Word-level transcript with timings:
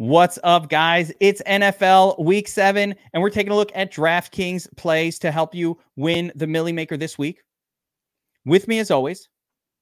What's 0.00 0.38
up, 0.44 0.70
guys? 0.70 1.12
It's 1.20 1.42
NFL 1.42 2.24
week 2.24 2.48
seven, 2.48 2.94
and 3.12 3.22
we're 3.22 3.28
taking 3.28 3.52
a 3.52 3.54
look 3.54 3.70
at 3.74 3.92
DraftKings 3.92 4.74
plays 4.78 5.18
to 5.18 5.30
help 5.30 5.54
you 5.54 5.78
win 5.94 6.32
the 6.34 6.46
Milly 6.46 6.72
Maker 6.72 6.96
this 6.96 7.18
week. 7.18 7.42
With 8.46 8.66
me, 8.66 8.78
as 8.78 8.90
always, 8.90 9.28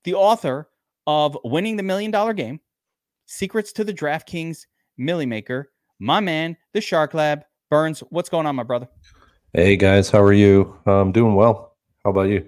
the 0.03 0.15
author 0.15 0.71
of 1.07 1.39
Winning 1.45 1.77
the 1.77 1.85
Million 1.85 2.11
Dollar 2.11 2.33
Game 2.33 2.59
Secrets 3.27 3.71
to 3.75 3.85
the 3.85 3.95
DraftKings 3.95 4.67
Milly 4.97 5.25
Maker, 5.25 5.71
my 6.01 6.19
man, 6.19 6.57
the 6.75 6.81
Shark 6.81 7.15
Lab. 7.15 7.45
Burns, 7.71 8.01
what's 8.11 8.29
going 8.29 8.47
on, 8.47 8.57
my 8.57 8.65
brother? 8.65 8.89
Hey, 9.53 9.77
guys. 9.77 10.11
How 10.11 10.21
are 10.21 10.33
you? 10.33 10.77
I'm 10.85 11.13
doing 11.13 11.37
well. 11.37 11.77
How 12.03 12.11
about 12.11 12.23
you? 12.23 12.45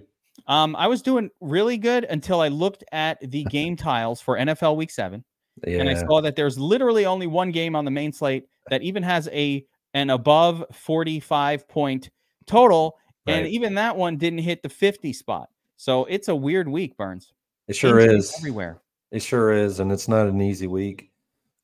Um, 0.49 0.75
I 0.75 0.89
was 0.89 1.03
doing 1.03 1.31
really 1.41 1.79
good 1.79 2.03
until 2.03 2.41
I 2.41 2.49
looked 2.49 2.83
at 2.91 3.19
the 3.31 3.45
game 3.49 3.77
tiles 3.77 4.21
for 4.21 4.37
NFL 4.37 4.75
week 4.75 4.91
seven. 4.91 5.25
Yeah. 5.67 5.79
And 5.79 5.89
I 5.89 5.95
saw 5.95 6.21
that 6.21 6.37
there's 6.37 6.59
literally 6.59 7.07
only 7.07 7.27
one 7.27 7.51
game 7.51 7.77
on 7.77 7.85
the 7.85 7.91
main 7.91 8.13
slate 8.13 8.45
that 8.69 8.83
even 8.83 9.03
has 9.03 9.29
a 9.33 9.65
an 9.95 10.11
above 10.11 10.65
45 10.73 11.69
point 11.69 12.11
total. 12.47 12.97
Right. 13.27 13.35
And 13.35 13.49
even 13.49 13.75
that 13.75 13.97
one 13.97 14.17
didn't 14.17 14.41
hit 14.41 14.63
the 14.63 14.69
50 14.69 15.13
spot. 15.13 15.49
So 15.77 16.05
it's 16.07 16.29
a 16.29 16.37
weird 16.37 16.69
week, 16.69 16.97
Burns. 16.97 17.33
It 17.69 17.77
sure 17.77 17.99
is. 17.99 18.35
Everywhere. 18.39 18.81
It 19.11 19.23
sure 19.23 19.53
is. 19.53 19.81
And 19.81 19.91
it's 19.91 20.09
not 20.09 20.27
an 20.27 20.41
easy 20.41 20.67
week 20.67 21.11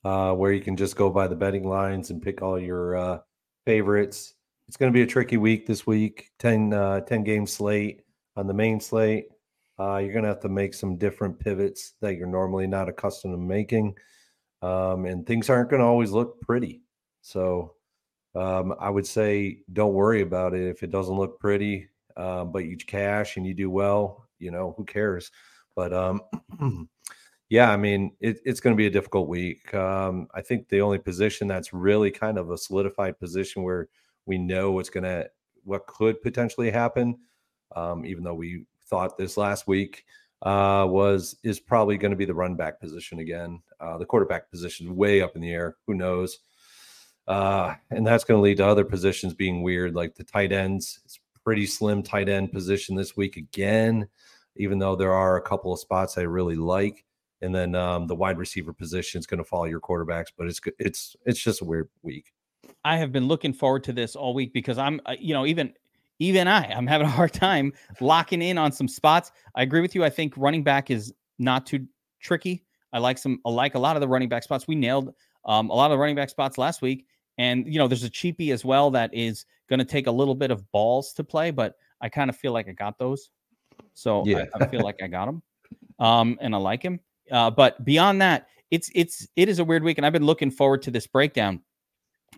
uh, 0.05 0.33
where 0.33 0.53
you 0.53 0.61
can 0.61 0.77
just 0.77 0.97
go 0.97 1.11
by 1.11 1.27
the 1.27 1.37
betting 1.37 1.69
lines 1.69 2.11
and 2.11 2.23
pick 2.23 2.43
all 2.43 2.59
your 2.59 2.97
uh, 2.97 3.19
favorites. 3.65 4.35
It's 4.69 4.77
going 4.77 4.93
to 4.93 4.97
be 4.97 5.03
a 5.03 5.07
tricky 5.07 5.37
week 5.37 5.67
this 5.67 5.87
week 5.87 6.31
10, 6.39 6.73
uh, 6.73 7.01
10 7.01 7.25
game 7.25 7.47
slate 7.47 8.03
on 8.37 8.47
the 8.47 8.55
main 8.55 8.81
slate. 8.81 9.27
Uh, 9.79 9.99
you're 9.99 10.13
going 10.13 10.25
to 10.25 10.31
have 10.31 10.41
to 10.41 10.49
make 10.49 10.75
some 10.75 10.97
different 10.97 11.39
pivots 11.39 11.95
that 12.01 12.17
you're 12.17 12.27
normally 12.27 12.67
not 12.67 12.89
accustomed 12.89 13.35
to 13.35 13.39
making. 13.39 13.95
Um, 14.63 15.05
and 15.05 15.27
things 15.27 15.51
aren't 15.51 15.71
going 15.71 15.81
to 15.81 15.87
always 15.87 16.13
look 16.13 16.41
pretty. 16.41 16.83
So 17.21 17.75
um, 18.35 18.75
I 18.81 18.91
would 18.91 19.07
say 19.07 19.59
don't 19.73 19.95
worry 19.95 20.23
about 20.23 20.55
it 20.55 20.69
if 20.69 20.83
it 20.83 20.91
doesn't 20.91 21.17
look 21.17 21.39
pretty, 21.39 21.89
uh, 22.17 22.45
but 22.45 22.65
you 22.65 22.77
cash 22.77 23.37
and 23.37 23.47
you 23.47 23.55
do 23.55 23.71
well, 23.71 24.29
you 24.39 24.51
know, 24.51 24.75
who 24.77 24.85
cares? 24.85 25.31
But 25.75 25.93
um, 25.93 26.23
yeah, 27.49 27.71
I 27.71 27.77
mean, 27.77 28.13
it, 28.21 28.39
it's 28.45 28.61
going 28.61 28.75
to 28.75 28.79
be 28.79 28.87
a 28.87 28.91
difficult 28.91 29.29
week. 29.29 29.73
Um, 29.75 30.29
I 30.35 30.41
think 30.41 30.69
the 30.69 30.81
only 30.81 30.99
position 30.99 31.49
that's 31.49 31.73
really 31.73 32.11
kind 32.11 32.39
of 32.39 32.51
a 32.51 32.59
solidified 32.59 33.19
position 33.19 33.63
where 33.63 33.89
we 34.25 34.39
know 34.39 34.73
what's 34.73 34.91
going 34.91 35.05
to, 35.05 35.29
what 35.65 35.87
could 35.87 36.23
potentially 36.23 36.71
happen, 36.71 37.19
um, 37.75 38.05
even 38.07 38.25
though 38.25 38.35
we 38.35 38.65
thought 38.89 39.19
this 39.19 39.37
last 39.37 39.67
week 39.67 40.05
uh, 40.43 40.87
was 40.89 41.37
is 41.43 41.61
probably 41.61 41.97
going 41.97 42.11
to 42.11 42.17
be 42.17 42.25
the 42.25 42.35
run 42.35 42.57
back 42.57 42.81
position 42.81 43.19
again. 43.19 43.61
Uh, 43.81 43.99
the 43.99 44.07
quarterback 44.07 44.51
position 44.51 44.97
way 44.97 45.21
up 45.23 45.37
in 45.37 45.43
the 45.43 45.51
air. 45.51 45.77
Who 45.87 45.95
knows? 45.95 46.39
Uh, 47.27 47.75
and 47.91 48.07
that's 48.07 48.25
going 48.25 48.39
to 48.39 48.43
lead 48.43 48.59
to 48.59 48.67
other 48.67 48.85
positions 48.85 49.35
being 49.35 49.63
weird, 49.63 49.95
like 49.95 50.15
the 50.15 50.25
tight 50.25 50.53
ends. 50.53 51.01
It's 51.05 51.19
pretty 51.47 51.67
slim 51.67 52.03
tight 52.03 52.29
end 52.29 52.53
position 52.53 52.97
this 52.97 53.17
week 53.17 53.37
again, 53.37 54.09
even 54.57 54.79
though 54.79 54.97
there 54.97 55.13
are 55.15 55.37
a 55.37 55.43
couple 55.43 55.73
of 55.73 55.79
spots 55.79 56.19
I 56.19 56.23
really 56.23 56.57
like. 56.57 57.05
And 57.41 57.55
then 57.55 57.75
um, 57.75 58.07
the 58.07 58.15
wide 58.15 58.39
receiver 58.39 58.73
position 58.73 59.19
is 59.19 59.27
going 59.27 59.39
to 59.39 59.45
follow 59.45 59.67
your 59.67 59.81
quarterbacks, 59.81 60.33
but 60.37 60.47
it's 60.49 60.61
it's 60.79 61.15
it's 61.25 61.41
just 61.41 61.61
a 61.61 61.65
weird 61.65 61.89
week. 62.03 62.33
I 62.85 62.97
have 62.97 63.13
been 63.13 63.29
looking 63.29 63.53
forward 63.53 63.85
to 63.85 63.93
this 63.93 64.17
all 64.17 64.35
week 64.35 64.53
because 64.53 64.79
I'm, 64.79 65.01
uh, 65.07 65.15
you 65.19 65.35
know, 65.35 65.47
even 65.47 65.73
even 66.19 66.49
I, 66.49 66.65
I'm 66.73 66.87
having 66.87 67.07
a 67.07 67.11
hard 67.11 67.33
time 67.33 67.73
locking 68.01 68.43
in 68.43 68.59
on 68.59 68.73
some 68.73 68.89
spots. 68.89 69.33
I 69.55 69.63
agree 69.63 69.81
with 69.81 69.95
you. 69.95 70.05
I 70.05 70.11
think 70.11 70.35
running 70.37 70.63
back 70.63 70.91
is 70.91 71.13
not 71.39 71.67
too 71.67 71.87
tricky. 72.21 72.65
I 72.93 72.99
like 72.99 73.19
some, 73.19 73.41
I 73.45 73.51
like 73.51 73.75
a 73.75 73.79
lot 73.79 73.97
of 73.97 74.01
the 74.01 74.09
running 74.09 74.29
back 74.29 74.43
spots. 74.43 74.67
We 74.67 74.75
nailed 74.75 75.15
um, 75.45 75.71
a 75.71 75.75
lot 75.75 75.87
of 75.87 75.97
the 75.97 75.99
running 75.99 76.17
back 76.17 76.31
spots 76.31 76.59
last 76.59 76.83
week. 76.83 77.07
And, 77.39 77.67
you 77.67 77.79
know, 77.79 77.87
there's 77.87 78.05
a 78.05 78.11
cheapie 78.11 78.53
as 78.53 78.65
well 78.65 78.91
that 78.93 79.13
is 79.13 79.45
going 79.69 79.79
to 79.79 79.85
take 79.85 80.07
a 80.07 80.11
little 80.11 80.35
bit 80.35 80.51
of 80.51 80.71
balls 80.73 81.13
to 81.15 81.25
play, 81.25 81.51
but 81.51 81.75
I 82.01 82.09
kind 82.09 82.31
of 82.31 82.37
feel 82.37 82.53
like 82.53 82.69
I 82.69 82.73
got 82.73 82.99
those. 82.99 83.31
So 83.93 84.25
yeah. 84.25 84.47
I, 84.55 84.65
I, 84.65 84.69
feel 84.69 84.81
like 84.81 85.03
I 85.03 85.07
got 85.07 85.29
him. 85.29 85.43
Um, 85.99 86.39
and 86.41 86.55
I 86.55 86.59
like 86.59 86.83
him. 86.83 87.01
Uh, 87.31 87.51
but 87.51 87.85
beyond 87.85 88.23
that, 88.23 88.49
it's, 88.71 88.91
it's, 88.95 89.29
it 89.37 89.49
is 89.49 89.59
a 89.59 89.65
weird 89.65 89.83
week. 89.83 89.99
And 89.99 90.07
I've 90.07 90.13
been 90.13 90.25
looking 90.25 90.51
forward 90.51 90.81
to 90.83 90.91
this 90.91 91.07
breakdown. 91.07 91.61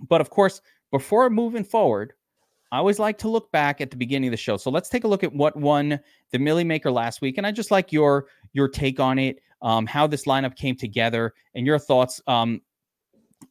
But 0.08 0.20
of 0.20 0.30
course, 0.30 0.60
before 0.90 1.30
moving 1.30 1.64
forward, 1.64 2.14
I 2.70 2.78
always 2.78 2.98
like 2.98 3.18
to 3.18 3.28
look 3.28 3.50
back 3.50 3.80
at 3.80 3.90
the 3.90 3.96
beginning 3.96 4.28
of 4.28 4.32
the 4.32 4.36
show. 4.36 4.56
So 4.56 4.70
let's 4.70 4.88
take 4.88 5.04
a 5.04 5.08
look 5.08 5.24
at 5.24 5.32
what 5.34 5.56
won 5.56 5.98
the 6.32 6.38
Milly 6.38 6.64
Maker 6.64 6.90
last 6.90 7.22
week, 7.22 7.38
and 7.38 7.46
I 7.46 7.52
just 7.52 7.70
like 7.70 7.92
your 7.92 8.26
your 8.52 8.68
take 8.68 9.00
on 9.00 9.18
it, 9.18 9.40
um, 9.62 9.86
how 9.86 10.06
this 10.06 10.26
lineup 10.26 10.54
came 10.56 10.76
together, 10.76 11.34
and 11.54 11.66
your 11.66 11.78
thoughts 11.78 12.20
um, 12.26 12.60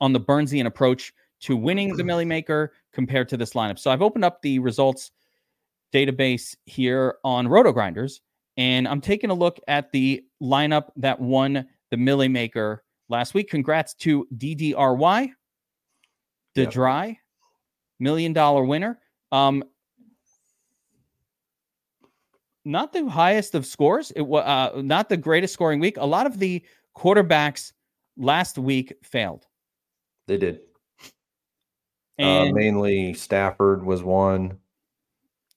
on 0.02 0.14
the 0.14 0.20
Burnsian 0.20 0.66
approach 0.66 1.14
to 1.40 1.56
winning 1.56 1.96
the 1.96 2.04
Milly 2.04 2.26
Maker 2.26 2.74
compared 2.94 3.30
to 3.30 3.38
this 3.38 3.54
lineup. 3.54 3.80
So 3.80 3.92
I've 3.92 4.02
opened 4.02 4.26
up 4.26 4.42
the 4.42 4.60
results 4.60 5.12
database 5.94 6.56
here 6.66 7.16
on 7.24 7.48
Roto 7.48 7.72
Grinders, 7.72 8.22
and 8.56 8.88
I'm 8.88 9.02
taking 9.02 9.30
a 9.30 9.36
look 9.36 9.60
at 9.68 9.92
the 9.92 10.24
lineup 10.42 10.90
that 10.98 11.20
won 11.20 11.68
the 11.90 11.98
Milly 11.98 12.28
Maker 12.28 12.84
last 13.10 13.34
week. 13.34 13.50
Congrats 13.50 13.94
to 13.96 14.28
DDRY, 14.36 15.30
the 16.56 16.62
yep. 16.62 16.72
Dry 16.72 17.18
million 18.00 18.34
dollar 18.34 18.64
winner. 18.64 19.00
Um, 19.32 19.64
not 22.66 22.94
the 22.94 23.10
highest 23.10 23.56
of 23.56 23.66
scores. 23.66 24.12
It 24.12 24.22
was 24.22 24.44
uh, 24.46 24.82
not 24.82 25.10
the 25.10 25.18
greatest 25.18 25.54
scoring 25.54 25.80
week. 25.80 25.98
A 25.98 26.06
lot 26.06 26.26
of 26.26 26.38
the 26.38 26.64
quarterbacks 26.96 27.72
last 28.18 28.58
week 28.58 28.94
failed. 29.04 29.46
They 30.28 30.38
did. 30.38 30.60
Uh, 32.20 32.24
and 32.24 32.50
uh, 32.50 32.54
mainly 32.54 33.14
Stafford 33.14 33.86
was 33.86 34.04
one. 34.04 34.58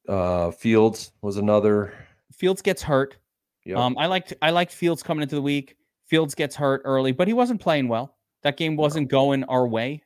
Uh, 0.09 0.51
Fields 0.51 1.13
was 1.23 1.37
another. 1.37 1.93
Fields 2.33 2.63
gets 2.63 2.83
hurt. 2.83 3.17
Yep. 3.65 3.77
Um, 3.77 3.97
I 3.99 4.07
liked 4.07 4.35
I 4.43 4.51
liked 4.51 4.73
Fields 4.73 5.03
coming 5.03 5.23
into 5.23 5.35
the 5.35 5.43
week. 5.43 5.77
Fields 6.07 6.35
gets 6.35 6.57
hurt 6.57 6.83
early, 6.85 7.13
but 7.13 7.29
he 7.29 7.35
wasn't 7.35 7.61
playing 7.61 7.89
well. 7.89 8.17
That 8.43 8.57
game 8.57 8.77
wasn't 8.77 9.09
going 9.09 9.45
our 9.45 9.67
way 9.67 10.03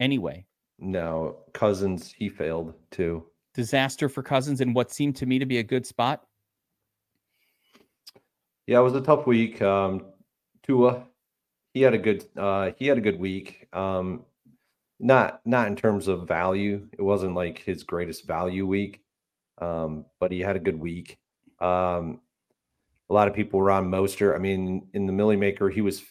anyway. 0.00 0.46
No, 0.78 1.38
Cousins, 1.54 2.12
he 2.12 2.28
failed 2.28 2.74
too. 2.90 3.24
Disaster 3.54 4.08
for 4.08 4.22
Cousins 4.22 4.60
in 4.60 4.74
what 4.74 4.92
seemed 4.92 5.16
to 5.16 5.26
me 5.26 5.38
to 5.38 5.46
be 5.46 5.58
a 5.58 5.62
good 5.62 5.86
spot. 5.86 6.26
Yeah, 8.66 8.80
it 8.80 8.82
was 8.82 8.94
a 8.94 9.00
tough 9.00 9.26
week. 9.26 9.62
Um, 9.62 10.06
Tua, 10.62 11.04
he 11.72 11.80
had 11.80 11.94
a 11.94 11.98
good 11.98 12.24
uh, 12.36 12.72
he 12.76 12.86
had 12.86 12.98
a 12.98 13.00
good 13.00 13.18
week. 13.18 13.68
Um, 13.72 14.24
not 14.98 15.40
not 15.46 15.68
in 15.68 15.76
terms 15.76 16.08
of 16.08 16.28
value. 16.28 16.88
It 16.92 17.02
wasn't 17.02 17.34
like 17.34 17.58
his 17.58 17.82
greatest 17.84 18.26
value 18.26 18.66
week, 18.66 19.02
um, 19.58 20.04
but 20.20 20.32
he 20.32 20.40
had 20.40 20.56
a 20.56 20.60
good 20.60 20.78
week. 20.78 21.18
Um, 21.60 22.20
a 23.08 23.14
lot 23.14 23.28
of 23.28 23.34
people 23.34 23.60
were 23.60 23.70
on 23.70 23.90
Mostert. 23.90 24.34
I 24.34 24.38
mean, 24.38 24.88
in 24.92 25.06
the 25.06 25.12
Milly 25.12 25.36
Maker, 25.36 25.70
he 25.70 25.80
was, 25.80 26.02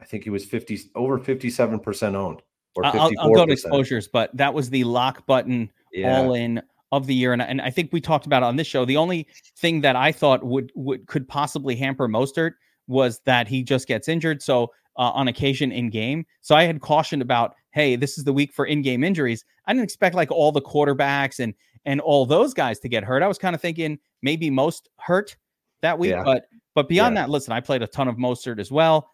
I 0.00 0.04
think 0.04 0.24
he 0.24 0.30
was 0.30 0.44
fifty 0.44 0.80
over 0.94 1.18
fifty 1.18 1.50
seven 1.50 1.78
percent 1.78 2.16
owned 2.16 2.42
or 2.76 2.84
I'll, 2.84 3.10
I'll, 3.18 3.34
go 3.34 3.46
to 3.46 3.52
exposures, 3.52 4.08
but 4.08 4.34
that 4.36 4.54
was 4.54 4.70
the 4.70 4.84
lock 4.84 5.26
button 5.26 5.70
yeah. 5.92 6.18
all 6.18 6.34
in 6.34 6.62
of 6.92 7.06
the 7.06 7.14
year, 7.14 7.32
and, 7.32 7.42
and 7.42 7.60
I 7.60 7.70
think 7.70 7.92
we 7.92 8.00
talked 8.00 8.26
about 8.26 8.42
it 8.42 8.46
on 8.46 8.56
this 8.56 8.66
show. 8.66 8.84
The 8.84 8.96
only 8.96 9.28
thing 9.58 9.80
that 9.82 9.96
I 9.96 10.12
thought 10.12 10.44
would 10.44 10.72
would 10.74 11.06
could 11.06 11.28
possibly 11.28 11.76
hamper 11.76 12.08
Mostert 12.08 12.52
was 12.88 13.20
that 13.26 13.46
he 13.46 13.62
just 13.62 13.86
gets 13.86 14.08
injured. 14.08 14.42
So 14.42 14.64
uh, 14.96 15.10
on 15.12 15.28
occasion 15.28 15.70
in 15.70 15.88
game, 15.88 16.26
so 16.40 16.56
I 16.56 16.64
had 16.64 16.80
cautioned 16.80 17.22
about, 17.22 17.54
hey, 17.70 17.94
this 17.94 18.18
is 18.18 18.24
the 18.24 18.32
week 18.32 18.52
for 18.52 18.66
in 18.66 18.82
game 18.82 19.04
injuries. 19.04 19.44
I 19.66 19.72
didn't 19.72 19.84
expect 19.84 20.16
like 20.16 20.32
all 20.32 20.50
the 20.50 20.62
quarterbacks 20.62 21.38
and 21.38 21.54
and 21.84 22.00
all 22.00 22.26
those 22.26 22.52
guys 22.52 22.80
to 22.80 22.88
get 22.88 23.04
hurt. 23.04 23.22
I 23.22 23.28
was 23.28 23.38
kind 23.38 23.54
of 23.54 23.60
thinking 23.60 23.98
maybe 24.22 24.50
most 24.50 24.88
hurt 24.98 25.36
that 25.82 25.98
week, 25.98 26.10
yeah. 26.10 26.24
but 26.24 26.46
but 26.74 26.88
beyond 26.88 27.14
yeah. 27.14 27.22
that, 27.22 27.30
listen, 27.30 27.52
I 27.52 27.60
played 27.60 27.82
a 27.82 27.86
ton 27.86 28.08
of 28.08 28.16
Mostert 28.16 28.58
as 28.58 28.72
well. 28.72 29.08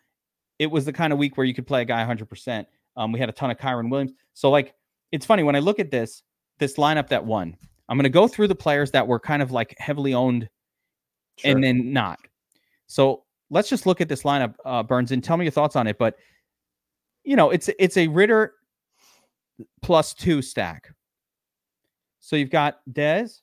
It 0.59 0.71
was 0.71 0.87
the 0.87 0.93
kind 0.93 1.12
of 1.12 1.19
week 1.19 1.37
where 1.37 1.45
you 1.45 1.53
could 1.53 1.66
play 1.66 1.83
a 1.83 1.84
guy 1.84 1.99
100. 1.99 2.27
Um, 2.97 3.13
we 3.13 3.21
had 3.21 3.28
a 3.28 3.33
ton 3.33 3.51
of 3.51 3.59
Kyren 3.59 3.91
Williams. 3.91 4.13
So 4.34 4.51
like 4.51 4.75
it's 5.13 5.27
funny 5.27 5.43
when 5.43 5.57
I 5.57 5.60
look 5.60 5.78
at 5.78 5.91
this 5.91 6.22
this 6.59 6.77
lineup 6.77 7.09
that 7.09 7.25
won. 7.25 7.57
I'm 7.89 7.97
going 7.97 8.04
to 8.04 8.10
go 8.10 8.27
through 8.27 8.48
the 8.48 8.54
players 8.54 8.91
that 8.93 9.07
were 9.07 9.21
kind 9.21 9.43
of 9.43 9.53
like 9.53 9.75
heavily 9.78 10.13
owned 10.15 10.48
sure. 11.39 11.51
and 11.51 11.63
then 11.63 11.93
not. 11.93 12.19
So 12.89 13.25
let's 13.51 13.69
just 13.69 13.87
look 13.87 14.01
at 14.01 14.09
this 14.09 14.22
lineup, 14.22 14.54
uh, 14.65 14.83
Burns, 14.83 15.13
and 15.13 15.22
tell 15.22 15.37
me 15.37 15.45
your 15.45 15.53
thoughts 15.53 15.77
on 15.77 15.87
it. 15.87 15.98
But 15.98 16.16
you 17.25 17.37
know, 17.37 17.51
it's 17.51 17.69
it's 17.78 17.97
a 17.97 18.09
Ridder 18.09 18.54
plus 19.83 20.15
two 20.15 20.43
stack. 20.43 20.93
So 22.21 22.37
you've 22.37 22.51
got 22.51 22.81
Dez, 22.91 23.41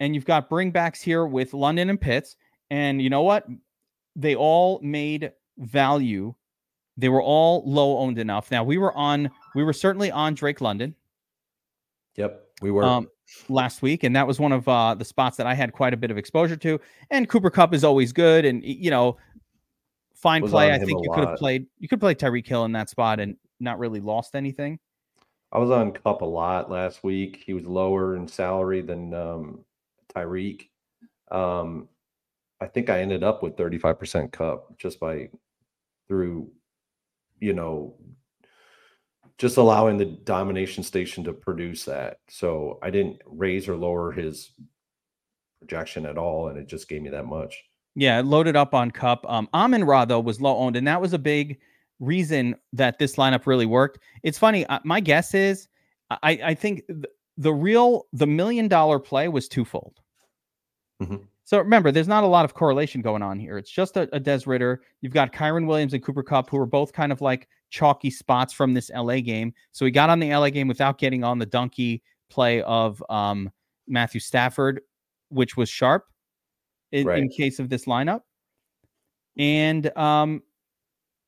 and 0.00 0.14
you've 0.14 0.24
got 0.24 0.50
bringbacks 0.50 1.02
here 1.02 1.26
with 1.26 1.54
London 1.54 1.88
and 1.88 2.00
Pitts, 2.00 2.36
and 2.70 3.00
you 3.00 3.10
know 3.10 3.22
what? 3.22 3.46
They 4.16 4.34
all 4.34 4.80
made 4.82 5.32
value 5.58 6.34
they 6.96 7.08
were 7.08 7.22
all 7.22 7.62
low 7.66 7.98
owned 7.98 8.18
enough. 8.18 8.50
Now 8.50 8.64
we 8.64 8.78
were 8.78 8.94
on, 8.96 9.30
we 9.54 9.64
were 9.64 9.72
certainly 9.72 10.10
on 10.10 10.34
Drake 10.34 10.60
London. 10.60 10.94
Yep, 12.16 12.42
we 12.60 12.70
were 12.70 12.84
um, 12.84 13.08
last 13.48 13.82
week, 13.82 14.04
and 14.04 14.14
that 14.16 14.26
was 14.26 14.38
one 14.38 14.52
of 14.52 14.68
uh, 14.68 14.94
the 14.94 15.04
spots 15.04 15.36
that 15.38 15.46
I 15.46 15.54
had 15.54 15.72
quite 15.72 15.94
a 15.94 15.96
bit 15.96 16.10
of 16.10 16.18
exposure 16.18 16.56
to. 16.56 16.80
And 17.10 17.28
Cooper 17.28 17.50
Kupp 17.50 17.72
is 17.74 17.84
always 17.84 18.12
good, 18.12 18.44
and 18.44 18.62
you 18.62 18.90
know, 18.90 19.16
fine 20.14 20.42
was 20.42 20.50
play. 20.50 20.72
I 20.72 20.78
think 20.78 21.02
you 21.02 21.10
could 21.12 21.26
have 21.26 21.38
played, 21.38 21.66
you 21.78 21.88
could 21.88 22.00
play 22.00 22.14
Tyreek 22.14 22.46
Hill 22.46 22.64
in 22.64 22.72
that 22.72 22.90
spot, 22.90 23.20
and 23.20 23.36
not 23.60 23.78
really 23.78 24.00
lost 24.00 24.34
anything. 24.34 24.78
I 25.52 25.58
was 25.58 25.70
on 25.70 25.92
Kupp 25.92 26.22
a 26.22 26.26
lot 26.26 26.70
last 26.70 27.04
week. 27.04 27.42
He 27.44 27.52
was 27.52 27.66
lower 27.66 28.16
in 28.16 28.26
salary 28.26 28.80
than 28.80 29.12
um, 29.12 29.64
Tyreek. 30.14 30.68
Um, 31.30 31.88
I 32.60 32.66
think 32.66 32.88
I 32.88 33.00
ended 33.00 33.22
up 33.22 33.42
with 33.42 33.56
35% 33.56 34.32
Kupp 34.32 34.78
just 34.78 34.98
by 34.98 35.28
through, 36.08 36.50
you 37.42 37.52
know, 37.52 37.96
just 39.36 39.56
allowing 39.56 39.98
the 39.98 40.04
domination 40.04 40.84
station 40.84 41.24
to 41.24 41.32
produce 41.32 41.84
that. 41.84 42.18
So 42.28 42.78
I 42.82 42.90
didn't 42.90 43.20
raise 43.26 43.68
or 43.68 43.76
lower 43.76 44.12
his 44.12 44.52
projection 45.58 46.06
at 46.06 46.16
all, 46.16 46.48
and 46.48 46.56
it 46.56 46.68
just 46.68 46.88
gave 46.88 47.02
me 47.02 47.10
that 47.10 47.26
much. 47.26 47.60
Yeah, 47.96 48.22
loaded 48.24 48.56
up 48.56 48.74
on 48.74 48.92
Kupp. 48.92 49.28
Um, 49.28 49.48
Amon 49.52 49.84
Ra 49.84 50.04
though 50.04 50.20
was 50.20 50.40
low 50.40 50.56
owned, 50.56 50.76
and 50.76 50.86
that 50.86 51.00
was 51.00 51.12
a 51.12 51.18
big 51.18 51.58
reason 51.98 52.54
that 52.72 52.98
this 52.98 53.16
lineup 53.16 53.46
really 53.46 53.66
worked. 53.66 53.98
It's 54.22 54.38
funny. 54.38 54.64
Uh, 54.66 54.78
my 54.84 55.00
guess 55.00 55.34
is, 55.34 55.68
I 56.10 56.38
I 56.44 56.54
think 56.54 56.86
th- 56.86 57.04
the 57.36 57.52
real 57.52 58.06
the 58.12 58.26
million 58.26 58.68
dollar 58.68 58.98
play 58.98 59.28
was 59.28 59.48
twofold. 59.48 60.00
Mm-hmm. 61.02 61.24
So 61.52 61.58
remember, 61.58 61.92
there's 61.92 62.08
not 62.08 62.24
a 62.24 62.26
lot 62.28 62.46
of 62.46 62.54
correlation 62.54 63.02
going 63.02 63.20
on 63.20 63.38
here. 63.38 63.58
It's 63.58 63.70
just 63.70 63.98
a, 63.98 64.08
a 64.14 64.18
Des 64.18 64.40
Ridder. 64.46 64.80
You've 65.02 65.12
got 65.12 65.34
Kyren 65.34 65.66
Williams 65.66 65.92
and 65.92 66.02
Cooper 66.02 66.22
Kupp, 66.22 66.48
who 66.48 66.56
are 66.56 66.64
both 66.64 66.94
kind 66.94 67.12
of 67.12 67.20
like 67.20 67.46
chalky 67.68 68.08
spots 68.08 68.54
from 68.54 68.72
this 68.72 68.90
LA 68.96 69.20
game. 69.20 69.52
So 69.70 69.84
he 69.84 69.90
got 69.90 70.08
on 70.08 70.18
the 70.18 70.34
LA 70.34 70.48
game 70.48 70.66
without 70.66 70.96
getting 70.96 71.24
on 71.24 71.38
the 71.38 71.44
donkey 71.44 72.02
play 72.30 72.62
of 72.62 73.04
um, 73.10 73.50
Matthew 73.86 74.18
Stafford, 74.18 74.80
which 75.28 75.54
was 75.54 75.68
sharp 75.68 76.06
in, 76.90 77.06
Right. 77.06 77.18
in 77.18 77.28
case 77.28 77.58
of 77.58 77.68
this 77.68 77.84
lineup. 77.84 78.20
And 79.36 79.94
um, 79.94 80.42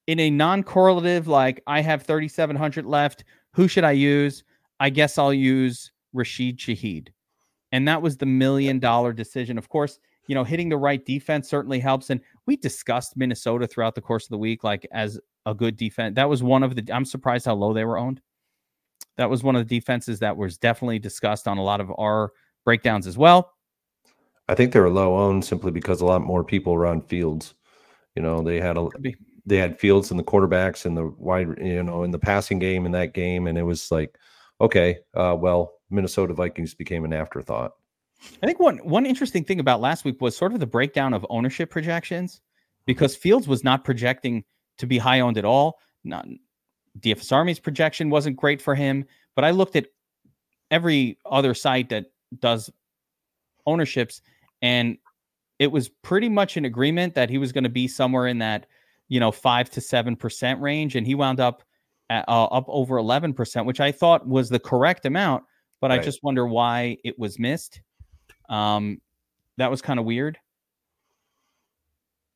in 0.07 0.19
a 0.21 0.31
non-correlative, 0.31 1.29
like 1.29 1.63
I 1.67 1.83
have 1.83 2.05
3,700 2.05 2.87
left. 2.87 3.25
Who 3.53 3.69
should 3.69 3.85
I 3.85 3.93
use? 3.93 4.43
I 4.81 4.89
guess 4.89 5.19
I'll 5.19 5.35
use 5.35 5.93
Rashid 6.15 6.57
Shaheed. 6.57 7.09
And 7.73 7.87
that 7.89 8.01
was 8.01 8.17
the 8.17 8.25
million 8.25 8.79
dollar 8.79 9.13
decision. 9.13 9.59
Of 9.59 9.69
course, 9.69 9.99
you 10.27 10.35
know, 10.35 10.45
hitting 10.45 10.69
the 10.69 10.77
right 10.77 11.05
defense 11.05 11.49
certainly 11.49 11.79
helps. 11.79 12.11
And 12.11 12.21
we 12.47 12.57
discussed 12.57 13.17
Minnesota 13.17 13.67
throughout 13.67 13.95
the 13.95 14.01
course 14.01 14.25
of 14.25 14.31
the 14.31 14.39
week, 14.39 14.65
like 14.65 14.87
as 14.93 15.19
a 15.47 15.55
good 15.55 15.77
defense. 15.77 16.17
That 16.17 16.29
was 16.29 16.43
one 16.43 16.63
of 16.63 16.75
the, 16.75 16.93
I'm 16.93 17.05
surprised 17.05 17.47
how 17.47 17.55
low 17.55 17.73
they 17.73 17.85
were 17.85 17.99
owned. 17.99 18.21
That 19.17 19.31
was 19.31 19.43
one 19.43 19.57
of 19.57 19.67
the 19.67 19.79
defenses 19.79 20.19
that 20.21 20.37
was 20.37 20.59
definitely 20.59 20.99
discussed 20.99 21.47
on 21.47 21.59
a 21.59 21.63
lot 21.63 21.81
of 21.81 21.93
our 21.99 22.33
breakdowns 22.65 23.07
as 23.07 23.17
well. 23.17 23.53
I 24.49 24.55
think 24.55 24.73
they 24.73 24.81
were 24.81 24.91
low 24.91 25.17
owned 25.17 25.45
simply 25.45 25.71
because 25.71 26.01
a 26.01 26.07
lot 26.07 26.23
more 26.23 26.45
people 26.45 26.75
were 26.75 26.87
on 26.87 27.01
fields. 27.03 27.55
You 28.15 28.23
know, 28.23 28.43
they 28.43 28.61
had 28.61 28.77
a 28.77 28.89
they 29.47 29.57
had 29.57 29.79
fields 29.79 30.11
and 30.11 30.19
the 30.19 30.25
quarterbacks 30.25 30.87
and 30.87 30.97
the 30.97 31.07
wide, 31.19 31.59
you 31.59 31.83
know, 31.83 32.03
in 32.03 32.11
the 32.11 32.19
passing 32.19 32.59
game 32.59 32.87
in 32.87 32.93
that 32.93 33.15
game, 33.15 33.47
and 33.47 33.59
it 33.59 33.63
was 33.63 33.91
like, 33.91 34.19
okay, 34.61 34.99
uh, 35.15 35.37
well, 35.39 35.75
Minnesota 35.91 36.35
Vikings 36.35 36.75
became 36.75 37.05
an 37.05 37.13
afterthought. 37.13 37.73
I 38.43 38.47
think 38.47 38.59
one 38.61 38.79
one 38.79 39.07
interesting 39.07 39.45
thing 39.45 39.61
about 39.61 39.81
last 39.81 40.05
week 40.05 40.21
was 40.21 40.37
sort 40.37 40.53
of 40.53 40.61
the 40.61 40.67
breakdown 40.67 41.15
of 41.15 41.27
ownership 41.31 41.71
projections 41.71 42.41
because 42.87 43.17
Fields 43.17 43.49
was 43.49 43.65
not 43.65 43.85
projecting 43.85 44.45
to 44.79 44.87
be 44.87 44.99
high 44.99 45.21
owned 45.21 45.39
at 45.39 45.45
all. 45.45 45.79
Not 46.05 46.27
DFS 47.01 47.33
Army's 47.33 47.59
projection 47.59 48.11
wasn't 48.11 48.37
great 48.37 48.63
for 48.63 48.75
him, 48.75 49.05
but 49.35 49.45
I 49.45 49.51
looked 49.51 49.77
at 49.77 49.87
every 50.71 51.19
other 51.27 51.55
site 51.55 51.89
that 51.91 52.07
does 52.41 52.71
ownerships 53.67 54.21
and 54.63 54.99
it 55.59 55.69
was 55.69 55.89
pretty 55.89 56.29
much 56.29 56.57
an 56.57 56.65
agreement 56.65 57.15
that 57.15 57.31
he 57.31 57.39
was 57.39 57.53
going 57.53 57.65
to 57.65 57.71
be 57.71 57.87
somewhere 57.87 58.27
in 58.27 58.39
that, 58.39 58.67
you 59.09 59.21
know, 59.21 59.31
5 59.31 59.71
to 59.71 59.81
7% 59.81 60.61
range 60.61 60.97
and 60.97 61.07
he 61.07 61.15
wound 61.15 61.41
up 61.41 61.63
at, 62.11 62.25
uh, 62.29 62.45
up 62.47 62.65
over 62.69 62.97
11%, 62.97 63.65
which 63.65 63.81
I 63.81 63.93
thought 63.93 64.27
was 64.27 64.49
the 64.49 64.59
correct 64.59 65.07
amount, 65.07 65.45
but 65.81 65.93
I 65.93 65.99
just 65.99 66.23
wonder 66.23 66.47
why 66.47 66.97
it 67.05 67.19
was 67.19 67.39
missed. 67.39 67.81
Um, 68.49 69.01
that 69.57 69.71
was 69.71 69.83
kind 69.83 69.99
of 69.99 70.05
weird. 70.05 70.39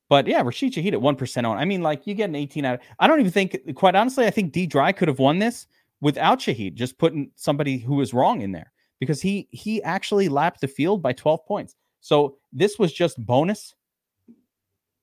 But 0.09 0.25
yeah, 0.25 0.41
Rashid 0.41 0.73
Shaheed 0.73 0.93
at 0.93 1.01
one 1.01 1.15
percent 1.15 1.45
on. 1.45 1.57
I 1.57 1.65
mean, 1.65 1.83
like 1.83 2.07
you 2.07 2.15
get 2.15 2.29
an 2.29 2.35
eighteen 2.35 2.65
out. 2.65 2.75
Of, 2.75 2.81
I 2.99 3.07
don't 3.07 3.19
even 3.19 3.31
think, 3.31 3.75
quite 3.75 3.95
honestly, 3.95 4.25
I 4.25 4.31
think 4.31 4.51
D 4.51 4.65
Dry 4.65 4.91
could 4.91 5.07
have 5.07 5.19
won 5.19 5.37
this 5.37 5.67
without 6.01 6.39
Shaheed, 6.39 6.73
just 6.73 6.97
putting 6.97 7.29
somebody 7.35 7.77
who 7.77 7.95
was 7.95 8.13
wrong 8.13 8.41
in 8.41 8.51
there 8.51 8.71
because 8.99 9.21
he 9.21 9.47
he 9.51 9.83
actually 9.83 10.27
lapped 10.27 10.61
the 10.61 10.67
field 10.67 11.01
by 11.01 11.13
twelve 11.13 11.45
points. 11.45 11.75
So 12.01 12.37
this 12.51 12.79
was 12.79 12.91
just 12.91 13.23
bonus, 13.23 13.75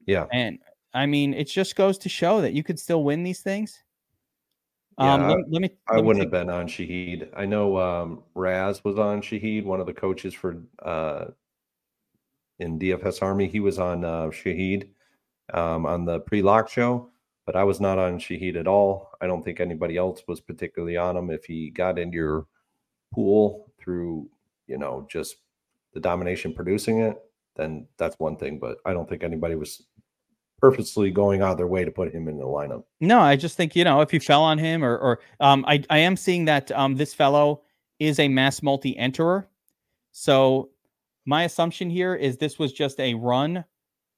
Yeah, 0.06 0.26
and 0.32 0.58
I 0.94 1.06
mean, 1.06 1.34
it 1.34 1.44
just 1.44 1.76
goes 1.76 1.98
to 1.98 2.08
show 2.08 2.40
that 2.40 2.52
you 2.54 2.64
could 2.64 2.78
still 2.78 3.04
win 3.04 3.22
these 3.22 3.42
things. 3.42 3.82
Um, 4.98 5.20
Yeah, 5.20 5.26
let, 5.28 5.50
let 5.50 5.62
me. 5.62 5.70
I 5.88 5.94
let 5.94 6.02
me 6.02 6.06
wouldn't 6.06 6.24
have 6.24 6.30
been 6.30 6.50
on 6.50 6.66
Shaheed. 6.66 7.28
I 7.36 7.46
know 7.46 7.78
um, 7.78 8.22
Raz 8.34 8.82
was 8.84 8.98
on 8.98 9.20
Shaheed, 9.20 9.64
one 9.64 9.80
of 9.80 9.86
the 9.86 9.92
coaches 9.92 10.34
for 10.34 10.62
uh, 10.82 11.26
in 12.58 12.78
DFS 12.78 13.22
Army. 13.22 13.46
He 13.46 13.60
was 13.60 13.78
on 13.78 14.04
uh, 14.04 14.26
Shaheed 14.26 14.88
um, 15.52 15.86
on 15.86 16.04
the 16.04 16.20
pre-lock 16.20 16.68
show, 16.68 17.10
but 17.44 17.56
I 17.56 17.64
was 17.64 17.80
not 17.80 17.98
on 17.98 18.18
Shaheed 18.18 18.56
at 18.56 18.66
all. 18.66 19.10
I 19.20 19.26
don't 19.26 19.44
think 19.44 19.60
anybody 19.60 19.96
else 19.96 20.22
was 20.26 20.40
particularly 20.40 20.96
on 20.96 21.16
him. 21.16 21.30
If 21.30 21.44
he 21.44 21.70
got 21.70 21.98
into 21.98 22.16
your 22.16 22.46
pool 23.12 23.72
through, 23.78 24.28
you 24.66 24.78
know, 24.78 25.06
just 25.10 25.36
the 25.92 26.00
domination 26.00 26.54
producing 26.54 27.00
it, 27.00 27.18
then 27.54 27.86
that's 27.98 28.18
one 28.18 28.36
thing. 28.36 28.58
But 28.58 28.78
I 28.84 28.92
don't 28.92 29.08
think 29.08 29.22
anybody 29.22 29.54
was 29.54 29.82
purposely 30.60 31.10
going 31.10 31.42
out 31.42 31.52
of 31.52 31.56
their 31.58 31.66
way 31.66 31.84
to 31.84 31.90
put 31.90 32.12
him 32.12 32.28
in 32.28 32.38
the 32.38 32.44
lineup. 32.44 32.84
No, 33.00 33.20
I 33.20 33.36
just 33.36 33.56
think 33.56 33.76
you 33.76 33.84
know 33.84 34.00
if 34.00 34.12
you 34.12 34.20
fell 34.20 34.42
on 34.42 34.58
him 34.58 34.84
or 34.84 34.96
or 34.98 35.20
um, 35.40 35.64
I 35.66 35.82
I 35.90 35.98
am 35.98 36.16
seeing 36.16 36.44
that 36.46 36.70
um, 36.72 36.96
this 36.96 37.14
fellow 37.14 37.62
is 37.98 38.18
a 38.18 38.28
mass 38.28 38.62
multi 38.62 38.94
enterer, 38.94 39.44
so 40.12 40.70
my 41.26 41.44
assumption 41.44 41.90
here 41.90 42.14
is 42.14 42.36
this 42.36 42.58
was 42.58 42.72
just 42.72 42.98
a 43.00 43.14
run 43.14 43.64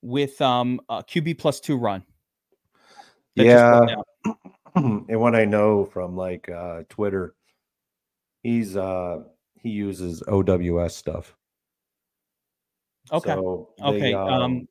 with 0.03 0.41
um 0.41 0.81
a 0.89 1.03
QB 1.03 1.39
plus 1.39 1.61
two 1.61 1.77
run. 1.77 2.03
that 3.37 3.45
just 3.45 3.65
worked 3.65 4.07
Yeah. 4.27 4.33
and 5.09 5.21
what 5.21 5.35
I 5.35 5.45
know 5.45 5.85
from 5.85 6.17
like 6.17 6.49
uh 6.49 6.83
Twitter, 6.89 7.35
he's 8.43 8.77
uh 8.77 9.25
he 9.61 9.71
uses 9.71 10.23
OWS 10.29 10.95
stuff. 10.95 11.35
Okay. 13.11 13.31
So 13.31 13.71
they, 13.79 13.85
okay. 13.85 14.15
Um, 14.15 14.69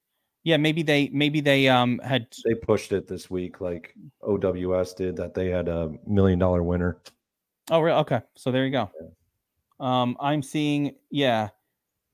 yeah, 0.48 0.56
maybe 0.56 0.82
they 0.82 1.10
maybe 1.10 1.42
they 1.42 1.68
um 1.68 2.00
had 2.00 2.28
they 2.46 2.56
pushed 2.56 2.94
it 2.94 3.06
this 3.06 3.30
week 3.30 3.60
like 3.60 3.94
OWS 4.22 4.94
did 4.94 5.18
that 5.18 5.34
they 5.34 5.50
had 5.50 5.68
a 5.68 5.92
million 6.08 6.40
dollar 6.40 6.64
winner. 6.64 7.00
Oh, 7.70 7.82
real 7.82 7.98
okay. 7.98 8.22
So 8.38 8.50
there 8.50 8.64
you 8.64 8.72
go. 8.72 8.90
Um, 9.82 10.16
I'm 10.22 10.42
seeing, 10.42 10.96
yeah. 11.12 11.50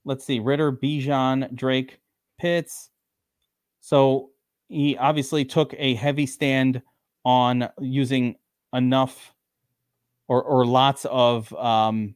Let's 0.03 0.25
see, 0.25 0.39
Ridder, 0.39 0.71
Bijan, 0.71 1.53
Drake, 1.53 1.99
Pitts. 2.39 2.89
So 3.81 4.31
he 4.67 4.97
obviously 4.97 5.45
took 5.45 5.75
a 5.77 5.93
heavy 5.93 6.25
stand 6.25 6.81
on 7.23 7.69
using 7.79 8.37
enough 8.73 9.31
or 10.27 10.41
or 10.41 10.65
lots 10.65 11.05
of 11.05 11.53
um 11.53 12.15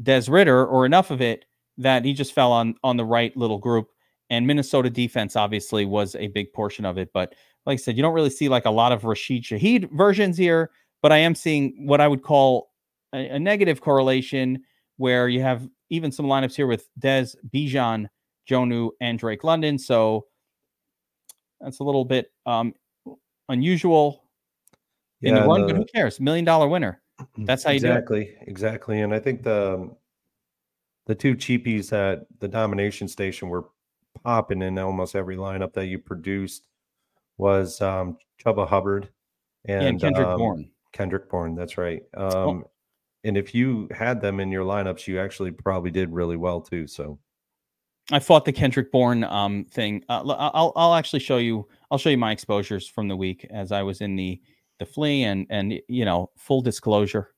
Des 0.00 0.30
Ridder 0.30 0.64
or 0.64 0.86
enough 0.86 1.10
of 1.10 1.20
it 1.20 1.46
that 1.78 2.04
he 2.04 2.12
just 2.12 2.32
fell 2.32 2.52
on 2.52 2.76
on 2.84 2.96
the 2.96 3.04
right 3.04 3.36
little 3.36 3.58
group. 3.58 3.88
And 4.34 4.46
Minnesota 4.46 4.90
defense 4.90 5.36
obviously 5.36 5.84
was 5.84 6.14
a 6.16 6.26
big 6.28 6.52
portion 6.52 6.84
of 6.84 6.98
it. 6.98 7.10
But 7.12 7.34
like 7.66 7.74
I 7.74 7.76
said, 7.76 7.96
you 7.96 8.02
don't 8.02 8.14
really 8.14 8.30
see 8.30 8.48
like 8.48 8.66
a 8.66 8.70
lot 8.70 8.92
of 8.92 9.04
Rashid 9.04 9.42
Shaheed 9.44 9.90
versions 9.92 10.36
here 10.36 10.70
but 11.04 11.12
I 11.12 11.18
am 11.18 11.34
seeing 11.34 11.86
what 11.86 12.00
I 12.00 12.08
would 12.08 12.22
call 12.22 12.70
a, 13.12 13.28
a 13.28 13.38
negative 13.38 13.82
correlation 13.82 14.62
where 14.96 15.28
you 15.28 15.42
have 15.42 15.68
even 15.90 16.10
some 16.10 16.24
lineups 16.24 16.54
here 16.54 16.66
with 16.66 16.88
Dez, 16.98 17.36
Bijan, 17.52 18.08
Jonnu, 18.48 18.88
and 19.02 19.18
Drake 19.18 19.44
London. 19.44 19.78
So 19.78 20.24
that's 21.60 21.80
a 21.80 21.84
little 21.84 22.06
bit 22.06 22.32
um, 22.46 22.72
unusual 23.50 24.24
in 25.20 25.34
the 25.34 25.42
Yeah, 25.42 25.46
run, 25.46 25.66
but 25.66 25.76
who 25.76 25.84
cares? 25.84 26.18
Million 26.20 26.46
dollar 26.46 26.68
winner. 26.68 27.02
That's 27.36 27.64
how 27.64 27.72
you 27.72 27.80
do 27.80 27.88
it. 27.88 27.90
exactly, 27.90 28.34
exactly. 28.40 29.02
And 29.02 29.12
I 29.12 29.18
think 29.18 29.42
the 29.42 29.94
the 31.04 31.14
two 31.14 31.34
cheapies 31.34 31.92
at 31.92 32.24
the 32.40 32.48
domination 32.48 33.08
station 33.08 33.50
were 33.50 33.66
popping 34.22 34.62
in 34.62 34.78
almost 34.78 35.16
every 35.16 35.36
lineup 35.36 35.72
that 35.74 35.86
you 35.86 35.98
produced 35.98 36.68
was 37.36 37.80
um 37.80 38.16
Chuba 38.44 38.66
Hubbard 38.66 39.08
and, 39.64 39.82
And, 39.86 40.00
Kendrick 40.00 40.26
um, 40.26 40.38
Bourne. 40.38 40.70
Kendrick 40.92 41.28
Bourne, 41.28 41.54
that's 41.54 41.78
right. 41.78 42.02
Um, 42.14 42.64
and 43.24 43.36
if 43.36 43.54
you 43.54 43.88
had 43.90 44.20
them 44.20 44.38
in 44.38 44.52
your 44.52 44.64
lineups, 44.64 45.06
you 45.06 45.18
actually 45.18 45.50
probably 45.50 45.90
did 45.90 46.12
really 46.12 46.36
well 46.36 46.60
too. 46.60 46.86
So 46.86 47.18
I 48.12 48.18
fought 48.18 48.44
the 48.44 48.52
Kendrick 48.52 48.92
Bourne 48.92 49.24
um, 49.24 49.64
thing. 49.64 50.04
Uh, 50.08 50.22
I'll 50.28 50.72
I'll 50.76 50.94
actually 50.94 51.20
show 51.20 51.38
you. 51.38 51.66
I'll 51.90 51.98
show 51.98 52.10
you 52.10 52.18
my 52.18 52.32
exposures 52.32 52.86
from 52.86 53.08
the 53.08 53.16
week 53.16 53.46
as 53.50 53.72
I 53.72 53.82
was 53.82 54.00
in 54.02 54.14
the 54.14 54.40
the 54.78 54.86
flea 54.86 55.24
and 55.24 55.46
and 55.48 55.80
you 55.88 56.04
know 56.04 56.30
full 56.36 56.60
disclosure, 56.60 57.34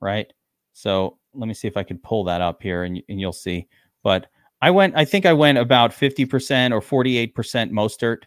right? 0.00 0.30
So 0.72 1.18
let 1.32 1.46
me 1.46 1.54
see 1.54 1.68
if 1.68 1.76
I 1.76 1.84
can 1.84 1.98
pull 1.98 2.24
that 2.24 2.40
up 2.40 2.60
here 2.60 2.82
and 2.82 3.00
and 3.08 3.20
you'll 3.20 3.32
see. 3.32 3.68
But 4.02 4.26
I 4.62 4.70
went. 4.70 4.94
I 4.96 5.04
think 5.04 5.26
I 5.26 5.32
went 5.32 5.58
about 5.58 5.92
fifty 5.92 6.24
percent 6.24 6.74
or 6.74 6.80
forty 6.80 7.16
eight 7.16 7.34
percent 7.34 7.72
Mostert. 7.72 8.24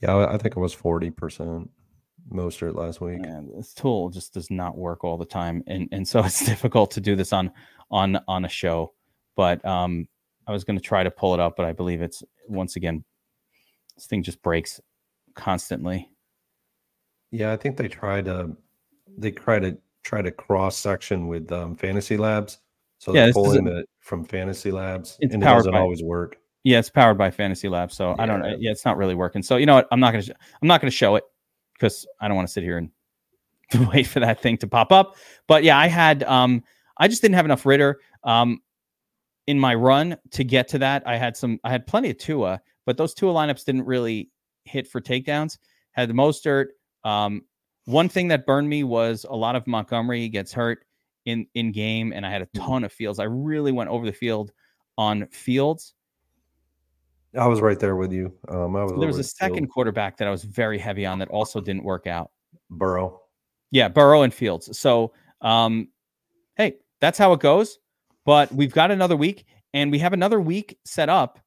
yeah, 0.00 0.26
I 0.26 0.38
think 0.38 0.56
it 0.56 0.60
was 0.60 0.74
forty 0.74 1.10
percent. 1.10 1.70
Mostert 2.32 2.74
last 2.74 3.00
week. 3.00 3.20
And 3.22 3.50
this 3.54 3.74
tool 3.74 4.08
just 4.08 4.32
does 4.32 4.50
not 4.50 4.76
work 4.76 5.04
all 5.04 5.18
the 5.18 5.26
time, 5.26 5.62
and 5.66 5.88
and 5.92 6.06
so 6.06 6.20
it's 6.24 6.44
difficult 6.44 6.90
to 6.92 7.00
do 7.00 7.16
this 7.16 7.32
on 7.32 7.50
on 7.90 8.18
on 8.28 8.44
a 8.44 8.48
show. 8.48 8.92
But 9.36 9.64
um, 9.64 10.08
I 10.46 10.52
was 10.52 10.64
going 10.64 10.78
to 10.78 10.84
try 10.84 11.02
to 11.02 11.10
pull 11.10 11.34
it 11.34 11.40
up, 11.40 11.56
but 11.56 11.66
I 11.66 11.72
believe 11.72 12.02
it's 12.02 12.22
once 12.48 12.76
again 12.76 13.04
this 13.96 14.06
thing 14.06 14.22
just 14.22 14.42
breaks 14.42 14.80
constantly. 15.34 16.10
Yeah, 17.30 17.52
I 17.52 17.56
think 17.56 17.76
they 17.76 17.88
try 17.88 18.22
to 18.22 18.56
they 19.18 19.30
try 19.30 19.58
to 19.58 19.76
try 20.02 20.22
to 20.22 20.30
cross 20.30 20.76
section 20.76 21.26
with 21.26 21.50
um, 21.52 21.76
Fantasy 21.76 22.16
Labs. 22.16 22.58
So 23.04 23.12
Yeah, 23.12 23.20
they're 23.20 23.26
this 23.28 23.36
is 23.36 23.42
pulling 23.42 23.66
it 23.68 23.86
from 24.00 24.24
Fantasy 24.24 24.70
Labs, 24.70 25.18
It's 25.20 25.34
and 25.34 25.42
it 25.42 25.46
doesn't 25.46 25.72
by- 25.72 25.78
always 25.78 26.02
work. 26.02 26.38
Yeah, 26.62 26.78
it's 26.78 26.88
powered 26.88 27.18
by 27.18 27.30
Fantasy 27.30 27.68
Labs, 27.68 27.94
so 27.94 28.14
I 28.18 28.24
don't 28.24 28.40
know. 28.40 28.48
Yeah. 28.48 28.56
Yeah, 28.58 28.70
it's 28.70 28.86
not 28.86 28.96
really 28.96 29.14
working. 29.14 29.42
So 29.42 29.56
you 29.56 29.66
know 29.66 29.74
what? 29.74 29.86
I'm 29.92 30.00
not 30.00 30.12
gonna 30.12 30.22
sh- 30.22 30.30
I'm 30.62 30.66
not 30.68 30.80
gonna 30.80 30.90
show 30.90 31.16
it 31.16 31.24
because 31.74 32.06
I 32.22 32.26
don't 32.28 32.36
want 32.36 32.48
to 32.48 32.52
sit 32.52 32.62
here 32.64 32.78
and 32.78 32.90
wait 33.92 34.06
for 34.06 34.20
that 34.20 34.40
thing 34.40 34.56
to 34.58 34.66
pop 34.66 34.90
up. 34.90 35.16
But 35.46 35.62
yeah, 35.64 35.76
I 35.78 35.88
had 35.88 36.22
um 36.22 36.62
I 36.96 37.06
just 37.08 37.20
didn't 37.20 37.34
have 37.34 37.44
enough 37.44 37.66
Ridder 37.66 38.00
um 38.22 38.60
in 39.46 39.60
my 39.60 39.74
run 39.74 40.16
to 40.30 40.42
get 40.44 40.68
to 40.68 40.78
that. 40.78 41.06
I 41.06 41.18
had 41.18 41.36
some 41.36 41.60
I 41.64 41.70
had 41.70 41.86
plenty 41.86 42.08
of 42.08 42.16
Tua, 42.16 42.62
but 42.86 42.96
those 42.96 43.12
Tua 43.12 43.34
lineups 43.34 43.66
didn't 43.66 43.84
really 43.84 44.30
hit 44.64 44.88
for 44.88 45.02
takedowns. 45.02 45.58
Had 45.92 46.08
the 46.08 46.14
Mostert. 46.14 46.68
Um, 47.04 47.42
one 47.84 48.08
thing 48.08 48.28
that 48.28 48.46
burned 48.46 48.70
me 48.70 48.84
was 48.84 49.26
a 49.28 49.36
lot 49.36 49.54
of 49.54 49.66
Montgomery 49.66 50.30
gets 50.30 50.50
hurt 50.54 50.86
in 51.24 51.46
in 51.54 51.72
game, 51.72 52.12
and 52.12 52.26
I 52.26 52.30
had 52.30 52.42
a 52.42 52.48
ton 52.54 52.84
of 52.84 52.92
fields. 52.92 53.18
I 53.18 53.24
really 53.24 53.72
went 53.72 53.90
over 53.90 54.06
the 54.06 54.12
field 54.12 54.52
on 54.98 55.26
fields. 55.28 55.94
I 57.38 57.46
was 57.46 57.60
right 57.60 57.78
there 57.78 57.96
with 57.96 58.12
you. 58.12 58.32
Um, 58.48 58.76
I 58.76 58.84
was. 58.84 58.92
There 58.92 59.06
was 59.06 59.16
a 59.16 59.18
the 59.18 59.24
field. 59.24 59.36
second 59.36 59.66
quarterback 59.68 60.16
that 60.18 60.28
I 60.28 60.30
was 60.30 60.44
very 60.44 60.78
heavy 60.78 61.04
on 61.04 61.18
that 61.18 61.28
also 61.28 61.60
didn't 61.60 61.84
work 61.84 62.06
out. 62.06 62.30
Burrow. 62.70 63.20
Yeah, 63.70 63.88
Burrow 63.88 64.22
and 64.22 64.32
Fields. 64.32 64.78
So, 64.78 65.12
um, 65.40 65.88
hey, 66.56 66.76
that's 67.00 67.18
how 67.18 67.32
it 67.32 67.40
goes. 67.40 67.78
But 68.24 68.52
we've 68.52 68.72
got 68.72 68.90
another 68.90 69.16
week, 69.16 69.46
and 69.72 69.90
we 69.90 69.98
have 69.98 70.12
another 70.12 70.40
week 70.40 70.78
set 70.84 71.08
up 71.08 71.40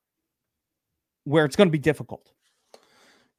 where 1.23 1.45
it's 1.45 1.55
going 1.55 1.67
to 1.67 1.71
be 1.71 1.79
difficult. 1.79 2.31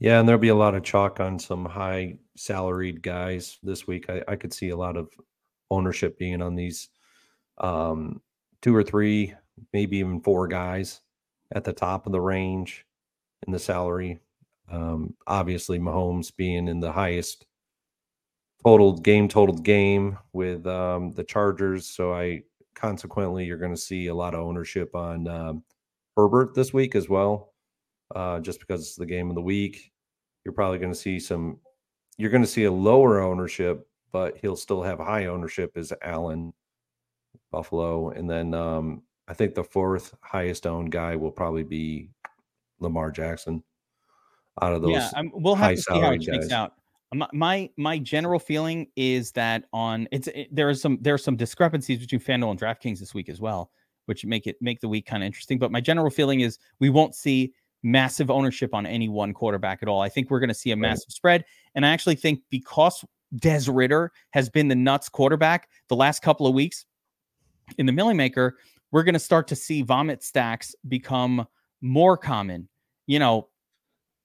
Yeah, 0.00 0.20
and 0.20 0.28
there'll 0.28 0.40
be 0.40 0.48
a 0.48 0.54
lot 0.54 0.74
of 0.74 0.82
chalk 0.84 1.20
on 1.20 1.38
some 1.38 1.64
high 1.64 2.18
salaried 2.36 3.02
guys 3.02 3.58
this 3.62 3.86
week. 3.86 4.08
I, 4.08 4.22
I 4.28 4.36
could 4.36 4.52
see 4.52 4.70
a 4.70 4.76
lot 4.76 4.96
of 4.96 5.08
ownership 5.70 6.18
being 6.18 6.42
on 6.42 6.54
these 6.54 6.88
um, 7.58 8.20
two 8.62 8.74
or 8.74 8.82
three, 8.82 9.34
maybe 9.72 9.98
even 9.98 10.20
four 10.20 10.46
guys 10.48 11.00
at 11.52 11.64
the 11.64 11.72
top 11.72 12.06
of 12.06 12.12
the 12.12 12.20
range 12.20 12.84
in 13.46 13.52
the 13.52 13.58
salary. 13.58 14.18
Um, 14.70 15.14
obviously, 15.26 15.78
Mahomes 15.78 16.34
being 16.34 16.68
in 16.68 16.80
the 16.80 16.92
highest 16.92 17.46
totaled 18.64 19.04
game 19.04 19.28
totaled 19.28 19.64
game 19.64 20.18
with 20.32 20.66
um, 20.66 21.12
the 21.12 21.24
Chargers. 21.24 21.86
So 21.86 22.12
I 22.12 22.42
consequently 22.74 23.44
you're 23.44 23.56
going 23.58 23.74
to 23.74 23.80
see 23.80 24.08
a 24.08 24.14
lot 24.14 24.34
of 24.34 24.40
ownership 24.40 24.94
on 24.94 25.26
um, 25.28 25.62
Herbert 26.16 26.54
this 26.54 26.72
week 26.72 26.94
as 26.94 27.08
well 27.08 27.52
uh, 28.14 28.40
just 28.40 28.60
because 28.60 28.80
it's 28.80 28.96
the 28.96 29.06
game 29.06 29.28
of 29.28 29.34
the 29.34 29.42
week. 29.42 29.92
You're 30.44 30.54
probably 30.54 30.78
going 30.78 30.92
to 30.92 30.98
see 30.98 31.18
some. 31.18 31.58
You're 32.16 32.30
going 32.30 32.42
to 32.42 32.48
see 32.48 32.64
a 32.64 32.72
lower 32.72 33.20
ownership, 33.20 33.86
but 34.12 34.38
he'll 34.38 34.56
still 34.56 34.82
have 34.82 34.98
high 34.98 35.26
ownership 35.26 35.72
as 35.76 35.92
Allen, 36.02 36.52
Buffalo, 37.50 38.10
and 38.10 38.28
then 38.28 38.54
um, 38.54 39.02
I 39.26 39.34
think 39.34 39.54
the 39.54 39.64
fourth 39.64 40.14
highest 40.22 40.66
owned 40.66 40.90
guy 40.90 41.16
will 41.16 41.30
probably 41.30 41.64
be 41.64 42.10
Lamar 42.80 43.10
Jackson. 43.10 43.62
Out 44.60 44.72
of 44.72 44.82
those, 44.82 44.90
yeah, 44.90 45.10
I'm, 45.14 45.30
we'll 45.34 45.54
have 45.54 45.76
to 45.76 45.82
see 45.82 46.00
how 46.00 46.10
it 46.10 46.22
shakes 46.22 46.50
out. 46.50 46.72
My, 47.32 47.70
my 47.78 47.98
general 47.98 48.38
feeling 48.38 48.88
is 48.94 49.32
that 49.32 49.64
on 49.72 50.08
it's 50.12 50.26
it, 50.28 50.48
there 50.54 50.68
is 50.68 50.82
some 50.82 50.98
there 51.00 51.14
are 51.14 51.18
some 51.18 51.36
discrepancies 51.36 51.98
between 52.00 52.20
FanDuel 52.20 52.50
and 52.50 52.60
DraftKings 52.60 52.98
this 52.98 53.14
week 53.14 53.28
as 53.30 53.40
well, 53.40 53.70
which 54.06 54.26
make 54.26 54.46
it 54.46 54.56
make 54.60 54.80
the 54.80 54.88
week 54.88 55.06
kind 55.06 55.22
of 55.22 55.26
interesting. 55.26 55.58
But 55.58 55.70
my 55.70 55.80
general 55.80 56.10
feeling 56.10 56.40
is 56.40 56.58
we 56.80 56.90
won't 56.90 57.14
see 57.14 57.54
massive 57.82 58.30
ownership 58.30 58.74
on 58.74 58.84
any 58.84 59.08
one 59.08 59.32
quarterback 59.32 59.78
at 59.82 59.88
all. 59.88 60.02
I 60.02 60.08
think 60.10 60.30
we're 60.30 60.40
going 60.40 60.48
to 60.48 60.54
see 60.54 60.70
a 60.72 60.74
Right. 60.74 60.80
massive 60.80 61.12
spread, 61.12 61.44
and 61.74 61.86
I 61.86 61.90
actually 61.90 62.16
think 62.16 62.40
because 62.50 63.02
Des 63.36 63.70
Ridder 63.70 64.10
has 64.30 64.48
been 64.48 64.68
the 64.68 64.74
nuts 64.74 65.08
quarterback 65.08 65.68
the 65.88 65.96
last 65.96 66.22
couple 66.22 66.46
of 66.46 66.54
weeks 66.54 66.86
in 67.76 67.86
the 67.86 67.92
Milly 67.92 68.14
Maker, 68.14 68.56
we're 68.90 69.02
going 69.02 69.14
to 69.14 69.18
start 69.18 69.48
to 69.48 69.56
see 69.56 69.82
vomit 69.82 70.22
stacks 70.22 70.74
become 70.88 71.46
more 71.82 72.16
common. 72.16 72.68
You 73.06 73.18
know, 73.18 73.48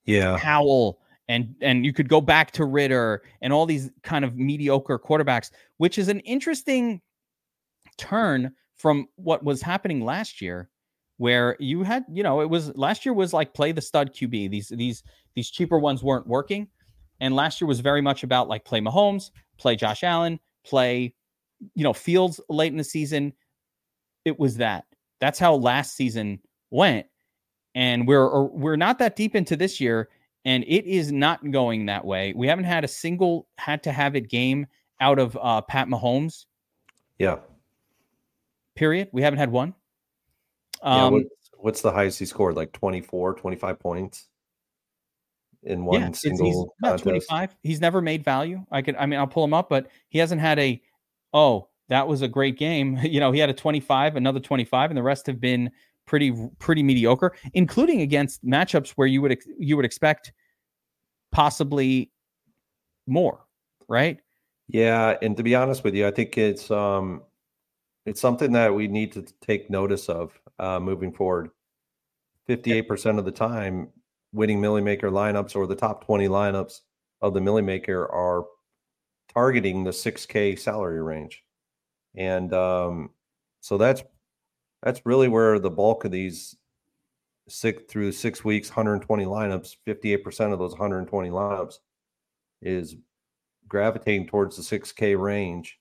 yeah, 0.05 0.37
Howell 0.37 0.99
and 1.27 1.55
and 1.61 1.85
you 1.85 1.93
could 1.93 2.09
go 2.09 2.21
back 2.21 2.51
to 2.51 2.65
Ridder 2.65 3.23
and 3.41 3.51
all 3.51 3.65
these 3.65 3.89
kind 4.03 4.23
of 4.23 4.35
mediocre 4.35 4.99
quarterbacks, 4.99 5.51
which 5.77 5.97
is 5.97 6.07
an 6.07 6.19
interesting 6.21 7.01
turn 7.97 8.53
from 8.75 9.07
what 9.15 9.43
was 9.43 9.61
happening 9.61 10.03
last 10.03 10.41
year, 10.41 10.69
where 11.17 11.55
you 11.59 11.83
had 11.83 12.05
you 12.11 12.23
know 12.23 12.41
it 12.41 12.49
was 12.49 12.75
last 12.75 13.05
year 13.05 13.13
was 13.13 13.33
like 13.33 13.53
play 13.53 13.71
the 13.71 13.81
stud 13.81 14.13
QB. 14.13 14.51
These 14.51 14.69
these 14.69 15.03
these 15.35 15.49
cheaper 15.49 15.79
ones 15.79 16.03
weren't 16.03 16.27
working, 16.27 16.67
and 17.23 17.35
last 17.35 17.61
year 17.61 17.67
was 17.67 17.79
very 17.79 18.01
much 18.01 18.23
about 18.23 18.49
like 18.49 18.65
play 18.65 18.81
Mahomes, 18.81 19.31
play 19.57 19.75
Josh 19.75 20.03
Allen, 20.03 20.39
play 20.65 21.13
you 21.73 21.83
know 21.83 21.93
Fields 21.93 22.39
late 22.49 22.71
in 22.71 22.77
the 22.77 22.83
season. 22.83 23.33
It 24.25 24.37
was 24.37 24.57
that. 24.57 24.85
That's 25.19 25.39
how 25.39 25.55
last 25.55 25.95
season 25.95 26.39
went 26.69 27.07
and 27.75 28.07
we're 28.07 28.43
we're 28.45 28.75
not 28.75 28.99
that 28.99 29.15
deep 29.15 29.35
into 29.35 29.55
this 29.55 29.79
year 29.79 30.09
and 30.45 30.63
it 30.67 30.85
is 30.85 31.11
not 31.11 31.51
going 31.51 31.85
that 31.85 32.03
way 32.03 32.33
we 32.35 32.47
haven't 32.47 32.65
had 32.65 32.83
a 32.83 32.87
single 32.87 33.47
had 33.59 33.83
to 33.83 33.91
have 33.91 34.15
it 34.15 34.27
game 34.27 34.65
out 34.99 35.19
of 35.19 35.37
uh 35.39 35.61
pat 35.61 35.87
mahomes 35.87 36.45
yeah. 37.19 37.37
period 38.75 39.07
we 39.11 39.21
haven't 39.21 39.37
had 39.37 39.51
one 39.51 39.73
yeah 40.83 41.05
um 41.05 41.13
what, 41.13 41.23
what's 41.63 41.81
the 41.81 41.91
highest 41.91 42.19
he 42.19 42.25
scored? 42.25 42.55
Like 42.55 42.73
24, 42.73 43.35
25 43.35 43.79
points 43.79 44.27
in 45.65 45.85
one 45.85 46.01
yeah, 46.01 46.11
single 46.11 46.45
he's 46.45 46.55
about 46.79 47.01
contest. 47.01 47.29
25 47.29 47.55
he's 47.63 47.81
never 47.81 48.01
made 48.01 48.23
value 48.23 48.63
i 48.71 48.81
could 48.81 48.95
i 48.97 49.05
mean 49.05 49.19
i'll 49.19 49.27
pull 49.27 49.43
him 49.43 49.53
up 49.53 49.69
but 49.69 49.87
he 50.09 50.19
hasn't 50.19 50.41
had 50.41 50.59
a 50.59 50.81
oh 51.33 51.67
that 51.89 52.07
was 52.07 52.21
a 52.21 52.27
great 52.27 52.57
game 52.57 52.97
you 53.03 53.19
know 53.19 53.31
he 53.31 53.39
had 53.39 53.49
a 53.49 53.53
25 53.53 54.15
another 54.15 54.39
25 54.39 54.91
and 54.91 54.97
the 54.97 55.03
rest 55.03 55.27
have 55.27 55.39
been 55.39 55.69
pretty 56.05 56.33
pretty 56.59 56.83
mediocre 56.83 57.33
including 57.53 58.01
against 58.01 58.43
matchups 58.45 58.91
where 58.91 59.07
you 59.07 59.21
would 59.21 59.37
you 59.57 59.75
would 59.75 59.85
expect 59.85 60.33
possibly 61.31 62.11
more 63.07 63.45
right 63.87 64.19
Yeah, 64.67 65.17
and 65.21 65.35
to 65.37 65.43
be 65.43 65.55
honest 65.55 65.83
with 65.83 65.93
you, 65.93 66.07
I 66.07 66.11
think 66.11 66.37
it's 66.37 66.71
um 66.71 67.23
it's 68.05 68.21
something 68.21 68.51
that 68.53 68.73
we 68.73 68.87
need 68.87 69.11
to 69.13 69.21
take 69.41 69.69
notice 69.69 70.09
of 70.09 70.39
uh 70.59 70.79
moving 70.79 71.13
forward. 71.13 71.49
58% 72.49 73.19
of 73.19 73.25
the 73.25 73.31
time 73.31 73.87
winning 74.33 74.59
Milly 74.59 74.81
Maker 74.81 75.09
lineups 75.09 75.55
or 75.55 75.67
the 75.67 75.75
top 75.75 76.05
20 76.05 76.27
lineups 76.27 76.81
of 77.21 77.33
the 77.33 77.41
Milly 77.41 77.61
Maker 77.61 78.11
are 78.11 78.45
targeting 79.33 79.83
the 79.83 79.91
6k 79.91 80.59
salary 80.59 81.01
range. 81.01 81.43
And 82.15 82.53
um 82.53 83.11
so 83.61 83.77
that's 83.77 84.03
that's 84.81 85.05
really 85.05 85.29
where 85.29 85.59
the 85.59 85.69
bulk 85.69 86.03
of 86.03 86.11
these 86.11 86.55
six 87.47 87.83
through 87.89 88.11
6 88.11 88.43
weeks 88.43 88.69
120 88.69 89.25
lineups, 89.25 89.75
58% 89.87 90.53
of 90.53 90.59
those 90.59 90.71
120 90.71 91.29
lineups 91.29 91.75
is 92.61 92.95
gravitating 93.67 94.27
towards 94.27 94.55
the 94.55 94.79
6K 94.79 95.19
range 95.19 95.79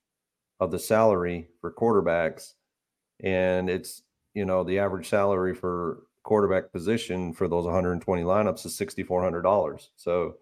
of 0.61 0.71
the 0.71 0.79
salary 0.79 1.49
for 1.61 1.73
quarterbacks. 1.73 2.55
And 3.21 3.69
it's, 3.69 4.03
you 4.35 4.45
know, 4.45 4.65
the 4.65 4.79
average 4.79 5.09
salary 5.09 5.55
for 5.55 6.05
quarterback 6.23 6.73
position 6.73 7.33
for 7.33 7.49
those 7.49 7.65
120 7.65 8.23
lineups 8.23 8.67
is 8.67 8.79
$6,400. 8.79 9.89
So 9.97 10.37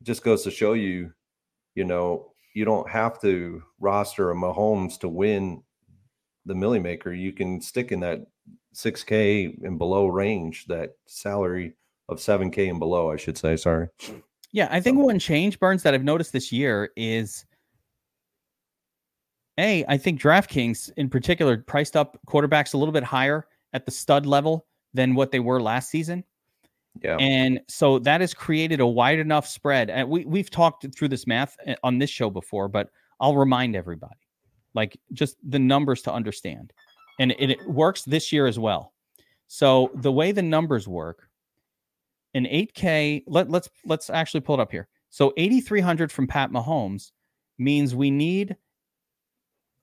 it 0.00 0.04
just 0.04 0.24
goes 0.24 0.42
to 0.44 0.50
show 0.50 0.72
you, 0.72 1.12
you 1.74 1.84
know, 1.84 2.32
you 2.54 2.64
don't 2.64 2.88
have 2.88 3.20
to 3.20 3.62
roster 3.78 4.30
a 4.30 4.34
Mahomes 4.34 4.98
to 5.00 5.08
win 5.08 5.62
the 6.46 6.54
Milly 6.54 6.80
Maker. 6.80 7.12
You 7.12 7.32
can 7.32 7.60
stick 7.60 7.92
in 7.92 8.00
that 8.00 8.26
6K 8.74 9.62
and 9.62 9.78
below 9.78 10.06
range, 10.06 10.66
that 10.66 10.96
salary 11.06 11.74
of 12.08 12.18
7K 12.18 12.70
and 12.70 12.78
below, 12.78 13.10
I 13.10 13.16
should 13.16 13.38
say. 13.38 13.56
Sorry. 13.56 13.88
Yeah, 14.52 14.68
I 14.70 14.80
think 14.80 14.98
one 14.98 15.18
change, 15.18 15.60
Burns, 15.60 15.82
that 15.84 15.94
I've 15.94 16.02
noticed 16.02 16.32
this 16.32 16.50
year 16.50 16.90
is 16.96 17.44
A, 19.58 19.84
I 19.86 19.96
think 19.96 20.20
DraftKings 20.20 20.90
in 20.96 21.08
particular 21.08 21.58
priced 21.58 21.96
up 21.96 22.18
quarterbacks 22.26 22.74
a 22.74 22.78
little 22.78 22.92
bit 22.92 23.04
higher 23.04 23.46
at 23.72 23.84
the 23.84 23.92
stud 23.92 24.26
level 24.26 24.66
than 24.94 25.14
what 25.14 25.30
they 25.30 25.40
were 25.40 25.60
last 25.60 25.90
season. 25.90 26.24
Yeah. 27.02 27.16
And 27.18 27.60
so 27.68 27.98
that 28.00 28.20
has 28.20 28.34
created 28.34 28.80
a 28.80 28.86
wide 28.86 29.18
enough 29.18 29.46
spread. 29.46 29.90
And 29.90 30.08
we, 30.08 30.24
we've 30.24 30.50
talked 30.50 30.86
through 30.94 31.08
this 31.08 31.26
math 31.26 31.56
uh, 31.66 31.74
on 31.84 31.98
this 31.98 32.10
show 32.10 32.30
before, 32.30 32.68
but 32.68 32.90
I'll 33.20 33.36
remind 33.36 33.76
everybody 33.76 34.18
like 34.74 34.98
just 35.12 35.36
the 35.48 35.58
numbers 35.58 36.02
to 36.02 36.12
understand. 36.12 36.72
And 37.18 37.32
it, 37.32 37.50
it 37.50 37.68
works 37.68 38.02
this 38.02 38.32
year 38.32 38.46
as 38.46 38.58
well. 38.58 38.92
So 39.46 39.90
the 39.94 40.12
way 40.12 40.32
the 40.32 40.42
numbers 40.42 40.86
work, 40.86 41.28
an 42.34 42.44
8K, 42.44 43.24
let, 43.26 43.50
let's 43.50 43.68
let's 43.84 44.08
actually 44.08 44.40
pull 44.40 44.54
it 44.54 44.60
up 44.60 44.70
here. 44.70 44.88
So 45.10 45.32
8,300 45.36 46.12
from 46.12 46.28
Pat 46.28 46.52
Mahomes 46.52 47.10
means 47.58 47.94
we 47.94 48.10
need 48.10 48.56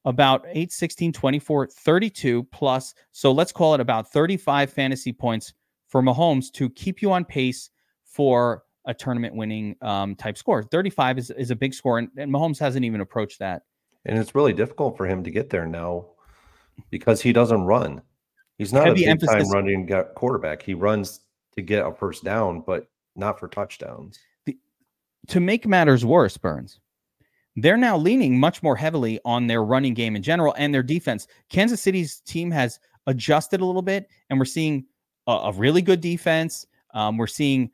about 0.07 0.45
8, 0.47 0.71
16, 0.71 1.11
24, 1.11 1.67
32 1.67 2.43
plus. 2.45 2.93
So 3.11 3.29
let's 3.33 3.51
call 3.51 3.73
it 3.73 3.81
about 3.81 4.09
35 4.09 4.71
fantasy 4.71 5.11
points 5.11 5.53
for 5.89 6.01
Mahomes 6.01 6.49
to 6.53 6.69
keep 6.69 7.01
you 7.01 7.11
on 7.11 7.25
pace 7.25 7.69
for 8.05 8.63
a 8.85 8.93
tournament 8.93 9.35
winning 9.35 9.75
um, 9.81 10.15
type 10.15 10.37
score. 10.37 10.63
35 10.63 11.17
is, 11.17 11.29
is 11.31 11.51
a 11.51 11.55
big 11.57 11.73
score, 11.73 11.99
and, 11.99 12.09
and 12.15 12.31
Mahomes 12.31 12.57
hasn't 12.57 12.85
even 12.85 13.01
approached 13.01 13.39
that. 13.39 13.63
And 14.05 14.17
it's 14.17 14.33
really 14.33 14.53
difficult 14.53 14.95
for 14.95 15.05
him 15.05 15.25
to 15.25 15.29
get 15.29 15.49
there 15.49 15.65
now 15.65 16.05
because 16.89 17.21
he 17.21 17.33
doesn't 17.33 17.63
run. 17.63 18.01
He's 18.57 18.71
not 18.71 18.87
Heavy 18.87 19.03
a 19.05 19.13
big 19.13 19.27
time 19.27 19.49
running 19.49 19.89
quarterback. 20.15 20.61
He 20.61 20.73
runs 20.73 21.19
to 21.55 21.61
get 21.61 21.85
a 21.85 21.93
first 21.93 22.23
down, 22.23 22.61
but 22.61 22.87
not 23.17 23.41
for 23.41 23.49
touchdowns. 23.49 24.17
The, 24.45 24.57
to 25.27 25.41
make 25.41 25.67
matters 25.67 26.05
worse, 26.05 26.37
Burns, 26.37 26.79
they're 27.57 27.77
now 27.77 27.97
leaning 27.97 28.39
much 28.39 28.61
more 28.61 28.75
heavily 28.75 29.19
on 29.25 29.47
their 29.47 29.63
running 29.63 29.95
game 29.95 30.15
in 30.15 30.21
general 30.21 30.53
and 30.57 30.73
their 30.73 30.83
defense. 30.83 31.27
Kansas 31.49 31.81
City's 31.81 32.21
team 32.21 32.51
has 32.51 32.79
adjusted 33.07 33.61
a 33.61 33.65
little 33.65 33.81
bit, 33.81 34.07
and 34.29 34.37
we're 34.37 34.45
seeing 34.45 34.85
a, 35.25 35.31
a 35.31 35.51
really 35.53 35.81
good 35.81 35.99
defense. 35.99 36.67
Um, 36.93 37.17
we're 37.17 37.27
seeing 37.27 37.71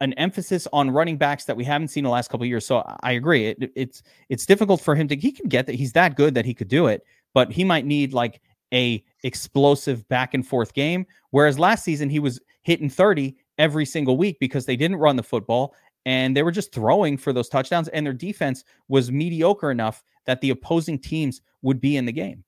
an 0.00 0.14
emphasis 0.14 0.66
on 0.72 0.90
running 0.90 1.18
backs 1.18 1.44
that 1.44 1.56
we 1.56 1.64
haven't 1.64 1.88
seen 1.88 2.04
the 2.04 2.10
last 2.10 2.30
couple 2.30 2.46
years. 2.46 2.64
So 2.64 2.82
I 3.02 3.12
agree. 3.12 3.48
It, 3.48 3.72
it's 3.76 4.02
it's 4.30 4.46
difficult 4.46 4.80
for 4.80 4.94
him 4.94 5.06
to. 5.08 5.16
He 5.16 5.32
can 5.32 5.48
get 5.48 5.66
that. 5.66 5.74
He's 5.74 5.92
that 5.92 6.16
good 6.16 6.34
that 6.34 6.46
he 6.46 6.54
could 6.54 6.68
do 6.68 6.86
it, 6.86 7.02
but 7.34 7.52
he 7.52 7.64
might 7.64 7.84
need 7.84 8.14
like 8.14 8.40
a 8.72 9.04
explosive 9.22 10.08
back 10.08 10.32
and 10.32 10.46
forth 10.46 10.72
game. 10.72 11.06
Whereas 11.30 11.58
last 11.58 11.84
season 11.84 12.08
he 12.08 12.20
was 12.20 12.40
hitting 12.62 12.88
30 12.88 13.36
every 13.58 13.84
single 13.84 14.16
week 14.16 14.38
because 14.40 14.66
they 14.66 14.76
didn't 14.76 14.98
run 14.98 15.16
the 15.16 15.22
football 15.22 15.74
and 16.06 16.36
they 16.36 16.42
were 16.42 16.52
just 16.52 16.72
throwing 16.72 17.16
for 17.16 17.32
those 17.32 17.48
touchdowns 17.48 17.88
and 17.88 18.06
their 18.06 18.12
defense 18.12 18.64
was 18.88 19.10
mediocre 19.10 19.70
enough 19.70 20.02
that 20.26 20.40
the 20.40 20.50
opposing 20.50 20.98
teams 20.98 21.40
would 21.62 21.80
be 21.80 21.96
in 21.96 22.04
the 22.04 22.12
game 22.12 22.44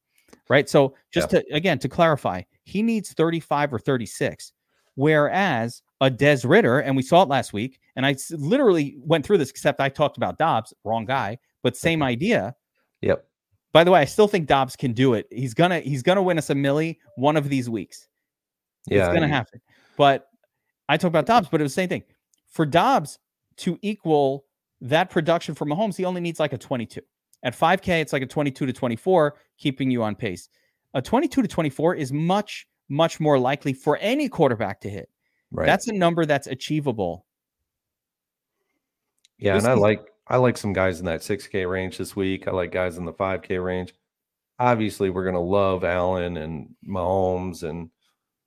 right? 0.50 0.69
So 0.69 0.95
just 1.11 1.33
yeah. 1.33 1.40
to 1.40 1.54
again 1.54 1.78
to 1.78 1.88
clarify 1.88 2.42
he 2.64 2.83
needs 2.83 3.14
35 3.14 3.73
or 3.73 3.78
36 3.78 4.52
whereas 4.97 5.80
a 6.02 6.11
Des 6.11 6.40
Ridder, 6.45 6.80
and 6.80 6.97
we 6.97 7.02
saw 7.02 7.23
it 7.23 7.28
last 7.28 7.52
week 7.54 7.78
and 7.97 8.04
I 8.04 8.16
literally 8.33 8.97
went 8.99 9.25
through 9.25 9.38
this 9.38 9.49
except 9.49 9.80
I 9.80 9.88
talked 9.88 10.19
about 10.19 10.37
Dobbs 10.37 10.75
wrong 10.85 11.07
guy 11.07 11.38
but 11.62 11.76
same 11.76 12.00
mm-hmm. 12.00 12.09
idea. 12.09 12.54
Yep. 13.00 13.25
By 13.73 13.85
the 13.85 13.92
way 13.92 14.00
I 14.00 14.04
still 14.04 14.28
think 14.28 14.47
Dobbs 14.47 14.76
can 14.76 14.92
do 14.92 15.14
it. 15.14 15.26
He's 15.30 15.54
gonna 15.54 15.80
he's 15.80 16.02
gonna 16.02 16.23
win 16.23 16.37
us 16.37 16.50
a 16.50 16.54
milli 16.54 16.99
one 17.16 17.37
of 17.37 17.49
these 17.49 17.71
weeks. 17.71 18.09
Yeah 18.87 19.07
it's 19.07 19.14
gonna 19.14 19.28
happen. 19.28 19.61
But 19.97 20.26
I 20.88 20.97
talked 20.97 21.12
about 21.12 21.26
Dobbs 21.26 21.49
but 21.49 21.61
it 21.61 21.64
was 21.64 21.73
the 21.73 21.80
same 21.80 21.88
thing. 21.88 22.02
For 22.50 22.66
Dobbs 22.66 23.19
to 23.61 23.79
equal 23.83 24.45
that 24.81 25.11
production 25.11 25.55
for 25.55 25.67
Mahomes, 25.67 25.97
he 25.97 26.05
only 26.05 26.21
needs 26.21 26.40
like 26.40 26.52
a 26.52 26.59
22. 26.59 27.00
At 27.43 27.59
5K, 27.59 28.00
it's 28.00 28.12
like 28.12 28.23
a 28.23 28.26
22 28.26 28.67
to 28.67 28.73
24, 28.73 29.37
keeping 29.59 29.90
you 29.90 30.02
on 30.02 30.14
pace. 30.14 30.49
A 30.95 31.00
22 31.00 31.43
to 31.43 31.49
24 31.49 31.95
is 31.95 32.12
much, 32.12 32.67
much 32.88 33.21
more 33.21 33.38
likely 33.38 33.73
for 33.73 33.97
any 33.99 34.29
quarterback 34.29 34.81
to 34.83 34.90
hit. 34.90 35.09
Right. 35.50 35.67
That's 35.67 35.88
a 35.88 35.93
number 35.93 36.26
that's 36.26 36.47
achievable. 36.47 37.25
Yeah, 39.38 39.55
this 39.55 39.64
and 39.64 39.73
I 39.73 39.76
like 39.76 40.07
I 40.26 40.37
like 40.37 40.59
some 40.59 40.73
guys 40.73 41.00
in 41.00 41.07
that 41.07 41.21
6K 41.21 41.69
range 41.69 41.99
this 41.99 42.14
week. 42.14 42.47
I 42.47 42.52
like 42.52 42.73
guys 42.73 42.99
in 42.99 43.05
the 43.05 43.12
5K 43.12 43.62
range. 43.62 43.95
Obviously, 44.59 45.11
we're 45.11 45.25
gonna 45.25 45.40
love 45.40 45.83
Allen 45.83 46.37
and 46.37 46.75
Mahomes 46.87 47.62
and 47.62 47.90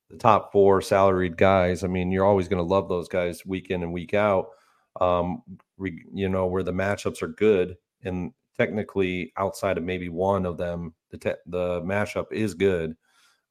the 0.08 0.16
top 0.16 0.52
four 0.52 0.80
salaried 0.80 1.36
guys. 1.36 1.82
I 1.82 1.88
mean, 1.88 2.12
you're 2.12 2.24
always 2.24 2.48
gonna 2.48 2.62
love 2.62 2.88
those 2.88 3.08
guys 3.08 3.44
week 3.44 3.70
in 3.70 3.82
and 3.82 3.92
week 3.92 4.14
out 4.14 4.50
um, 5.00 5.42
re, 5.76 6.04
you 6.12 6.28
know, 6.28 6.46
where 6.46 6.62
the 6.62 6.72
matchups 6.72 7.22
are 7.22 7.28
good 7.28 7.76
and 8.02 8.32
technically 8.56 9.32
outside 9.36 9.78
of 9.78 9.84
maybe 9.84 10.08
one 10.08 10.46
of 10.46 10.56
them, 10.56 10.94
the 11.10 11.18
te- 11.18 11.42
the 11.46 11.80
matchup 11.82 12.32
is 12.32 12.54
good. 12.54 12.96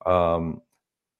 Um, 0.06 0.62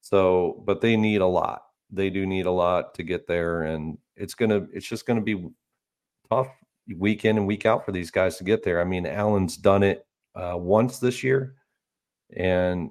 so, 0.00 0.62
but 0.66 0.80
they 0.80 0.96
need 0.96 1.20
a 1.20 1.26
lot. 1.26 1.62
They 1.90 2.10
do 2.10 2.26
need 2.26 2.46
a 2.46 2.50
lot 2.50 2.94
to 2.94 3.02
get 3.02 3.26
there, 3.26 3.64
and 3.64 3.98
it's 4.16 4.34
gonna, 4.34 4.66
it's 4.72 4.86
just 4.86 5.06
gonna 5.06 5.20
be 5.20 5.48
tough 6.30 6.48
week 6.96 7.24
in 7.24 7.38
and 7.38 7.46
week 7.46 7.66
out 7.66 7.84
for 7.84 7.92
these 7.92 8.10
guys 8.10 8.36
to 8.36 8.44
get 8.44 8.62
there. 8.62 8.80
I 8.80 8.84
mean, 8.84 9.06
Allen's 9.06 9.56
done 9.56 9.82
it 9.82 10.06
uh, 10.34 10.56
once 10.56 10.98
this 10.98 11.22
year, 11.22 11.54
and 12.36 12.90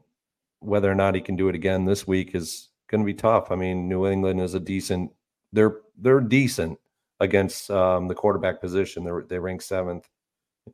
whether 0.60 0.90
or 0.90 0.96
not 0.96 1.16
he 1.16 1.22
can 1.22 1.36
do 1.36 1.50
it 1.50 1.56
again 1.56 1.86
this 1.86 2.08
week 2.08 2.36
is 2.36 2.70
going 2.90 3.02
to 3.02 3.06
be 3.06 3.14
tough. 3.14 3.52
I 3.52 3.56
mean, 3.56 3.90
New 3.90 4.08
England 4.08 4.40
is 4.40 4.54
a 4.54 4.60
decent. 4.60 5.12
They're 5.52 5.82
they're 5.98 6.22
decent, 6.22 6.80
against 7.24 7.72
um, 7.72 8.08
the 8.08 8.16
quarterback 8.16 8.62
position. 8.62 9.04
They 9.04 9.12
they 9.28 9.40
rank 9.40 9.62
seventh 9.62 10.08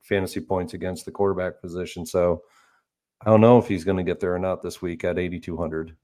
fantasy 0.04 0.42
points 0.42 0.74
against 0.74 1.06
the 1.06 1.12
quarterback 1.12 1.62
position. 1.62 2.06
So 2.06 2.44
I 3.22 3.30
don't 3.30 3.42
know 3.42 3.58
if 3.58 3.68
he's 3.68 3.84
going 3.84 3.98
to 3.98 4.04
get 4.04 4.20
there 4.20 4.36
or 4.36 4.40
not 4.40 4.62
this 4.62 4.82
week 4.82 5.04
at 5.04 5.18
8,200. 5.18 5.96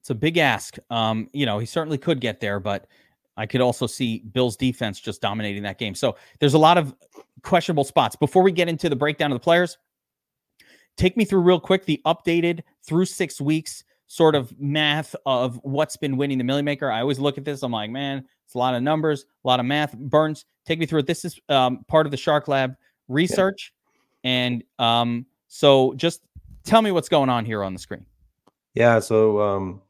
It's 0.00 0.10
a 0.10 0.14
big 0.14 0.38
ask. 0.38 0.76
Um, 0.88 1.28
you 1.32 1.44
know, 1.44 1.58
he 1.58 1.66
certainly 1.66 1.98
could 1.98 2.20
get 2.20 2.40
there, 2.40 2.58
but 2.58 2.86
I 3.36 3.46
could 3.46 3.60
also 3.60 3.86
see 3.86 4.20
Bill's 4.32 4.56
defense 4.56 5.00
just 5.00 5.20
dominating 5.20 5.62
that 5.64 5.78
game. 5.78 5.94
So 5.94 6.16
there's 6.38 6.54
a 6.54 6.58
lot 6.58 6.78
of 6.78 6.94
questionable 7.42 7.84
spots. 7.84 8.16
Before 8.16 8.42
we 8.42 8.52
get 8.52 8.68
into 8.68 8.88
the 8.88 8.96
breakdown 8.96 9.30
of 9.30 9.36
the 9.36 9.44
players, 9.44 9.76
take 10.96 11.16
me 11.16 11.24
through 11.24 11.40
real 11.40 11.60
quick 11.60 11.84
the 11.84 12.00
updated 12.06 12.62
through 12.86 13.04
six 13.04 13.40
weeks 13.40 13.84
sort 14.06 14.34
of 14.34 14.58
math 14.58 15.14
of 15.24 15.60
what's 15.62 15.96
been 15.96 16.16
winning 16.16 16.38
the 16.38 16.44
Milly 16.44 16.62
Maker. 16.62 16.90
I 16.90 17.00
always 17.00 17.20
look 17.20 17.38
at 17.38 17.44
this. 17.44 17.62
I'm 17.62 17.70
like, 17.70 17.90
man, 17.90 18.24
it's 18.50 18.56
a 18.56 18.58
lot 18.58 18.74
of 18.74 18.82
numbers, 18.82 19.26
a 19.44 19.46
lot 19.46 19.60
of 19.60 19.66
math. 19.66 19.96
Burns, 19.96 20.44
take 20.66 20.80
me 20.80 20.86
through 20.86 20.98
it. 20.98 21.06
This 21.06 21.24
is 21.24 21.38
um, 21.48 21.84
part 21.86 22.04
of 22.04 22.10
the 22.10 22.16
Shark 22.16 22.48
Lab 22.48 22.74
research. 23.06 23.72
Yeah. 24.24 24.30
And 24.30 24.64
um, 24.80 25.24
so 25.46 25.94
just 25.94 26.22
tell 26.64 26.82
me 26.82 26.90
what's 26.90 27.08
going 27.08 27.28
on 27.28 27.44
here 27.44 27.62
on 27.62 27.74
the 27.74 27.78
screen. 27.78 28.04
Yeah. 28.74 28.98
So 28.98 29.40
um, 29.40 29.82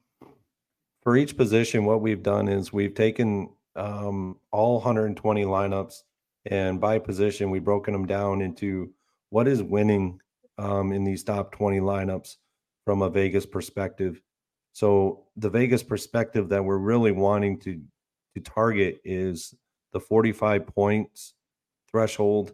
for 1.03 1.17
each 1.17 1.39
position, 1.39 1.87
what 1.87 2.03
we've 2.03 2.23
done 2.23 2.49
is 2.49 2.71
we've 2.71 2.95
taken 2.95 3.49
um, 3.77 4.37
all 4.53 4.75
120 4.75 5.45
lineups 5.47 6.03
and 6.45 6.79
by 6.79 6.99
position, 6.99 7.49
we've 7.49 7.65
broken 7.65 7.95
them 7.95 8.05
down 8.05 8.43
into 8.43 8.93
what 9.31 9.49
is 9.49 9.63
winning 9.63 10.21
um, 10.59 10.93
in 10.93 11.03
these 11.03 11.25
top 11.25 11.51
20 11.53 11.81
lineups 11.81 12.37
from 12.85 13.01
a 13.01 13.09
Vegas 13.09 13.47
perspective. 13.47 14.21
So 14.75 15.25
the 15.39 15.49
Vegas 15.49 15.83
perspective 15.83 16.51
that 16.51 16.63
we're 16.63 16.77
really 16.77 17.13
wanting 17.13 17.59
to 17.61 17.81
to 18.35 18.41
target 18.41 19.01
is 19.05 19.55
the 19.93 20.01
45 20.01 20.67
points 20.67 21.35
threshold 21.91 22.53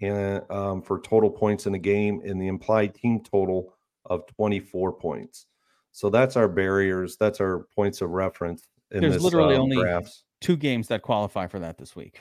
and 0.00 0.42
um, 0.50 0.82
for 0.82 1.00
total 1.00 1.30
points 1.30 1.66
in 1.66 1.74
a 1.74 1.78
game 1.78 2.20
and 2.24 2.40
the 2.40 2.48
implied 2.48 2.94
team 2.94 3.20
total 3.20 3.74
of 4.06 4.26
24 4.36 4.92
points. 4.92 5.46
So 5.92 6.10
that's 6.10 6.36
our 6.36 6.48
barriers. 6.48 7.16
That's 7.16 7.40
our 7.40 7.66
points 7.74 8.00
of 8.00 8.10
reference. 8.10 8.68
There's 8.90 9.14
this, 9.14 9.22
literally 9.22 9.54
um, 9.54 9.62
only 9.62 10.04
two 10.40 10.56
games 10.56 10.88
that 10.88 11.02
qualify 11.02 11.46
for 11.46 11.60
that 11.60 11.78
this 11.78 11.96
week. 11.96 12.20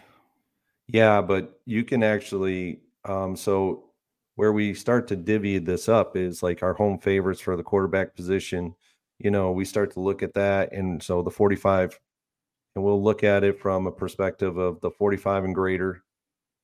Yeah, 0.87 1.21
but 1.21 1.59
you 1.65 1.83
can 1.83 2.03
actually. 2.03 2.81
Um, 3.05 3.35
so 3.35 3.85
where 4.35 4.53
we 4.53 4.73
start 4.73 5.07
to 5.09 5.15
divvy 5.15 5.59
this 5.59 5.89
up 5.89 6.15
is 6.15 6.41
like 6.41 6.63
our 6.63 6.73
home 6.73 6.99
favorites 6.99 7.41
for 7.41 7.55
the 7.57 7.63
quarterback 7.63 8.15
position. 8.15 8.75
You 9.19 9.31
know, 9.31 9.51
we 9.51 9.65
start 9.65 9.91
to 9.93 9.99
look 9.99 10.23
at 10.23 10.33
that, 10.35 10.71
and 10.71 11.01
so 11.01 11.21
the 11.21 11.31
45 11.31 11.99
and 12.75 12.83
we'll 12.83 13.01
look 13.01 13.23
at 13.23 13.43
it 13.43 13.59
from 13.59 13.87
a 13.87 13.91
perspective 13.91 14.57
of 14.57 14.81
the 14.81 14.91
45 14.91 15.43
and 15.43 15.55
greater 15.55 16.03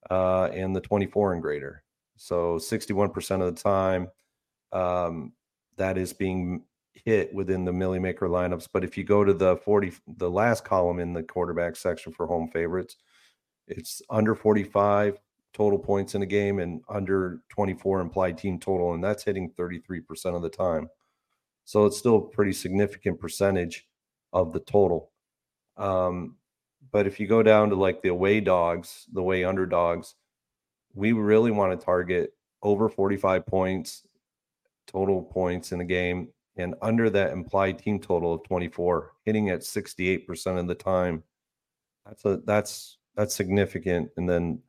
uh, 0.09 0.45
and 0.45 0.75
the 0.75 0.81
24 0.81 1.33
and 1.33 1.41
greater. 1.41 1.83
So 2.17 2.57
61% 2.57 3.47
of 3.47 3.55
the 3.55 3.61
time, 3.61 4.07
um, 4.71 5.33
that 5.77 5.97
is 5.97 6.13
being 6.13 6.63
hit 6.93 7.33
within 7.33 7.65
the 7.65 7.73
Milly 7.73 7.99
Maker 7.99 8.27
lineups. 8.27 8.67
But 8.71 8.83
if 8.83 8.97
you 8.97 9.03
go 9.03 9.23
to 9.23 9.33
the 9.33 9.57
40, 9.57 9.93
the 10.17 10.29
last 10.29 10.65
column 10.65 10.99
in 10.99 11.13
the 11.13 11.23
quarterback 11.23 11.75
section 11.75 12.11
for 12.11 12.27
home 12.27 12.49
favorites, 12.51 12.97
it's 13.67 14.01
under 14.09 14.35
45 14.35 15.17
total 15.53 15.79
points 15.79 16.15
in 16.15 16.21
a 16.21 16.27
game 16.27 16.59
and 16.59 16.81
under 16.89 17.41
24 17.49 18.01
implied 18.01 18.37
team 18.37 18.59
total, 18.59 18.93
and 18.93 19.03
that's 19.03 19.23
hitting 19.23 19.51
33% 19.51 20.35
of 20.35 20.41
the 20.41 20.49
time. 20.49 20.89
So 21.65 21.85
it's 21.85 21.97
still 21.97 22.17
a 22.17 22.21
pretty 22.21 22.53
significant 22.53 23.19
percentage 23.19 23.87
of 24.33 24.53
the 24.53 24.59
total. 24.59 25.11
Um, 25.79 26.35
but 26.91 27.07
if 27.07 27.19
you 27.19 27.27
go 27.27 27.41
down 27.41 27.69
to 27.69 27.75
like 27.75 28.01
the 28.01 28.09
away 28.09 28.41
dogs, 28.41 29.05
the 29.13 29.23
way 29.23 29.43
underdogs, 29.43 30.15
we 30.93 31.11
really 31.13 31.51
want 31.51 31.77
to 31.77 31.85
target 31.85 32.33
over 32.61 32.89
45 32.89 33.45
points 33.45 34.03
total 34.87 35.21
points 35.21 35.71
in 35.71 35.81
a 35.81 35.85
game 35.85 36.27
and 36.57 36.75
under 36.81 37.09
that 37.09 37.31
implied 37.31 37.77
team 37.77 37.99
total 37.99 38.33
of 38.33 38.43
24 38.43 39.11
hitting 39.23 39.49
at 39.49 39.61
68% 39.61 40.59
of 40.59 40.67
the 40.67 40.75
time. 40.75 41.23
That's 42.05 42.25
a 42.25 42.37
that's 42.45 42.97
that's 43.15 43.35
significant 43.35 44.09
and 44.17 44.27
then 44.27 44.59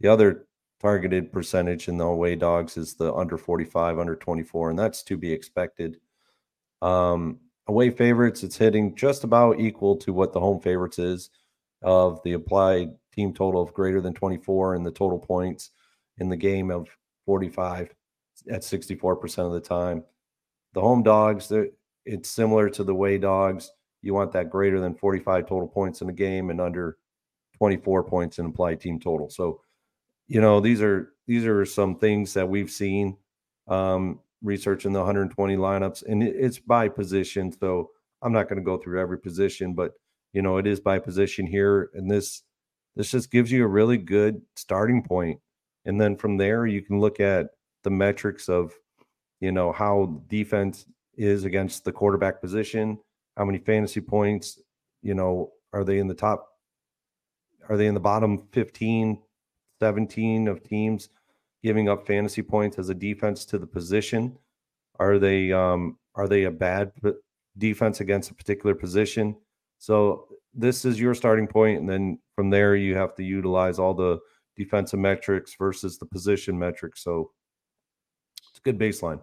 the 0.00 0.08
other 0.08 0.46
targeted 0.80 1.32
percentage 1.32 1.88
in 1.88 1.96
the 1.96 2.04
away 2.04 2.34
dogs 2.34 2.76
is 2.76 2.94
the 2.94 3.12
under 3.14 3.36
45 3.36 3.98
under 3.98 4.16
24 4.16 4.70
and 4.70 4.78
that's 4.78 5.02
to 5.04 5.16
be 5.16 5.32
expected. 5.32 5.98
Um 6.82 7.38
away 7.68 7.90
favorites, 7.90 8.42
it's 8.42 8.56
hitting 8.56 8.94
just 8.96 9.24
about 9.24 9.60
equal 9.60 9.96
to 9.98 10.12
what 10.12 10.32
the 10.32 10.40
home 10.40 10.60
favorites 10.60 10.98
is. 10.98 11.30
of 11.82 12.20
the 12.24 12.32
applied 12.32 12.90
team 13.12 13.32
total 13.32 13.62
of 13.62 13.72
greater 13.72 14.00
than 14.00 14.12
24 14.12 14.74
and 14.74 14.84
the 14.84 14.90
total 14.90 15.18
points 15.18 15.70
in 16.18 16.28
the 16.28 16.36
game 16.36 16.72
of 16.72 16.88
45 17.24 17.94
at 18.50 18.62
64% 18.62 19.46
of 19.46 19.52
the 19.52 19.60
time. 19.60 20.02
The 20.74 20.80
home 20.80 21.04
dogs, 21.04 21.52
it's 22.04 22.28
similar 22.28 22.68
to 22.70 22.82
the 22.82 22.94
way 22.94 23.18
dogs. 23.18 23.70
You 24.02 24.14
want 24.14 24.32
that 24.32 24.50
greater 24.50 24.80
than 24.80 24.94
45 24.94 25.46
total 25.46 25.68
points 25.68 26.02
in 26.02 26.08
a 26.08 26.12
game 26.12 26.50
and 26.50 26.60
under 26.60 26.98
24 27.58 28.04
points 28.04 28.38
in 28.38 28.46
applied 28.46 28.80
team 28.80 28.98
total. 28.98 29.28
So, 29.30 29.60
you 30.26 30.40
know, 30.40 30.60
these 30.60 30.82
are 30.82 31.12
these 31.26 31.44
are 31.44 31.64
some 31.64 31.96
things 31.96 32.34
that 32.34 32.48
we've 32.48 32.70
seen 32.70 33.16
um, 33.66 34.20
researching 34.42 34.92
the 34.92 35.00
120 35.00 35.56
lineups, 35.56 36.04
and 36.06 36.22
it's 36.22 36.58
by 36.58 36.88
position. 36.88 37.52
So 37.52 37.90
I'm 38.22 38.32
not 38.32 38.48
going 38.48 38.58
to 38.58 38.64
go 38.64 38.78
through 38.78 39.00
every 39.00 39.18
position, 39.18 39.74
but 39.74 39.92
you 40.32 40.42
know, 40.42 40.58
it 40.58 40.66
is 40.66 40.80
by 40.80 40.98
position 40.98 41.46
here, 41.46 41.90
and 41.94 42.10
this 42.10 42.42
this 42.96 43.10
just 43.10 43.30
gives 43.30 43.50
you 43.52 43.64
a 43.64 43.68
really 43.68 43.96
good 43.96 44.42
starting 44.56 45.02
point. 45.02 45.40
And 45.84 46.00
then 46.00 46.16
from 46.16 46.36
there, 46.36 46.66
you 46.66 46.82
can 46.82 47.00
look 47.00 47.20
at 47.20 47.46
the 47.84 47.90
metrics 47.90 48.48
of, 48.48 48.72
you 49.40 49.52
know, 49.52 49.72
how 49.72 50.20
defense 50.28 50.84
is 51.16 51.44
against 51.44 51.84
the 51.84 51.92
quarterback 51.92 52.40
position, 52.40 52.98
how 53.36 53.44
many 53.44 53.58
fantasy 53.58 54.00
points, 54.00 54.60
you 55.02 55.14
know, 55.14 55.52
are 55.72 55.84
they 55.84 55.98
in 55.98 56.08
the 56.08 56.14
top, 56.14 56.48
are 57.68 57.76
they 57.76 57.86
in 57.86 57.94
the 57.94 58.00
bottom 58.00 58.48
15, 58.52 59.22
17 59.80 60.48
of 60.48 60.62
teams 60.64 61.08
giving 61.62 61.88
up 61.88 62.06
fantasy 62.06 62.42
points 62.42 62.78
as 62.78 62.88
a 62.88 62.94
defense 62.94 63.44
to 63.46 63.58
the 63.58 63.66
position? 63.66 64.38
Are 64.98 65.18
they, 65.18 65.52
um, 65.52 65.98
are 66.14 66.28
they 66.28 66.44
a 66.44 66.50
bad 66.50 66.92
defense 67.56 68.00
against 68.00 68.30
a 68.30 68.34
particular 68.34 68.74
position? 68.74 69.36
So 69.78 70.26
this 70.54 70.84
is 70.84 71.00
your 71.00 71.14
starting 71.14 71.46
point, 71.46 71.78
and 71.80 71.88
then 71.88 72.18
from 72.34 72.50
there 72.50 72.74
you 72.74 72.96
have 72.96 73.14
to 73.16 73.22
utilize 73.22 73.78
all 73.78 73.94
the 73.94 74.18
defensive 74.56 74.98
metrics 74.98 75.54
versus 75.58 75.98
the 75.98 76.06
position 76.06 76.58
metrics. 76.58 77.02
So 77.02 77.30
it's 78.50 78.58
a 78.58 78.62
good 78.62 78.78
baseline. 78.78 79.20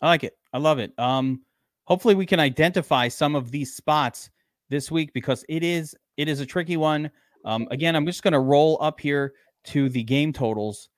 I 0.00 0.08
like 0.08 0.24
it. 0.24 0.36
I 0.52 0.58
love 0.58 0.78
it. 0.80 0.92
Um, 0.98 1.42
hopefully 1.84 2.14
we 2.14 2.26
can 2.26 2.40
identify 2.40 3.08
some 3.08 3.36
of 3.36 3.50
these 3.50 3.74
spots 3.74 4.30
this 4.68 4.90
week 4.90 5.12
because 5.12 5.44
it 5.48 5.62
is 5.62 5.94
it 6.16 6.28
is 6.28 6.40
a 6.40 6.46
tricky 6.46 6.76
one. 6.76 7.10
Um, 7.44 7.68
again, 7.70 7.94
I'm 7.94 8.06
just 8.06 8.22
going 8.22 8.32
to 8.32 8.40
roll 8.40 8.78
up 8.80 9.00
here 9.00 9.34
to 9.64 9.88
the 9.88 10.02
game 10.02 10.32
totals 10.32 10.88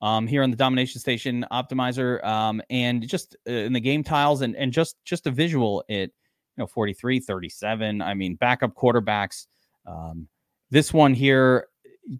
um, 0.00 0.26
here 0.26 0.42
on 0.42 0.50
the 0.50 0.56
domination 0.56 1.00
station 1.00 1.44
optimizer 1.50 2.24
um, 2.24 2.62
and 2.70 3.06
just 3.06 3.36
uh, 3.48 3.52
in 3.52 3.72
the 3.72 3.80
game 3.80 4.04
tiles 4.04 4.42
and 4.42 4.54
and 4.56 4.72
just 4.72 4.96
just 5.04 5.26
a 5.26 5.30
visual 5.30 5.84
it 5.88 6.12
you 6.56 6.62
know 6.62 6.66
43 6.66 7.20
37 7.20 8.02
i 8.02 8.14
mean 8.14 8.34
backup 8.36 8.74
quarterbacks 8.74 9.46
um, 9.86 10.28
this 10.70 10.92
one 10.92 11.14
here 11.14 11.68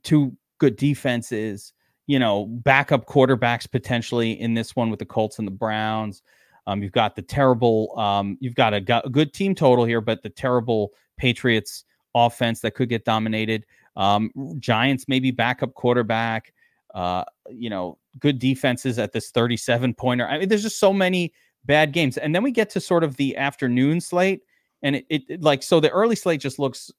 two 0.02 0.36
good 0.58 0.76
defenses 0.76 1.72
you 2.08 2.18
know 2.18 2.46
backup 2.46 3.06
quarterbacks 3.06 3.70
potentially 3.70 4.32
in 4.40 4.54
this 4.54 4.74
one 4.74 4.90
with 4.90 4.98
the 4.98 5.06
colts 5.06 5.38
and 5.38 5.46
the 5.46 5.52
browns. 5.52 6.22
Um, 6.66 6.82
you've 6.82 6.92
got 6.92 7.14
the 7.14 7.22
terrible 7.22 7.96
um, 7.98 8.36
you've 8.40 8.56
got 8.56 8.74
a, 8.74 8.80
got 8.80 9.06
a, 9.06 9.10
good 9.10 9.32
team 9.32 9.54
total 9.54 9.84
here 9.84 10.00
but 10.00 10.22
the 10.22 10.28
terrible 10.28 10.90
patriots 11.16 11.84
offense 12.14 12.60
that 12.60 12.72
could 12.72 12.88
get 12.88 13.04
dominated. 13.04 13.64
Um, 13.96 14.30
giants 14.58 15.06
maybe 15.06 15.30
backup 15.30 15.74
quarterback 15.74 16.52
uh, 16.94 17.24
you 17.50 17.70
know 17.70 17.98
good 18.18 18.38
defenses 18.38 18.98
at 18.98 19.12
this 19.12 19.30
37 19.30 19.94
pointer 19.94 20.26
i 20.26 20.38
mean 20.38 20.48
there's 20.48 20.62
just 20.62 20.80
so 20.80 20.92
many 20.92 21.32
bad 21.68 21.92
games. 21.92 22.16
And 22.16 22.34
then 22.34 22.42
we 22.42 22.50
get 22.50 22.70
to 22.70 22.80
sort 22.80 23.04
of 23.04 23.16
the 23.16 23.36
afternoon 23.36 24.00
slate, 24.00 24.40
and 24.82 24.96
it, 24.96 25.06
it, 25.08 25.22
it, 25.28 25.42
like 25.42 25.62
so 25.62 25.78
the 25.78 25.90
early 25.90 26.16
slate 26.16 26.40
just 26.40 26.58
looks 26.58 26.90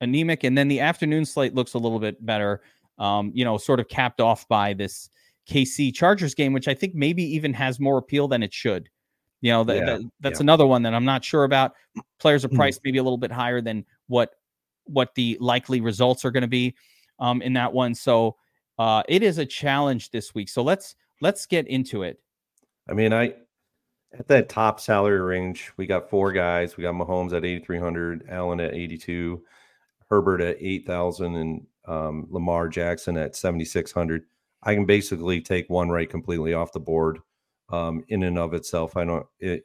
anemic, 0.00 0.44
and 0.44 0.56
then 0.56 0.68
the 0.68 0.80
afternoon 0.80 1.26
slate 1.26 1.54
looks 1.54 1.74
a 1.74 1.78
little 1.78 1.98
bit 1.98 2.24
better. 2.24 2.62
Um, 2.98 3.32
you 3.34 3.44
know, 3.44 3.58
sort 3.58 3.80
of 3.80 3.88
capped 3.88 4.20
off 4.20 4.46
by 4.48 4.72
this 4.72 5.10
KC 5.50 5.92
Chargers 5.92 6.34
game, 6.34 6.52
which 6.52 6.68
I 6.68 6.74
think 6.74 6.94
maybe 6.94 7.22
even 7.34 7.52
has 7.54 7.80
more 7.80 7.98
appeal 7.98 8.28
than 8.28 8.42
it 8.42 8.54
should. 8.54 8.88
You 9.40 9.50
know, 9.50 9.64
yeah, 9.68 9.84
that, 9.84 10.00
that's 10.20 10.38
yeah. 10.38 10.44
another 10.44 10.66
one 10.66 10.82
that 10.82 10.94
I'm 10.94 11.04
not 11.04 11.24
sure 11.24 11.44
about. 11.44 11.72
Players 12.18 12.44
are 12.44 12.48
hmm. 12.48 12.56
priced 12.56 12.80
maybe 12.84 12.98
a 12.98 13.02
little 13.02 13.18
bit 13.18 13.32
higher 13.32 13.60
than 13.60 13.84
what 14.06 14.30
what 14.86 15.14
the 15.14 15.36
likely 15.40 15.80
results 15.80 16.24
are 16.24 16.30
going 16.30 16.42
to 16.42 16.46
be 16.46 16.74
um, 17.18 17.42
in 17.42 17.54
that 17.54 17.72
one. 17.72 17.94
So 17.94 18.36
uh, 18.78 19.02
it 19.08 19.22
is 19.22 19.38
a 19.38 19.46
challenge 19.46 20.10
this 20.10 20.34
week. 20.34 20.48
So 20.48 20.62
let's 20.62 20.96
let's 21.20 21.46
get 21.46 21.66
into 21.68 22.02
it. 22.02 22.20
I 22.88 22.92
mean, 22.92 23.12
I 23.12 23.34
at 24.18 24.28
that 24.28 24.48
top 24.48 24.80
salary 24.80 25.20
range, 25.20 25.72
we 25.76 25.86
got 25.86 26.10
four 26.10 26.32
guys. 26.32 26.76
We 26.76 26.82
got 26.82 26.94
Mahomes 26.94 27.32
at 27.32 27.44
8,300, 27.44 28.26
Allen 28.28 28.60
at 28.60 28.74
82, 28.74 29.42
Herbert 30.08 30.40
at 30.40 30.56
8,000, 30.60 31.34
and 31.34 31.66
um, 31.86 32.26
Lamar 32.30 32.68
Jackson 32.68 33.16
at 33.16 33.34
7,600. 33.34 34.24
I 34.62 34.74
can 34.74 34.86
basically 34.86 35.40
take 35.40 35.68
one 35.68 35.90
right 35.90 36.08
completely 36.08 36.54
off 36.54 36.72
the 36.72 36.80
board 36.80 37.18
um, 37.70 38.04
in 38.08 38.22
and 38.22 38.38
of 38.38 38.54
itself. 38.54 38.96
I 38.96 39.04
don't, 39.04 39.26
it, 39.40 39.64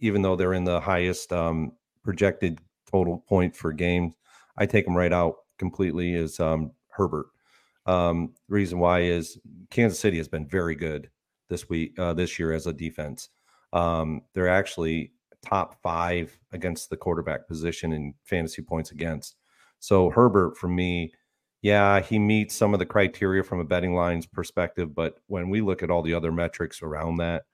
even 0.00 0.22
though 0.22 0.36
they're 0.36 0.54
in 0.54 0.64
the 0.64 0.80
highest 0.80 1.32
um, 1.32 1.72
projected 2.02 2.58
total 2.90 3.18
point 3.28 3.54
for 3.54 3.72
games, 3.72 4.14
I 4.56 4.66
take 4.66 4.84
them 4.86 4.96
right 4.96 5.12
out 5.12 5.36
completely 5.58 6.14
as 6.14 6.40
um, 6.40 6.72
Herbert. 6.88 7.26
Um, 7.86 8.34
reason 8.48 8.78
why 8.78 9.00
is 9.02 9.38
Kansas 9.70 9.98
City 9.98 10.16
has 10.18 10.28
been 10.28 10.46
very 10.46 10.74
good 10.74 11.10
this 11.50 11.68
week, 11.68 11.98
uh, 11.98 12.14
this 12.14 12.38
year 12.38 12.52
as 12.52 12.66
a 12.66 12.72
defense. 12.72 13.28
Um, 13.72 14.22
they're 14.34 14.48
actually 14.48 15.12
top 15.44 15.80
five 15.82 16.36
against 16.52 16.90
the 16.90 16.96
quarterback 16.96 17.46
position 17.46 17.92
in 17.92 18.14
fantasy 18.24 18.62
points 18.62 18.92
against. 18.92 19.36
So 19.78 20.08
Herbert, 20.10 20.56
for 20.56 20.68
me, 20.68 21.12
yeah, 21.60 22.00
he 22.00 22.18
meets 22.18 22.54
some 22.54 22.72
of 22.72 22.78
the 22.78 22.86
criteria 22.86 23.42
from 23.42 23.60
a 23.60 23.64
betting 23.64 23.94
lines 23.94 24.26
perspective, 24.26 24.94
but 24.94 25.16
when 25.26 25.50
we 25.50 25.60
look 25.60 25.82
at 25.82 25.90
all 25.90 26.02
the 26.02 26.14
other 26.14 26.32
metrics 26.32 26.82
around 26.82 27.16
that, 27.16 27.44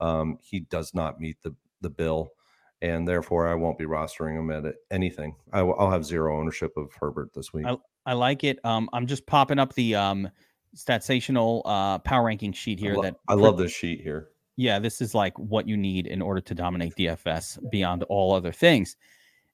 um, 0.00 0.38
he 0.40 0.60
does 0.60 0.94
not 0.94 1.20
meet 1.20 1.36
the 1.42 1.54
the 1.80 1.90
bill, 1.90 2.30
and 2.82 3.06
therefore 3.06 3.48
I 3.48 3.54
won't 3.54 3.78
be 3.78 3.84
rostering 3.84 4.38
him 4.38 4.50
at 4.50 4.74
anything. 4.90 5.34
I, 5.52 5.62
will 5.62 5.90
have 5.90 6.04
zero 6.04 6.38
ownership 6.38 6.76
of 6.76 6.92
Herbert 6.98 7.30
this 7.34 7.52
week. 7.52 7.66
I, 7.66 7.76
I 8.08 8.14
like 8.14 8.42
it. 8.42 8.58
Um, 8.64 8.88
I'm 8.92 9.06
just 9.06 9.26
popping 9.26 9.58
up 9.58 9.74
the 9.74 9.94
um, 9.94 10.28
statsational 10.76 11.62
uh, 11.64 11.98
power 11.98 12.24
ranking 12.24 12.52
sheet 12.52 12.80
here. 12.80 12.92
I 12.92 12.96
lo- 12.96 13.02
that 13.02 13.16
I 13.28 13.34
love 13.34 13.58
this 13.58 13.72
sheet 13.72 14.00
here 14.00 14.30
yeah, 14.58 14.80
this 14.80 15.00
is 15.00 15.14
like 15.14 15.38
what 15.38 15.68
you 15.68 15.76
need 15.76 16.08
in 16.08 16.20
order 16.20 16.40
to 16.40 16.52
dominate 16.52 16.96
DFS 16.96 17.58
beyond 17.70 18.02
all 18.08 18.34
other 18.34 18.50
things. 18.50 18.96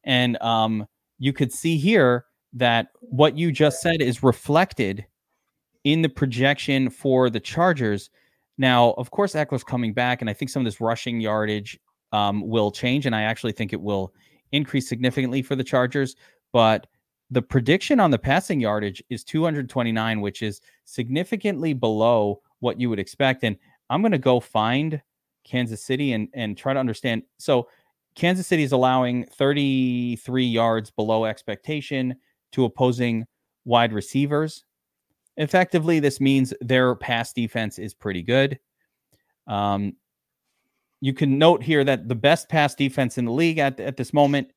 And 0.02 0.40
um, 0.40 0.86
you 1.18 1.34
could 1.34 1.52
see 1.52 1.76
here 1.76 2.24
that 2.54 2.88
what 3.00 3.36
you 3.36 3.52
just 3.52 3.82
said 3.82 4.00
is 4.00 4.22
reflected 4.22 5.04
in 5.84 6.00
the 6.00 6.08
projection 6.08 6.88
for 6.88 7.28
the 7.28 7.38
Chargers. 7.38 8.08
Now, 8.56 8.92
of 8.92 9.10
course, 9.10 9.34
Ekeler's 9.34 9.62
coming 9.62 9.92
back, 9.92 10.22
and 10.22 10.30
I 10.30 10.32
think 10.32 10.50
some 10.50 10.62
of 10.62 10.64
this 10.64 10.80
rushing 10.80 11.20
yardage 11.20 11.78
um, 12.12 12.40
will 12.40 12.70
change, 12.70 13.04
and 13.04 13.14
I 13.14 13.22
actually 13.24 13.52
think 13.52 13.74
it 13.74 13.82
will 13.82 14.14
increase 14.52 14.88
significantly 14.88 15.42
for 15.42 15.54
the 15.54 15.64
Chargers. 15.64 16.16
But 16.50 16.86
the 17.30 17.42
prediction 17.42 18.00
on 18.00 18.10
the 18.10 18.18
passing 18.18 18.60
yardage 18.60 19.02
is 19.08 19.24
229, 19.24 20.20
which 20.20 20.42
is 20.42 20.60
significantly 20.84 21.72
below 21.72 22.40
what 22.60 22.80
you 22.80 22.90
would 22.90 22.98
expect. 22.98 23.44
And 23.44 23.56
I'm 23.90 24.02
going 24.02 24.12
to 24.12 24.18
go 24.18 24.40
find 24.40 25.00
Kansas 25.44 25.82
City 25.82 26.12
and 26.12 26.28
and 26.34 26.56
try 26.56 26.72
to 26.72 26.80
understand. 26.80 27.22
So 27.38 27.68
Kansas 28.14 28.46
City 28.46 28.62
is 28.62 28.72
allowing 28.72 29.26
33 29.26 30.44
yards 30.44 30.90
below 30.90 31.24
expectation 31.24 32.16
to 32.52 32.64
opposing 32.64 33.26
wide 33.64 33.92
receivers. 33.92 34.64
Effectively, 35.36 35.98
this 35.98 36.20
means 36.20 36.54
their 36.60 36.94
pass 36.94 37.32
defense 37.32 37.78
is 37.78 37.92
pretty 37.92 38.22
good. 38.22 38.58
Um, 39.46 39.96
you 41.00 41.12
can 41.12 41.38
note 41.38 41.62
here 41.62 41.84
that 41.84 42.08
the 42.08 42.14
best 42.14 42.48
pass 42.48 42.74
defense 42.74 43.18
in 43.18 43.24
the 43.24 43.32
league 43.32 43.58
at, 43.58 43.80
at 43.80 43.96
this 43.96 44.12
moment 44.12 44.52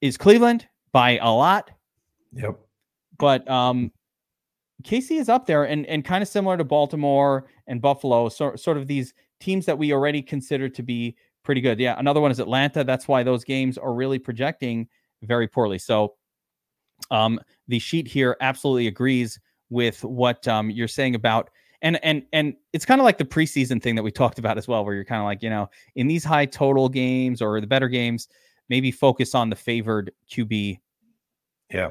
is 0.00 0.16
Cleveland 0.16 0.66
by 0.92 1.18
a 1.18 1.30
lot. 1.30 1.70
Yep. 2.34 2.58
But 3.18 3.48
um, 3.50 3.92
KC 4.84 5.18
is 5.20 5.28
up 5.28 5.46
there 5.46 5.64
and, 5.64 5.86
and 5.86 6.04
kind 6.04 6.22
of 6.22 6.28
similar 6.28 6.56
to 6.56 6.64
Baltimore 6.64 7.46
and 7.66 7.80
Buffalo, 7.80 8.28
so, 8.28 8.54
sort 8.56 8.76
of 8.76 8.86
these 8.86 9.14
teams 9.40 9.66
that 9.66 9.78
we 9.78 9.92
already 9.92 10.22
consider 10.22 10.68
to 10.68 10.82
be 10.82 11.16
pretty 11.42 11.60
good. 11.60 11.78
Yeah, 11.78 11.98
another 11.98 12.20
one 12.20 12.30
is 12.30 12.40
Atlanta. 12.40 12.84
That's 12.84 13.08
why 13.08 13.22
those 13.22 13.44
games 13.44 13.78
are 13.78 13.92
really 13.92 14.18
projecting 14.18 14.88
very 15.22 15.48
poorly. 15.48 15.78
So 15.78 16.14
um, 17.10 17.40
the 17.66 17.78
sheet 17.78 18.06
here 18.06 18.36
absolutely 18.40 18.86
agrees 18.86 19.38
with 19.70 20.02
what 20.04 20.46
um, 20.48 20.70
you're 20.70 20.88
saying 20.88 21.14
about 21.14 21.50
and 21.82 22.02
and 22.02 22.24
and 22.32 22.54
it's 22.72 22.84
kind 22.84 23.00
of 23.00 23.04
like 23.04 23.18
the 23.18 23.24
preseason 23.24 23.82
thing 23.82 23.94
that 23.94 24.02
we 24.02 24.10
talked 24.10 24.38
about 24.38 24.58
as 24.58 24.66
well, 24.66 24.84
where 24.84 24.94
you're 24.94 25.04
kind 25.04 25.20
of 25.20 25.26
like 25.26 25.42
you 25.42 25.50
know 25.50 25.70
in 25.94 26.08
these 26.08 26.24
high 26.24 26.46
total 26.46 26.88
games 26.88 27.40
or 27.40 27.60
the 27.60 27.66
better 27.66 27.88
games, 27.88 28.28
maybe 28.68 28.90
focus 28.90 29.34
on 29.34 29.50
the 29.50 29.56
favored 29.56 30.12
QB. 30.30 30.80
Yeah. 31.72 31.90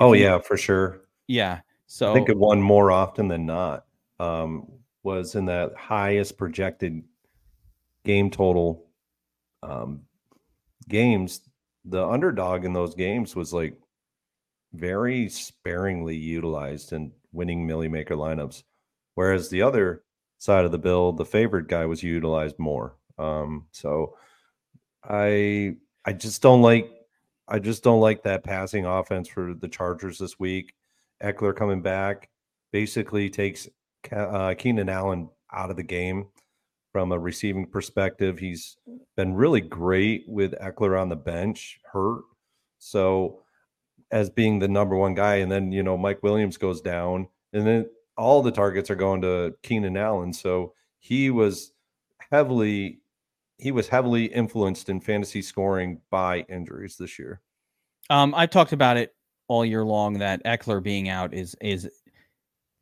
Oh 0.00 0.12
yeah, 0.12 0.38
for 0.38 0.56
sure. 0.56 1.00
Yeah. 1.26 1.60
So 1.86 2.10
I 2.10 2.14
think 2.14 2.28
it 2.28 2.36
won 2.36 2.60
more 2.60 2.90
often 2.90 3.28
than 3.28 3.46
not. 3.46 3.86
Um, 4.18 4.68
was 5.02 5.34
in 5.34 5.46
that 5.46 5.74
highest 5.76 6.38
projected 6.38 7.02
game 8.04 8.30
total 8.30 8.86
um, 9.62 10.02
games. 10.88 11.40
The 11.84 12.06
underdog 12.06 12.64
in 12.64 12.72
those 12.72 12.94
games 12.94 13.36
was 13.36 13.52
like 13.52 13.78
very 14.72 15.28
sparingly 15.28 16.16
utilized 16.16 16.92
in 16.92 17.12
winning 17.32 17.66
Milly 17.66 17.88
Maker 17.88 18.16
lineups, 18.16 18.62
whereas 19.14 19.50
the 19.50 19.62
other 19.62 20.02
side 20.38 20.64
of 20.64 20.72
the 20.72 20.78
bill, 20.78 21.12
the 21.12 21.24
favorite 21.24 21.68
guy 21.68 21.86
was 21.86 22.02
utilized 22.02 22.58
more. 22.58 22.96
Um, 23.18 23.66
so 23.72 24.16
I 25.04 25.76
I 26.04 26.12
just 26.12 26.42
don't 26.42 26.62
like 26.62 26.90
I 27.46 27.58
just 27.58 27.82
don't 27.82 28.00
like 28.00 28.22
that 28.22 28.44
passing 28.44 28.86
offense 28.86 29.28
for 29.28 29.54
the 29.54 29.68
Chargers 29.68 30.18
this 30.18 30.38
week. 30.38 30.74
Ekeler 31.22 31.54
coming 31.54 31.82
back 31.82 32.30
basically 32.72 33.28
takes 33.28 33.68
uh, 34.10 34.54
Keenan 34.56 34.88
Allen 34.88 35.28
out 35.52 35.70
of 35.70 35.76
the 35.76 35.82
game 35.82 36.26
from 36.90 37.12
a 37.12 37.18
receiving 37.18 37.66
perspective. 37.66 38.38
He's 38.38 38.76
been 39.16 39.34
really 39.34 39.60
great 39.60 40.24
with 40.26 40.54
Ekeler 40.60 41.00
on 41.00 41.08
the 41.08 41.16
bench, 41.16 41.78
hurt. 41.92 42.22
So 42.78 43.42
as 44.10 44.30
being 44.30 44.58
the 44.58 44.68
number 44.68 44.96
one 44.96 45.14
guy, 45.14 45.36
and 45.36 45.50
then 45.50 45.72
you 45.72 45.82
know 45.82 45.96
Mike 45.96 46.22
Williams 46.22 46.56
goes 46.56 46.80
down, 46.80 47.28
and 47.52 47.66
then 47.66 47.86
all 48.16 48.42
the 48.42 48.52
targets 48.52 48.90
are 48.90 48.96
going 48.96 49.20
to 49.22 49.54
Keenan 49.62 49.96
Allen. 49.96 50.32
So 50.32 50.72
he 51.00 51.30
was 51.30 51.72
heavily 52.30 53.00
he 53.58 53.70
was 53.70 53.88
heavily 53.88 54.26
influenced 54.26 54.88
in 54.88 55.00
fantasy 55.00 55.42
scoring 55.42 56.00
by 56.10 56.40
injuries 56.48 56.96
this 56.96 57.18
year. 57.18 57.40
Um, 58.10 58.34
I've 58.34 58.50
talked 58.50 58.72
about 58.72 58.96
it 58.96 59.14
all 59.48 59.64
year 59.64 59.84
long 59.84 60.14
that 60.18 60.44
Ekeler 60.44 60.82
being 60.82 61.08
out 61.08 61.32
is 61.34 61.54
is 61.60 61.88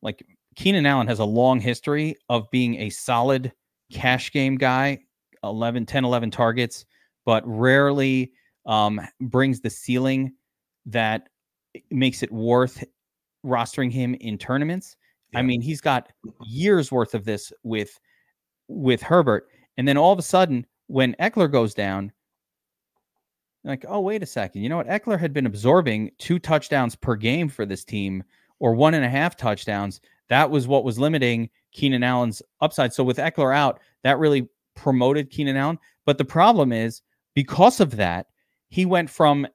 like 0.01 0.25
Keenan 0.57 0.87
Allen 0.87 1.07
has 1.07 1.19
a 1.19 1.25
long 1.25 1.61
history 1.61 2.17
of 2.29 2.51
being 2.51 2.77
a 2.77 2.91
solid 2.91 3.53
cash 3.93 4.33
game 4.33 4.57
guy, 4.57 4.99
11, 5.45 5.87
10, 5.87 6.05
11 6.05 6.31
targets, 6.31 6.85
but 7.25 7.43
rarely 7.47 8.33
um, 8.67 9.01
brings 9.21 9.61
the 9.61 9.71
ceiling 9.71 10.33
that 10.87 11.29
makes 11.91 12.23
it 12.23 12.31
worth 12.33 12.85
rostering 13.45 13.91
him 13.91 14.15
in 14.15 14.39
tournaments. 14.39 14.97
Yeah. 15.33 15.41
I 15.41 15.43
mean, 15.43 15.61
he's 15.61 15.81
got 15.81 16.13
years 16.45 16.93
worth 16.93 17.15
of 17.15 17.25
this 17.25 17.53
with 17.63 17.99
with 18.69 19.03
Herbert, 19.03 19.49
and 19.77 19.87
then 19.87 19.97
all 19.97 20.13
of 20.13 20.19
a 20.19 20.23
sudden, 20.23 20.67
when 20.87 21.15
Ekeler 21.21 21.51
goes 21.51 21.75
down, 21.75 22.13
like, 23.65 23.85
oh 23.89 24.01
wait 24.01 24.23
a 24.23 24.27
second, 24.27 24.63
you 24.63 24.69
know 24.69 24.77
what? 24.77 24.89
Ekeler 24.89 25.19
had 25.19 25.33
been 25.33 25.47
absorbing 25.47 26.11
two 26.19 26.39
touchdowns 26.39 26.97
per 26.97 27.17
game 27.17 27.49
for 27.49 27.65
this 27.65 27.85
team, 27.85 28.25
or 28.59 28.75
one 28.75 28.95
and 28.95 29.05
a 29.05 29.09
half 29.09 29.37
touchdowns. 29.37 30.01
That 30.29 30.51
was 30.51 30.67
what 30.67 30.85
was 30.85 30.99
limiting 30.99 31.51
Keenan 31.73 32.03
Allen's 32.03 32.43
upside. 32.61 32.93
So 32.93 33.05
with 33.05 33.19
Ekeler 33.19 33.55
out, 33.55 33.81
that 34.03 34.19
really 34.19 34.49
promoted 34.75 35.31
Keenan 35.31 35.57
Allen. 35.57 35.79
But 36.07 36.19
the 36.19 36.25
problem 36.25 36.73
is 36.73 37.03
because 37.35 37.81
of 37.81 37.97
that, 37.97 38.27
he 38.69 38.87
went 38.87 39.11
from 39.11 39.47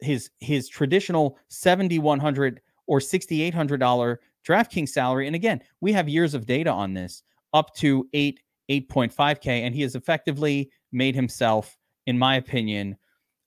his 0.00 0.30
his 0.40 0.68
traditional 0.68 1.38
seventy 1.48 1.98
one 1.98 2.18
hundred 2.18 2.60
or 2.86 3.00
sixty 3.00 3.42
eight 3.42 3.54
hundred 3.54 3.78
dollar 3.78 4.20
DraftKings 4.46 4.88
salary, 4.88 5.28
and 5.28 5.36
again, 5.36 5.60
we 5.80 5.92
have 5.92 6.08
years 6.08 6.34
of 6.34 6.46
data 6.46 6.70
on 6.70 6.94
this, 6.94 7.22
up 7.54 7.72
to 7.76 8.08
eight 8.12 8.40
eight 8.72 8.88
point 8.88 9.12
five 9.12 9.40
k, 9.40 9.62
and 9.64 9.74
he 9.74 9.82
has 9.82 9.94
effectively 9.94 10.70
made 10.92 11.14
himself, 11.14 11.76
in 12.06 12.18
my 12.18 12.36
opinion, 12.36 12.96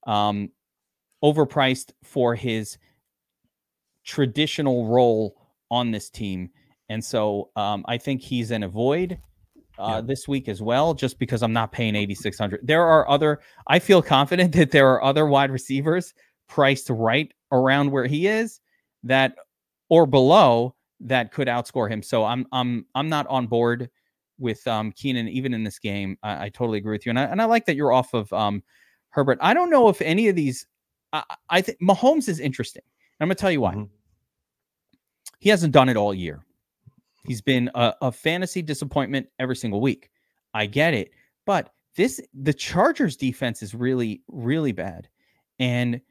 um, 0.07 0.49
overpriced 1.23 1.91
for 2.03 2.35
his 2.35 2.77
traditional 4.03 4.87
role 4.87 5.35
on 5.71 5.91
this 5.91 6.09
team. 6.09 6.49
And 6.89 7.03
so 7.03 7.49
um, 7.55 7.83
I 7.87 7.97
think 7.97 8.21
he's 8.21 8.51
an 8.51 8.63
avoid 8.63 9.17
uh, 9.79 9.95
yeah. 9.95 10.01
this 10.01 10.27
week 10.27 10.47
as 10.47 10.61
well, 10.61 10.93
just 10.93 11.17
because 11.17 11.41
I'm 11.41 11.53
not 11.53 11.71
paying 11.71 11.95
8,600. 11.95 12.61
There 12.63 12.83
are 12.83 13.09
other, 13.09 13.39
I 13.67 13.79
feel 13.79 14.01
confident 14.01 14.51
that 14.55 14.71
there 14.71 14.89
are 14.89 15.03
other 15.03 15.25
wide 15.25 15.51
receivers 15.51 16.13
priced 16.47 16.89
right 16.91 17.33
around 17.51 17.91
where 17.91 18.05
he 18.05 18.27
is 18.27 18.59
that 19.03 19.35
or 19.89 20.05
below 20.05 20.75
that 20.99 21.31
could 21.31 21.47
outscore 21.47 21.89
him. 21.89 22.03
So 22.03 22.23
I'm, 22.23 22.45
I'm, 22.51 22.85
I'm 22.93 23.09
not 23.09 23.27
on 23.27 23.47
board 23.47 23.89
with 24.37 24.65
um, 24.67 24.91
Keenan 24.91 25.27
even 25.27 25.53
in 25.53 25.63
this 25.63 25.79
game. 25.79 26.17
I, 26.23 26.45
I 26.45 26.49
totally 26.49 26.77
agree 26.77 26.93
with 26.93 27.05
you. 27.05 27.09
And 27.11 27.19
I, 27.19 27.23
and 27.23 27.41
I 27.41 27.45
like 27.45 27.65
that 27.65 27.75
you're 27.75 27.93
off 27.93 28.13
of 28.13 28.31
um, 28.33 28.63
Herbert. 29.09 29.37
I 29.41 29.53
don't 29.53 29.69
know 29.69 29.89
if 29.89 30.01
any 30.01 30.27
of 30.27 30.35
these, 30.35 30.65
I, 31.13 31.23
I 31.49 31.61
think 31.61 31.79
Mahomes 31.81 32.27
is 32.27 32.39
interesting. 32.39 32.83
I'm 33.19 33.27
going 33.27 33.35
to 33.35 33.41
tell 33.41 33.51
you 33.51 33.61
why. 33.61 33.75
Mm-hmm. 33.75 33.83
He 35.39 35.49
hasn't 35.49 35.73
done 35.73 35.89
it 35.89 35.97
all 35.97 36.13
year. 36.13 36.43
He's 37.25 37.41
been 37.41 37.69
a, 37.75 37.93
a 38.01 38.11
fantasy 38.11 38.61
disappointment 38.61 39.27
every 39.39 39.55
single 39.55 39.81
week. 39.81 40.09
I 40.53 40.65
get 40.65 40.93
it. 40.93 41.11
But 41.45 41.71
this, 41.95 42.21
the 42.33 42.53
Chargers 42.53 43.15
defense 43.15 43.63
is 43.63 43.73
really, 43.73 44.21
really 44.27 44.71
bad. 44.71 45.07
And 45.59 46.01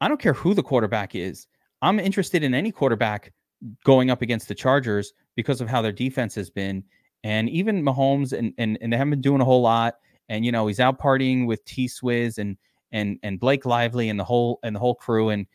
I 0.00 0.08
don't 0.08 0.20
care 0.20 0.32
who 0.32 0.54
the 0.54 0.62
quarterback 0.62 1.14
is. 1.14 1.46
I'm 1.82 2.00
interested 2.00 2.42
in 2.42 2.54
any 2.54 2.72
quarterback 2.72 3.32
going 3.84 4.10
up 4.10 4.22
against 4.22 4.48
the 4.48 4.54
Chargers 4.54 5.12
because 5.36 5.60
of 5.60 5.68
how 5.68 5.82
their 5.82 5.92
defense 5.92 6.34
has 6.34 6.50
been. 6.50 6.82
And 7.24 7.48
even 7.50 7.82
Mahomes 7.82 8.32
and 8.32 8.52
and, 8.58 8.78
and 8.80 8.92
they 8.92 8.96
haven't 8.96 9.10
been 9.10 9.20
doing 9.20 9.40
a 9.40 9.44
whole 9.44 9.62
lot. 9.62 9.96
And 10.28 10.44
you 10.44 10.52
know, 10.52 10.66
he's 10.66 10.80
out 10.80 11.00
partying 11.00 11.46
with 11.46 11.64
T 11.64 11.86
Swizz 11.86 12.38
and 12.38 12.56
and 12.92 13.18
and 13.22 13.38
Blake 13.38 13.66
Lively 13.66 14.08
and 14.08 14.18
the 14.18 14.24
whole 14.24 14.58
and 14.62 14.74
the 14.74 14.80
whole 14.80 14.94
crew. 14.94 15.30
And 15.30 15.46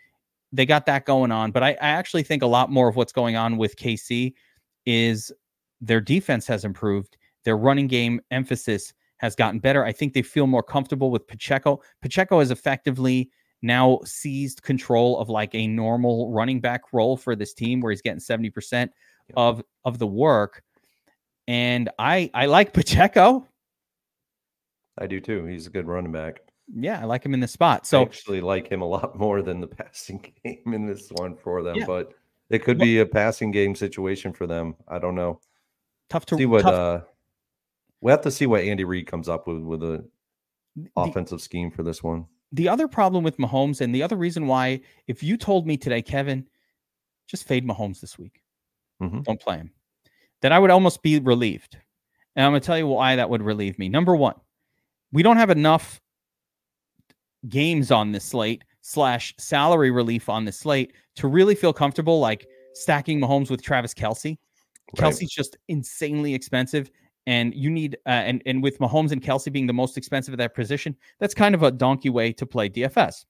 they 0.52 0.66
got 0.66 0.86
that 0.86 1.06
going 1.06 1.32
on. 1.32 1.52
But 1.52 1.64
I, 1.64 1.70
I 1.72 1.90
actually 1.90 2.24
think 2.24 2.44
a 2.44 2.48
lot 2.48 2.72
more 2.72 2.88
of 2.88 2.96
what's 2.96 3.12
going 3.12 3.36
on 3.36 3.58
with 3.58 3.76
KC 3.76 4.34
is 4.86 5.32
their 5.82 6.02
defense 6.02 6.48
has 6.48 6.64
improved. 6.64 7.18
Their 7.44 7.58
running 7.58 7.88
game 7.88 8.22
emphasis 8.32 8.94
has 9.18 9.36
gotten 9.36 9.60
better. 9.60 9.84
I 9.86 9.92
think 9.92 10.14
they 10.14 10.22
feel 10.22 10.48
more 10.48 10.64
comfortable 10.64 11.12
with 11.12 11.28
Pacheco. 11.28 11.82
Pacheco 12.02 12.40
has 12.40 12.52
effectively 12.52 13.30
now 13.62 14.00
seized 14.06 14.62
control 14.62 15.20
of 15.20 15.30
like 15.30 15.54
a 15.56 15.68
normal 15.68 16.32
running 16.32 16.62
back 16.62 16.82
role 16.94 17.18
for 17.18 17.36
this 17.36 17.54
team 17.54 17.82
where 17.82 17.92
he's 17.92 18.02
getting 18.02 18.20
70% 18.20 18.90
of 19.36 19.64
of 19.86 20.00
the 20.00 20.08
work. 20.08 20.62
And 21.48 21.90
I 22.00 22.30
I 22.34 22.48
like 22.48 22.74
Pacheco. 22.74 23.48
I 24.98 25.08
do 25.08 25.20
too. 25.20 25.46
He's 25.46 25.68
a 25.68 25.70
good 25.70 25.88
running 25.88 26.12
back. 26.12 26.42
Yeah, 26.74 27.00
I 27.00 27.06
like 27.06 27.24
him 27.24 27.34
in 27.34 27.40
the 27.40 27.48
spot. 27.48 27.86
So 27.86 28.00
I 28.00 28.04
actually 28.04 28.42
like 28.42 28.68
him 28.68 28.82
a 28.82 28.88
lot 28.88 29.16
more 29.20 29.42
than 29.42 29.62
the 29.62 29.68
passing 29.68 30.34
game 30.44 30.74
in 30.74 30.86
this 30.86 31.10
one 31.12 31.36
for 31.36 31.62
them, 31.62 31.76
yeah. 31.76 31.86
but 31.86 32.14
it 32.50 32.64
could 32.64 32.80
be 32.80 33.00
a 33.00 33.06
passing 33.06 33.52
game 33.52 33.76
situation 33.76 34.34
for 34.34 34.48
them. 34.48 34.76
I 34.88 35.00
don't 35.00 35.16
know. 35.16 35.40
Tough 36.10 36.26
to 36.28 36.38
see 36.38 36.46
what 36.46 36.64
tough. 36.64 36.74
uh 36.74 37.02
we 38.02 38.12
have 38.12 38.22
to 38.22 38.32
see 38.32 38.46
what 38.46 38.62
Andy 38.62 38.84
Reid 38.84 39.08
comes 39.08 39.30
up 39.30 39.48
with 39.48 39.60
with 39.60 39.84
a 39.84 40.06
the, 40.76 40.90
offensive 40.96 41.42
scheme 41.42 41.72
for 41.72 41.84
this 41.84 42.04
one. 42.04 42.26
The 42.52 42.70
other 42.70 42.88
problem 42.88 43.24
with 43.24 43.38
Mahomes, 43.38 43.82
and 43.82 43.94
the 43.94 44.04
other 44.04 44.16
reason 44.16 44.48
why, 44.48 44.82
if 45.08 45.24
you 45.24 45.38
told 45.38 45.66
me 45.66 45.78
today, 45.78 46.02
Kevin, 46.02 46.46
just 47.28 47.48
fade 47.48 47.68
Mahomes 47.68 48.00
this 48.00 48.20
week, 48.20 48.42
mm-hmm. 49.02 49.22
don't 49.22 49.42
play 49.42 49.58
him, 49.58 49.72
then 50.42 50.54
I 50.54 50.60
would 50.60 50.72
almost 50.72 51.02
be 51.02 51.20
relieved. 51.20 51.78
And 52.36 52.46
I'm 52.46 52.52
going 52.52 52.62
to 52.62 52.66
tell 52.66 52.78
you 52.78 52.88
why 52.88 53.16
that 53.16 53.30
would 53.30 53.42
relieve 53.42 53.80
me. 53.80 53.90
Number 53.90 54.16
one, 54.16 54.36
we 55.12 55.24
don't 55.24 55.38
have 55.38 55.50
enough 55.50 56.02
games 57.48 57.92
on 57.92 58.12
this 58.12 58.26
slate 58.26 58.64
slash 58.82 59.34
salary 59.38 59.92
relief 59.92 60.30
on 60.30 60.46
this 60.46 60.60
slate 60.60 60.94
to 61.16 61.28
really 61.28 61.56
feel 61.56 61.74
comfortable 61.74 62.20
like 62.20 62.48
stacking 62.74 63.20
Mahomes 63.20 63.50
with 63.50 63.62
Travis 63.62 63.94
Kelce. 63.94 64.38
Right. 65.00 65.12
Kelce's 65.12 65.32
just 65.32 65.58
insanely 65.68 66.34
expensive. 66.34 66.92
And 67.28 67.56
you 67.56 67.72
need, 67.72 67.98
uh, 68.06 68.10
and, 68.10 68.44
and 68.46 68.62
with 68.62 68.78
Mahomes 68.80 69.12
and 69.12 69.22
Kelsey 69.22 69.50
being 69.50 69.66
the 69.66 69.74
most 69.74 69.98
expensive 69.98 70.34
at 70.34 70.38
that 70.38 70.54
position, 70.54 70.96
that's 71.20 71.34
kind 71.34 71.56
of 71.56 71.64
a 71.64 71.72
donkey 71.72 72.10
way 72.10 72.32
to 72.34 72.46
play 72.46 72.70
DFS, 72.70 73.26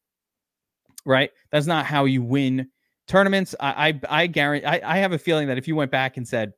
right? 1.06 1.32
That's 1.52 1.65
not 1.65 1.86
how 1.86 2.04
you 2.04 2.22
win 2.22 2.68
tournaments. 3.08 3.56
I, 3.60 3.89
I, 4.10 4.24
I 4.24 4.28
guarantee, 4.28 4.65
I, 4.65 4.96
I 4.96 4.98
have 4.98 5.13
a 5.13 5.18
feeling 5.18 5.48
that 5.48 5.58
if 5.58 5.68
you 5.68 5.76
went 5.78 5.91
back 5.91 6.18
and 6.18 6.28
said, 6.28 6.52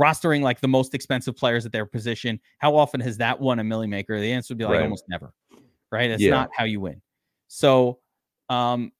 rostering 0.00 0.42
like 0.42 0.60
the 0.60 0.68
most 0.68 0.94
expensive 0.94 1.36
players 1.36 1.64
at 1.66 1.72
their 1.72 1.86
position, 1.86 2.40
how 2.58 2.76
often 2.76 3.00
has 3.00 3.16
that 3.18 3.38
won 3.38 3.58
a 3.58 3.62
milli 3.62 3.88
maker? 3.88 4.18
The 4.18 4.32
answer 4.32 4.52
would 4.52 4.58
be 4.58 4.64
like 4.64 4.74
right. 4.74 4.82
almost 4.82 5.04
never, 5.08 5.32
right? 5.90 6.10
It's 6.10 6.22
yeah. 6.22 6.30
not 6.30 6.50
how 6.56 6.64
you 6.64 6.80
win. 6.80 7.00
So, 7.48 7.98
um, 8.48 8.92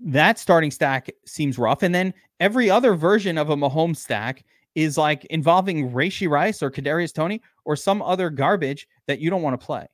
that 0.00 0.38
starting 0.38 0.70
stack 0.70 1.10
seems 1.26 1.58
rough. 1.58 1.82
And 1.82 1.94
then 1.94 2.14
every 2.40 2.70
other 2.70 2.94
version 2.94 3.36
of 3.36 3.50
a 3.50 3.56
Mahomes 3.56 3.96
stack 3.96 4.44
is 4.74 4.96
like 4.96 5.24
involving 5.26 5.90
Rashee 5.90 6.28
Rice 6.28 6.62
or 6.62 6.70
Kadarius 6.70 7.12
Toney 7.12 7.42
or 7.64 7.74
some 7.74 8.00
other 8.00 8.30
garbage 8.30 8.86
that 9.06 9.18
you 9.18 9.28
don't 9.28 9.42
want 9.42 9.60
to 9.60 9.64
play. 9.64 9.86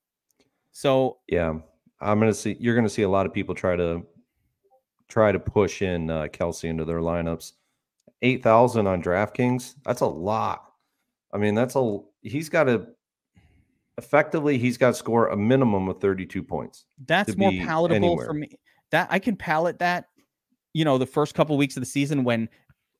So 0.72 1.18
yeah, 1.29 1.55
I'm 2.00 2.18
gonna 2.18 2.35
see. 2.35 2.57
You're 2.61 2.74
gonna 2.74 2.88
see 2.88 3.03
a 3.03 3.09
lot 3.09 3.27
of 3.27 3.33
people 3.33 3.55
try 3.55 3.77
to 3.77 4.03
try 5.09 5.33
to 5.33 5.38
push 5.38 5.83
in 5.83 6.11
uh, 6.11 6.27
Kelce 6.27 6.64
into 6.64 6.85
their 6.85 6.98
lineups. 6.98 7.53
Eight 8.24 8.42
thousand 8.42 8.87
on 8.87 9.02
DraftKings. 9.02 9.74
That's 9.84 10.00
a 10.00 10.06
lot. 10.06 10.72
I 11.32 11.38
mean, 11.38 11.54
that's 11.54 11.76
a. 11.76 11.98
He's 12.22 12.48
got 12.48 12.64
to 12.64 12.87
effectively. 13.98 14.58
He's 14.58 14.78
got 14.78 14.88
to 14.88 14.94
score 14.94 15.28
a 15.28 15.37
minimum 15.37 15.88
of 15.88 16.00
32 16.00 16.42
points. 16.42 16.87
That's 17.06 17.37
more 17.37 17.50
palatable 17.50 17.94
anywhere. 17.94 18.26
for 18.26 18.32
me 18.32 18.48
that 18.90 19.08
I 19.10 19.18
can 19.18 19.37
palate 19.37 19.78
that, 19.80 20.06
you 20.72 20.84
know, 20.84 20.98
the 20.98 21.06
first 21.06 21.34
couple 21.34 21.54
of 21.54 21.58
weeks 21.58 21.76
of 21.76 21.82
the 21.82 21.87
season 21.87 22.24
when 22.24 22.48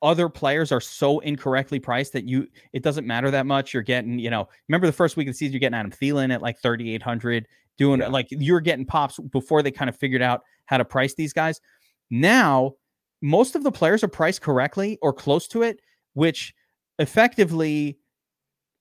other 0.03 0.29
players 0.29 0.73
are 0.73 0.81
so 0.81 1.21
incorrectly 1.21 1.79
priced 1.79 2.13
that 2.13 2.29
you 2.29 2.47
it 2.73 2.83
doesn't 2.83 3.07
matter 3.07 3.31
that 3.31 3.47
much. 3.47 3.73
You're 3.73 3.83
getting, 3.83 4.19
you 4.19 4.29
know, 4.29 4.49
remember 4.69 4.87
the 4.87 4.93
first 4.93 5.17
week 5.17 5.29
of 5.29 5.35
the 5.35 5.39
season, 5.39 5.53
you're 5.53 5.61
getting 5.61 5.79
Adam 5.79 5.91
Thielen 5.91 6.33
at 6.33 6.43
like 6.43 6.61
3,800, 6.61 7.47
doing 7.79 8.01
yeah. 8.01 8.09
like 8.09 8.27
you're 8.31 8.61
getting 8.61 8.85
pops 8.85 9.19
before 9.19 9.63
they 9.63 9.71
kind 9.71 9.89
of 9.89 9.97
figured 9.97 10.21
out 10.21 10.43
how 10.67 10.77
to 10.79 10.85
price 10.85 11.15
these 11.15 11.33
guys. 11.33 11.61
Now, 12.11 12.75
most 13.25 13.57
of 13.57 13.63
the 13.63 13.73
players 13.73 14.05
are 14.05 14.09
priced 14.09 14.43
correctly 14.43 14.99
or 15.01 15.11
close 15.11 15.49
to 15.49 15.63
it, 15.63 15.81
which 16.13 16.55
effectively 16.99 17.99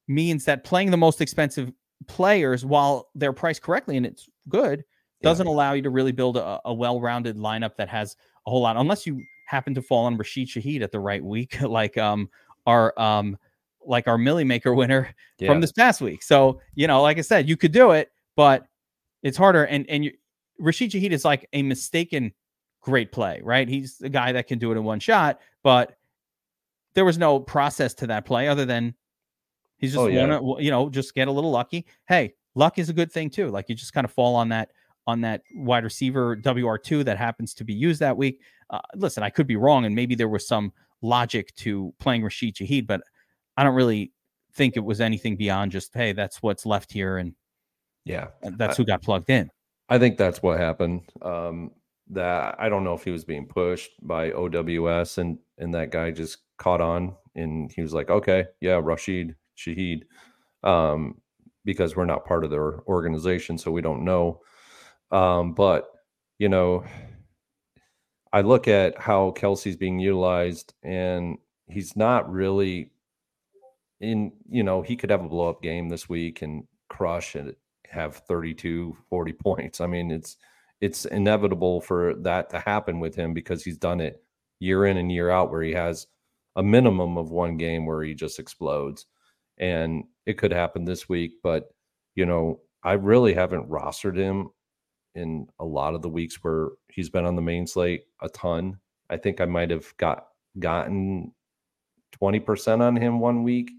means 0.10 0.44
that 0.44 0.66
playing 0.66 0.92
the 0.92 0.98
most 0.98 1.22
expensive 1.22 1.72
players 2.08 2.66
while 2.66 3.10
they're 3.16 3.32
priced 3.32 3.62
correctly 3.62 3.96
and 3.96 4.06
it's 4.06 4.28
good 4.50 4.84
doesn't 5.22 5.48
yeah. 5.48 5.54
allow 5.54 5.72
you 5.72 5.82
to 5.82 5.90
really 5.90 6.12
build 6.12 6.36
a, 6.36 6.60
a 6.66 6.74
well-rounded 6.74 7.38
lineup 7.38 7.78
that 7.78 7.88
has 7.88 8.18
a 8.46 8.50
whole 8.50 8.62
lot 8.62 8.76
unless 8.76 9.08
you 9.08 9.24
happen 9.48 9.74
to 9.74 9.82
fall 9.82 10.06
on 10.06 10.18
Rashid 10.18 10.50
Shaheed 10.50 10.82
at 10.82 10.92
the 10.92 11.00
right 11.00 11.24
week, 11.24 11.62
like 11.62 11.98
um 11.98 12.30
our 12.68 13.00
um 13.00 13.38
like 13.86 14.10
our 14.10 14.18
Milly 14.18 14.44
Maker 14.44 14.74
winner 14.74 15.16
yeah. 15.40 15.48
from 15.48 15.62
this 15.62 15.72
past 15.72 16.02
week. 16.02 16.22
So 16.22 16.60
you 16.76 16.88
know, 16.88 17.02
like 17.02 17.18
I 17.18 17.22
said, 17.22 17.48
you 17.48 17.56
could 17.56 17.72
do 17.72 17.92
it, 17.92 18.12
but 18.36 18.66
it's 19.22 19.38
harder. 19.38 19.64
And 19.64 19.90
and 19.90 20.04
you, 20.04 20.12
Rashid 20.60 20.92
Shaheed 20.92 21.12
is 21.12 21.24
like 21.24 21.48
a 21.54 21.64
mistaken 21.64 22.34
great 22.84 23.12
play, 23.12 23.42
right? 23.44 23.68
He's 23.68 23.98
the 23.98 24.10
guy 24.10 24.32
that 24.34 24.48
can 24.48 24.60
do 24.60 24.72
it 24.72 24.78
in 24.78 24.84
one 24.84 25.00
shot, 25.00 25.40
but 25.64 25.98
there 26.94 27.06
was 27.06 27.18
no 27.18 27.40
process 27.40 27.94
to 27.96 28.08
that 28.08 28.26
play 28.26 28.48
other 28.48 28.66
than 28.66 28.94
he's 29.78 29.94
just 29.94 30.02
oh, 30.02 30.08
yeah. 30.08 30.38
wanna, 30.38 30.62
you 30.62 30.70
know, 30.70 30.90
just 30.90 31.16
get 31.16 31.28
a 31.28 31.32
little 31.32 31.50
lucky. 31.50 31.86
Hey, 32.08 32.36
luck 32.54 32.78
is 32.78 32.90
a 32.90 32.94
good 32.94 33.12
thing 33.12 33.30
too. 33.30 33.50
Like 33.50 33.70
you 33.70 33.76
just 33.76 33.94
kind 33.94 34.06
of 34.06 34.12
fall 34.12 34.36
on 34.36 34.50
that 34.50 34.72
on 35.08 35.22
that 35.22 35.42
wide 35.56 35.84
receiver 35.84 36.36
WR2 36.38 37.04
that 37.06 37.18
happens 37.18 37.54
to 37.56 37.64
be 37.64 37.74
used 37.74 38.00
that 38.00 38.16
week. 38.16 38.40
Uh, 38.70 38.80
listen, 38.96 39.24
I 39.24 39.30
could 39.30 39.48
be 39.48 39.56
wrong, 39.56 39.86
and 39.86 39.94
maybe 39.96 40.16
there 40.16 40.30
was 40.30 40.48
some 40.48 40.72
logic 41.02 41.54
to 41.56 41.94
playing 42.00 42.24
Rashid 42.24 42.56
Shaheed, 42.56 42.88
but 42.88 43.02
I 43.58 43.64
don't 43.64 43.76
really 43.76 44.14
think 44.54 44.78
it 44.78 44.84
was 44.84 45.02
anything 45.02 45.36
beyond 45.36 45.72
just, 45.72 45.94
hey, 45.94 46.14
that's 46.14 46.42
what's 46.42 46.66
left 46.66 46.92
here. 46.92 47.18
And 47.18 47.34
yeah, 48.06 48.28
that's 48.42 48.76
I, 48.80 48.82
who 48.82 48.86
got 48.86 49.02
plugged 49.02 49.30
in. 49.30 49.50
I 49.90 50.00
think 50.00 50.18
that's 50.18 50.42
what 50.42 50.58
happened. 50.58 51.02
Um, 51.22 51.72
that 52.14 52.56
I 52.60 52.70
don't 52.70 52.84
know 52.84 52.94
if 52.94 53.04
he 53.04 53.12
was 53.12 53.26
being 53.26 53.48
pushed 53.48 53.92
by 54.02 54.32
OWS 54.32 55.18
and 55.18 55.38
and 55.58 55.74
that 55.74 55.92
guy 55.92 56.12
just 56.12 56.38
caught 56.58 56.82
on 56.82 57.16
and 57.36 57.72
he 57.72 57.82
was 57.82 57.94
like, 57.94 58.10
okay, 58.10 58.46
yeah, 58.62 58.80
Rashid 58.82 59.36
Shaheed, 59.58 60.04
um, 60.64 61.16
because 61.66 61.96
we're 61.96 62.06
not 62.06 62.26
part 62.26 62.44
of 62.44 62.52
their 62.52 62.82
organization, 62.82 63.58
so 63.58 63.72
we 63.72 63.82
don't 63.82 64.06
know. 64.06 64.42
Um, 65.12 65.54
but 65.54 65.86
you 66.40 66.50
know, 66.50 66.84
I 68.32 68.42
look 68.42 68.68
at 68.68 68.98
how 69.00 69.34
Kelce's 69.38 69.78
being 69.78 70.00
utilized, 70.00 70.74
and 70.84 71.38
he's 71.68 71.96
not 71.96 72.32
really 72.32 72.92
in. 74.00 74.34
You 74.50 74.64
know, 74.64 74.82
he 74.82 74.96
could 74.96 75.10
have 75.10 75.24
a 75.24 75.30
blow 75.30 75.50
up 75.50 75.62
game 75.62 75.90
this 75.90 76.10
week 76.10 76.42
and 76.42 76.66
crush 76.90 77.36
and 77.36 77.56
have 77.90 78.16
32, 78.16 78.98
40 79.10 79.34
points. 79.34 79.82
I 79.82 79.88
mean, 79.88 80.12
it's 80.12 80.38
it's 80.84 81.06
inevitable 81.06 81.80
for 81.80 82.14
that 82.16 82.50
to 82.50 82.60
happen 82.60 83.00
with 83.00 83.16
him 83.16 83.34
because 83.34 83.64
he's 83.64 83.78
done 83.78 84.02
it 84.02 84.22
year 84.60 84.86
in 84.86 84.98
and 84.98 85.10
year 85.10 85.30
out 85.30 85.50
where 85.50 85.62
he 85.62 85.72
has 85.72 86.08
a 86.58 86.62
minimum 86.62 87.18
of 87.18 87.32
one 87.32 87.56
game 87.56 87.86
where 87.86 88.04
he 88.04 88.14
just 88.14 88.38
explodes. 88.38 89.06
And 89.58 90.04
it 90.26 90.38
could 90.38 90.52
happen 90.52 90.84
this 90.84 91.08
week, 91.08 91.36
but 91.42 91.70
you 92.16 92.26
know, 92.26 92.60
I 92.84 92.94
really 92.94 93.34
haven't 93.34 93.70
rostered 93.70 94.18
him 94.18 94.50
in 95.16 95.48
a 95.58 95.64
lot 95.64 95.96
of 95.96 96.02
the 96.02 96.10
weeks 96.10 96.44
where 96.44 96.72
he's 96.90 97.10
been 97.10 97.24
on 97.24 97.38
the 97.38 97.42
main 97.42 97.66
slate 97.66 98.04
a 98.22 98.28
ton. 98.28 98.78
I 99.10 99.16
think 99.16 99.40
I 99.40 99.46
might 99.46 99.70
have 99.70 99.96
got 99.96 100.28
gotten 100.60 101.32
20% 102.22 102.82
on 102.82 102.98
him 102.98 103.22
one 103.22 103.44
week, 103.44 103.72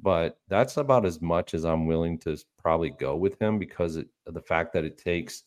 but 0.00 0.38
that's 0.48 0.78
about 0.78 1.04
as 1.04 1.20
much 1.20 1.52
as 1.52 1.66
I'm 1.66 1.84
willing 1.84 2.18
to 2.20 2.38
probably 2.58 2.94
go 2.98 3.14
with 3.14 3.38
him 3.42 3.58
because 3.58 3.96
of 3.96 4.06
the 4.26 4.40
fact 4.40 4.72
that 4.72 4.86
it 4.86 4.96
takes 4.96 5.44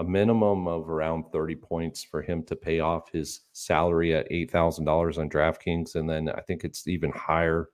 a 0.00 0.04
minimum 0.04 0.66
of 0.66 0.88
around 0.88 1.24
30 1.30 1.56
points 1.56 2.02
for 2.02 2.22
him 2.22 2.42
to 2.44 2.56
pay 2.56 2.80
off 2.80 3.12
his 3.12 3.42
salary 3.52 4.14
at 4.14 4.30
$8,000 4.30 5.18
on 5.18 5.28
DraftKings. 5.28 5.94
And 5.94 6.08
then 6.08 6.30
I 6.30 6.40
think 6.40 6.64
it's 6.64 6.88
even 6.88 7.12
higher 7.12 7.68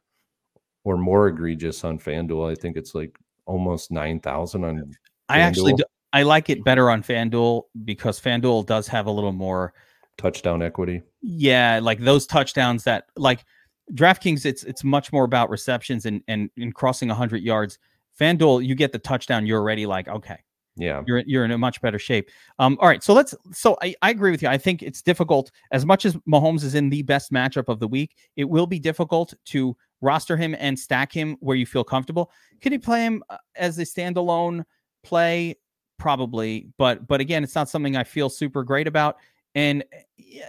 or 0.83 0.97
more 0.97 1.29
egregious 1.29 1.85
on 1.85 2.01
FanDuel. 2.01 2.51
I 2.51 2.57
think 2.57 2.77
it's 2.77 2.97
like 2.97 3.17
almost 3.47 3.93
9,000 3.93 4.65
on. 4.65 4.75
FanDuel. 4.75 4.95
I 5.29 5.39
actually, 5.39 5.75
do, 5.75 5.85
I 6.12 6.25
like 6.25 6.51
it 6.51 6.65
better 6.65 6.91
on 6.91 7.01
FanDuel 7.01 7.62
because 7.85 8.21
FanDuel 8.21 8.67
does 8.67 8.89
have 8.89 9.07
a 9.07 9.11
little 9.11 9.33
more 9.33 9.73
touchdown 10.19 10.62
equity. 10.62 11.03
Yeah, 11.23 11.79
like 11.81 12.01
those 12.01 12.27
touchdowns 12.27 12.83
that 12.85 13.05
like 13.17 13.45
DraftKings, 13.93 14.45
it's 14.45 14.65
it's 14.65 14.83
much 14.83 15.12
more 15.12 15.25
about 15.25 15.49
receptions 15.49 16.07
and 16.07 16.23
and, 16.27 16.51
and 16.57 16.75
crossing 16.75 17.09
100 17.09 17.43
yards. 17.43 17.79
FanDuel, 18.21 18.67
you 18.67 18.75
get 18.75 18.91
the 18.91 18.99
touchdown, 18.99 19.47
you're 19.47 19.61
already 19.61 19.87
like, 19.87 20.09
okay, 20.09 20.39
yeah, 20.77 21.03
you're 21.07 21.19
you're 21.27 21.45
in 21.45 21.51
a 21.51 21.59
much 21.59 21.81
better 21.81 21.99
shape. 21.99 22.31
Um, 22.59 22.79
all 22.81 22.89
right, 22.89 23.03
so 23.03 23.15
let's. 23.15 23.35
So 23.53 23.77
I, 23.83 23.95
I 24.03 24.11
agree 24.11 24.31
with 24.31 24.43
you. 24.43 24.49
I 24.49 24.59
think 24.59 24.83
it's 24.83 25.03
difficult 25.03 25.51
as 25.73 25.85
much 25.87 26.05
as 26.05 26.15
Mahomes 26.29 26.65
is 26.65 26.75
in 26.75 26.91
the 26.91 27.03
best 27.03 27.33
matchup 27.33 27.69
of 27.69 27.81
the 27.81 27.89
week. 27.89 28.17
It 28.37 28.45
will 28.45 28.67
be 28.67 28.79
difficult 28.79 29.35
to 29.47 29.77
roster 30.01 30.37
him 30.37 30.55
and 30.59 30.79
stack 30.79 31.12
him 31.12 31.37
where 31.41 31.57
you 31.57 31.67
feel 31.67 31.85
comfortable. 31.85 32.31
Can 32.61 32.73
you 32.73 32.79
play 32.79 33.05
him 33.05 33.23
uh, 33.31 33.39
as 33.57 33.79
a 33.79 33.83
standalone 33.83 34.65
play? 35.03 35.57
probably, 35.99 36.69
but 36.79 37.07
but 37.07 37.21
again, 37.21 37.45
it's 37.45 37.55
not 37.55 37.69
something 37.69 37.97
I 37.97 38.05
feel 38.05 38.29
super 38.29 38.62
great 38.62 38.87
about. 38.87 39.17
And 39.55 39.85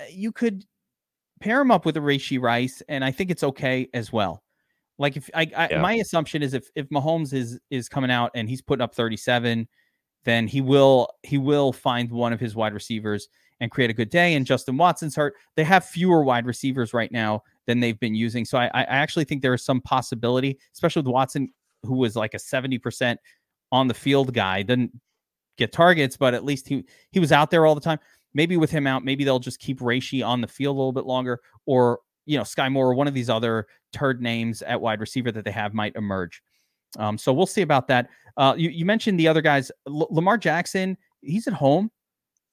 you 0.09 0.31
could 0.31 0.65
pair 1.39 1.61
him 1.61 1.71
up 1.71 1.85
with 1.85 1.97
a 1.97 2.39
Rice, 2.39 2.81
and 2.89 3.03
I 3.03 3.11
think 3.11 3.31
it's 3.31 3.43
okay 3.43 3.89
as 3.93 4.11
well. 4.11 4.43
Like 4.99 5.15
if 5.15 5.29
I, 5.33 5.49
I 5.55 5.67
yeah. 5.71 5.81
my 5.81 5.93
assumption 5.93 6.41
is 6.41 6.53
if 6.53 6.69
if 6.75 6.89
Mahomes 6.89 7.33
is 7.33 7.59
is 7.69 7.87
coming 7.87 8.11
out 8.11 8.31
and 8.35 8.49
he's 8.49 8.61
putting 8.61 8.83
up 8.83 8.95
37, 8.95 9.67
then 10.25 10.47
he 10.47 10.61
will 10.61 11.09
he 11.23 11.37
will 11.37 11.71
find 11.71 12.11
one 12.11 12.33
of 12.33 12.39
his 12.39 12.55
wide 12.55 12.73
receivers 12.73 13.27
and 13.59 13.71
create 13.71 13.89
a 13.89 13.93
good 13.93 14.09
day. 14.09 14.35
And 14.35 14.45
Justin 14.45 14.77
Watson's 14.77 15.15
hurt. 15.15 15.33
They 15.55 15.63
have 15.63 15.85
fewer 15.85 16.23
wide 16.23 16.45
receivers 16.45 16.93
right 16.93 17.11
now 17.11 17.43
than 17.65 17.79
they've 17.79 17.99
been 17.99 18.15
using. 18.15 18.45
So 18.45 18.57
I, 18.57 18.65
I 18.67 18.83
actually 18.83 19.25
think 19.25 19.41
there 19.41 19.53
is 19.53 19.63
some 19.63 19.81
possibility, 19.81 20.59
especially 20.73 21.01
with 21.01 21.11
Watson, 21.11 21.49
who 21.83 21.95
was 21.95 22.15
like 22.15 22.33
a 22.33 22.37
70% 22.37 23.17
on 23.71 23.87
the 23.87 23.93
field 23.93 24.33
guy, 24.33 24.61
didn't 24.61 24.91
get 25.57 25.71
targets, 25.71 26.17
but 26.17 26.33
at 26.33 26.45
least 26.45 26.67
he 26.67 26.85
he 27.11 27.19
was 27.19 27.31
out 27.31 27.51
there 27.51 27.65
all 27.65 27.75
the 27.75 27.81
time. 27.81 27.99
Maybe 28.33 28.57
with 28.57 28.69
him 28.69 28.85
out, 28.85 29.03
maybe 29.03 29.23
they'll 29.23 29.39
just 29.39 29.59
keep 29.59 29.79
Rashee 29.79 30.25
on 30.25 30.41
the 30.41 30.47
field 30.47 30.75
a 30.75 30.79
little 30.79 30.93
bit 30.93 31.05
longer, 31.05 31.39
or 31.65 31.99
you 32.25 32.37
know, 32.37 32.43
Skyy 32.43 32.71
Moore 32.71 32.89
or 32.89 32.93
one 32.93 33.07
of 33.07 33.13
these 33.13 33.29
other 33.29 33.65
turd 33.93 34.21
names 34.21 34.61
at 34.61 34.79
wide 34.79 34.99
receiver 34.99 35.31
that 35.31 35.45
they 35.45 35.51
have 35.51 35.73
might 35.73 35.95
emerge. 35.95 36.43
Um, 36.99 37.17
so 37.17 37.33
we'll 37.33 37.45
see 37.45 37.61
about 37.61 37.87
that. 37.87 38.09
Uh, 38.37 38.53
you, 38.55 38.69
you 38.69 38.85
mentioned 38.85 39.19
the 39.19 39.27
other 39.27 39.41
guys, 39.41 39.71
L- 39.87 40.07
Lamar 40.11 40.37
Jackson. 40.37 40.97
He's 41.21 41.47
at 41.47 41.53
home 41.53 41.91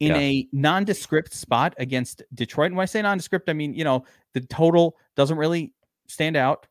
in 0.00 0.08
yeah. 0.08 0.18
a 0.18 0.48
nondescript 0.52 1.32
spot 1.32 1.74
against 1.78 2.22
Detroit. 2.34 2.68
And 2.68 2.76
when 2.76 2.82
I 2.82 2.86
say 2.86 3.02
nondescript, 3.02 3.48
I 3.48 3.52
mean 3.52 3.74
you 3.74 3.84
know 3.84 4.04
the 4.32 4.40
total 4.40 4.96
doesn't 5.14 5.36
really 5.36 5.72
stand 6.08 6.36
out. 6.36 6.66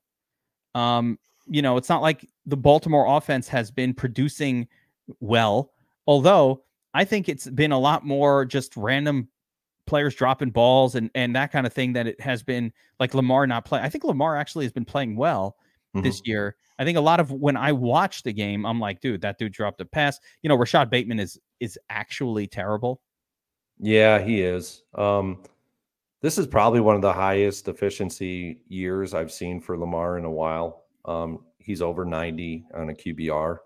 Um, 0.76 1.20
you 1.48 1.62
know, 1.62 1.78
it's 1.78 1.90
not 1.90 2.02
like 2.02 2.28
the 2.46 2.58
Baltimore 2.58 3.18
offense 3.18 3.48
has 3.50 3.72
been 3.72 3.94
producing 3.94 4.68
well. 5.20 5.72
Although 6.08 6.64
I 6.94 7.06
think 7.06 7.30
it's 7.30 7.48
been 7.48 7.72
a 7.72 7.80
lot 7.80 8.06
more 8.06 8.46
just 8.46 8.76
random 8.76 9.30
players 9.86 10.16
dropping 10.16 10.50
balls 10.50 10.96
and 10.96 11.12
and 11.14 11.36
that 11.36 11.52
kind 11.52 11.68
of 11.68 11.74
thing 11.74 11.94
that 11.94 12.08
it 12.08 12.20
has 12.22 12.42
been 12.42 12.72
like 13.00 13.14
Lamar 13.14 13.46
not 13.48 13.66
playing. 13.66 13.86
I 13.86 13.90
think 13.90 14.04
Lamar 14.04 14.36
actually 14.36 14.66
has 14.66 14.72
been 14.72 14.86
playing 14.86 15.16
well 15.16 15.58
mm-hmm. 15.96 16.04
this 16.04 16.22
year. 16.26 16.56
I 16.80 16.86
think 16.86 16.98
a 16.98 17.02
lot 17.02 17.20
of 17.20 17.32
when 17.32 17.58
I 17.58 17.72
watch 17.72 18.24
the 18.24 18.34
game, 18.34 18.66
I'm 18.66 18.80
like, 18.80 19.02
dude, 19.02 19.22
that 19.22 19.38
dude 19.38 19.54
dropped 19.54 19.82
a 19.82 19.86
pass. 19.86 20.20
You 20.42 20.50
know, 20.50 20.56
Rashod 20.56 20.90
Bateman 20.90 21.20
is 21.20 21.40
is 21.60 21.78
actually 21.90 22.48
terrible. 22.48 23.02
Yeah, 23.80 24.20
he 24.22 24.42
is. 24.42 24.84
Um 24.96 25.44
this 26.22 26.38
is 26.38 26.48
probably 26.48 26.80
one 26.80 26.96
of 26.96 27.02
the 27.02 27.12
highest 27.12 27.68
efficiency 27.68 28.62
years 28.70 29.14
I've 29.14 29.32
seen 29.32 29.60
for 29.60 29.78
Lamar 29.78 30.18
in 30.18 30.24
a 30.24 30.32
while. 30.32 30.86
Um, 31.04 31.40
he's 31.58 31.82
over 31.82 32.06
90 32.06 32.66
on 32.74 32.90
a 32.90 32.94
QBR, 32.94 33.58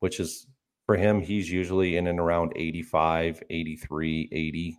which 0.00 0.20
is 0.20 0.46
for 0.84 0.96
him, 0.96 1.20
he's 1.20 1.50
usually 1.50 1.96
in 1.96 2.08
and 2.08 2.20
around 2.20 2.52
85, 2.54 3.42
83, 3.48 4.28
80. 4.30 4.78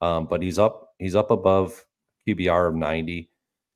Um, 0.00 0.26
but 0.26 0.42
he's 0.42 0.60
up, 0.60 0.94
he's 0.98 1.16
up 1.16 1.32
above 1.32 1.84
QBR 2.28 2.68
of 2.68 2.74
90. 2.76 3.29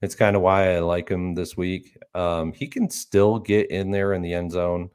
It's 0.05 0.15
kind 0.15 0.37
of 0.37 0.43
why 0.43 0.75
I 0.75 0.81
like 0.81 1.09
him 1.09 1.35
this 1.35 1.57
week. 1.57 1.97
Um, 2.15 2.53
he 2.53 2.67
can 2.67 2.91
still 2.91 3.39
get 3.39 3.71
in 3.71 3.91
there 3.91 4.13
in 4.13 4.21
the 4.21 4.35
end 4.35 4.53
zone, 4.53 4.91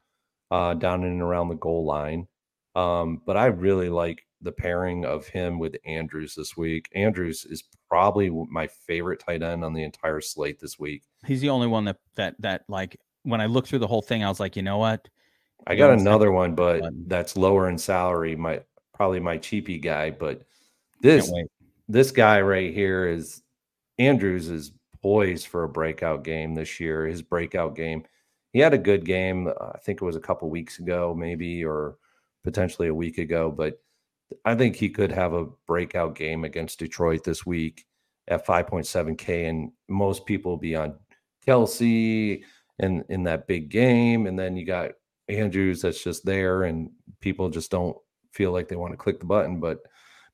uh, 0.52 0.74
down 0.74 1.02
in 1.02 1.10
and 1.10 1.22
around 1.22 1.48
the 1.48 1.56
goal 1.56 1.84
line. 1.84 2.28
Um, 2.76 3.20
but 3.26 3.36
I 3.36 3.46
really 3.46 3.88
like 3.88 4.24
the 4.40 4.52
pairing 4.52 5.04
of 5.04 5.26
him 5.26 5.58
with 5.58 5.76
Andrews 5.84 6.34
this 6.36 6.56
week. 6.56 6.88
Andrews 6.94 7.44
is 7.44 7.64
probably 7.88 8.30
my 8.50 8.68
favorite 8.68 9.18
tight 9.18 9.42
end 9.42 9.64
on 9.64 9.74
the 9.74 9.82
entire 9.82 10.20
slate 10.20 10.60
this 10.60 10.78
week. 10.78 11.02
He's 11.26 11.40
the 11.40 11.50
only 11.50 11.66
one 11.66 11.84
that 11.86 11.98
that 12.14 12.36
that 12.38 12.62
like 12.68 12.96
when 13.24 13.40
I 13.40 13.46
looked 13.46 13.68
through 13.68 13.80
the 13.80 13.88
whole 13.88 14.02
thing, 14.02 14.22
I 14.22 14.28
was 14.28 14.38
like, 14.40 14.54
you 14.54 14.62
know 14.62 14.78
what? 14.78 15.08
I 15.66 15.74
got 15.74 15.90
another 15.90 16.30
one, 16.32 16.54
but 16.54 16.84
that's 17.08 17.36
lower 17.36 17.68
in 17.68 17.76
salary. 17.76 18.36
My 18.36 18.60
probably 18.94 19.18
my 19.18 19.36
cheapy 19.36 19.78
guy, 19.78 20.10
but 20.10 20.42
this 21.02 21.32
this 21.88 22.12
guy 22.12 22.40
right 22.40 22.72
here 22.72 23.08
is 23.08 23.42
Andrews 23.98 24.48
is 24.48 24.72
poised 25.02 25.46
for 25.46 25.64
a 25.64 25.68
breakout 25.68 26.24
game 26.24 26.54
this 26.54 26.80
year. 26.80 27.06
His 27.06 27.22
breakout 27.22 27.76
game. 27.76 28.04
He 28.52 28.58
had 28.58 28.74
a 28.74 28.78
good 28.78 29.04
game. 29.04 29.48
Uh, 29.48 29.72
I 29.74 29.78
think 29.78 30.02
it 30.02 30.04
was 30.04 30.16
a 30.16 30.20
couple 30.20 30.50
weeks 30.50 30.78
ago, 30.78 31.14
maybe, 31.16 31.64
or 31.64 31.96
potentially 32.44 32.88
a 32.88 32.94
week 32.94 33.18
ago. 33.18 33.50
But 33.50 33.80
I 34.44 34.54
think 34.54 34.76
he 34.76 34.88
could 34.88 35.12
have 35.12 35.32
a 35.32 35.46
breakout 35.66 36.14
game 36.14 36.44
against 36.44 36.78
Detroit 36.78 37.24
this 37.24 37.46
week 37.46 37.86
at 38.28 38.46
5.7K, 38.46 39.48
and 39.48 39.72
most 39.88 40.26
people 40.26 40.52
will 40.52 40.58
be 40.58 40.76
on 40.76 40.94
Kelce 41.46 42.42
and 42.78 43.04
in 43.08 43.24
that 43.24 43.46
big 43.46 43.68
game, 43.68 44.26
and 44.26 44.38
then 44.38 44.56
you 44.56 44.64
got 44.64 44.92
Andrews 45.28 45.82
that's 45.82 46.02
just 46.02 46.24
there, 46.24 46.64
and 46.64 46.90
people 47.20 47.48
just 47.50 47.70
don't 47.70 47.96
feel 48.32 48.52
like 48.52 48.68
they 48.68 48.76
want 48.76 48.92
to 48.92 48.96
click 48.96 49.20
the 49.20 49.26
button, 49.26 49.60
but 49.60 49.80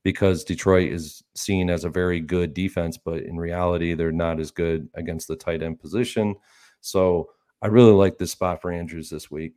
because 0.06 0.44
Detroit 0.44 0.92
is 0.92 1.24
seen 1.34 1.68
as 1.68 1.82
a 1.82 1.90
very 1.90 2.20
good 2.20 2.54
defense, 2.54 2.96
but 2.96 3.24
in 3.24 3.36
reality, 3.36 3.92
they're 3.92 4.12
not 4.12 4.38
as 4.38 4.52
good 4.52 4.88
against 4.94 5.26
the 5.26 5.34
tight 5.34 5.64
end 5.64 5.80
position. 5.80 6.36
So 6.80 7.30
I 7.60 7.66
really 7.66 7.90
like 7.90 8.16
this 8.16 8.30
spot 8.30 8.62
for 8.62 8.70
Andrews 8.70 9.10
this 9.10 9.32
week. 9.32 9.54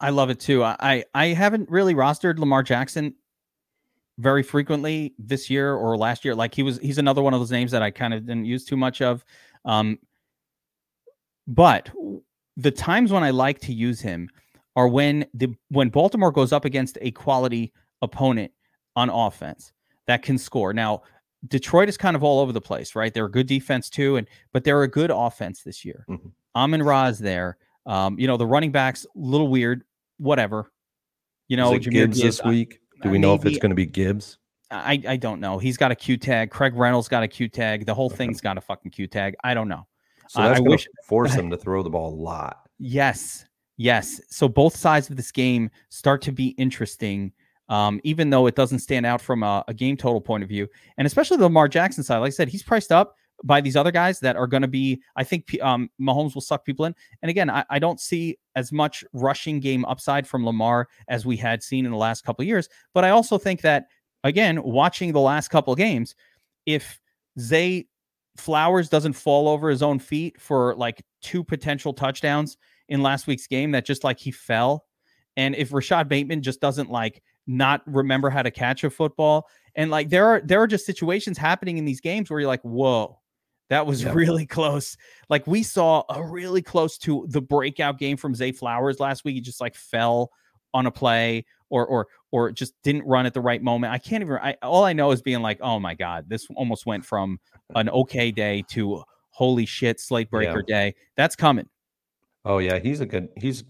I 0.00 0.10
love 0.10 0.30
it 0.30 0.38
too. 0.38 0.62
I 0.62 1.02
I 1.12 1.26
haven't 1.26 1.68
really 1.68 1.92
rostered 1.92 2.38
Lamar 2.38 2.62
Jackson 2.62 3.16
very 4.16 4.44
frequently 4.44 5.12
this 5.18 5.50
year 5.50 5.74
or 5.74 5.98
last 5.98 6.24
year. 6.24 6.36
Like 6.36 6.54
he 6.54 6.62
was, 6.62 6.78
he's 6.78 6.98
another 6.98 7.20
one 7.20 7.34
of 7.34 7.40
those 7.40 7.50
names 7.50 7.72
that 7.72 7.82
I 7.82 7.90
kind 7.90 8.14
of 8.14 8.26
didn't 8.26 8.44
use 8.44 8.64
too 8.64 8.76
much 8.76 9.02
of. 9.02 9.24
Um, 9.64 9.98
but 11.48 11.90
the 12.56 12.70
times 12.70 13.10
when 13.10 13.24
I 13.24 13.30
like 13.30 13.58
to 13.62 13.72
use 13.72 14.00
him 14.00 14.30
are 14.76 14.86
when 14.86 15.26
the 15.34 15.52
when 15.70 15.88
Baltimore 15.88 16.30
goes 16.30 16.52
up 16.52 16.64
against 16.64 16.96
a 17.00 17.10
quality 17.10 17.72
opponent 18.02 18.52
on 18.96 19.10
offense 19.10 19.72
that 20.06 20.22
can 20.22 20.38
score. 20.38 20.72
Now, 20.72 21.02
Detroit 21.46 21.88
is 21.88 21.96
kind 21.96 22.16
of 22.16 22.24
all 22.24 22.40
over 22.40 22.52
the 22.52 22.60
place, 22.60 22.94
right? 22.94 23.12
They're 23.12 23.26
a 23.26 23.30
good 23.30 23.46
defense 23.46 23.88
too, 23.90 24.16
and 24.16 24.26
but 24.52 24.64
they're 24.64 24.82
a 24.82 24.88
good 24.88 25.10
offense 25.12 25.62
this 25.62 25.84
year. 25.84 26.04
Mm-hmm. 26.08 26.28
Amon 26.56 26.82
Ra 26.82 27.06
is 27.06 27.18
there. 27.18 27.58
Um, 27.84 28.18
you 28.18 28.26
know, 28.26 28.36
the 28.36 28.46
running 28.46 28.72
backs, 28.72 29.04
a 29.04 29.08
little 29.14 29.48
weird, 29.48 29.84
whatever. 30.16 30.72
You 31.48 31.56
know, 31.56 31.78
Gibbs, 31.78 32.20
this 32.20 32.42
week. 32.42 32.80
Do 33.02 33.10
we 33.10 33.18
know 33.18 33.34
if 33.34 33.46
it's 33.46 33.58
going 33.58 33.70
to 33.70 33.76
be 33.76 33.86
Gibbs? 33.86 34.38
I, 34.70 35.00
I 35.06 35.16
don't 35.16 35.40
know. 35.40 35.58
He's 35.58 35.76
got 35.76 35.92
a 35.92 35.94
Q 35.94 36.16
tag. 36.16 36.50
Craig 36.50 36.74
Reynolds 36.74 37.08
got 37.08 37.22
a 37.22 37.28
Q 37.28 37.48
tag. 37.48 37.86
The 37.86 37.94
whole 37.94 38.10
thing's 38.10 38.40
got 38.40 38.58
a 38.58 38.60
fucking 38.60 38.90
Q 38.90 39.06
tag. 39.06 39.36
I 39.44 39.54
don't 39.54 39.68
know. 39.68 39.86
So 40.28 40.42
that's 40.42 40.58
I 40.58 40.62
wish 40.62 40.88
force 41.04 41.34
him 41.34 41.50
to 41.50 41.56
throw 41.56 41.82
the 41.82 41.90
ball 41.90 42.12
a 42.12 42.16
lot. 42.16 42.62
Yes, 42.78 43.46
yes. 43.76 44.20
So 44.28 44.48
both 44.48 44.74
sides 44.74 45.08
of 45.08 45.16
this 45.16 45.30
game 45.30 45.70
start 45.88 46.20
to 46.22 46.32
be 46.32 46.48
interesting, 46.58 47.32
um, 47.68 48.00
even 48.04 48.30
though 48.30 48.46
it 48.46 48.54
doesn't 48.54 48.78
stand 48.78 49.06
out 49.06 49.20
from 49.20 49.42
a, 49.42 49.64
a, 49.66 49.74
game 49.74 49.96
total 49.96 50.20
point 50.20 50.42
of 50.42 50.48
view, 50.48 50.68
and 50.98 51.06
especially 51.06 51.36
the 51.36 51.44
Lamar 51.44 51.68
Jackson 51.68 52.04
side. 52.04 52.18
Like 52.18 52.28
I 52.28 52.30
said, 52.30 52.48
he's 52.48 52.62
priced 52.62 52.92
up 52.92 53.16
by 53.44 53.60
these 53.60 53.76
other 53.76 53.90
guys 53.90 54.20
that 54.20 54.36
are 54.36 54.46
going 54.46 54.62
to 54.62 54.68
be. 54.68 55.02
I 55.16 55.24
think 55.24 55.56
um, 55.60 55.90
Mahomes 56.00 56.34
will 56.34 56.42
suck 56.42 56.64
people 56.64 56.84
in. 56.84 56.94
And 57.22 57.30
again, 57.30 57.50
I, 57.50 57.64
I, 57.68 57.78
don't 57.78 58.00
see 58.00 58.38
as 58.54 58.72
much 58.72 59.04
rushing 59.12 59.60
game 59.60 59.84
upside 59.84 60.26
from 60.26 60.44
Lamar 60.44 60.88
as 61.08 61.26
we 61.26 61.36
had 61.36 61.62
seen 61.62 61.84
in 61.84 61.92
the 61.92 61.98
last 61.98 62.24
couple 62.24 62.44
years. 62.44 62.68
But 62.94 63.04
I 63.04 63.10
also 63.10 63.36
think 63.36 63.60
that 63.62 63.86
again, 64.24 64.62
watching 64.62 65.12
the 65.12 65.20
last 65.20 65.48
couple 65.48 65.74
games, 65.74 66.14
if 66.64 67.00
Zay 67.38 67.86
Flowers 68.36 68.88
doesn't 68.88 69.14
fall 69.14 69.48
over 69.48 69.70
his 69.70 69.82
own 69.82 69.98
feet 69.98 70.40
for 70.40 70.74
like 70.76 71.02
two 71.22 71.42
potential 71.42 71.92
touchdowns 71.92 72.56
in 72.88 73.02
last 73.02 73.26
week's 73.26 73.46
game, 73.46 73.72
that 73.72 73.86
just 73.86 74.04
like 74.04 74.18
he 74.18 74.30
fell. 74.30 74.84
And 75.36 75.54
if 75.54 75.72
Rashod 75.72 76.08
Bateman 76.08 76.42
just 76.42 76.60
doesn't 76.60 76.90
like 76.90 77.22
not 77.46 77.82
remember 77.86 78.30
how 78.30 78.42
to 78.42 78.50
catch 78.50 78.84
a 78.84 78.90
football, 78.90 79.48
and 79.74 79.90
like 79.90 80.08
there 80.08 80.26
are 80.26 80.40
there 80.40 80.60
are 80.60 80.66
just 80.66 80.86
situations 80.86 81.38
happening 81.38 81.78
in 81.78 81.84
these 81.84 82.00
games 82.00 82.30
where 82.30 82.40
you're 82.40 82.48
like, 82.48 82.62
whoa, 82.62 83.20
that 83.70 83.86
was 83.86 84.04
really 84.04 84.46
close. 84.46 84.96
Like 85.28 85.46
we 85.46 85.62
saw 85.62 86.04
a 86.08 86.22
really 86.22 86.62
close 86.62 86.98
to 86.98 87.26
the 87.28 87.40
breakout 87.40 87.98
game 87.98 88.16
from 88.16 88.34
Zay 88.34 88.52
Flowers 88.52 89.00
last 89.00 89.24
week. 89.24 89.34
He 89.34 89.40
just 89.40 89.60
like 89.60 89.74
fell 89.74 90.30
on 90.74 90.86
a 90.86 90.90
play 90.90 91.44
or 91.70 91.86
or 91.86 92.06
or 92.30 92.52
just 92.52 92.74
didn't 92.82 93.04
run 93.06 93.26
at 93.26 93.34
the 93.34 93.40
right 93.40 93.62
moment. 93.62 93.92
I 93.92 93.98
can't 93.98 94.22
even. 94.22 94.36
I, 94.36 94.56
all 94.62 94.84
I 94.84 94.92
know 94.92 95.10
is 95.10 95.22
being 95.22 95.42
like, 95.42 95.58
oh 95.60 95.80
my 95.80 95.94
god, 95.94 96.28
this 96.28 96.46
almost 96.54 96.86
went 96.86 97.04
from 97.04 97.38
an 97.74 97.88
okay 97.88 98.30
day 98.30 98.64
to 98.70 99.02
holy 99.30 99.66
shit, 99.66 100.00
slate 100.00 100.30
breaker 100.30 100.64
yeah. 100.66 100.76
day. 100.76 100.94
That's 101.16 101.36
coming. 101.36 101.68
Oh 102.44 102.58
yeah, 102.58 102.78
he's 102.78 103.00
a 103.00 103.06
good. 103.06 103.28
He's 103.36 103.64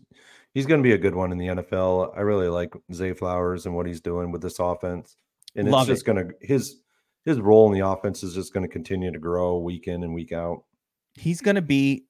he's 0.56 0.64
going 0.64 0.80
to 0.80 0.82
be 0.82 0.94
a 0.94 0.98
good 0.98 1.14
one 1.14 1.32
in 1.32 1.38
the 1.38 1.48
NFL. 1.48 2.16
I 2.16 2.22
really 2.22 2.48
like 2.48 2.72
Zay 2.90 3.12
Flowers 3.12 3.66
and 3.66 3.74
what 3.76 3.86
he's 3.86 4.00
doing 4.00 4.32
with 4.32 4.40
this 4.40 4.58
offense, 4.58 5.18
and 5.54 5.70
Love 5.70 5.90
it's 5.90 5.98
just 5.98 6.06
going 6.06 6.16
to 6.16 6.34
his 6.40 6.80
his 7.26 7.38
role 7.38 7.70
in 7.70 7.78
the 7.78 7.86
offense 7.86 8.22
is 8.22 8.34
just 8.34 8.54
going 8.54 8.66
to 8.66 8.72
continue 8.72 9.12
to 9.12 9.18
grow 9.18 9.58
week 9.58 9.86
in 9.86 10.02
and 10.02 10.14
week 10.14 10.32
out. 10.32 10.64
He's 11.12 11.42
going 11.42 11.56
to 11.56 11.62
be. 11.62 12.06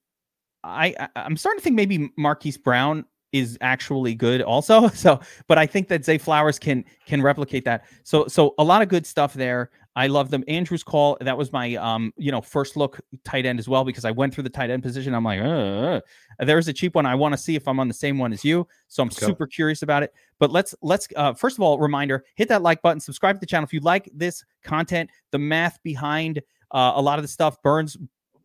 I 0.62 1.08
I'm 1.16 1.36
starting 1.36 1.58
to 1.58 1.64
think 1.64 1.74
maybe 1.74 2.12
Marquise 2.16 2.56
Brown 2.56 3.04
is 3.32 3.58
actually 3.60 4.14
good 4.14 4.42
also. 4.42 4.88
So, 4.96 5.20
but 5.46 5.58
I 5.58 5.66
think 5.66 5.88
that 5.88 6.04
Zay 6.04 6.18
Flowers 6.18 6.58
can 6.58 6.84
can 7.06 7.20
replicate 7.20 7.64
that. 7.66 7.84
So, 8.02 8.26
so 8.28 8.54
a 8.58 8.64
lot 8.64 8.82
of 8.82 8.88
good 8.88 9.06
stuff 9.06 9.34
there. 9.34 9.70
I 9.94 10.06
love 10.08 10.30
them. 10.30 10.42
Andrew's 10.48 10.82
call. 10.82 11.16
That 11.20 11.36
was 11.36 11.52
my 11.52 11.74
um, 11.76 12.12
you 12.16 12.30
know, 12.30 12.40
first 12.40 12.76
look 12.76 13.00
tight 13.24 13.46
end 13.46 13.58
as 13.58 13.68
well 13.68 13.84
because 13.84 14.04
I 14.04 14.10
went 14.10 14.34
through 14.34 14.44
the 14.44 14.50
tight 14.50 14.70
end 14.70 14.82
position. 14.82 15.14
I'm 15.14 15.24
like, 15.24 15.40
uh, 15.40 16.00
there's 16.40 16.68
a 16.68 16.72
cheap 16.72 16.94
one. 16.94 17.06
I 17.06 17.14
want 17.14 17.32
to 17.32 17.38
see 17.38 17.56
if 17.56 17.68
I'm 17.68 17.78
on 17.78 17.88
the 17.88 17.94
same 17.94 18.18
one 18.18 18.32
as 18.32 18.44
you. 18.44 18.66
So 18.88 19.02
I'm 19.02 19.10
super 19.10 19.46
curious 19.46 19.82
about 19.82 20.02
it. 20.02 20.12
But 20.38 20.50
let's 20.50 20.74
let's 20.82 21.08
uh, 21.16 21.34
first 21.34 21.56
of 21.58 21.62
all, 21.62 21.78
reminder: 21.78 22.24
hit 22.36 22.48
that 22.48 22.62
like 22.62 22.82
button, 22.82 23.00
subscribe 23.00 23.36
to 23.36 23.40
the 23.40 23.46
channel 23.46 23.64
if 23.64 23.72
you 23.72 23.80
like 23.80 24.08
this 24.14 24.44
content. 24.62 25.10
The 25.30 25.38
math 25.38 25.82
behind 25.82 26.42
uh, 26.70 26.92
a 26.94 27.02
lot 27.02 27.18
of 27.18 27.22
the 27.22 27.28
stuff, 27.28 27.60
Burns, 27.62 27.96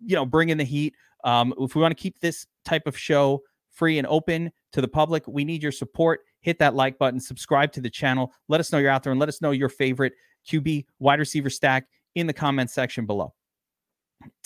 you 0.06 0.16
know, 0.16 0.26
bring 0.26 0.50
in 0.50 0.58
the 0.58 0.64
heat. 0.64 0.96
Um, 1.24 1.54
if 1.60 1.76
we 1.76 1.82
want 1.82 1.96
to 1.96 2.02
keep 2.02 2.20
this 2.20 2.48
type 2.66 2.88
of 2.88 2.98
show 2.98 3.42
free 3.72 3.98
and 3.98 4.08
open 4.08 4.52
to 4.74 4.82
the 4.82 4.88
public. 4.88 5.28
We 5.28 5.46
need 5.46 5.64
your 5.64 5.72
support. 5.72 6.22
Hit 6.42 6.60
that 6.60 6.76
like 6.76 6.98
button, 6.98 7.20
subscribe 7.20 7.72
to 7.74 7.82
the 7.82 7.90
channel. 7.90 8.34
Let 8.48 8.60
us 8.60 8.72
know 8.72 8.78
you're 8.78 8.90
out 8.90 9.04
there 9.04 9.12
and 9.12 9.20
let 9.20 9.30
us 9.30 9.42
know 9.42 9.52
your 9.52 9.70
favorite 9.70 10.14
QB 10.48 10.86
wide 11.00 11.20
receiver 11.20 11.50
stack 11.50 11.88
in 12.16 12.28
the 12.28 12.34
comments 12.34 12.74
section 12.74 13.06
below. 13.06 13.34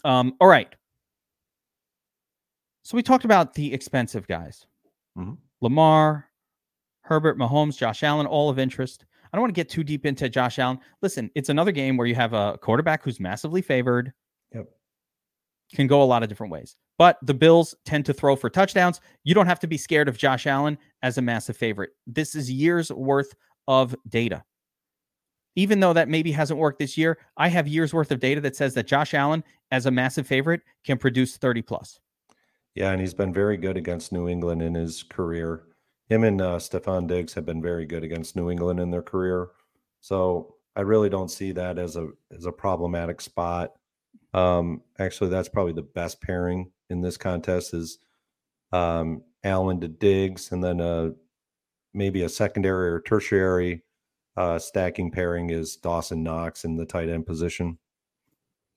Um, 0.04 0.34
all 0.40 0.48
right. 0.48 0.74
So 2.84 2.96
we 2.96 3.04
talked 3.04 3.26
about 3.26 3.54
the 3.54 3.74
expensive 3.74 4.28
guys 4.28 4.68
mm-hmm. 5.18 5.34
Lamar, 5.62 6.30
Herbert, 7.02 7.38
Mahomes, 7.38 7.78
Josh 7.78 8.04
Allen, 8.04 8.28
all 8.28 8.50
of 8.50 8.60
interest. 8.60 9.06
I 9.32 9.38
don't 9.38 9.42
want 9.42 9.54
to 9.54 9.60
get 9.60 9.70
too 9.70 9.84
deep 9.84 10.06
into 10.06 10.30
Josh 10.30 10.60
Allen. 10.60 10.80
Listen, 11.02 11.30
it's 11.36 11.50
another 11.50 11.72
game 11.72 11.98
where 11.98 12.08
you 12.08 12.16
have 12.16 12.34
a 12.34 12.58
quarterback 12.62 13.04
who's 13.04 13.20
massively 13.20 13.62
favored. 13.62 14.14
Can 15.74 15.88
go 15.88 16.02
a 16.02 16.06
lot 16.06 16.24
of 16.24 16.30
different 16.30 16.52
ways. 16.52 16.76
But 16.98 17.18
the 17.22 17.34
Bills 17.34 17.76
tend 17.86 18.06
to 18.06 18.14
throw 18.14 18.36
for 18.36 18.50
touchdowns. 18.50 19.02
You 19.24 19.34
don't 19.34 19.48
have 19.48 19.60
to 19.60 19.68
be 19.68 19.78
scared 19.78 20.08
of 20.08 20.18
Josh 20.18 20.48
Allen 20.48 20.78
as 21.02 21.18
a 21.18 21.22
massive 21.22 21.58
favorite. 21.58 21.92
This 22.08 22.36
is 22.36 22.50
years 22.50 22.92
worth 22.92 23.36
of 23.68 23.96
data. 24.08 24.44
Even 25.56 25.80
though 25.80 25.94
that 25.94 26.10
maybe 26.10 26.32
hasn't 26.32 26.60
worked 26.60 26.80
this 26.80 26.98
year, 26.98 27.18
I 27.38 27.48
have 27.48 27.68
years 27.68 27.94
worth 27.94 28.12
of 28.12 28.20
data 28.20 28.42
that 28.42 28.56
says 28.56 28.74
that 28.74 28.88
Josh 28.88 29.14
Allen, 29.14 29.44
as 29.72 29.86
a 29.86 29.92
massive 29.92 30.28
favorite, 30.28 30.62
can 30.84 30.98
produce 30.98 31.38
30 31.38 31.62
plus. 31.62 32.00
Yeah, 32.76 32.92
and 32.92 33.00
he's 33.00 33.14
been 33.14 33.34
very 33.34 33.56
good 33.56 33.78
against 33.78 34.12
New 34.12 34.28
England 34.28 34.62
in 34.62 34.74
his 34.74 35.04
career. 35.04 35.64
Him 36.10 36.24
and 36.24 36.42
uh, 36.42 36.58
Stefon 36.58 37.08
Diggs 37.08 37.34
have 37.34 37.46
been 37.46 37.62
very 37.62 37.86
good 37.86 38.04
against 38.04 38.36
New 38.36 38.52
England 38.52 38.80
in 38.80 38.92
their 38.92 39.02
career. 39.02 39.50
So 40.02 40.56
I 40.76 40.82
really 40.82 41.10
don't 41.10 41.32
see 41.32 41.52
that 41.54 41.80
as 41.80 41.96
a 41.96 42.10
as 42.36 42.46
a 42.46 42.52
problematic 42.52 43.22
spot. 43.22 43.74
Um, 44.36 44.82
actually, 45.00 45.30
that's 45.30 45.48
probably 45.48 45.74
the 45.74 45.82
best 45.82 46.22
pairing 46.22 46.72
in 46.90 47.00
this 47.00 47.16
contest 47.16 47.74
is 47.74 48.00
um, 48.74 49.24
Allen 49.46 49.80
to 49.80 49.88
Diggs, 49.88 50.52
and 50.52 50.62
then 50.62 50.82
uh, 50.82 51.12
maybe 51.94 52.24
a 52.24 52.30
secondary 52.30 52.90
or 52.90 53.00
tertiary 53.00 53.84
uh, 54.36 54.60
stacking 54.60 55.10
pairing 55.10 55.52
is 55.52 55.78
Dawson 55.78 56.22
Knox 56.22 56.66
in 56.66 56.76
the 56.76 56.86
tight 56.86 57.08
end 57.08 57.26
position. 57.26 57.78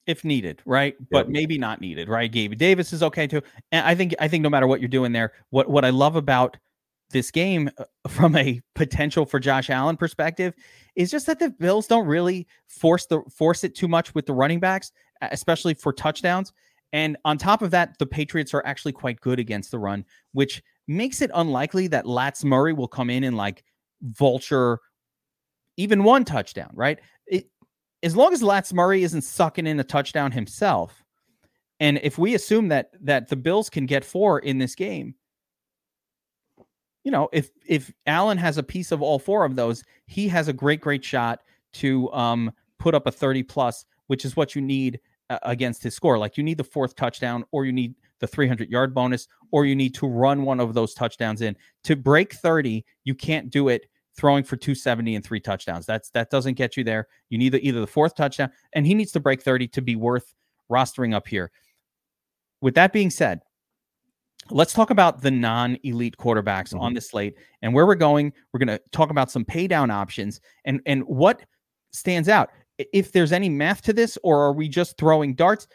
If 0.06 0.24
needed, 0.24 0.62
right? 0.64 0.94
Yep. 0.98 1.08
But 1.10 1.28
maybe 1.28 1.58
not 1.58 1.80
needed, 1.80 2.08
right? 2.08 2.30
Gabe 2.30 2.56
Davis 2.56 2.92
is 2.92 3.02
okay 3.02 3.26
too. 3.26 3.42
And 3.72 3.84
I 3.84 3.96
think 3.96 4.14
I 4.20 4.28
think 4.28 4.42
no 4.42 4.50
matter 4.50 4.68
what 4.68 4.80
you're 4.80 4.88
doing 4.88 5.10
there, 5.10 5.32
what 5.50 5.68
what 5.68 5.84
I 5.84 5.90
love 5.90 6.14
about 6.14 6.56
this 7.10 7.30
game 7.30 7.68
uh, 7.78 7.84
from 8.08 8.36
a 8.36 8.60
potential 8.74 9.26
for 9.26 9.40
Josh 9.40 9.70
Allen 9.70 9.96
perspective 9.96 10.54
is 10.94 11.10
just 11.10 11.26
that 11.26 11.40
the 11.40 11.50
Bills 11.50 11.86
don't 11.86 12.06
really 12.06 12.46
force 12.68 13.06
the 13.06 13.22
force 13.30 13.64
it 13.64 13.74
too 13.74 13.88
much 13.88 14.14
with 14.14 14.26
the 14.26 14.34
running 14.34 14.60
backs, 14.60 14.92
especially 15.20 15.74
for 15.74 15.92
touchdowns. 15.92 16.52
And 16.92 17.16
on 17.24 17.36
top 17.36 17.62
of 17.62 17.70
that, 17.72 17.98
the 17.98 18.06
Patriots 18.06 18.54
are 18.54 18.62
actually 18.64 18.92
quite 18.92 19.20
good 19.20 19.38
against 19.38 19.70
the 19.70 19.78
run, 19.78 20.04
which 20.32 20.62
makes 20.86 21.20
it 21.20 21.30
unlikely 21.34 21.86
that 21.88 22.06
Lats 22.06 22.44
Murray 22.44 22.72
will 22.72 22.88
come 22.88 23.10
in 23.10 23.24
and 23.24 23.36
like 23.36 23.62
vulture 24.02 24.80
even 25.76 26.02
one 26.02 26.24
touchdown, 26.24 26.70
right? 26.74 26.98
It, 27.26 27.48
as 28.02 28.16
long 28.16 28.32
as 28.32 28.42
Lats 28.42 28.72
Murray 28.72 29.02
isn't 29.02 29.22
sucking 29.22 29.66
in 29.66 29.80
a 29.80 29.84
touchdown 29.84 30.32
himself, 30.32 31.04
and 31.80 32.00
if 32.02 32.18
we 32.18 32.34
assume 32.34 32.68
that 32.68 32.90
that 33.00 33.28
the 33.28 33.36
Bills 33.36 33.70
can 33.70 33.86
get 33.86 34.04
four 34.04 34.40
in 34.40 34.58
this 34.58 34.74
game, 34.74 35.14
you 37.04 37.12
know, 37.12 37.28
if 37.32 37.50
if 37.66 37.92
Allen 38.06 38.38
has 38.38 38.58
a 38.58 38.62
piece 38.62 38.92
of 38.92 39.02
all 39.02 39.18
four 39.18 39.44
of 39.44 39.56
those, 39.56 39.84
he 40.06 40.28
has 40.28 40.48
a 40.48 40.52
great 40.52 40.80
great 40.80 41.04
shot 41.04 41.40
to 41.74 42.12
um 42.12 42.52
put 42.78 42.94
up 42.94 43.06
a 43.06 43.12
30 43.12 43.42
plus, 43.44 43.84
which 44.08 44.24
is 44.24 44.36
what 44.36 44.54
you 44.54 44.60
need 44.60 45.00
against 45.42 45.82
his 45.82 45.94
score. 45.94 46.18
Like 46.18 46.36
you 46.36 46.42
need 46.42 46.58
the 46.58 46.64
fourth 46.64 46.96
touchdown, 46.96 47.44
or 47.52 47.64
you 47.64 47.72
need 47.72 47.94
the 48.20 48.26
300 48.26 48.68
yard 48.68 48.94
bonus, 48.94 49.28
or 49.52 49.64
you 49.64 49.76
need 49.76 49.94
to 49.94 50.06
run 50.06 50.42
one 50.42 50.60
of 50.60 50.74
those 50.74 50.94
touchdowns 50.94 51.42
in. 51.42 51.56
To 51.84 51.96
break 51.96 52.34
30, 52.34 52.84
you 53.04 53.14
can't 53.14 53.50
do 53.50 53.68
it 53.68 53.86
throwing 54.16 54.42
for 54.42 54.56
270 54.56 55.14
and 55.14 55.24
three 55.24 55.40
touchdowns. 55.40 55.86
That's 55.86 56.10
that 56.10 56.30
doesn't 56.30 56.54
get 56.54 56.76
you 56.76 56.84
there. 56.84 57.06
You 57.30 57.38
need 57.38 57.50
the, 57.50 57.66
either 57.66 57.80
the 57.80 57.86
fourth 57.86 58.14
touchdown, 58.16 58.50
and 58.72 58.86
he 58.86 58.94
needs 58.94 59.12
to 59.12 59.20
break 59.20 59.42
30 59.42 59.68
to 59.68 59.82
be 59.82 59.96
worth 59.96 60.34
rostering 60.70 61.14
up 61.14 61.28
here. 61.28 61.50
With 62.60 62.74
that 62.74 62.92
being 62.92 63.10
said, 63.10 63.40
let's 64.50 64.72
talk 64.72 64.90
about 64.90 65.22
the 65.22 65.30
non-elite 65.30 66.16
quarterbacks 66.16 66.70
mm-hmm. 66.70 66.80
on 66.80 66.94
the 66.94 67.00
slate 67.00 67.36
and 67.62 67.72
where 67.72 67.86
we're 67.86 67.94
going. 67.94 68.32
We're 68.52 68.58
going 68.58 68.78
to 68.78 68.80
talk 68.90 69.10
about 69.10 69.30
some 69.30 69.44
pay 69.44 69.66
down 69.66 69.90
options 69.90 70.40
and 70.64 70.80
and 70.86 71.02
what 71.02 71.44
stands 71.92 72.28
out. 72.28 72.50
If 72.78 73.12
there's 73.12 73.32
any 73.32 73.48
math 73.48 73.82
to 73.82 73.92
this, 73.92 74.16
or 74.22 74.40
are 74.40 74.52
we 74.52 74.68
just 74.68 74.96
throwing 74.98 75.34
darts? 75.34 75.66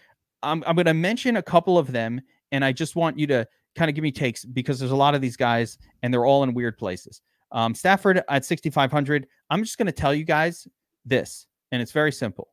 I'm, 0.42 0.64
I'm 0.66 0.76
going 0.76 0.86
to 0.86 0.94
mention 0.94 1.38
a 1.38 1.44
couple 1.44 1.78
of 1.78 1.92
them, 1.92 2.22
and 2.52 2.64
I 2.64 2.72
just 2.72 2.96
want 2.96 3.18
you 3.20 3.28
to 3.28 3.48
kind 3.76 3.90
of 3.90 3.96
give 3.96 4.04
me 4.04 4.12
takes 4.12 4.46
because 4.46 4.80
there's 4.80 4.92
a 4.92 4.96
lot 4.96 5.16
of 5.16 5.22
these 5.22 5.38
guys, 5.38 5.78
and 6.02 6.14
they're 6.14 6.26
all 6.26 6.44
in 6.44 6.54
weird 6.54 6.78
places. 6.78 7.22
Um, 7.52 7.76
Stafford 7.76 8.22
at 8.30 8.46
6,500. 8.46 9.28
I'm 9.50 9.64
just 9.64 9.78
going 9.78 9.86
to 9.86 9.92
tell 9.92 10.14
you 10.14 10.24
guys 10.24 10.68
this, 11.06 11.48
and 11.72 11.82
it's 11.82 11.92
very 11.92 12.12
simple. 12.12 12.50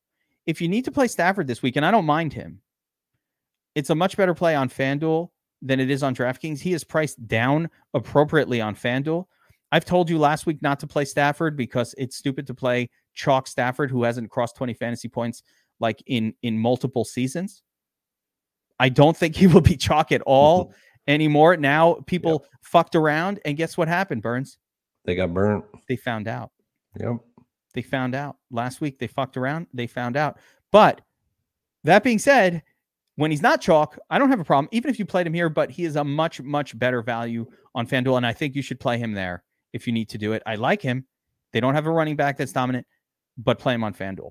If 0.47 0.61
you 0.61 0.69
need 0.69 0.85
to 0.85 0.91
play 0.91 1.09
Stafford 1.09 1.47
this 1.47 1.63
week, 1.63 1.77
and 1.77 1.87
I 1.87 1.91
don't 1.91 2.07
mind 2.07 2.33
him, 2.33 2.61
it's 3.75 3.91
a 3.91 3.95
much 3.95 4.17
better 4.17 4.35
play 4.35 4.55
on 4.55 4.69
FanDuel 4.69 5.31
than 5.63 5.81
it 5.81 5.91
is 5.91 6.03
on 6.03 6.15
DraftKings. 6.15 6.61
He 6.61 6.73
is 6.73 6.85
priced 6.85 7.27
down 7.29 7.71
appropriately 7.95 8.61
on 8.61 8.75
FanDuel. 8.75 9.27
I've 9.73 9.85
told 9.85 10.11
you 10.11 10.19
last 10.19 10.47
week 10.47 10.63
not 10.63 10.81
to 10.81 10.87
play 10.87 11.05
Stafford 11.05 11.57
because 11.57 11.95
it's 11.97 12.17
stupid 12.17 12.47
to 12.49 12.55
play 12.55 12.91
chalk 13.15 13.47
Stafford 13.47 13.91
who 13.91 14.05
hasn't 14.05 14.31
crossed 14.31 14.57
20 14.57 14.75
fantasy 14.75 15.09
points 15.09 15.43
like 15.79 16.03
in 16.07 16.35
in 16.43 16.59
multiple 16.59 17.05
seasons. 17.05 17.63
I 18.79 18.89
don't 18.89 19.17
think 19.17 19.37
he 19.37 19.47
will 19.47 19.61
be 19.61 19.77
chalk 19.77 20.13
at 20.13 20.23
all 20.23 20.67
mm-hmm. 20.67 20.73
anymore. 21.09 21.57
Now 21.57 21.95
people 22.07 22.43
yep. 22.43 22.61
fucked 22.63 22.95
around 22.95 23.41
and 23.45 23.57
guess 23.57 23.77
what 23.77 23.89
happened, 23.89 24.23
Burns? 24.23 24.59
They 25.05 25.15
got 25.15 25.33
burnt. 25.33 25.65
They 25.89 25.97
found 25.97 26.29
out. 26.29 26.51
Yep. 26.99 27.17
They 27.75 27.83
found 27.83 28.15
out. 28.15 28.37
Last 28.51 28.81
week 28.81 28.99
they 28.99 29.07
fucked 29.07 29.37
around, 29.37 29.67
they 29.73 29.87
found 29.87 30.17
out. 30.17 30.39
But 30.73 31.01
that 31.85 32.03
being 32.03 32.19
said, 32.19 32.63
when 33.17 33.31
he's 33.31 33.43
not 33.43 33.61
chalk, 33.61 33.99
I 34.09 34.19
don't 34.19 34.31
have 34.31 34.41
a 34.41 34.45
problem, 34.45 34.69
even 34.73 34.91
if 34.91 34.99
you 34.99 35.05
played 35.05 35.27
him 35.27 35.35
here, 35.35 35.49
but 35.49 35.71
he 35.71 35.85
is 35.85 35.97
a 35.97 36.05
much, 36.05 36.41
much 36.41 36.79
better 36.79 37.03
value 37.03 37.47
on 37.75 37.87
FanDuel. 37.87 38.17
And 38.17 38.27
I 38.27 38.33
think 38.33 38.55
you 38.55 38.63
should 38.63 38.81
play 38.81 38.99
him 38.99 39.13
there 39.13 39.45
if 39.73 39.87
you 39.87 39.93
need 39.93 40.09
to 40.11 40.19
do 40.19 40.33
it. 40.33 40.43
I 40.47 40.55
like 40.55 40.83
him. 40.83 41.05
They 41.53 41.61
don't 41.61 41.75
have 41.75 41.87
a 41.87 41.91
running 41.91 42.17
back 42.17 42.37
that's 42.37 42.53
dominant, 42.53 42.87
but 43.45 43.59
play 43.59 43.75
him 43.75 43.85
on 43.85 43.95
FanDuel. 43.95 44.31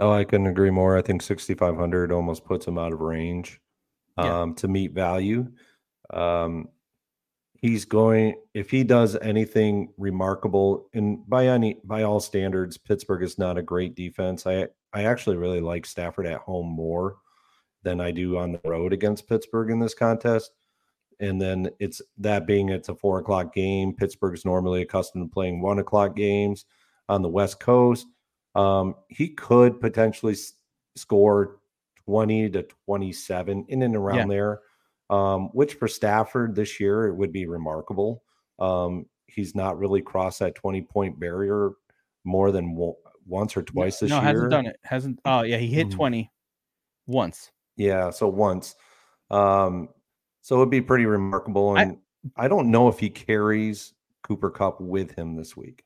Oh, 0.00 0.10
I 0.10 0.24
couldn't 0.24 0.48
agree 0.48 0.70
more. 0.70 0.96
I 0.96 1.02
think 1.02 1.22
6,500 1.22 2.10
almost 2.10 2.44
puts 2.44 2.66
him 2.66 2.78
out 2.78 2.92
of 2.92 3.00
range 3.00 3.60
um, 4.16 4.50
yeah. 4.50 4.54
to 4.56 4.68
meet 4.68 4.92
value. 4.92 5.46
Um, 6.12 6.68
he's 7.54 7.84
going, 7.84 8.34
if 8.54 8.70
he 8.70 8.82
does 8.82 9.16
anything 9.16 9.92
remarkable, 9.96 10.88
and 10.94 11.28
by 11.28 11.46
any 11.46 11.78
by 11.84 12.02
all 12.02 12.20
standards, 12.20 12.76
Pittsburgh 12.76 13.22
is 13.22 13.38
not 13.38 13.56
a 13.56 13.62
great 13.62 13.94
defense. 13.94 14.46
I 14.46 14.68
I 14.92 15.04
actually 15.04 15.36
really 15.36 15.60
like 15.60 15.86
Stafford 15.86 16.26
at 16.26 16.40
home 16.40 16.66
more 16.66 17.16
than 17.82 18.00
I 18.00 18.10
do 18.10 18.38
on 18.38 18.52
the 18.52 18.60
road 18.64 18.92
against 18.92 19.28
Pittsburgh 19.28 19.70
in 19.70 19.78
this 19.78 19.94
contest. 19.94 20.52
And 21.20 21.40
then 21.40 21.70
it's 21.78 22.02
that 22.18 22.46
being 22.46 22.70
it's 22.70 22.88
a 22.88 22.94
four 22.94 23.18
o'clock 23.20 23.54
game. 23.54 23.94
Pittsburgh's 23.94 24.44
normally 24.44 24.82
accustomed 24.82 25.30
to 25.30 25.32
playing 25.32 25.60
one 25.60 25.78
o'clock 25.78 26.16
games 26.16 26.64
on 27.08 27.22
the 27.22 27.28
West 27.28 27.60
Coast. 27.60 28.06
Um, 28.54 28.94
he 29.08 29.28
could 29.28 29.80
potentially 29.80 30.34
s- 30.34 30.54
score 30.96 31.58
20 32.06 32.50
to 32.50 32.66
27 32.86 33.66
in 33.68 33.82
and 33.82 33.96
around 33.96 34.30
yeah. 34.30 34.36
there, 34.36 34.60
um, 35.10 35.48
which 35.52 35.74
for 35.74 35.88
Stafford 35.88 36.54
this 36.54 36.78
year, 36.78 37.06
it 37.06 37.14
would 37.14 37.32
be 37.32 37.46
remarkable. 37.46 38.22
Um, 38.58 39.06
he's 39.26 39.54
not 39.54 39.78
really 39.78 40.02
crossed 40.02 40.38
that 40.40 40.54
20 40.54 40.82
point 40.82 41.18
barrier 41.18 41.72
more 42.24 42.52
than 42.52 42.74
w- 42.74 42.94
once 43.26 43.56
or 43.56 43.62
twice 43.62 43.98
this 43.98 44.10
no, 44.10 44.16
year. 44.16 44.22
No, 44.22 44.28
hasn't 44.28 44.50
done 44.50 44.66
it. 44.66 44.76
Hasn't. 44.82 45.20
Oh, 45.24 45.42
yeah. 45.42 45.56
He 45.56 45.68
hit 45.68 45.88
mm-hmm. 45.88 45.96
20 45.96 46.30
once. 47.06 47.50
Yeah, 47.76 48.10
so 48.10 48.28
once. 48.28 48.76
Um, 49.30 49.88
so 50.42 50.56
it'd 50.56 50.70
be 50.70 50.80
pretty 50.80 51.06
remarkable. 51.06 51.76
And 51.76 51.98
I, 52.36 52.44
I 52.44 52.48
don't 52.48 52.70
know 52.70 52.88
if 52.88 52.98
he 52.98 53.10
carries 53.10 53.94
Cooper 54.22 54.50
Kupp 54.50 54.80
with 54.80 55.12
him 55.12 55.36
this 55.36 55.56
week. 55.56 55.84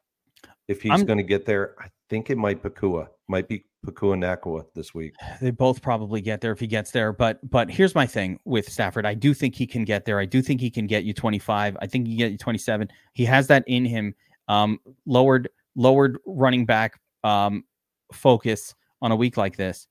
If 0.66 0.82
he's 0.82 1.02
going 1.02 1.16
to 1.16 1.24
get 1.24 1.46
there, 1.46 1.74
I 1.78 1.86
think 2.08 2.30
it 2.30 2.38
might 2.38 2.62
Nacua. 2.62 3.08
Might 3.28 3.48
be 3.48 3.64
Puka 3.84 4.06
Nacua 4.06 4.64
this 4.74 4.94
week. 4.94 5.14
They 5.40 5.50
both 5.50 5.82
probably 5.82 6.20
get 6.20 6.40
there 6.40 6.52
if 6.52 6.60
he 6.60 6.66
gets 6.66 6.90
there. 6.90 7.12
But 7.12 7.38
but 7.48 7.70
here's 7.70 7.94
my 7.94 8.06
thing 8.06 8.38
with 8.44 8.70
Stafford. 8.70 9.06
I 9.06 9.14
do 9.14 9.34
think 9.34 9.54
he 9.54 9.66
can 9.66 9.84
get 9.84 10.04
there. 10.04 10.18
I 10.18 10.24
do 10.24 10.42
think 10.42 10.60
he 10.60 10.70
can 10.70 10.86
get 10.86 11.04
you 11.04 11.12
25. 11.12 11.76
I 11.80 11.86
think 11.86 12.06
he 12.06 12.14
can 12.14 12.18
get 12.18 12.32
you 12.32 12.38
27. 12.38 12.88
He 13.12 13.24
has 13.24 13.46
that 13.48 13.64
in 13.66 13.84
him. 13.84 14.14
Um, 14.48 14.80
lowered 15.06 15.48
lowered 15.76 16.18
running 16.26 16.64
back 16.64 17.00
um, 17.24 17.64
focus 18.12 18.74
on 19.02 19.12
a 19.12 19.16
week 19.16 19.36
like 19.36 19.56
this. 19.56 19.86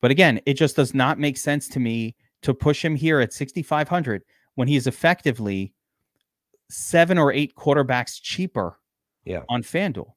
But 0.00 0.10
again, 0.10 0.40
it 0.46 0.54
just 0.54 0.76
does 0.76 0.94
not 0.94 1.18
make 1.18 1.36
sense 1.36 1.68
to 1.68 1.80
me 1.80 2.14
to 2.42 2.52
push 2.52 2.84
him 2.84 2.96
here 2.96 3.20
at 3.20 3.32
6,500 3.32 4.22
when 4.56 4.68
he 4.68 4.76
is 4.76 4.86
effectively 4.86 5.72
seven 6.68 7.18
or 7.18 7.32
eight 7.32 7.54
quarterbacks 7.54 8.20
cheaper 8.20 8.78
yeah. 9.24 9.42
on 9.48 9.62
FanDuel. 9.62 10.12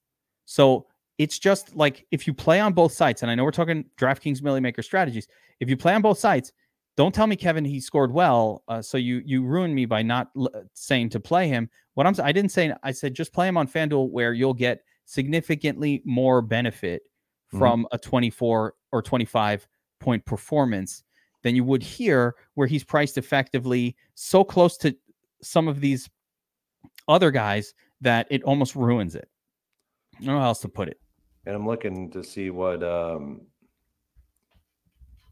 So 0.45 0.88
it's 1.18 1.39
just 1.39 1.76
like 1.76 2.05
if 2.11 2.28
you 2.28 2.34
play 2.34 2.59
on 2.59 2.74
both 2.74 2.91
sites, 2.91 3.22
and 3.22 3.32
I 3.32 3.36
know 3.36 3.43
we're 3.43 3.51
talking 3.51 3.86
DraftKings 3.97 4.41
Milly 4.41 4.59
Maker 4.59 4.82
strategies. 4.82 5.28
If 5.59 5.70
you 5.70 5.78
play 5.78 5.93
on 5.93 6.01
both 6.01 6.20
sites, 6.20 6.51
don't 6.97 7.13
tell 7.13 7.28
me 7.28 7.36
Kevin 7.36 7.66
he 7.66 7.80
scored 7.80 8.11
well. 8.11 8.63
Uh, 8.68 8.82
so 8.82 8.97
you 8.97 9.22
you 9.26 9.43
ruined 9.43 9.76
me 9.76 9.86
by 9.86 10.01
not 10.01 10.30
l- 10.38 10.49
saying 10.74 11.09
to 11.09 11.20
play 11.20 11.47
him. 11.47 11.70
What 11.93 12.05
I'm 12.07 12.16
I 12.22 12.32
didn't 12.32 12.51
say 12.51 12.74
I 12.84 12.91
said 12.91 13.13
just 13.13 13.34
play 13.34 13.47
him 13.47 13.57
on 13.57 13.68
FanDuel 13.68 14.09
where 14.11 14.34
you'll 14.34 14.53
get 14.53 14.84
significantly 15.05 16.01
more 16.05 16.41
benefit 16.41 17.03
mm-hmm. 17.03 17.59
from 17.59 17.88
a 17.91 17.97
24 17.97 18.74
or 18.91 19.01
25 19.01 19.68
point 19.99 20.26
performance 20.26 21.03
than 21.43 21.55
you 21.55 21.63
would 21.63 21.84
here, 21.84 22.36
where 22.55 22.68
he's 22.68 22.84
priced 22.84 23.18
effectively 23.18 23.95
so 24.16 24.43
close 24.43 24.78
to 24.78 24.95
some 25.41 25.68
of 25.68 25.80
these 25.80 26.09
other 27.07 27.30
guys 27.32 27.74
that 28.01 28.28
it 28.32 28.43
almost 28.43 28.76
ruins 28.76 29.16
it. 29.16 29.30
I 30.18 30.26
don't 30.26 30.36
know 30.36 30.41
how 30.41 30.47
else 30.47 30.61
to 30.61 30.70
put 30.70 30.88
it. 30.88 30.99
And 31.46 31.56
I'm 31.56 31.68
looking 31.68 32.12
to 32.12 32.24
see 32.24 32.50
what 32.50 32.84
um 32.84 33.41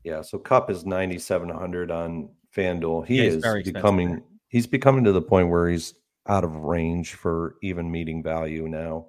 yeah, 0.03 0.21
so 0.21 0.37
Kupp 0.37 0.69
is 0.69 0.85
9700 0.85 1.89
on 1.89 2.29
FanDuel. 2.55 3.05
He 3.05 3.17
yeah, 3.17 3.23
is 3.23 3.71
becoming 3.71 4.21
he's 4.49 4.67
becoming 4.67 5.03
to 5.05 5.11
the 5.11 5.21
point 5.21 5.49
where 5.49 5.69
he's 5.69 5.93
out 6.27 6.43
of 6.43 6.55
range 6.55 7.13
for 7.13 7.55
even 7.61 7.89
meeting 7.89 8.21
value 8.21 8.67
now. 8.67 9.07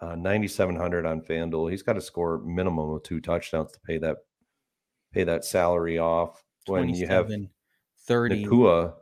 Uh, 0.00 0.16
9700 0.16 1.06
on 1.06 1.20
FanDuel. 1.20 1.70
He's 1.70 1.82
got 1.82 1.92
to 1.92 2.00
score 2.00 2.38
minimum 2.38 2.90
of 2.90 3.02
two 3.04 3.20
touchdowns 3.20 3.72
to 3.72 3.80
pay 3.80 3.98
that 3.98 4.18
pay 5.12 5.24
that 5.24 5.44
salary 5.44 5.98
off 5.98 6.42
when 6.66 6.88
you 6.88 7.06
have 7.06 7.30
30 8.06 8.44
Nacua. 8.44 8.94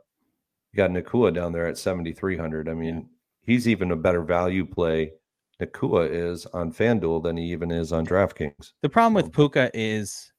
You 0.71 0.77
got 0.77 0.91
Nacua 0.91 1.33
down 1.33 1.51
there 1.51 1.67
at 1.67 1.77
7,300. 1.77 2.69
I 2.69 2.73
mean, 2.73 2.95
yeah. 2.95 3.01
he's 3.41 3.67
even 3.67 3.91
a 3.91 3.95
better 3.95 4.21
value 4.21 4.65
play. 4.65 5.11
Nacua 5.61 6.09
is 6.09 6.45
on 6.47 6.73
FanDuel 6.73 7.23
than 7.23 7.37
he 7.37 7.45
even 7.51 7.71
is 7.71 7.93
on 7.93 8.05
DraftKings. 8.05 8.73
The 8.81 8.89
problem 8.89 9.13
with 9.13 9.31
Puka 9.31 9.69
is 9.73 10.31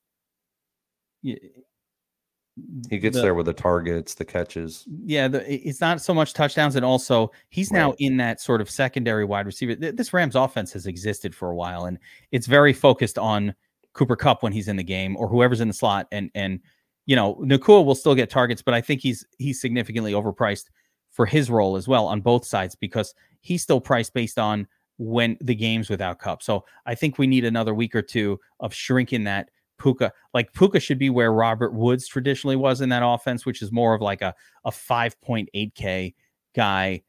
he 1.23 2.99
gets 2.99 3.17
the, 3.17 3.23
there 3.23 3.35
with 3.35 3.47
the 3.47 3.53
targets, 3.53 4.15
the 4.15 4.25
catches. 4.25 4.85
Yeah, 5.05 5.29
the, 5.29 5.69
it's 5.69 5.81
not 5.81 6.01
so 6.01 6.13
much 6.13 6.35
touchdowns, 6.35 6.77
and 6.77 6.85
also 6.85 7.31
he's 7.49 7.71
right. 7.71 7.79
now 7.79 7.95
in 7.99 8.17
that 8.19 8.41
sort 8.41 8.61
of 8.61 8.69
secondary 8.69 9.25
wide 9.25 9.47
receiver. 9.47 9.75
This 9.75 10.13
Rams 10.13 10.37
offense 10.37 10.73
has 10.73 10.87
existed 10.87 11.35
for 11.35 11.51
a 11.51 11.55
while, 11.55 11.87
and 11.87 11.99
it's 12.31 12.47
very 12.47 12.73
focused 12.73 13.19
on 13.19 13.55
Cooper 13.95 14.17
Kupp 14.17 14.43
when 14.43 14.53
he's 14.53 14.69
in 14.69 14.77
the 14.77 14.85
game 14.85 15.17
or 15.17 15.29
whoever's 15.29 15.61
in 15.61 15.69
the 15.69 15.75
slot. 15.75 16.09
And 16.13 16.31
and 16.35 16.61
you 17.07 17.17
know, 17.17 17.37
Nacua 17.37 17.85
will 17.85 17.95
still 17.95 18.15
get 18.15 18.29
targets, 18.29 18.63
but 18.63 18.75
I 18.75 18.81
think 18.81 19.01
he's 19.01 19.25
he's 19.39 19.61
significantly 19.61 20.13
overpriced 20.13 20.67
for 21.11 21.27
his 21.27 21.51
role 21.51 21.77
as 21.77 21.89
well 21.89 22.07
on 22.07 22.21
both 22.21 22.45
sides 22.45 22.75
because 22.75 23.15
he's 23.41 23.63
still 23.63 23.81
priced 23.81 24.15
based 24.15 24.39
on 24.39 24.67
when 24.99 25.37
the 25.41 25.55
game's 25.55 25.91
without 25.91 26.19
Kupp. 26.19 26.43
So 26.43 26.65
I 26.87 26.95
think 26.95 27.19
we 27.19 27.27
need 27.27 27.45
another 27.45 27.75
week 27.75 27.95
or 27.95 28.03
two 28.03 28.39
of 28.61 28.75
shrinking 28.75 29.25
that 29.25 29.51
Puka. 29.79 30.13
Like 30.35 30.53
Puka 30.53 30.81
should 30.81 30.99
be 30.99 31.11
where 31.11 31.33
Robert 31.33 31.75
Woods 31.75 32.07
traditionally 32.07 32.57
was 32.57 32.81
in 32.81 32.89
that 32.91 33.03
offense, 33.05 33.45
which 33.45 33.63
is 33.63 33.73
more 33.73 33.95
of 33.95 34.01
like 34.01 34.23
a 34.23 34.35
a 34.65 34.71
5.8k 34.71 36.15
guy 36.55 37.03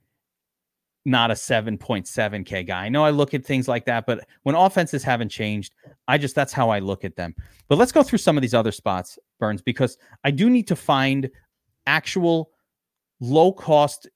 not 1.06 1.32
a 1.32 1.34
7.7K 1.34 2.66
guy. 2.66 2.86
I 2.86 2.90
know 2.90 3.04
I 3.04 3.10
look 3.10 3.34
at 3.34 3.46
things 3.46 3.68
like 3.68 3.86
that, 3.86 4.06
but 4.06 4.26
when 4.44 4.56
offenses 4.56 5.04
haven't 5.04 5.30
changed, 5.30 5.74
I 6.08 6.18
just 6.18 6.36
that's 6.36 6.54
how 6.54 6.70
I 6.70 6.80
look 6.80 7.04
at 7.04 7.16
them. 7.16 7.36
But 7.68 7.78
let's 7.78 7.92
go 7.92 8.04
through 8.04 8.20
some 8.20 8.38
of 8.38 8.42
these 8.42 8.54
other 8.54 8.72
spots, 8.72 9.20
Burns, 9.40 9.62
because 9.62 9.98
I 10.24 10.32
do 10.32 10.50
need 10.50 10.68
to 10.68 10.76
find 10.76 11.30
actual 11.88 12.52
low 13.20 13.52
cost 13.52 14.08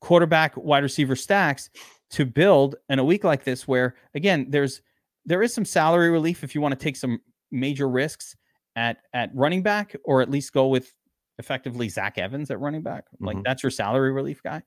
quarterback 0.00 0.56
wide 0.56 0.82
receiver 0.82 1.16
stacks 1.16 1.70
to 2.10 2.24
build 2.24 2.76
in 2.88 2.98
a 2.98 3.04
week 3.04 3.24
like 3.24 3.44
this 3.44 3.68
where 3.68 3.94
again 4.14 4.46
there's 4.48 4.80
there 5.26 5.42
is 5.42 5.52
some 5.52 5.64
salary 5.64 6.10
relief 6.10 6.42
if 6.42 6.54
you 6.54 6.60
want 6.60 6.72
to 6.72 6.82
take 6.82 6.96
some 6.96 7.20
major 7.50 7.88
risks 7.88 8.36
at 8.76 8.98
at 9.12 9.30
running 9.34 9.62
back 9.62 9.94
or 10.04 10.22
at 10.22 10.30
least 10.30 10.52
go 10.52 10.68
with 10.68 10.94
effectively 11.38 11.88
Zach 11.88 12.18
Evans 12.18 12.50
at 12.50 12.60
running 12.60 12.82
back. 12.82 13.04
Like 13.20 13.36
mm-hmm. 13.36 13.42
that's 13.44 13.62
your 13.62 13.70
salary 13.70 14.12
relief 14.12 14.42
guy. 14.42 14.62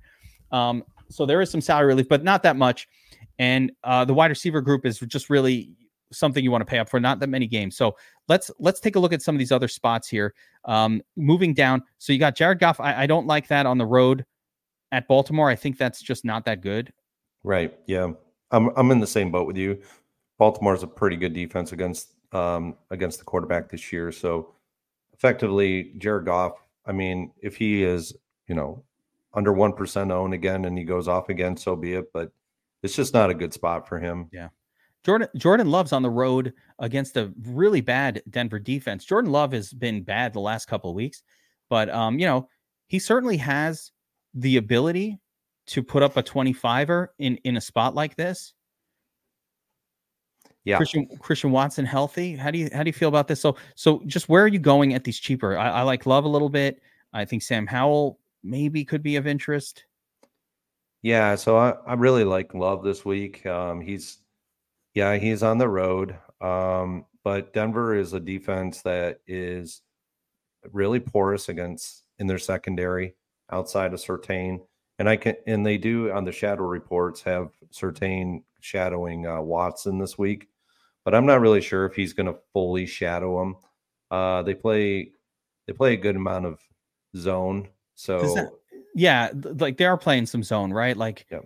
Um, 0.51 0.83
so 1.09 1.25
there 1.25 1.41
is 1.41 1.49
some 1.49 1.61
salary 1.61 1.87
relief, 1.87 2.07
but 2.07 2.23
not 2.23 2.43
that 2.43 2.55
much. 2.55 2.87
And 3.39 3.71
uh, 3.83 4.05
the 4.05 4.13
wide 4.13 4.29
receiver 4.29 4.61
group 4.61 4.85
is 4.85 4.99
just 4.99 5.29
really 5.29 5.75
something 6.11 6.43
you 6.43 6.51
want 6.51 6.61
to 6.61 6.65
pay 6.65 6.77
up 6.77 6.89
for. 6.89 6.99
Not 6.99 7.19
that 7.19 7.27
many 7.27 7.47
games. 7.47 7.77
So 7.77 7.95
let's 8.27 8.51
let's 8.59 8.79
take 8.79 8.95
a 8.95 8.99
look 8.99 9.13
at 9.13 9.21
some 9.21 9.35
of 9.35 9.39
these 9.39 9.51
other 9.51 9.67
spots 9.67 10.07
here. 10.07 10.33
Um, 10.65 11.01
moving 11.15 11.53
down, 11.53 11.83
so 11.97 12.13
you 12.13 12.19
got 12.19 12.35
Jared 12.35 12.59
Goff. 12.59 12.79
I, 12.79 13.03
I 13.03 13.07
don't 13.07 13.27
like 13.27 13.47
that 13.47 13.65
on 13.65 13.77
the 13.77 13.85
road 13.85 14.25
at 14.91 15.07
Baltimore. 15.07 15.49
I 15.49 15.55
think 15.55 15.77
that's 15.77 16.01
just 16.01 16.25
not 16.25 16.45
that 16.45 16.61
good. 16.61 16.91
Right. 17.43 17.77
Yeah. 17.87 18.11
I'm 18.51 18.69
I'm 18.75 18.91
in 18.91 18.99
the 18.99 19.07
same 19.07 19.31
boat 19.31 19.47
with 19.47 19.57
you. 19.57 19.81
Baltimore's 20.37 20.83
a 20.83 20.87
pretty 20.87 21.17
good 21.17 21.33
defense 21.33 21.71
against 21.71 22.13
um, 22.33 22.75
against 22.89 23.19
the 23.19 23.25
quarterback 23.25 23.69
this 23.69 23.91
year. 23.91 24.11
So 24.11 24.53
effectively, 25.13 25.93
Jared 25.97 26.25
Goff. 26.25 26.53
I 26.85 26.91
mean, 26.91 27.31
if 27.41 27.55
he 27.55 27.83
is 27.83 28.13
you 28.47 28.55
know 28.55 28.83
under 29.33 29.53
one 29.53 29.73
percent 29.73 30.11
owned 30.11 30.33
again 30.33 30.65
and 30.65 30.77
he 30.77 30.83
goes 30.83 31.07
off 31.07 31.29
again, 31.29 31.55
so 31.55 31.75
be 31.75 31.93
it. 31.93 32.11
But 32.13 32.31
it's 32.83 32.95
just 32.95 33.13
not 33.13 33.29
a 33.29 33.35
good 33.35 33.53
spot 33.53 33.87
for 33.87 33.99
him. 33.99 34.27
Yeah. 34.31 34.49
Jordan 35.03 35.29
Jordan 35.35 35.71
Love's 35.71 35.93
on 35.93 36.03
the 36.03 36.09
road 36.09 36.53
against 36.79 37.17
a 37.17 37.31
really 37.47 37.81
bad 37.81 38.21
Denver 38.29 38.59
defense. 38.59 39.05
Jordan 39.05 39.31
Love 39.31 39.51
has 39.53 39.73
been 39.73 40.03
bad 40.03 40.33
the 40.33 40.39
last 40.39 40.67
couple 40.67 40.89
of 40.89 40.95
weeks, 40.95 41.23
but 41.69 41.89
um, 41.89 42.19
you 42.19 42.25
know, 42.25 42.47
he 42.87 42.99
certainly 42.99 43.37
has 43.37 43.91
the 44.33 44.57
ability 44.57 45.19
to 45.67 45.83
put 45.83 46.03
up 46.03 46.17
a 46.17 46.23
25er 46.23 47.07
in 47.19 47.37
in 47.43 47.57
a 47.57 47.61
spot 47.61 47.95
like 47.95 48.15
this. 48.15 48.53
Yeah. 50.63 50.77
Christian 50.77 51.07
Christian 51.19 51.51
Watson 51.51 51.85
healthy. 51.85 52.35
How 52.35 52.51
do 52.51 52.59
you 52.59 52.69
how 52.73 52.83
do 52.83 52.89
you 52.89 52.93
feel 52.93 53.09
about 53.09 53.27
this? 53.27 53.41
So 53.41 53.55
so 53.75 54.01
just 54.05 54.29
where 54.29 54.43
are 54.43 54.47
you 54.47 54.59
going 54.59 54.93
at 54.93 55.03
these 55.03 55.19
cheaper? 55.19 55.57
I, 55.57 55.69
I 55.69 55.81
like 55.81 56.05
Love 56.05 56.25
a 56.25 56.29
little 56.29 56.49
bit. 56.49 56.81
I 57.13 57.25
think 57.25 57.41
Sam 57.41 57.65
Howell 57.67 58.19
maybe 58.43 58.85
could 58.85 59.03
be 59.03 59.15
of 59.15 59.27
interest. 59.27 59.85
Yeah, 61.01 61.33
so 61.35 61.57
I, 61.57 61.71
I 61.87 61.93
really 61.93 62.23
like 62.23 62.53
Love 62.53 62.83
this 62.83 63.03
week. 63.03 63.45
Um, 63.45 63.81
he's 63.81 64.19
yeah, 64.93 65.17
he's 65.17 65.41
on 65.41 65.57
the 65.57 65.69
road. 65.69 66.15
Um, 66.41 67.05
but 67.23 67.53
Denver 67.53 67.95
is 67.95 68.13
a 68.13 68.19
defense 68.19 68.81
that 68.83 69.19
is 69.25 69.81
really 70.71 70.99
porous 70.99 71.49
against 71.49 72.03
in 72.19 72.27
their 72.27 72.39
secondary 72.39 73.15
outside 73.51 73.93
of 73.93 73.99
Surtain. 73.99 74.61
And 74.99 75.09
I 75.09 75.15
can 75.15 75.35
and 75.47 75.65
they 75.65 75.77
do 75.77 76.11
on 76.11 76.25
the 76.25 76.31
shadow 76.31 76.63
reports 76.63 77.21
have 77.23 77.49
Surtain 77.71 78.43
shadowing 78.59 79.25
uh, 79.25 79.41
Watson 79.41 79.97
this 79.97 80.17
week, 80.17 80.47
but 81.03 81.15
I'm 81.15 81.25
not 81.25 81.41
really 81.41 81.61
sure 81.61 81.85
if 81.85 81.95
he's 81.95 82.13
going 82.13 82.27
to 82.27 82.37
fully 82.53 82.85
shadow 82.85 83.41
him. 83.41 83.55
Uh, 84.11 84.43
they 84.43 84.53
play 84.53 85.11
they 85.65 85.73
play 85.73 85.93
a 85.93 85.97
good 85.97 86.15
amount 86.15 86.45
of 86.45 86.59
zone, 87.17 87.69
so 87.95 88.19
that, 88.35 88.51
yeah, 88.93 89.31
like 89.33 89.77
they 89.77 89.85
are 89.85 89.97
playing 89.97 90.27
some 90.27 90.43
zone, 90.43 90.71
right? 90.71 90.95
Like, 90.95 91.25
yeah. 91.31 91.39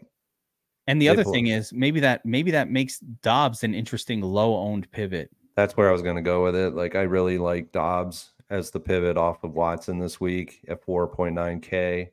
and 0.88 1.02
the 1.02 1.06
they 1.06 1.12
other 1.12 1.24
thing 1.24 1.48
is 1.48 1.72
maybe 1.72 2.02
that 2.02 2.26
maybe 2.26 2.52
that 2.52 2.70
makes 2.70 3.00
Dobbs 3.00 3.64
an 3.64 3.74
interesting 3.74 4.22
low 4.22 4.58
owned 4.58 4.92
pivot. 4.92 5.30
That's 5.56 5.78
where 5.78 5.88
I 5.88 5.94
was 5.94 6.02
going 6.02 6.18
to 6.18 6.22
go 6.22 6.44
with 6.44 6.56
it. 6.56 6.76
Like 6.76 6.96
I 6.96 7.04
really 7.04 7.38
like 7.38 7.72
Dobbs 7.72 8.32
as 8.50 8.72
the 8.72 8.80
pivot 8.80 9.18
off 9.18 9.44
of 9.44 9.54
Watson 9.54 10.00
this 10.00 10.20
week 10.20 10.62
at 10.68 10.86
4.9K. 10.86 12.10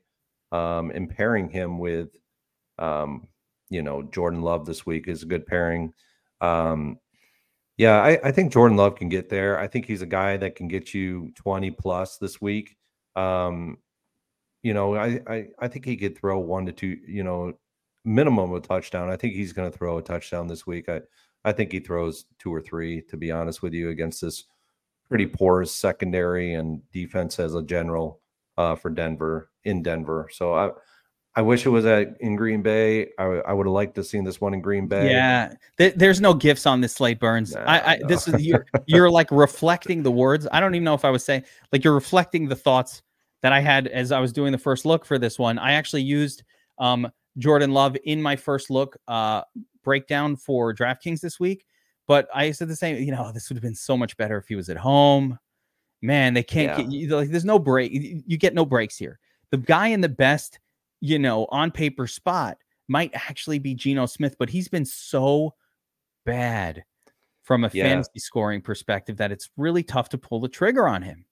Um, 0.51 0.91
and 0.91 1.09
pairing 1.09 1.49
him 1.49 1.79
with, 1.79 2.09
um, 2.77 3.27
you 3.69 3.81
know, 3.81 4.03
Jordan 4.03 4.41
Love 4.41 4.65
this 4.65 4.85
week 4.85 5.07
is 5.07 5.23
a 5.23 5.27
good 5.27 5.47
pairing. 5.47 5.93
Um, 6.41 6.99
yeah, 7.77 8.01
I, 8.01 8.19
I, 8.23 8.31
think 8.31 8.53
Jordan 8.53 8.77
Love 8.77 8.95
can 8.95 9.09
get 9.09 9.29
there. 9.29 9.57
I 9.57 9.67
think 9.67 9.85
he's 9.85 10.03
a 10.03 10.07
guy 10.07 10.37
that 10.37 10.55
can 10.55 10.67
get 10.67 10.93
you 10.93 11.31
20 11.35 11.71
plus 11.71 12.17
this 12.17 12.39
week. 12.39 12.77
Um, 13.15 13.77
you 14.61 14.75
know, 14.75 14.95
I, 14.95 15.21
I, 15.27 15.47
I 15.57 15.67
think 15.67 15.85
he 15.85 15.97
could 15.97 16.17
throw 16.17 16.37
one 16.39 16.67
to 16.67 16.71
two, 16.71 16.97
you 17.07 17.23
know, 17.23 17.53
minimum 18.05 18.53
a 18.53 18.59
touchdown. 18.59 19.09
I 19.09 19.15
think 19.15 19.33
he's 19.33 19.53
going 19.53 19.71
to 19.71 19.77
throw 19.77 19.97
a 19.97 20.03
touchdown 20.03 20.47
this 20.47 20.67
week. 20.67 20.87
I, 20.87 21.01
I 21.45 21.51
think 21.51 21.71
he 21.71 21.79
throws 21.79 22.25
two 22.39 22.53
or 22.53 22.61
three, 22.61 23.01
to 23.09 23.17
be 23.17 23.31
honest 23.31 23.61
with 23.61 23.73
you, 23.73 23.89
against 23.89 24.21
this 24.21 24.45
pretty 25.13 25.27
porous 25.27 25.71
secondary 25.71 26.55
and 26.55 26.81
defense 26.91 27.37
as 27.37 27.53
a 27.53 27.61
general 27.61 28.19
uh, 28.57 28.73
for 28.73 28.89
Denver 28.89 29.51
in 29.63 29.83
Denver. 29.83 30.27
So 30.31 30.55
I 30.55 30.71
I 31.35 31.43
wish 31.43 31.67
it 31.67 31.69
was 31.69 31.85
at 31.85 32.17
in 32.19 32.35
Green 32.35 32.63
Bay. 32.63 33.09
I, 33.19 33.25
I 33.25 33.53
would 33.53 33.67
have 33.67 33.73
liked 33.73 33.93
to 33.95 34.03
seen 34.03 34.23
this 34.23 34.41
one 34.41 34.55
in 34.55 34.61
Green 34.61 34.87
Bay. 34.87 35.11
Yeah, 35.11 35.53
Th- 35.77 35.93
there's 35.93 36.19
no 36.19 36.33
gifts 36.33 36.65
on 36.65 36.81
this 36.81 36.93
slate, 36.93 37.19
Burns. 37.19 37.53
Nah, 37.53 37.61
I, 37.61 37.93
I 37.93 37.97
no. 37.97 38.07
this 38.07 38.27
is 38.27 38.43
you're 38.43 38.65
you're 38.87 39.11
like 39.11 39.29
reflecting 39.29 40.01
the 40.01 40.09
words. 40.09 40.47
I 40.51 40.59
don't 40.59 40.73
even 40.73 40.83
know 40.83 40.95
if 40.95 41.05
I 41.05 41.11
was 41.11 41.23
saying 41.23 41.43
like 41.71 41.83
you're 41.83 41.93
reflecting 41.93 42.47
the 42.47 42.55
thoughts 42.55 43.03
that 43.43 43.53
I 43.53 43.59
had 43.59 43.85
as 43.89 44.11
I 44.11 44.19
was 44.19 44.33
doing 44.33 44.51
the 44.51 44.57
first 44.57 44.83
look 44.83 45.05
for 45.05 45.19
this 45.19 45.37
one. 45.37 45.59
I 45.59 45.73
actually 45.73 46.01
used 46.01 46.41
um, 46.79 47.07
Jordan 47.37 47.71
Love 47.71 47.95
in 48.03 48.19
my 48.19 48.35
first 48.35 48.71
look 48.71 48.97
uh, 49.07 49.43
breakdown 49.83 50.37
for 50.37 50.73
DraftKings 50.73 51.19
this 51.19 51.39
week. 51.39 51.67
But 52.07 52.27
I 52.33 52.51
said 52.51 52.67
the 52.67 52.75
same, 52.75 53.01
you 53.01 53.11
know, 53.11 53.31
this 53.31 53.49
would 53.49 53.55
have 53.55 53.63
been 53.63 53.75
so 53.75 53.95
much 53.95 54.17
better 54.17 54.37
if 54.37 54.47
he 54.47 54.55
was 54.55 54.69
at 54.69 54.77
home. 54.77 55.39
Man, 56.01 56.33
they 56.33 56.43
can't 56.43 56.77
yeah. 56.77 56.83
get 56.83 56.91
you, 56.91 57.07
like 57.15 57.29
there's 57.29 57.45
no 57.45 57.59
break. 57.59 57.91
You 57.93 58.37
get 58.37 58.53
no 58.53 58.65
breaks 58.65 58.97
here. 58.97 59.19
The 59.51 59.57
guy 59.57 59.87
in 59.87 60.01
the 60.01 60.09
best, 60.09 60.59
you 60.99 61.17
know, 61.17 61.47
on 61.49 61.71
paper 61.71 62.07
spot 62.07 62.57
might 62.89 63.11
actually 63.13 63.59
be 63.59 63.73
Geno 63.73 64.05
Smith, 64.05 64.35
but 64.37 64.49
he's 64.49 64.67
been 64.67 64.85
so 64.85 65.53
bad 66.25 66.83
from 67.43 67.63
a 67.63 67.71
yeah. 67.73 67.85
fantasy 67.85 68.19
scoring 68.19 68.61
perspective 68.61 69.17
that 69.17 69.31
it's 69.31 69.49
really 69.57 69.83
tough 69.83 70.09
to 70.09 70.17
pull 70.17 70.39
the 70.39 70.49
trigger 70.49 70.87
on 70.87 71.01
him. 71.01 71.25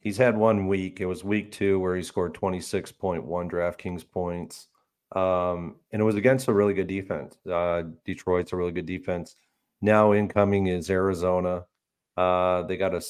He's 0.00 0.16
had 0.16 0.36
one 0.36 0.68
week. 0.68 1.00
It 1.00 1.06
was 1.06 1.24
week 1.24 1.50
two 1.50 1.80
where 1.80 1.96
he 1.96 2.02
scored 2.02 2.34
26.1 2.34 3.24
DraftKings 3.26 4.08
points. 4.08 4.68
Um, 5.12 5.76
and 5.92 6.02
it 6.02 6.04
was 6.04 6.16
against 6.16 6.48
a 6.48 6.52
really 6.52 6.74
good 6.74 6.86
defense. 6.86 7.38
Uh, 7.50 7.84
Detroit's 8.04 8.52
a 8.52 8.56
really 8.56 8.72
good 8.72 8.86
defense. 8.86 9.36
Now 9.80 10.12
incoming 10.12 10.66
is 10.66 10.90
Arizona. 10.90 11.64
Uh, 12.16 12.62
they 12.62 12.76
got 12.76 12.94
a 12.94 13.02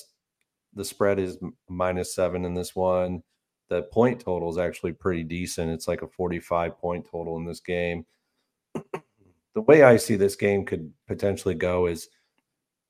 the 0.74 0.84
spread 0.84 1.18
is 1.18 1.38
minus 1.68 2.14
seven 2.14 2.44
in 2.44 2.54
this 2.54 2.76
one. 2.76 3.22
The 3.68 3.82
point 3.82 4.20
total 4.20 4.50
is 4.50 4.58
actually 4.58 4.92
pretty 4.92 5.24
decent. 5.24 5.70
It's 5.70 5.88
like 5.88 6.02
a 6.02 6.08
45 6.08 6.78
point 6.78 7.06
total 7.10 7.36
in 7.38 7.44
this 7.44 7.60
game. 7.60 8.04
the 8.74 9.62
way 9.62 9.82
I 9.82 9.96
see 9.96 10.16
this 10.16 10.36
game 10.36 10.64
could 10.64 10.92
potentially 11.08 11.54
go 11.54 11.86
is 11.86 12.08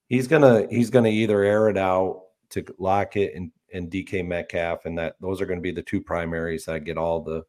he's 0.08 0.26
gonna 0.26 0.66
he's 0.70 0.90
gonna 0.90 1.08
either 1.08 1.42
air 1.42 1.68
it 1.68 1.78
out 1.78 2.22
to 2.50 2.64
Lockett 2.78 3.34
and, 3.34 3.50
and 3.72 3.90
DK 3.90 4.26
Metcalf, 4.26 4.84
and 4.84 4.98
that 4.98 5.16
those 5.20 5.40
are 5.40 5.46
going 5.46 5.58
to 5.58 5.62
be 5.62 5.72
the 5.72 5.82
two 5.82 6.00
primaries 6.00 6.64
that 6.64 6.84
get 6.84 6.98
all 6.98 7.22
the 7.22 7.44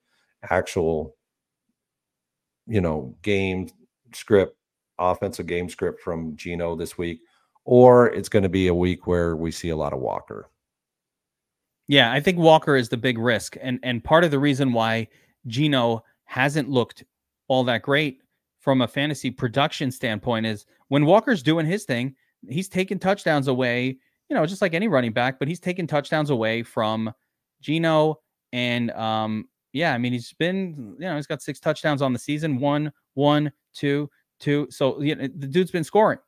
actual 0.50 1.16
you 2.68 2.82
know 2.82 3.16
game 3.22 3.70
script 4.14 4.56
offensive 5.00 5.48
game 5.48 5.70
script 5.70 6.02
from 6.02 6.36
Geno 6.36 6.76
this 6.76 6.98
week, 6.98 7.22
or 7.66 8.08
it's 8.08 8.30
going 8.30 8.44
to 8.44 8.50
be 8.50 8.68
a 8.68 8.74
week 8.74 9.08
where 9.08 9.36
we 9.36 9.52
see 9.52 9.70
a 9.70 9.76
lot 9.76 9.94
of 9.94 10.00
Walker. 10.00 10.50
Yeah, 11.88 12.12
I 12.12 12.20
think 12.20 12.38
Walker 12.38 12.76
is 12.76 12.90
the 12.90 12.98
big 12.98 13.18
risk, 13.18 13.58
and 13.62 13.80
and 13.84 14.04
part 14.04 14.24
of 14.24 14.32
the 14.32 14.40
reason 14.40 14.74
why 14.74 15.08
Geno 15.48 16.04
hasn't 16.26 16.70
looked 16.70 17.04
all 17.48 17.64
that 17.64 17.82
great 17.82 18.22
from 18.60 18.82
a 18.82 18.88
fantasy 18.88 19.32
production 19.32 19.92
standpoint 19.92 20.46
is 20.46 20.66
when 20.90 21.06
Walker's 21.06 21.42
doing 21.42 21.66
his 21.66 21.86
thing, 21.86 22.14
he's 22.50 22.68
taking 22.68 23.00
touchdowns 23.00 23.48
away. 23.48 23.98
You 24.30 24.36
know, 24.36 24.46
just 24.46 24.62
like 24.62 24.74
any 24.74 24.90
running 24.90 25.14
back, 25.14 25.40
but 25.40 25.48
he's 25.48 25.62
taking 25.62 25.88
touchdowns 25.88 26.30
away 26.30 26.62
from 26.64 27.14
Geno 27.62 28.20
and 28.54 28.92
um 28.92 29.48
yeah, 29.74 29.94
I 29.94 29.98
mean 29.98 30.14
he's 30.14 30.34
been 30.34 30.96
you 31.00 31.06
know 31.06 31.16
he's 31.16 31.28
got 31.28 31.42
six 31.42 31.60
touchdowns 31.60 32.02
on 32.02 32.14
the 32.14 32.20
season, 32.20 32.60
one, 32.60 32.92
one, 33.14 33.52
two, 33.74 34.10
two. 34.40 34.68
So 34.70 35.02
you 35.02 35.16
know, 35.16 35.24
the 35.24 35.48
dude's 35.48 35.72
been 35.72 35.84
scoring. 35.84 36.20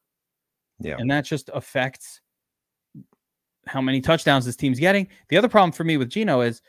Yeah. 0.80 0.96
And 0.98 1.10
that 1.12 1.26
just 1.26 1.50
affects 1.54 2.22
how 3.68 3.82
many 3.82 4.02
touchdowns 4.02 4.46
this 4.46 4.56
team's 4.56 4.80
getting. 4.80 5.08
The 5.28 5.38
other 5.38 5.50
problem 5.50 5.72
for 5.72 5.84
me 5.84 5.98
with 5.98 6.10
Geno 6.10 6.42
is 6.42 6.62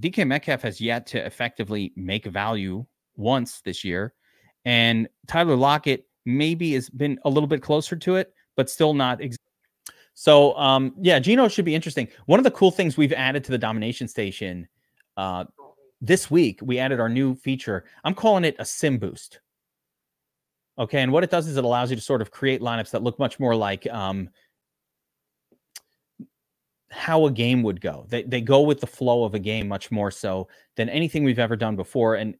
DK 0.00 0.26
Metcalf 0.26 0.62
has 0.62 0.80
yet 0.80 1.06
to 1.08 1.24
effectively 1.24 1.92
make 1.96 2.26
value 2.26 2.84
once 3.16 3.60
this 3.62 3.84
year. 3.84 4.14
And 4.64 5.08
Tyler 5.26 5.56
Lockett 5.56 6.06
maybe 6.24 6.74
has 6.74 6.88
been 6.90 7.18
a 7.24 7.30
little 7.30 7.46
bit 7.46 7.62
closer 7.62 7.96
to 7.96 8.16
it, 8.16 8.32
but 8.56 8.70
still 8.70 8.94
not. 8.94 9.20
Ex- 9.20 9.38
so, 10.14 10.56
um, 10.56 10.94
yeah, 11.00 11.18
Geno 11.18 11.48
should 11.48 11.64
be 11.64 11.74
interesting. 11.74 12.08
One 12.26 12.38
of 12.38 12.44
the 12.44 12.50
cool 12.50 12.70
things 12.70 12.96
we've 12.96 13.12
added 13.12 13.44
to 13.44 13.50
the 13.50 13.58
domination 13.58 14.08
station 14.08 14.68
uh, 15.16 15.44
this 16.00 16.30
week, 16.30 16.60
we 16.62 16.78
added 16.78 17.00
our 17.00 17.08
new 17.08 17.34
feature. 17.34 17.84
I'm 18.04 18.14
calling 18.14 18.44
it 18.44 18.56
a 18.58 18.64
sim 18.64 18.98
boost. 18.98 19.40
Okay. 20.78 21.00
And 21.02 21.12
what 21.12 21.24
it 21.24 21.30
does 21.30 21.48
is 21.48 21.56
it 21.56 21.64
allows 21.64 21.90
you 21.90 21.96
to 21.96 22.02
sort 22.02 22.22
of 22.22 22.30
create 22.30 22.60
lineups 22.60 22.90
that 22.90 23.02
look 23.02 23.18
much 23.18 23.40
more 23.40 23.56
like 23.56 23.86
um, 23.88 24.30
how 26.90 27.26
a 27.26 27.30
game 27.30 27.62
would 27.62 27.80
go. 27.80 28.06
They, 28.08 28.22
they 28.22 28.40
go 28.40 28.62
with 28.62 28.80
the 28.80 28.86
flow 28.86 29.24
of 29.24 29.34
a 29.34 29.38
game 29.38 29.68
much 29.68 29.90
more 29.90 30.10
so 30.10 30.48
than 30.76 30.88
anything 30.88 31.24
we've 31.24 31.38
ever 31.38 31.56
done 31.56 31.76
before. 31.76 32.14
And 32.14 32.36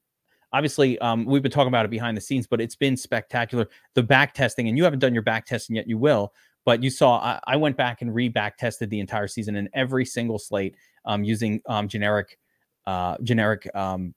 obviously, 0.52 0.98
um, 1.00 1.24
we've 1.24 1.42
been 1.42 1.52
talking 1.52 1.68
about 1.68 1.84
it 1.84 1.90
behind 1.90 2.16
the 2.16 2.20
scenes, 2.20 2.46
but 2.46 2.60
it's 2.60 2.76
been 2.76 2.96
spectacular. 2.96 3.68
The 3.94 4.02
back 4.02 4.34
testing, 4.34 4.68
and 4.68 4.78
you 4.78 4.84
haven't 4.84 5.00
done 5.00 5.14
your 5.14 5.22
back 5.22 5.46
testing 5.46 5.76
yet, 5.76 5.88
you 5.88 5.98
will. 5.98 6.32
But 6.64 6.82
you 6.82 6.90
saw, 6.90 7.18
I, 7.18 7.40
I 7.46 7.56
went 7.56 7.76
back 7.76 8.02
and 8.02 8.14
re 8.14 8.28
back 8.28 8.56
tested 8.58 8.90
the 8.90 9.00
entire 9.00 9.26
season 9.26 9.56
in 9.56 9.68
every 9.72 10.04
single 10.04 10.38
slate 10.38 10.76
um, 11.04 11.24
using 11.24 11.62
um, 11.66 11.88
generic, 11.88 12.38
uh, 12.86 13.16
generic 13.22 13.68
um, 13.74 14.14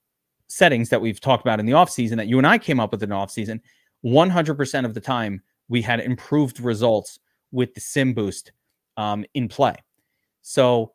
settings 0.48 0.90
that 0.90 1.00
we've 1.00 1.22
talked 1.22 1.44
about 1.44 1.60
in 1.60 1.66
the 1.66 1.72
offseason 1.72 2.18
that 2.18 2.28
you 2.28 2.38
and 2.38 2.48
I 2.48 2.58
came 2.58 2.80
up 2.80 2.92
with 2.92 3.04
in 3.04 3.10
the 3.10 3.16
offseason, 3.16 3.62
100% 4.06 4.86
of 4.86 4.94
the 4.94 5.02
time 5.02 5.42
we 5.70 5.82
had 5.82 6.00
improved 6.00 6.60
results 6.60 7.20
with 7.52 7.74
the 7.74 7.82
sim 7.82 8.14
boost 8.14 8.52
um, 8.98 9.26
in 9.34 9.48
play. 9.48 9.76
So 10.42 10.94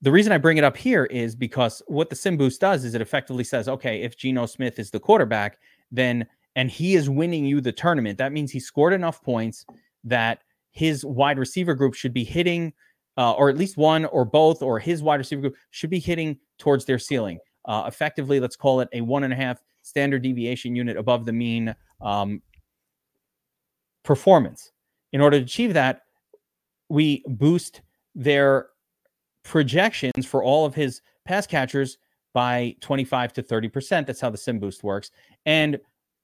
the 0.00 0.12
reason 0.12 0.32
I 0.32 0.38
bring 0.38 0.58
it 0.58 0.64
up 0.64 0.76
here 0.76 1.06
is 1.06 1.34
because 1.34 1.82
what 1.86 2.08
the 2.08 2.16
sim 2.16 2.36
boost 2.36 2.60
does 2.60 2.84
is 2.84 2.94
it 2.94 3.00
effectively 3.00 3.44
says, 3.44 3.68
okay, 3.68 4.02
if 4.02 4.16
Geno 4.16 4.46
Smith 4.46 4.78
is 4.78 4.90
the 4.90 5.00
quarterback, 5.00 5.58
then 5.90 6.26
and 6.56 6.70
he 6.70 6.94
is 6.94 7.08
winning 7.08 7.44
you 7.44 7.60
the 7.60 7.72
tournament, 7.72 8.18
that 8.18 8.32
means 8.32 8.50
he 8.50 8.60
scored 8.60 8.92
enough 8.92 9.22
points 9.22 9.64
that 10.04 10.42
his 10.70 11.04
wide 11.04 11.38
receiver 11.38 11.74
group 11.74 11.94
should 11.94 12.12
be 12.12 12.24
hitting, 12.24 12.72
uh, 13.16 13.32
or 13.32 13.48
at 13.48 13.56
least 13.56 13.76
one 13.76 14.04
or 14.06 14.24
both, 14.24 14.62
or 14.62 14.78
his 14.78 15.02
wide 15.02 15.16
receiver 15.16 15.40
group 15.40 15.56
should 15.70 15.90
be 15.90 16.00
hitting 16.00 16.38
towards 16.58 16.84
their 16.84 16.98
ceiling. 16.98 17.38
Uh, 17.64 17.84
effectively, 17.86 18.40
let's 18.40 18.56
call 18.56 18.80
it 18.80 18.88
a 18.92 19.00
one 19.00 19.24
and 19.24 19.32
a 19.32 19.36
half 19.36 19.62
standard 19.88 20.22
deviation 20.22 20.76
unit 20.76 20.96
above 20.96 21.24
the 21.24 21.32
mean 21.32 21.74
um, 22.00 22.42
performance. 24.04 24.72
In 25.12 25.20
order 25.20 25.38
to 25.38 25.44
achieve 25.44 25.74
that, 25.74 26.02
we 26.88 27.24
boost 27.26 27.82
their 28.14 28.68
projections 29.42 30.26
for 30.26 30.42
all 30.42 30.66
of 30.66 30.74
his 30.74 31.00
pass 31.24 31.46
catchers 31.46 31.98
by 32.34 32.76
25 32.80 33.32
to 33.34 33.42
30%. 33.42 34.06
That's 34.06 34.20
how 34.20 34.30
the 34.30 34.36
sim 34.36 34.58
boost 34.58 34.84
works. 34.84 35.10
And 35.46 35.80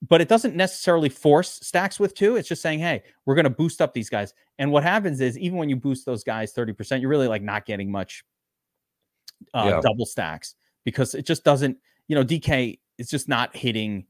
but 0.06 0.20
it 0.20 0.28
doesn't 0.28 0.54
necessarily 0.54 1.08
force 1.08 1.60
stacks 1.62 1.98
with 1.98 2.14
two. 2.14 2.36
It's 2.36 2.48
just 2.48 2.60
saying, 2.60 2.80
hey, 2.80 3.02
we're 3.24 3.34
going 3.34 3.44
to 3.44 3.50
boost 3.50 3.80
up 3.80 3.94
these 3.94 4.10
guys. 4.10 4.34
And 4.58 4.70
what 4.70 4.82
happens 4.82 5.20
is, 5.20 5.38
even 5.38 5.56
when 5.56 5.70
you 5.70 5.76
boost 5.76 6.04
those 6.04 6.22
guys 6.22 6.52
30%, 6.52 7.00
you're 7.00 7.08
really 7.08 7.28
like 7.28 7.42
not 7.42 7.64
getting 7.64 7.90
much 7.90 8.22
uh, 9.54 9.66
yeah. 9.66 9.80
double 9.80 10.04
stacks 10.04 10.56
because 10.84 11.14
it 11.14 11.24
just 11.24 11.42
doesn't, 11.42 11.78
you 12.08 12.14
know, 12.14 12.24
DK 12.24 12.78
is 12.98 13.08
just 13.08 13.28
not 13.28 13.54
hitting. 13.56 14.06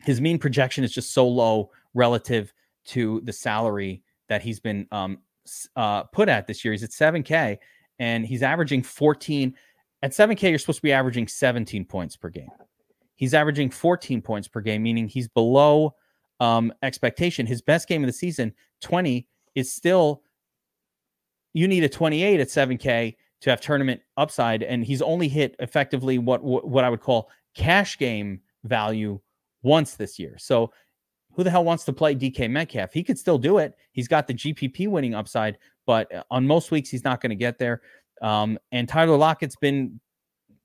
His 0.00 0.20
mean 0.20 0.38
projection 0.38 0.84
is 0.84 0.92
just 0.92 1.12
so 1.12 1.26
low 1.26 1.70
relative 1.94 2.52
to 2.86 3.20
the 3.24 3.32
salary 3.32 4.02
that 4.28 4.42
he's 4.42 4.60
been 4.60 4.86
um, 4.90 5.18
uh, 5.76 6.04
put 6.04 6.28
at 6.28 6.46
this 6.46 6.64
year. 6.64 6.72
He's 6.72 6.82
at 6.82 6.90
7K 6.90 7.58
and 7.98 8.26
he's 8.26 8.42
averaging 8.42 8.82
14. 8.82 9.54
At 10.02 10.12
7K, 10.12 10.50
you're 10.50 10.58
supposed 10.58 10.78
to 10.78 10.82
be 10.82 10.92
averaging 10.92 11.28
17 11.28 11.84
points 11.84 12.16
per 12.16 12.28
game. 12.28 12.50
He's 13.16 13.34
averaging 13.34 13.70
14 13.70 14.20
points 14.20 14.48
per 14.48 14.60
game, 14.60 14.82
meaning 14.82 15.08
he's 15.08 15.28
below 15.28 15.94
um, 16.40 16.72
expectation. 16.82 17.46
His 17.46 17.62
best 17.62 17.88
game 17.88 18.02
of 18.02 18.08
the 18.08 18.12
season, 18.12 18.52
20, 18.80 19.26
is 19.54 19.72
still, 19.72 20.22
you 21.52 21.68
need 21.68 21.84
a 21.84 21.88
28 21.88 22.40
at 22.40 22.48
7K 22.48 23.14
to 23.42 23.50
have 23.50 23.60
tournament 23.60 24.00
upside. 24.16 24.62
And 24.62 24.84
he's 24.84 25.00
only 25.00 25.28
hit 25.28 25.54
effectively 25.60 26.18
what, 26.18 26.42
what 26.42 26.84
I 26.84 26.90
would 26.90 27.00
call 27.00 27.30
cash 27.54 27.98
game 27.98 28.40
value 28.64 29.20
once 29.62 29.94
this 29.94 30.18
year. 30.18 30.36
So 30.38 30.72
who 31.34 31.42
the 31.42 31.50
hell 31.50 31.64
wants 31.64 31.84
to 31.84 31.92
play 31.92 32.14
DK 32.14 32.50
Metcalf? 32.50 32.92
He 32.92 33.02
could 33.02 33.18
still 33.18 33.38
do 33.38 33.58
it. 33.58 33.74
He's 33.92 34.08
got 34.08 34.26
the 34.26 34.34
GPP 34.34 34.88
winning 34.88 35.14
upside, 35.14 35.58
but 35.86 36.10
on 36.30 36.46
most 36.46 36.70
weeks, 36.70 36.90
he's 36.90 37.04
not 37.04 37.20
going 37.20 37.30
to 37.30 37.36
get 37.36 37.58
there. 37.58 37.82
Um, 38.22 38.58
and 38.72 38.88
Tyler 38.88 39.16
Lockett's 39.16 39.56
been 39.56 40.00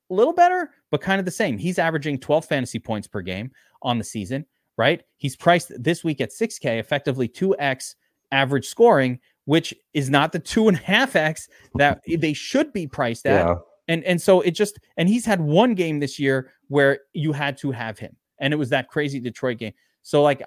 a 0.10 0.14
little 0.14 0.34
better, 0.34 0.72
but 0.92 1.02
kind 1.02 1.20
of 1.20 1.26
the 1.26 1.32
same. 1.32 1.58
He's 1.58 1.80
averaging 1.80 2.20
12 2.20 2.46
fantasy 2.46 2.80
points 2.80 3.08
per 3.08 3.22
game 3.22 3.52
on 3.82 3.98
the 3.98 4.04
season, 4.04 4.46
right? 4.78 5.02
He's 5.18 5.36
priced 5.36 5.72
this 5.82 6.04
week 6.04 6.22
at 6.22 6.32
6K, 6.32 6.80
effectively 6.80 7.28
2x 7.28 7.96
average 8.32 8.68
scoring, 8.68 9.20
which 9.46 9.74
is 9.94 10.10
not 10.10 10.32
the 10.32 10.40
two 10.40 10.68
and 10.68 10.78
a 10.78 10.82
half 10.82 11.16
X 11.16 11.48
that 11.76 12.02
they 12.08 12.34
should 12.34 12.72
be 12.72 12.86
priced 12.86 13.26
at. 13.26 13.48
Yeah. 13.48 13.56
And 13.90 14.04
and 14.06 14.22
so 14.22 14.40
it 14.42 14.52
just 14.52 14.80
and 14.96 15.10
he's 15.10 15.26
had 15.26 15.42
one 15.42 15.74
game 15.74 16.00
this 16.00 16.20
year 16.20 16.52
where 16.68 17.00
you 17.14 17.34
had 17.34 17.58
to 17.58 17.72
have 17.72 18.00
him. 18.00 18.16
And 18.40 18.54
it 18.54 18.58
was 18.58 18.70
that 18.70 18.88
crazy 18.88 19.20
Detroit 19.20 19.58
game. 19.58 19.74
So 20.04 20.22
like 20.22 20.42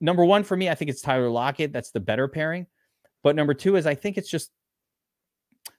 number 0.00 0.24
one 0.24 0.44
for 0.44 0.56
me, 0.56 0.70
I 0.70 0.74
think 0.74 0.90
it's 0.90 1.02
Tyler 1.02 1.28
Lockett. 1.28 1.72
That's 1.72 1.90
the 1.90 2.00
better 2.00 2.28
pairing. 2.28 2.66
But 3.22 3.36
number 3.36 3.52
two 3.52 3.76
is 3.76 3.86
I 3.86 3.94
think 3.94 4.16
it's 4.16 4.30
just 4.30 4.50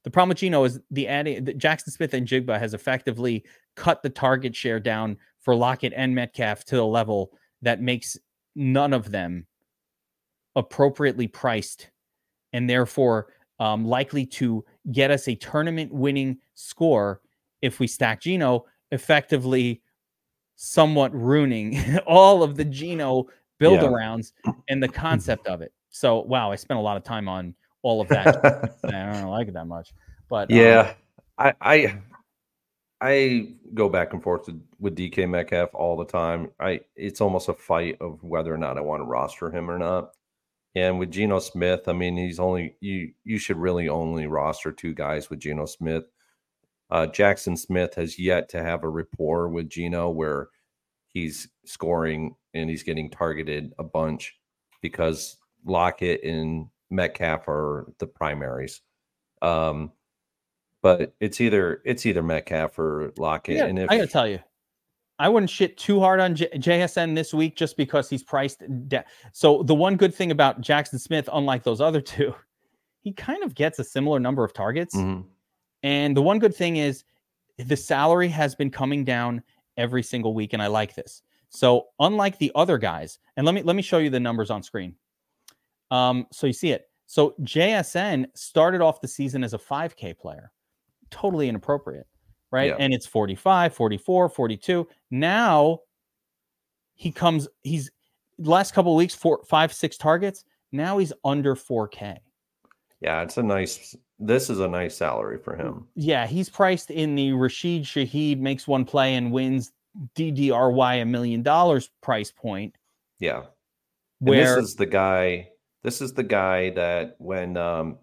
the 0.04 0.12
problem 0.12 0.30
with 0.30 0.40
Geno 0.40 0.64
is 0.66 0.80
the 0.92 1.08
adding 1.08 1.46
Jaxon 1.46 1.90
Smith-Njigba 1.90 2.60
has 2.60 2.74
effectively 2.74 3.46
cut 3.76 4.04
the 4.04 4.10
target 4.10 4.56
share 4.56 4.80
down 4.80 5.18
for 5.42 5.56
Lockett 5.56 5.94
and 5.96 6.14
Metcalf 6.14 6.66
to 6.66 6.76
the 6.76 6.86
level 6.86 7.32
that 7.62 7.82
makes 7.82 8.18
none 8.56 8.94
of 8.94 9.10
them 9.10 9.48
appropriately 10.56 11.28
priced 11.28 11.90
and 12.54 12.70
therefore 12.70 13.28
um, 13.60 13.86
likely 13.86 14.26
to 14.26 14.64
get 14.92 15.12
us 15.12 15.28
a 15.28 15.36
tournament 15.36 15.94
winning 15.94 16.38
score 16.54 17.22
if 17.62 17.80
we 17.80 17.88
stack 17.88 18.22
Geno, 18.22 18.66
effectively 18.92 19.82
somewhat 20.56 21.14
ruining 21.14 21.80
all 22.08 22.44
of 22.44 22.56
the 22.56 22.66
Geno 22.66 23.28
build 23.60 23.82
yeah. 23.82 23.88
arounds 23.88 24.34
and 24.70 24.82
the 24.82 24.88
concept 25.06 25.48
of 25.48 25.62
it. 25.62 25.74
So 25.90 26.22
wow, 26.22 26.52
I 26.52 26.56
spent 26.56 26.80
a 26.80 26.84
lot 26.84 26.98
of 26.98 27.04
time 27.04 27.28
on 27.30 27.56
all 27.82 28.02
of 28.02 28.08
that. 28.10 28.76
I 28.84 29.14
don't 29.14 29.30
like 29.30 29.48
it 29.48 29.54
that 29.54 29.68
much, 29.68 29.94
but 30.30 30.50
yeah, 30.50 30.94
um, 31.38 31.54
I, 31.62 31.76
I 31.76 32.00
I 33.02 33.54
go 33.74 33.90
back 33.90 34.14
and 34.14 34.24
forth 34.24 34.50
with 34.80 34.96
DK 34.96 35.30
Metcalf 35.30 35.70
all 35.74 35.96
the 35.96 36.06
time. 36.06 36.52
I 36.60 36.82
it's 36.96 37.22
almost 37.22 37.50
a 37.50 37.54
fight 37.54 37.98
of 38.02 38.24
whether 38.24 38.54
or 38.54 38.58
not 38.58 38.78
I 38.78 38.82
want 38.82 39.02
to 39.02 39.06
roster 39.06 39.52
him 39.52 39.70
or 39.70 39.78
not. 39.78 40.12
And 40.76 41.00
with 41.00 41.12
Geno 41.12 41.40
Smith, 41.40 41.88
I 41.88 41.94
mean, 41.94 42.18
he's 42.18 42.40
only 42.40 42.76
you. 42.82 43.14
You 43.24 43.38
should 43.38 43.58
really 43.58 43.88
only 43.88 44.28
roster 44.28 44.72
two 44.72 44.94
guys 44.94 45.30
with 45.30 45.40
Geno 45.40 45.66
Smith. 45.66 46.04
Uh, 46.90 47.08
Jaxon 47.08 47.58
Smith 47.58 47.96
has 47.96 48.20
yet 48.20 48.50
to 48.50 48.62
have 48.62 48.84
a 48.84 48.90
rapport 48.90 49.48
with 49.48 49.70
Geno 49.70 50.10
where 50.10 50.50
he's 51.14 51.48
scoring 51.66 52.36
and 52.54 52.70
he's 52.70 52.84
getting 52.84 53.10
targeted 53.10 53.74
a 53.80 53.84
bunch 53.84 54.38
because 54.82 55.38
Lockett 55.66 56.24
and 56.24 56.68
Metcalf 56.90 57.48
are 57.48 57.92
the 58.00 58.08
primaries. 58.08 58.82
Um, 59.42 59.92
but 60.82 61.16
it's 61.20 61.42
either 61.42 61.82
it's 61.86 62.06
either 62.06 62.22
Metcalf 62.22 62.78
or 62.78 63.12
Lockett. 63.18 63.58
Yeah, 63.58 63.66
and 63.66 63.80
if, 63.80 63.90
I 63.90 63.98
gotta 63.98 64.08
tell 64.08 64.28
you, 64.28 64.40
I 65.18 65.30
wouldn't 65.30 65.50
shit 65.50 65.78
too 65.78 66.00
hard 66.00 66.20
on 66.20 66.36
J- 66.36 66.50
JSN 66.50 67.16
this 67.16 67.34
week 67.34 67.56
just 67.56 67.78
because 67.78 68.10
he's 68.10 68.24
priced. 68.24 68.64
De- 68.90 69.06
so 69.32 69.64
the 69.64 69.76
one 69.76 69.96
good 69.96 70.14
thing 70.14 70.32
about 70.32 70.62
Jaxon 70.62 71.00
Smith, 71.00 71.30
unlike 71.32 71.64
those 71.64 71.82
other 71.82 72.02
two, 72.16 72.36
he 73.02 73.12
kind 73.14 73.44
of 73.44 73.56
gets 73.56 73.80
a 73.80 73.84
similar 73.84 74.20
number 74.20 74.44
of 74.44 74.54
targets. 74.54 74.96
Mm-hmm. 74.96 75.22
And 75.84 76.18
the 76.18 76.22
one 76.22 76.40
good 76.40 76.56
thing 76.56 76.78
is 76.78 77.04
the 77.58 77.78
salary 77.78 78.28
has 78.30 78.56
been 78.56 78.72
coming 78.72 79.04
down 79.04 79.44
every 79.78 80.04
single 80.04 80.34
week, 80.34 80.54
and 80.54 80.62
I 80.62 80.68
like 80.68 80.96
this. 80.96 81.22
So 81.50 81.88
unlike 82.00 82.38
the 82.38 82.52
other 82.56 82.78
guys, 82.78 83.20
and 83.38 83.46
let 83.46 83.56
me 83.56 83.62
let 83.62 83.76
me 83.76 83.82
show 83.82 84.00
you 84.00 84.10
the 84.10 84.20
numbers 84.20 84.50
on 84.50 84.64
screen. 84.64 84.96
Um, 85.92 86.28
so 86.32 86.48
you 86.48 86.54
see 86.54 86.72
it. 86.72 86.90
So 87.06 87.36
JSN 87.42 88.26
started 88.34 88.82
off 88.82 89.00
the 89.00 89.08
season 89.08 89.44
as 89.44 89.54
a 89.54 89.60
5K 89.60 90.18
player, 90.18 90.52
totally 91.12 91.48
inappropriate, 91.48 92.08
right? 92.52 92.70
Yeah. 92.70 92.78
And 92.80 92.94
it's 92.94 93.06
45, 93.06 93.74
44, 93.74 94.30
42. 94.30 94.88
Now 95.12 95.80
he 96.94 97.12
comes, 97.12 97.48
he's 97.64 97.92
last 98.38 98.74
couple 98.74 98.96
weeks, 98.96 99.16
four, 99.16 99.42
five, 99.48 99.74
six 99.74 99.98
targets. 99.98 100.46
Now 100.72 100.98
he's 100.98 101.14
under 101.24 101.56
4K. 101.56 102.18
Yeah, 103.02 103.22
it's 103.22 103.38
a 103.38 103.44
nice. 103.44 103.96
This 104.18 104.50
is 104.50 104.60
a 104.62 104.68
nice 104.68 104.96
salary 104.96 105.38
for 105.38 105.56
him. 105.56 105.88
Yeah, 105.96 106.26
he's 106.26 106.50
priced 106.50 106.90
in 106.90 107.16
the 107.16 107.34
Rashid 107.34 107.84
Shaheed 107.84 108.40
makes 108.40 108.68
one 108.68 108.86
play 108.86 109.16
and 109.16 109.32
wins 109.32 109.74
DDRY 110.16 111.02
a 111.02 111.06
million 111.06 111.44
dollars 111.44 111.92
price 112.02 112.32
point. 112.32 112.76
Yeah, 113.20 113.44
where 114.20 114.56
this 114.56 114.70
is 114.70 114.76
the 114.76 114.86
guy 114.86 115.50
this 115.84 116.02
is 116.02 116.14
the 116.14 116.24
guy 116.24 116.72
that 116.72 117.16
when 117.20 117.58
um, 117.58 118.00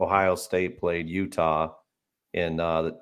Ohio 0.00 0.36
State 0.36 0.78
played 0.80 1.08
Utah 1.08 1.74
in 2.32 2.60
uh, 2.60 2.92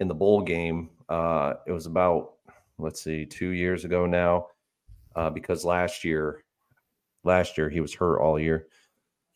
in 0.00 0.08
the 0.08 0.14
bowl 0.14 0.42
game, 0.42 0.90
uh, 1.08 1.54
it 1.66 1.72
was 1.72 1.86
about 1.86 2.32
let's 2.78 3.02
see, 3.02 3.24
two 3.24 3.50
years 3.50 3.84
ago 3.84 4.06
now, 4.06 4.48
uh, 5.14 5.30
because 5.30 5.64
last 5.64 6.04
year, 6.04 6.44
last 7.24 7.56
year 7.56 7.70
he 7.70 7.80
was 7.80 7.94
hurt 7.94 8.20
all 8.20 8.38
year. 8.38 8.66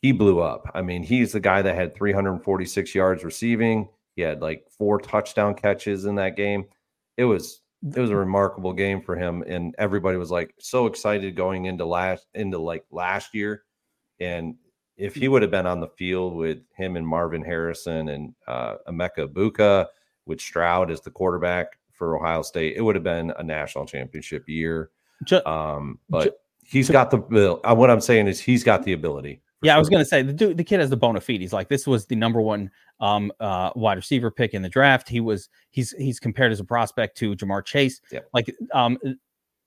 He 0.03 0.13
blew 0.13 0.41
up. 0.41 0.71
I 0.75 0.83
mean, 0.83 1.03
he's 1.03 1.33
the 1.33 1.41
guy 1.41 1.63
that 1.63 1.75
had 1.75 1.95
346 1.95 2.95
yards 2.95 3.25
receiving. 3.25 3.89
He 4.17 4.23
had 4.23 4.41
like 4.41 4.67
four 4.71 4.99
touchdown 4.99 5.55
catches 5.55 6.05
in 6.05 6.15
that 6.17 6.37
game. 6.37 6.67
It 7.17 7.25
was 7.25 7.61
it 7.83 7.99
was 7.99 8.11
a 8.11 8.17
remarkable 8.17 8.75
game 8.75 9.01
for 9.01 9.17
him, 9.17 9.43
and 9.47 9.75
everybody 9.79 10.19
was 10.19 10.31
like 10.31 10.55
so 10.59 10.87
excited 10.87 11.35
going 11.37 11.65
into 11.65 11.87
last 11.87 12.27
into 12.35 12.59
like 12.59 12.85
last 12.91 13.35
year 13.35 13.65
and 14.21 14.55
if 14.97 15.15
he 15.15 15.29
would 15.29 15.41
have 15.41 15.51
been 15.51 15.67
on 15.67 15.81
the 15.81 15.89
field 15.89 16.35
with 16.35 16.59
him 16.77 16.97
and 16.97 17.07
Marvin 17.07 17.43
Harrison 17.43 18.09
and 18.11 18.35
uh, 18.47 18.77
Emeka 18.87 19.27
Egbuka 19.27 19.87
with 20.27 20.41
Stroud 20.41 20.91
as 20.91 21.01
the 21.01 21.11
quarterback 21.11 21.79
for 21.93 22.17
Ohio 22.17 22.43
State, 22.43 22.77
it 22.77 22.81
would 22.83 22.95
have 22.95 23.05
been 23.05 23.33
a 23.39 23.43
national 23.43 23.87
championship 23.87 24.49
year. 24.49 24.91
um, 25.47 25.99
but 26.09 26.41
he's 26.65 26.89
got 26.89 27.11
the 27.11 27.19
uh, 27.65 27.75
what 27.75 27.91
I'm 27.91 28.01
saying 28.01 28.27
is 28.27 28.41
he's 28.41 28.65
got 28.65 28.85
the 28.85 28.93
ability 28.95 29.43
Yeah, 29.63 29.77
I 29.77 29.79
was 29.79 29.89
gonna 29.91 30.05
say 30.05 30.23
the 30.23 30.33
dude, 30.33 30.57
the 30.57 30.65
kid 30.65 30.81
has 30.81 30.89
the 30.89 30.97
bona 30.97 31.21
fide. 31.21 31.41
He's 31.41 31.53
like, 31.53 31.69
this 31.69 31.87
was 31.87 32.07
the 32.07 32.17
number 32.17 32.41
one 32.41 32.71
um 33.01 33.31
uh 33.41 33.71
wide 33.75 33.97
receiver 33.99 34.31
pick 34.31 34.55
in 34.55 34.63
the 34.63 34.69
draft. 34.69 35.09
He 35.09 35.21
was 35.21 35.49
he's 35.71 35.91
he's 35.99 36.19
compared 36.21 36.53
as 36.53 36.61
a 36.61 36.65
prospect 36.65 37.17
to 37.19 37.35
Ja'Marr 37.37 37.65
Chase. 37.65 38.01
Yeah. 38.11 38.21
Like 38.33 38.55
um 38.73 38.99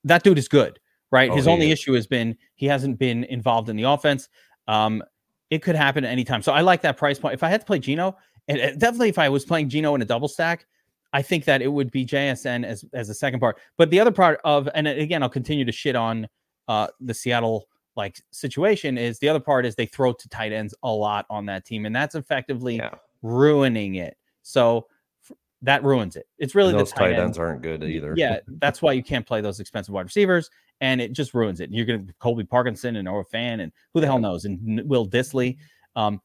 that 0.06 0.24
dude 0.24 0.38
is 0.38 0.48
good, 0.48 0.80
right? 1.12 1.30
Oh, 1.30 1.36
His 1.36 1.48
only 1.48 1.68
is. 1.72 1.80
issue 1.80 1.94
has 1.94 2.08
been 2.08 2.36
he 2.56 2.66
hasn't 2.66 2.98
been 2.98 3.24
involved 3.26 3.70
in 3.70 3.76
the 3.76 3.84
offense. 3.84 4.30
Um 4.68 5.04
it 5.52 5.62
could 5.62 5.76
happen 5.76 6.04
at 6.04 6.12
any 6.12 6.24
time. 6.24 6.42
So 6.42 6.52
I 6.52 6.62
like 6.62 6.82
that 6.82 6.98
price 6.98 7.20
point. 7.20 7.36
If 7.36 7.44
I 7.44 7.50
had 7.50 7.60
to 7.60 7.66
play 7.68 7.78
Geno, 7.78 8.16
and 8.48 8.60
and 8.60 8.80
definitely 8.80 9.10
if 9.10 9.18
I 9.20 9.30
was 9.30 9.46
playing 9.46 9.70
Geno 9.70 9.96
in 9.96 10.02
a 10.02 10.06
double 10.06 10.28
stack, 10.28 10.66
I 11.14 11.22
think 11.22 11.46
that 11.46 11.62
it 11.62 11.68
would 11.68 11.92
be 11.92 12.06
JSN 12.06 12.66
as 12.66 12.84
as 12.94 13.10
a 13.10 13.14
second 13.14 13.40
part. 13.40 13.58
But 13.78 13.90
the 13.90 14.00
other 14.00 14.12
part 14.12 14.40
of, 14.44 14.68
and 14.76 14.88
again, 14.88 15.24
I'll 15.24 15.30
continue 15.30 15.66
to 15.66 15.72
shit 15.72 15.96
on 15.96 16.28
uh 16.68 16.88
the 17.02 17.14
Seattle 17.14 17.68
like 17.96 18.20
situation 18.32 18.98
is 18.98 19.20
the 19.20 19.30
other 19.30 19.40
part 19.40 19.66
is 19.66 19.76
they 19.76 19.86
throw 19.86 20.14
to 20.14 20.30
tight 20.30 20.52
ends 20.52 20.74
a 20.84 20.90
lot 20.92 21.26
on 21.30 21.46
that 21.46 21.64
team, 21.66 21.86
and 21.86 21.96
that's 21.96 22.16
effectively 22.16 22.78
Yeah. 22.78 22.96
ruining 23.22 23.96
it. 23.96 24.18
So 24.42 24.88
f- 25.30 25.38
that 25.62 25.84
ruins 25.84 26.16
it. 26.16 26.26
It's 26.40 26.56
really 26.56 26.72
And 26.72 26.80
the 26.80 26.84
those 26.86 26.92
tight, 26.92 27.00
tight 27.00 27.14
end. 27.14 27.22
ends 27.22 27.38
aren't 27.38 27.62
good 27.62 27.84
either. 27.84 28.16
Yeah, 28.18 28.40
that's 28.60 28.82
why 28.82 28.94
you 28.94 29.04
can't 29.04 29.26
play 29.28 29.42
those 29.42 29.60
expensive 29.60 29.94
wide 29.94 30.06
receivers, 30.06 30.50
and 30.82 31.00
it 31.00 31.14
just 31.14 31.36
ruins 31.36 31.60
it. 31.60 31.70
You're 31.72 31.86
going 31.86 32.08
to 32.08 32.14
Colby 32.16 32.44
Parkinson 32.46 32.96
and 32.96 33.06
Noah 33.06 33.26
Fant, 33.26 33.62
and 33.62 33.72
who 33.94 34.02
the 34.02 34.08
hell 34.08 34.18
knows, 34.20 34.46
and 34.46 34.82
Will 34.90 35.08
Dissly. 35.08 35.58
Um, 35.96 36.20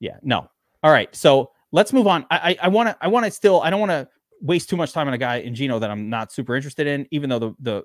yeah, 0.00 0.18
no. 0.22 0.50
All 0.82 0.90
right, 0.90 1.14
so 1.14 1.50
let's 1.72 1.92
move 1.92 2.06
on. 2.06 2.24
I 2.30 2.56
I 2.62 2.68
want 2.68 2.88
to 2.88 2.96
I 3.00 3.08
want 3.08 3.24
to 3.26 3.30
still 3.30 3.60
I 3.60 3.70
don't 3.70 3.80
want 3.80 3.90
to 3.90 4.08
waste 4.40 4.70
too 4.70 4.76
much 4.76 4.92
time 4.92 5.08
on 5.08 5.14
a 5.14 5.18
guy 5.18 5.36
in 5.36 5.54
Geno 5.54 5.78
that 5.78 5.90
I'm 5.90 6.08
not 6.08 6.32
super 6.32 6.54
interested 6.54 6.86
in, 6.86 7.06
even 7.10 7.28
though 7.30 7.38
the 7.38 7.54
the 7.60 7.82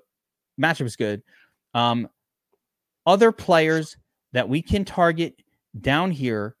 matchup 0.60 0.86
is 0.86 0.96
good. 0.96 1.22
Um, 1.74 2.08
other 3.06 3.32
players 3.32 3.96
that 4.32 4.48
we 4.48 4.62
can 4.62 4.84
target 4.84 5.42
down 5.80 6.10
here 6.10 6.56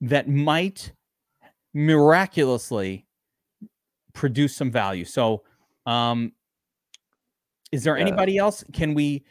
that 0.00 0.28
might 0.28 0.92
miraculously 1.74 3.06
produce 4.12 4.56
some 4.56 4.70
value. 4.70 5.04
So, 5.04 5.42
um, 5.84 6.32
is 7.72 7.82
there 7.84 7.96
anybody 7.96 8.38
else? 8.38 8.64
Can 8.72 8.94
we? 8.94 9.24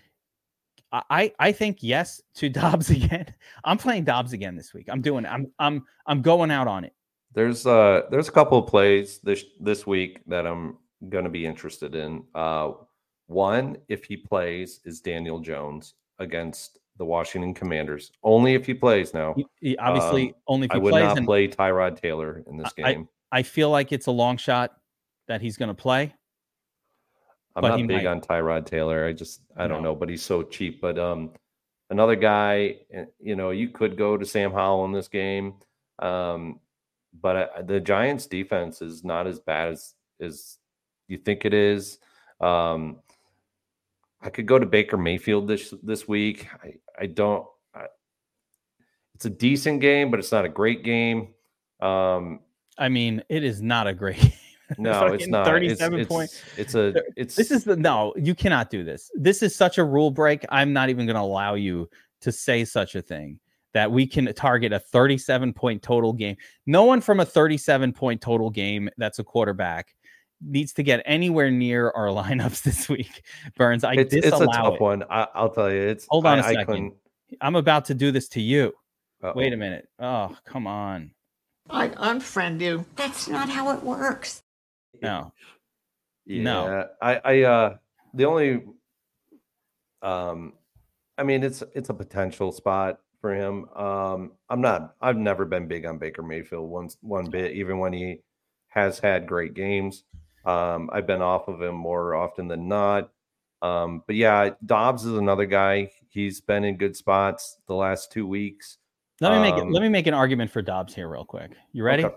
I 0.92 1.04
I 1.10 1.32
I 1.40 1.52
think 1.52 1.78
yes 1.82 2.22
to 2.36 2.50
Dobbs 2.62 2.90
again. 2.90 3.34
I'm 3.64 3.78
playing 3.78 4.04
Dobbs 4.06 4.34
again 4.34 4.56
this 4.56 4.74
week. 4.74 4.88
I'm 4.90 5.02
doing. 5.02 5.26
I'm 5.26 5.52
I'm 5.60 5.84
I'm 6.08 6.22
going 6.22 6.52
out 6.52 6.68
on 6.68 6.84
it. 6.84 6.94
There's 7.34 7.66
uh 7.68 8.04
there's 8.12 8.30
a 8.30 8.32
couple 8.32 8.58
of 8.60 8.68
plays 8.68 9.20
this 9.24 9.44
this 9.60 9.86
week 9.86 10.22
that 10.28 10.46
I'm 10.48 10.78
gonna 11.10 11.30
be 11.30 11.46
interested 11.46 11.96
in. 11.96 12.24
Uh 12.34 12.72
one, 13.28 13.78
if 13.88 14.04
he 14.06 14.16
plays, 14.18 14.82
is 14.86 15.02
Daniel 15.02 15.40
Jones 15.40 15.96
against 16.20 16.78
the 16.98 17.06
Washington 17.06 17.54
Commanders. 17.54 18.12
Only 18.24 18.54
if 18.54 18.66
he 18.66 18.74
plays 18.74 19.14
now. 19.14 19.36
He- 19.60 19.76
obviously, 19.78 20.30
Um, 20.30 20.34
only 20.48 20.66
if 20.68 20.72
he 20.74 20.80
plays. 20.80 20.80
I 20.80 20.84
would 20.84 20.92
plays. 20.92 21.16
not 21.18 21.26
play 21.26 21.48
Tyrod 21.48 22.00
Taylor 22.02 22.44
in 22.48 22.56
this 22.58 22.72
I- 22.78 22.82
game. 22.94 23.10
I 23.32 23.42
feel 23.44 23.70
like 23.72 23.92
it's 23.92 24.06
a 24.06 24.12
long 24.12 24.38
shot 24.38 24.78
that 25.28 25.42
he's 25.42 25.58
going 25.58 25.68
to 25.70 25.74
play. 25.74 26.14
I'm 27.56 27.62
but 27.62 27.70
not 27.70 27.78
big 27.88 27.90
might. 28.04 28.06
on 28.08 28.22
Tyrod 28.22 28.66
Taylor. 28.66 29.06
I 29.06 29.14
just 29.14 29.42
I 29.56 29.68
don't 29.68 29.82
No. 29.84 29.92
know, 29.92 29.96
but 29.96 30.10
he's 30.10 30.24
so 30.24 30.44
cheap. 30.44 30.82
But 30.82 31.00
um, 31.00 31.32
another 31.90 32.16
guy, 32.16 32.78
eh, 32.94 33.06
you 33.20 33.36
know, 33.36 33.52
you 33.52 33.70
could 33.70 33.98
go 33.98 34.18
to 34.18 34.26
Sam 34.26 34.52
Howell 34.52 34.86
in 34.86 34.92
this 34.92 35.08
game. 35.08 35.56
Um, 36.00 36.60
but 37.22 37.36
uh, 37.36 37.62
the 37.62 37.80
Giants' 37.80 38.26
defense 38.28 38.82
is 38.82 39.04
not 39.04 39.26
as 39.28 39.40
bad 39.40 39.70
as 39.70 39.94
as 40.20 40.58
you 41.08 41.18
think 41.18 41.46
it 41.46 41.54
is. 41.54 42.00
Um, 42.42 42.98
I 44.22 44.30
could 44.30 44.46
go 44.48 44.60
to 44.60 44.66
Baker 44.66 44.98
Mayfield 44.98 45.48
this 45.48 45.74
this 45.82 46.08
week. 46.08 46.48
I 46.64 46.74
I 47.00 47.06
don't. 47.06 47.46
I, 47.74 47.86
it's 49.14 49.24
a 49.26 49.30
decent 49.30 49.80
game, 49.80 50.12
but 50.12 50.20
it's 50.20 50.32
not 50.34 50.44
a 50.44 50.50
great 50.50 50.84
game. 50.84 51.30
Um, 51.80 52.42
I 52.78 52.90
mean, 52.90 53.24
it 53.30 53.46
is 53.46 53.62
not 53.62 53.88
a 53.88 53.94
great. 53.94 54.34
no, 54.78 55.08
it's 55.08 55.28
not. 55.28 55.46
37 55.46 56.00
it's, 56.00 56.08
point- 56.10 56.44
It's, 56.58 56.74
it's 56.74 56.76
a. 56.76 57.04
It's 57.16 57.36
This 57.36 57.52
is 57.52 57.64
the 57.64 57.76
no, 57.76 58.14
you 58.18 58.34
cannot 58.36 58.70
do 58.70 58.84
this. 58.84 59.12
This 59.16 59.44
is 59.44 59.56
such 59.56 59.78
a 59.78 59.84
rule 59.84 60.12
break. 60.12 60.46
I'm 60.50 60.74
not 60.74 60.90
even 60.90 61.06
going 61.06 61.16
to 61.16 61.22
allow 61.22 61.54
you 61.56 61.90
to 62.22 62.32
say 62.32 62.66
such 62.66 62.96
a 62.96 63.02
thing 63.02 63.40
that 63.74 63.92
we 63.92 64.08
can 64.08 64.34
target 64.34 64.72
a 64.74 64.80
37 64.80 65.54
point 65.54 65.82
total 65.84 66.14
game. 66.14 66.38
No 66.66 66.84
one 66.84 67.02
from 67.02 67.20
a 67.20 67.26
37 67.26 67.92
point 67.94 68.22
total 68.22 68.50
game 68.50 68.90
that's 68.98 69.20
a 69.20 69.24
quarterback 69.24 69.94
needs 70.42 70.74
to 70.74 70.84
get 70.84 71.02
anywhere 71.06 71.52
near 71.52 71.92
our 71.92 72.08
lineups 72.24 72.64
this 72.64 72.90
week. 72.90 73.24
Burns, 73.58 73.84
I 73.84 73.94
it's, 73.94 74.14
it's 74.14 74.28
a 74.28 74.32
disallow 74.32 74.46
tough 74.52 74.74
it. 74.76 74.82
one. 74.82 75.04
I, 75.10 75.28
I'll 75.36 75.50
tell 75.52 75.72
you. 75.72 75.80
It's 75.82 76.08
Hold 76.10 76.26
on 76.26 76.40
I 76.40 76.42
a 76.42 76.46
I 76.46 76.54
second. 76.54 76.66
couldn't- 76.66 76.94
I'm 77.42 77.56
about 77.56 77.86
to 77.86 77.94
do 77.94 78.12
this 78.12 78.28
to 78.30 78.42
you. 78.42 78.74
Wait 79.34 79.52
a 79.54 79.58
minute. 79.58 79.88
Oh, 80.00 80.38
come 80.46 80.68
on. 80.68 81.12
I'd 81.70 81.96
unfriend 81.96 82.62
you. 82.62 82.86
That's 82.96 83.28
not 83.28 83.50
how 83.50 83.72
it 83.76 83.82
works. 83.82 84.44
No. 85.02 85.34
Yeah, 86.28 86.42
No. 86.42 86.90
I, 87.04 87.22
I, 87.24 87.42
uh, 87.44 87.78
the 88.16 88.26
only, 88.26 88.64
um, 90.02 90.54
I 91.20 91.24
mean, 91.24 91.44
it's 91.44 91.62
it's 91.76 91.90
a 91.90 91.94
potential 91.94 92.52
spot 92.52 93.00
for 93.22 93.34
him. 93.34 93.70
Um, 93.76 94.32
I'm 94.50 94.60
not. 94.60 94.96
I've 95.02 95.18
never 95.18 95.46
been 95.46 95.68
big 95.68 95.86
on 95.86 96.00
Baker 96.00 96.24
Mayfield 96.24 96.68
one 96.68 96.90
one 97.02 97.30
bit, 97.30 97.52
even 97.52 97.78
when 97.78 97.94
he 97.94 98.22
has 98.70 98.98
had 98.98 99.28
great 99.28 99.54
games. 99.54 100.04
Um, 100.46 100.90
I've 100.92 101.08
been 101.08 101.22
off 101.22 101.48
of 101.48 101.62
him 101.62 101.76
more 101.76 102.16
often 102.16 102.48
than 102.48 102.68
not. 102.68 103.12
Um, 103.62 104.04
but 104.06 104.16
yeah, 104.16 104.52
Dobbs 104.66 105.06
is 105.06 105.18
another 105.18 105.46
guy. 105.46 105.92
He's 106.10 106.42
been 106.42 106.64
in 106.64 106.78
good 106.78 106.96
spots 106.96 107.58
the 107.68 107.76
last 107.76 108.12
two 108.12 108.28
weeks. 108.28 108.78
Let 109.22 109.32
me 109.32 109.40
make 109.40 109.56
it, 109.56 109.62
Um, 109.62 109.72
let 109.72 109.82
me 109.82 109.90
make 109.90 110.08
an 110.08 110.14
argument 110.14 110.52
for 110.52 110.62
Dobbs 110.62 110.94
here 110.94 111.08
real 111.08 111.24
quick. 111.26 111.52
You 111.72 111.84
ready? 111.84 112.04
Okay. 112.04 112.16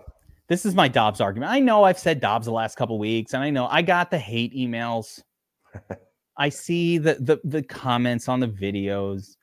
This 0.48 0.64
is 0.64 0.74
my 0.74 0.88
Dobbs 0.88 1.20
argument. 1.20 1.52
I 1.52 1.60
know 1.60 1.84
I've 1.84 1.98
said 1.98 2.20
Dobbs 2.20 2.46
the 2.46 2.52
last 2.52 2.76
couple 2.76 2.98
weeks, 2.98 3.34
and 3.34 3.42
I 3.42 3.50
know 3.50 3.66
I 3.70 3.82
got 3.82 4.10
the 4.10 4.18
hate 4.18 4.54
emails. 4.54 5.22
I 6.38 6.48
see 6.48 6.98
the 6.98 7.14
the 7.14 7.38
the 7.44 7.62
comments 7.62 8.28
on 8.28 8.40
the 8.40 8.48
videos. 8.48 9.36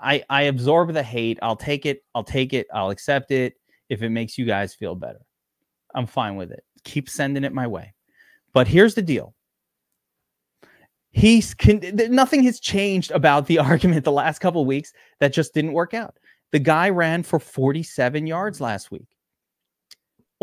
I 0.00 0.24
I 0.30 0.42
absorb 0.42 0.92
the 0.92 1.02
hate. 1.02 1.38
I'll 1.42 1.56
take 1.56 1.84
it. 1.84 2.02
I'll 2.14 2.24
take 2.24 2.54
it. 2.54 2.66
I'll 2.72 2.90
accept 2.90 3.30
it 3.32 3.54
if 3.90 4.02
it 4.02 4.08
makes 4.08 4.38
you 4.38 4.46
guys 4.46 4.74
feel 4.74 4.94
better. 4.94 5.20
I'm 5.94 6.06
fine 6.06 6.36
with 6.36 6.50
it. 6.50 6.64
Keep 6.84 7.08
sending 7.10 7.44
it 7.44 7.52
my 7.52 7.66
way. 7.66 7.94
But 8.54 8.66
here's 8.66 8.94
the 8.94 9.02
deal. 9.02 9.34
He's 11.10 11.54
con- 11.54 11.80
nothing 12.10 12.42
has 12.44 12.60
changed 12.60 13.10
about 13.10 13.46
the 13.46 13.58
argument 13.70 14.04
the 14.04 14.12
last 14.12 14.38
couple 14.38 14.62
of 14.62 14.66
weeks 14.66 14.92
that 15.20 15.32
just 15.32 15.52
didn't 15.52 15.72
work 15.72 15.92
out. 15.92 16.16
The 16.52 16.58
guy 16.60 16.88
ran 16.88 17.22
for 17.22 17.38
47 17.38 18.26
yards 18.26 18.60
last 18.60 18.90
week. 18.90 19.13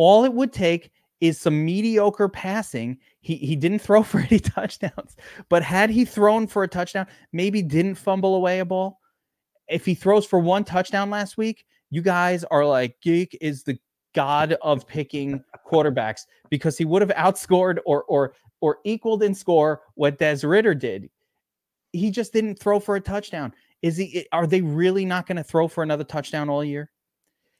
All 0.03 0.25
it 0.25 0.33
would 0.33 0.51
take 0.51 0.91
is 1.19 1.39
some 1.39 1.63
mediocre 1.63 2.27
passing. 2.27 2.97
He 3.19 3.35
he 3.35 3.55
didn't 3.55 3.79
throw 3.83 4.01
for 4.01 4.19
any 4.19 4.39
touchdowns, 4.39 5.15
but 5.47 5.61
had 5.61 5.91
he 5.91 6.05
thrown 6.05 6.47
for 6.47 6.63
a 6.63 6.67
touchdown, 6.67 7.05
maybe 7.33 7.61
didn't 7.61 7.95
fumble 7.95 8.33
away 8.33 8.61
a 8.61 8.65
ball. 8.65 8.99
If 9.67 9.85
he 9.85 9.93
throws 9.93 10.25
for 10.25 10.39
one 10.39 10.63
touchdown 10.63 11.11
last 11.11 11.37
week, 11.37 11.67
you 11.91 12.01
guys 12.01 12.43
are 12.45 12.65
like 12.65 12.99
Geek 13.01 13.37
is 13.41 13.61
the 13.61 13.77
god 14.15 14.53
of 14.63 14.87
picking 14.87 15.43
quarterbacks 15.71 16.21
because 16.49 16.79
he 16.79 16.83
would 16.83 17.03
have 17.03 17.11
outscored 17.11 17.77
or 17.85 18.03
or 18.05 18.33
or 18.59 18.79
equaled 18.85 19.21
in 19.21 19.35
score 19.35 19.81
what 19.93 20.17
Des 20.17 20.47
Ridder 20.47 20.73
did. 20.73 21.11
He 21.93 22.09
just 22.09 22.33
didn't 22.33 22.57
throw 22.57 22.79
for 22.79 22.95
a 22.95 23.01
touchdown. 23.01 23.53
Is 23.83 23.97
he? 23.97 24.25
Are 24.31 24.47
they 24.47 24.61
really 24.61 25.05
not 25.05 25.27
going 25.27 25.37
to 25.37 25.43
throw 25.43 25.67
for 25.67 25.83
another 25.83 26.03
touchdown 26.03 26.49
all 26.49 26.63
year? 26.63 26.89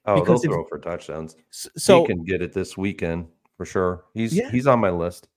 Oh, 0.05 0.19
Because 0.19 0.41
they'll 0.41 0.51
throw 0.53 0.65
for 0.65 0.79
touchdowns. 0.79 1.35
S- 1.51 1.69
he 1.87 2.05
can 2.05 2.23
get 2.23 2.41
it 2.41 2.53
this 2.53 2.75
weekend 2.77 3.27
for 3.57 3.65
sure. 3.65 4.05
He's 4.13 4.35
Yeah. 4.35 4.49
he's 4.49 4.67
on 4.67 4.79
my 4.79 4.89
list. 4.89 5.27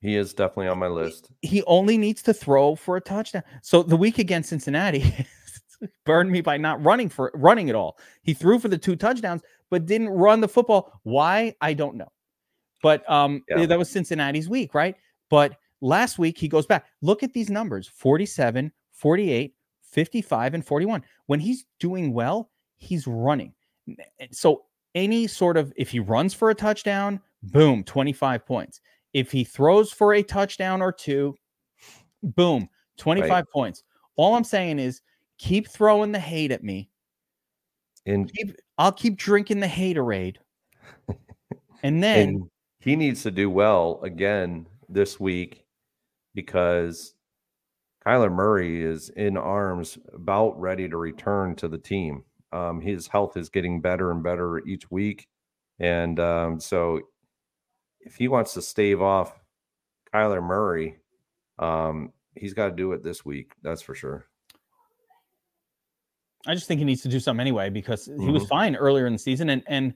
He 0.00 0.16
is 0.16 0.32
definitely 0.32 0.68
on 0.68 0.78
my 0.78 0.86
list. 0.86 1.30
he 1.42 1.62
only 1.64 1.98
needs 1.98 2.22
to 2.22 2.32
throw 2.34 2.76
for 2.76 2.96
a 2.96 3.00
touchdown. 3.00 3.42
So 3.62 3.82
the 3.82 3.96
week 3.96 4.18
against 4.18 4.48
Cincinnati 4.48 5.26
burned 6.06 6.30
me 6.30 6.40
by 6.40 6.56
not 6.56 6.82
running 6.84 7.08
for 7.08 7.32
running 7.34 7.68
at 7.68 7.74
all. 7.74 7.98
He 8.22 8.32
threw 8.34 8.58
for 8.60 8.68
the 8.68 8.78
two 8.78 8.94
touchdowns, 8.96 9.42
but 9.70 9.86
didn't 9.86 10.10
run 10.10 10.40
the 10.40 10.48
football. 10.48 10.92
Why? 11.02 11.54
I 11.60 11.74
don't 11.74 11.96
know. 11.96 12.12
But 12.82 13.08
um 13.10 13.42
Yeah. 13.48 13.66
that 13.66 13.78
was 13.78 13.90
Cincinnati's 13.90 14.48
week, 14.48 14.72
right? 14.74 14.96
But 15.30 15.56
last 15.80 16.18
week 16.18 16.38
he 16.38 16.46
goes 16.48 16.66
back. 16.66 16.86
Look 17.02 17.22
at 17.24 17.32
these 17.32 17.50
numbers: 17.50 17.88
47, 17.88 18.72
48, 18.92 19.54
55 19.82 20.54
and 20.54 20.64
41. 20.64 21.02
When 21.26 21.40
he's 21.40 21.64
doing 21.80 22.12
well, 22.12 22.50
he's 22.78 23.06
running. 23.06 23.52
So 24.32 24.64
any 24.94 25.26
sort 25.26 25.56
of 25.56 25.72
if 25.76 25.90
he 25.90 26.00
runs 26.00 26.34
for 26.34 26.50
a 26.50 26.54
touchdown, 26.54 27.20
boom, 27.42 27.84
25 27.84 28.46
points. 28.46 28.80
If 29.12 29.30
he 29.30 29.44
throws 29.44 29.92
for 29.92 30.14
a 30.14 30.22
touchdown 30.22 30.82
or 30.82 30.92
two, 30.92 31.36
boom, 32.22 32.68
25 32.96 33.44
points. 33.52 33.82
All 34.16 34.34
I'm 34.34 34.44
saying 34.44 34.78
is 34.78 35.00
keep 35.38 35.68
throwing 35.68 36.12
the 36.12 36.18
hate 36.18 36.50
at 36.50 36.64
me. 36.64 36.90
And 38.06 38.32
Keep 38.32 38.56
I'll 38.78 38.92
keep 38.92 39.16
drinking 39.16 39.60
the 39.60 39.66
haterade. 39.66 40.36
And 41.84 42.02
then 42.02 42.28
and 42.28 42.50
he 42.80 42.96
needs 42.96 43.22
to 43.22 43.30
do 43.30 43.48
well 43.48 44.00
again 44.02 44.66
this 44.88 45.20
week 45.20 45.64
because 46.34 47.14
Kyler 48.04 48.32
Murray 48.32 48.82
is 48.82 49.10
in 49.10 49.36
arms, 49.36 49.98
about 50.12 50.58
ready 50.58 50.88
to 50.88 50.96
return 50.96 51.54
to 51.56 51.68
the 51.68 51.78
team. 51.78 52.24
Um, 52.52 52.80
his 52.80 53.06
health 53.06 53.36
is 53.36 53.48
getting 53.48 53.80
better 53.80 54.10
and 54.10 54.22
better 54.22 54.58
each 54.66 54.90
week. 54.90 55.28
And 55.78 56.18
um, 56.18 56.60
so 56.60 57.00
if 58.00 58.16
he 58.16 58.28
wants 58.28 58.54
to 58.54 58.62
stave 58.62 59.02
off 59.02 59.38
Kyler 60.12 60.42
Murray, 60.42 60.96
um, 61.58 62.12
he's 62.34 62.54
got 62.54 62.68
to 62.68 62.74
do 62.74 62.92
it 62.92 63.02
this 63.02 63.24
week. 63.24 63.52
That's 63.62 63.82
for 63.82 63.94
sure. 63.94 64.26
I 66.46 66.54
just 66.54 66.66
think 66.66 66.78
he 66.78 66.84
needs 66.84 67.02
to 67.02 67.08
do 67.08 67.20
something 67.20 67.40
anyway 67.40 67.68
because 67.68 68.08
mm-hmm. 68.08 68.22
he 68.22 68.32
was 68.32 68.44
mm-hmm. 68.44 68.50
fine 68.50 68.76
earlier 68.76 69.06
in 69.06 69.12
the 69.12 69.18
season. 69.18 69.50
And 69.50 69.62
and 69.66 69.94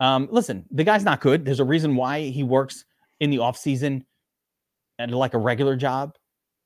um, 0.00 0.28
listen, 0.30 0.64
the 0.70 0.84
guy's 0.84 1.04
not 1.04 1.20
good. 1.20 1.44
There's 1.44 1.60
a 1.60 1.64
reason 1.64 1.94
why 1.94 2.22
he 2.22 2.42
works 2.42 2.84
in 3.20 3.30
the 3.30 3.38
off 3.38 3.56
season 3.56 4.04
and 4.98 5.14
like 5.14 5.34
a 5.34 5.38
regular 5.38 5.76
job. 5.76 6.16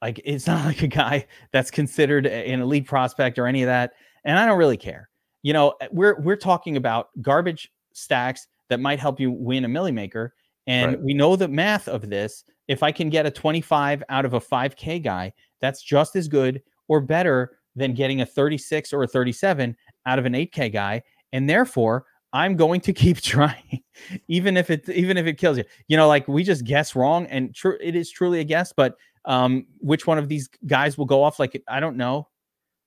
Like 0.01 0.21
it's 0.25 0.47
not 0.47 0.65
like 0.65 0.83
a 0.83 0.89
guy 0.89 1.27
that's 1.53 1.71
considered 1.71 2.27
an 2.27 2.61
elite 2.61 2.87
prospect 2.87 3.39
or 3.39 3.47
any 3.47 3.63
of 3.63 3.67
that. 3.67 3.93
And 4.25 4.39
I 4.39 4.47
don't 4.47 4.59
really 4.59 4.77
care. 4.77 5.09
You 5.43 5.53
know, 5.53 5.75
we're 5.91 6.21
we're 6.21 6.37
talking 6.37 6.77
about 6.77 7.09
garbage 7.23 7.71
stacks 7.93 8.47
that 8.69 8.81
might 8.81 8.99
help 8.99 9.21
you 9.21 9.31
win 9.31 9.65
a 9.65 9.69
Milly 9.69 9.93
Maker. 9.93 10.35
And 10.67 10.93
right. 10.93 11.03
we 11.03 11.15
know 11.15 11.37
the 11.37 11.49
math 11.49 11.89
of 11.89 12.09
this. 12.09 12.45
If 12.67 12.83
I 12.83 12.91
can 12.91 13.09
get 13.09 13.27
a 13.27 13.31
25 13.31 14.03
out 14.09 14.25
of 14.25 14.35
a 14.35 14.41
5K 14.41 15.03
guy, 15.03 15.33
that's 15.61 15.83
just 15.83 16.17
as 16.17 16.27
good 16.27 16.61
or 16.89 17.01
better 17.01 17.59
than 17.77 17.95
getting 17.95 18.23
a 18.23 18.27
36 18.27 18.93
or 18.93 19.05
a 19.05 19.07
37 19.07 19.77
out 20.07 20.19
of 20.19 20.27
an 20.27 20.33
8K 20.33 20.73
guy. 20.73 21.03
And 21.33 21.49
therefore, 21.49 22.07
I'm 22.33 22.57
going 22.57 22.81
to 22.83 22.93
keep 22.93 23.21
trying, 23.21 23.83
even 24.29 24.57
if 24.57 24.71
it 24.71 24.89
even 24.89 25.17
if 25.17 25.27
it 25.27 25.39
kills 25.39 25.59
you. 25.59 25.65
You 25.89 25.97
know, 25.97 26.09
like 26.09 26.27
we 26.27 26.43
just 26.43 26.65
guess 26.65 26.97
wrong, 26.97 27.27
and 27.27 27.55
true, 27.55 27.79
it 27.81 27.95
is 27.95 28.11
truly 28.11 28.41
a 28.41 28.45
guess. 28.45 28.73
But 28.73 28.97
um, 29.25 29.67
which 29.79 30.07
one 30.07 30.19
of 30.19 30.29
these 30.29 30.49
guys 30.67 30.99
will 30.99 31.07
go 31.07 31.23
off? 31.23 31.39
Like 31.39 31.63
I 31.69 31.81
don't 31.81 31.97
know. 31.97 32.29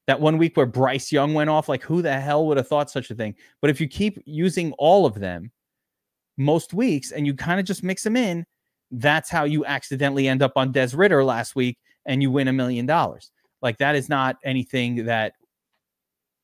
That 0.09 0.19
one 0.19 0.39
week 0.39 0.57
where 0.57 0.65
Bryce 0.65 1.11
Young 1.11 1.35
went 1.35 1.51
off, 1.51 1.69
like 1.69 1.83
who 1.83 2.01
the 2.01 2.19
hell 2.19 2.47
would 2.47 2.57
have 2.57 2.67
thought 2.67 2.89
such 2.89 3.11
a 3.11 3.13
thing? 3.13 3.35
But 3.61 3.69
if 3.69 3.79
you 3.79 3.87
keep 3.87 4.19
using 4.25 4.73
all 4.79 5.05
of 5.05 5.13
them 5.13 5.51
most 6.35 6.73
weeks 6.73 7.11
and 7.11 7.27
you 7.27 7.35
kind 7.35 7.59
of 7.59 7.65
just 7.67 7.83
mix 7.83 8.01
them 8.01 8.17
in, 8.17 8.43
that's 8.89 9.29
how 9.29 9.43
you 9.43 9.65
accidentally 9.65 10.27
end 10.27 10.41
up 10.41 10.53
on 10.55 10.71
Des 10.71 10.95
Ridder 10.95 11.23
last 11.23 11.55
week 11.55 11.77
and 12.07 12.23
you 12.23 12.31
win 12.31 12.47
a 12.47 12.53
million 12.53 12.87
dollars. 12.87 13.29
Like 13.61 13.77
that 13.77 13.93
is 13.93 14.09
not 14.09 14.37
anything 14.43 15.05
that 15.05 15.33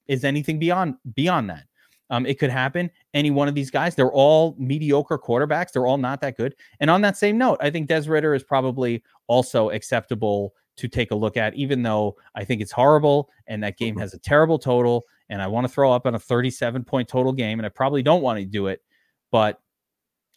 is 0.06 0.24
anything 0.24 0.60
beyond 0.60 0.94
beyond 1.16 1.50
that. 1.50 1.64
Um, 2.12 2.28
it 2.28 2.38
could 2.38 2.52
happen. 2.52 2.92
Any 3.16 3.32
one 3.32 3.48
of 3.48 3.56
these 3.56 3.72
guys, 3.72 3.96
they're 3.96 4.14
all 4.14 4.56
mediocre 4.60 5.18
quarterbacks. 5.18 5.72
They're 5.72 5.88
all 5.88 5.98
not 5.98 6.22
that 6.22 6.38
good. 6.38 6.54
And 6.82 6.92
on 6.92 7.02
that 7.02 7.18
same 7.18 7.40
note, 7.40 7.58
I 7.62 7.72
think 7.72 7.88
Des 7.88 8.08
Ridder 8.08 8.36
is 8.36 8.44
probably 8.44 9.02
also 9.26 9.72
acceptable 9.72 10.54
to 10.78 10.88
take 10.88 11.12
a 11.12 11.16
look 11.16 11.38
at, 11.38 11.54
even 11.56 11.84
though 11.84 12.16
I 12.36 12.44
think 12.44 12.62
it's 12.62 12.72
horrible 12.72 13.30
and 13.48 13.64
that 13.64 13.78
game 13.78 13.96
mm-hmm. 13.96 14.02
has 14.02 14.14
a 14.14 14.20
terrible 14.20 14.60
total. 14.60 15.04
And 15.30 15.42
I 15.42 15.48
want 15.48 15.66
to 15.66 15.74
throw 15.74 15.92
up 15.92 16.06
on 16.06 16.16
a 16.16 16.20
37 16.20 16.84
point 16.84 17.08
total 17.08 17.34
game. 17.34 17.60
And 17.60 17.66
I 17.66 17.70
probably 17.70 18.04
don't 18.04 18.22
want 18.22 18.40
to 18.40 18.46
do 18.46 18.68
it, 18.68 18.82
but 19.32 19.60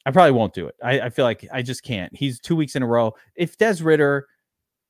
I 0.07 0.11
probably 0.11 0.33
won't 0.33 0.55
do 0.55 0.69
it. 0.69 0.75
I, 0.83 1.01
I 1.01 1.11
feel 1.11 1.25
like 1.25 1.47
I 1.53 1.63
just 1.63 1.83
can't. 1.83 2.15
He's 2.17 2.41
two 2.41 2.57
weeks 2.57 2.77
in 2.77 2.83
a 2.83 2.87
row. 2.87 3.15
If 3.35 3.59
Des 3.59 3.83
Ridder 3.83 4.27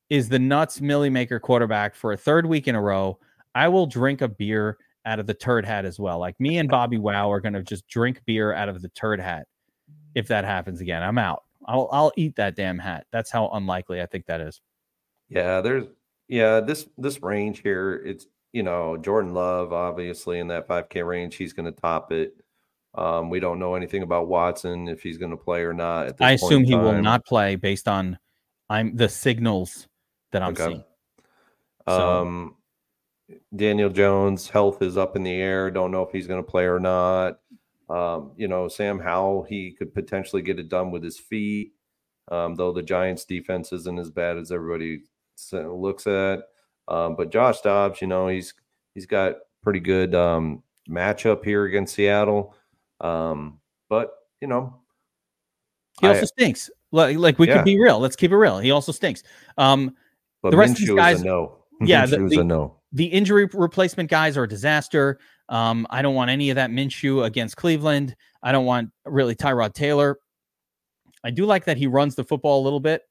is 0.09 0.29
the 0.29 0.39
nuts 0.39 0.81
Milly 0.81 1.09
Maker 1.09 1.39
quarterback 1.39 1.95
for 1.95 2.13
a 2.13 2.17
third 2.17 2.45
week 2.45 2.67
in 2.67 2.75
a 2.75 2.81
row, 2.81 3.19
I 3.53 3.67
will 3.67 3.85
drink 3.85 4.21
a 4.21 4.27
beer 4.27 4.77
out 5.05 5.19
of 5.19 5.27
the 5.27 5.33
turd 5.33 5.65
hat 5.65 5.85
as 5.85 5.99
well. 5.99 6.19
Like 6.19 6.39
me 6.39 6.57
and 6.57 6.69
Bobby 6.71 6.97
Wow 6.97 7.31
are 7.31 7.41
going 7.41 7.53
to 7.53 7.63
just 7.63 7.87
drink 7.87 8.21
beer 8.25 8.53
out 8.53 8.69
of 8.69 8.81
the 8.81 8.89
turd 8.89 9.19
hat. 9.19 9.47
If 10.15 10.27
that 10.27 10.45
happens 10.45 10.81
again, 10.81 11.03
I'm 11.03 11.17
out. 11.17 11.43
I'll 11.65 11.87
I'll 11.91 12.11
eat 12.17 12.35
that 12.37 12.55
damn 12.55 12.79
hat. 12.79 13.05
That's 13.11 13.29
how 13.29 13.49
unlikely 13.49 14.01
I 14.01 14.05
think 14.07 14.25
that 14.25 14.41
is. 14.41 14.59
Yeah, 15.29 15.61
there's 15.61 15.85
yeah, 16.27 16.59
this 16.59 16.87
this 16.97 17.21
range 17.21 17.61
here, 17.61 18.01
it's 18.05 18.27
you 18.51 18.63
know, 18.63 18.97
Jordan 18.97 19.33
Love 19.33 19.73
obviously 19.73 20.39
in 20.39 20.47
that 20.47 20.67
5k 20.67 21.05
range, 21.05 21.35
he's 21.35 21.53
going 21.53 21.71
to 21.71 21.79
top 21.79 22.11
it. 22.11 22.33
Um, 22.95 23.29
we 23.29 23.39
don't 23.39 23.59
know 23.59 23.75
anything 23.75 24.01
about 24.01 24.27
Watson 24.27 24.87
if 24.87 25.03
he's 25.03 25.17
going 25.17 25.31
to 25.31 25.37
play 25.37 25.61
or 25.61 25.73
not. 25.73 26.19
I 26.19 26.31
assume 26.31 26.63
he 26.63 26.75
will 26.75 27.01
not 27.01 27.25
play 27.25 27.55
based 27.55 27.87
on 27.87 28.17
I'm 28.69 28.95
the 28.95 29.09
signals 29.09 29.87
that 30.31 30.41
I'm 30.41 30.53
okay. 30.53 30.65
seeing. 30.65 30.83
So, 31.87 32.21
um, 32.21 32.55
Daniel 33.55 33.89
Jones' 33.89 34.49
health 34.49 34.81
is 34.81 34.97
up 34.97 35.15
in 35.15 35.23
the 35.23 35.33
air. 35.33 35.69
Don't 35.71 35.91
know 35.91 36.03
if 36.03 36.11
he's 36.11 36.27
going 36.27 36.43
to 36.43 36.49
play 36.49 36.65
or 36.65 36.79
not. 36.79 37.39
Um, 37.89 38.31
you 38.37 38.47
know, 38.47 38.67
Sam 38.67 38.99
Howell, 38.99 39.43
he 39.43 39.71
could 39.71 39.93
potentially 39.93 40.41
get 40.41 40.59
it 40.59 40.69
done 40.69 40.91
with 40.91 41.03
his 41.03 41.17
feet, 41.17 41.73
um, 42.31 42.55
though 42.55 42.71
the 42.71 42.83
Giants' 42.83 43.25
defense 43.25 43.73
isn't 43.73 43.99
as 43.99 44.11
bad 44.11 44.37
as 44.37 44.51
everybody 44.51 45.01
looks 45.53 46.07
at. 46.07 46.39
Um, 46.87 47.15
but 47.15 47.31
Josh 47.31 47.61
Dobbs, 47.61 48.01
you 48.01 48.07
know, 48.07 48.27
he's 48.27 48.53
he's 48.95 49.05
got 49.05 49.35
pretty 49.61 49.79
good 49.79 50.15
um, 50.15 50.63
matchup 50.89 51.43
here 51.43 51.65
against 51.65 51.95
Seattle. 51.95 52.55
Um, 53.01 53.59
but 53.89 54.11
you 54.41 54.47
know, 54.47 54.81
he 56.01 56.07
also 56.07 56.21
I, 56.21 56.25
stinks. 56.25 56.69
Like, 56.91 57.17
like 57.17 57.39
we 57.39 57.47
yeah. 57.47 57.57
could 57.57 57.65
be 57.65 57.79
real. 57.79 57.99
Let's 57.99 58.15
keep 58.15 58.31
it 58.31 58.37
real. 58.37 58.59
He 58.59 58.71
also 58.71 58.91
stinks. 58.91 59.23
Um, 59.57 59.95
but 60.41 60.51
the 60.51 60.57
rest 60.57 60.75
Minshew 60.75 60.81
of 60.81 60.87
these 60.87 60.95
guys, 60.95 61.23
no. 61.23 61.55
Yeah, 61.81 62.05
the, 62.05 62.17
the, 62.17 62.43
no. 62.43 62.75
The 62.91 63.05
injury 63.05 63.47
replacement 63.53 64.09
guys 64.09 64.35
are 64.35 64.43
a 64.43 64.49
disaster. 64.49 65.17
Um, 65.47 65.87
I 65.89 66.01
don't 66.01 66.13
want 66.13 66.29
any 66.29 66.49
of 66.49 66.55
that 66.55 66.71
Minshew 66.71 67.25
against 67.25 67.55
Cleveland. 67.55 68.17
I 68.43 68.51
don't 68.51 68.65
want 68.65 68.91
really 69.05 69.33
Tyrod 69.33 69.73
Taylor. 69.73 70.19
I 71.23 71.31
do 71.31 71.45
like 71.45 71.63
that 71.65 71.77
he 71.77 71.87
runs 71.87 72.15
the 72.15 72.25
football 72.25 72.61
a 72.61 72.63
little 72.63 72.81
bit, 72.81 73.03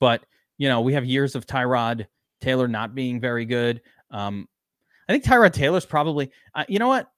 but 0.00 0.26
you 0.62 0.68
know 0.68 0.80
we 0.80 0.92
have 0.92 1.04
years 1.04 1.34
of 1.34 1.44
Tyrod 1.44 2.06
Taylor 2.40 2.68
not 2.68 2.94
being 2.94 3.18
very 3.18 3.44
good. 3.44 3.80
Um, 4.12 4.48
I 5.08 5.12
think 5.12 5.24
Tyrod 5.24 5.52
Taylor's 5.52 5.84
probably. 5.84 6.30
Uh, 6.54 6.64
you 6.68 6.78
know 6.78 6.86
what? 6.86 7.10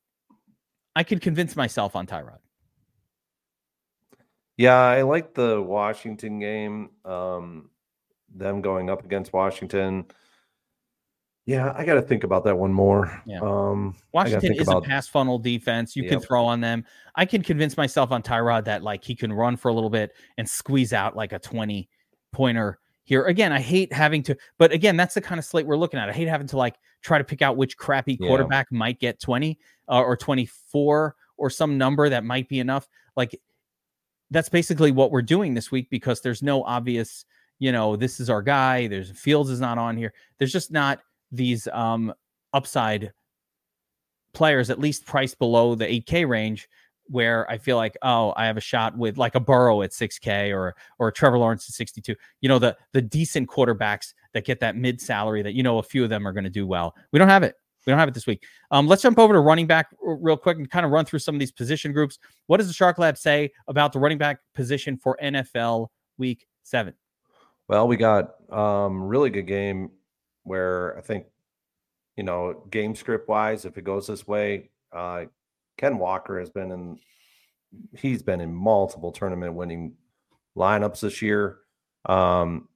I 0.97 1.03
could 1.03 1.20
convince 1.20 1.55
myself 1.55 1.95
on 1.95 2.07
Tyrod. 2.07 2.38
Yeah, 4.57 4.78
I 4.78 5.03
like 5.03 5.34
the 5.34 5.61
Washington 5.61 6.38
game. 6.38 6.88
Um, 7.05 7.68
them 8.34 8.62
going 8.62 8.88
up 8.88 9.05
against 9.05 9.34
Washington. 9.34 10.07
Yeah, 11.45 11.74
I 11.76 11.84
got 11.84 11.95
to 11.95 12.03
think 12.03 12.24
about 12.24 12.45
that 12.45 12.57
one 12.57 12.72
more. 12.72 13.22
Yeah. 13.26 13.40
Um, 13.42 13.95
Washington 14.12 14.55
is 14.55 14.68
about... 14.68 14.86
a 14.86 14.88
pass 14.88 15.07
funnel 15.07 15.38
defense. 15.38 15.95
You 15.95 16.05
yep. 16.05 16.12
can 16.12 16.20
throw 16.20 16.47
on 16.47 16.62
them. 16.62 16.86
I 17.14 17.26
can 17.26 17.42
convince 17.42 17.76
myself 17.76 18.11
on 18.11 18.22
Tyrod 18.22 18.64
that 18.64 18.82
like 18.82 19.05
he 19.05 19.14
can 19.14 19.30
run 19.30 19.59
for 19.59 19.68
a 19.68 19.74
little 19.74 19.90
bit 19.90 20.14
and 20.38 20.49
squeeze 20.49 20.95
out 20.95 21.14
like 21.14 21.34
a 21.34 21.38
20 21.38 21.90
pointer 22.32 22.78
here. 23.05 23.25
Again, 23.25 23.53
I 23.53 23.61
hate 23.61 23.93
having 23.93 24.23
to, 24.25 24.37
but 24.59 24.73
again, 24.73 24.97
that's 24.97 25.15
the 25.15 25.21
kind 25.21 25.39
of 25.39 25.45
slate 25.45 25.67
we're 25.67 25.77
looking 25.77 26.01
at. 26.01 26.09
I 26.09 26.13
hate 26.13 26.29
having 26.29 26.47
to 26.49 26.57
like 26.57 26.77
try 27.03 27.19
to 27.19 27.25
pick 27.25 27.43
out 27.43 27.57
which 27.57 27.77
crappy 27.77 28.17
quarterback 28.17 28.69
yeah. 28.71 28.79
might 28.79 28.99
get 28.99 29.21
20 29.21 29.59
uh, 29.89 30.03
or 30.03 30.17
24 30.17 31.15
or 31.37 31.51
some 31.51 31.79
number 31.79 32.09
that 32.09 32.25
might 32.25 32.49
be 32.49 32.61
enough. 32.61 32.89
Like 33.17 33.39
that's 34.31 34.49
basically 34.49 34.91
what 34.91 35.11
we're 35.11 35.23
doing 35.23 35.55
this 35.55 35.71
week 35.71 35.89
because 35.91 36.21
there's 36.21 36.43
no 36.43 36.65
obvious, 36.65 37.25
you 37.59 37.73
know, 37.73 37.95
this 37.95 38.21
is 38.21 38.31
our 38.31 38.43
guy. 38.43 38.87
There's 38.87 39.11
Fields 39.11 39.51
is 39.51 39.61
not 39.61 39.79
on 39.79 39.97
here. 39.97 40.13
There's 40.39 40.53
just 40.53 40.73
not 40.73 41.01
these 41.31 41.69
um, 41.69 42.13
upside 42.53 43.13
players, 44.33 44.71
at 44.71 44.81
least 44.81 45.07
priced 45.07 45.39
below 45.39 45.75
the 45.75 45.87
8K 45.87 46.27
range, 46.29 46.69
where 47.07 47.51
I 47.51 47.59
feel 47.59 47.77
like, 47.77 47.97
oh, 48.03 48.33
I 48.37 48.47
have 48.47 48.57
a 48.57 48.63
shot 48.63 48.97
with 48.97 49.19
like 49.19 49.35
a 49.35 49.41
Burrow 49.41 49.83
at 49.83 49.91
6K 49.91 50.55
or 50.55 50.75
or 50.99 51.11
Trevor 51.11 51.39
Lawrence 51.39 51.69
at 51.69 51.75
62. 51.75 52.15
You 52.41 52.49
know, 52.49 52.59
the 52.59 52.77
the 52.93 53.03
decent 53.03 53.49
quarterbacks 53.49 54.15
that 54.33 54.45
get 54.45 54.61
that 54.61 54.77
mid 54.77 55.01
salary 55.01 55.43
that 55.43 55.55
you 55.55 55.63
know 55.63 55.79
a 55.79 55.83
few 55.83 56.05
of 56.05 56.11
them 56.11 56.27
are 56.27 56.33
going 56.33 56.45
to 56.45 56.51
do 56.51 56.67
well. 56.67 56.95
We 57.13 57.19
don't 57.19 57.29
have 57.29 57.43
it. 57.43 57.57
We 57.87 57.91
don't 57.91 57.99
have 57.99 58.09
it 58.09 58.15
this 58.15 58.27
week. 58.27 58.45
Um, 58.71 58.87
let's 58.87 59.03
jump 59.03 59.19
over 59.19 59.35
to 59.35 59.41
running 59.41 59.67
back 59.67 59.95
real 60.03 60.37
quick 60.37 60.57
and 60.57 60.71
kind 60.71 60.87
of 60.87 60.93
run 60.93 61.05
through 61.05 61.19
some 61.19 61.35
of 61.35 61.39
these 61.39 61.53
position 61.53 61.93
groups. 61.93 62.19
What 62.47 62.57
does 62.57 62.67
the 62.67 62.73
Shark 62.73 62.99
Lab 62.99 63.19
say 63.19 63.53
about 63.69 63.93
the 63.93 63.99
running 63.99 64.19
back 64.19 64.41
position 64.55 64.97
for 64.97 65.19
NFL 65.23 65.89
Week 66.17 66.47
Seven? 66.63 66.95
Well, 67.69 67.89
we 67.89 67.97
got 67.97 68.35
um, 68.51 69.03
really 69.03 69.31
good 69.31 69.47
game 69.47 69.91
where 70.45 70.97
I 70.99 71.01
think, 71.01 71.27
you 72.17 72.23
know, 72.23 72.65
game 72.71 72.95
script 72.95 73.29
wise, 73.29 73.65
if 73.65 73.79
it 73.79 73.85
goes 73.85 74.07
this 74.07 74.27
way, 74.27 74.71
uh, 74.93 75.25
Ken 75.77 75.99
Walker 75.99 76.39
has 76.39 76.51
been 76.51 76.70
in, 76.70 76.99
he's 77.97 78.22
been 78.22 78.41
in 78.41 78.55
multiple 78.55 79.12
tournament 79.12 79.55
winning 79.55 79.95
lineups 80.57 81.01
this 81.01 81.22
year. 81.22 81.59
Um, 82.07 82.68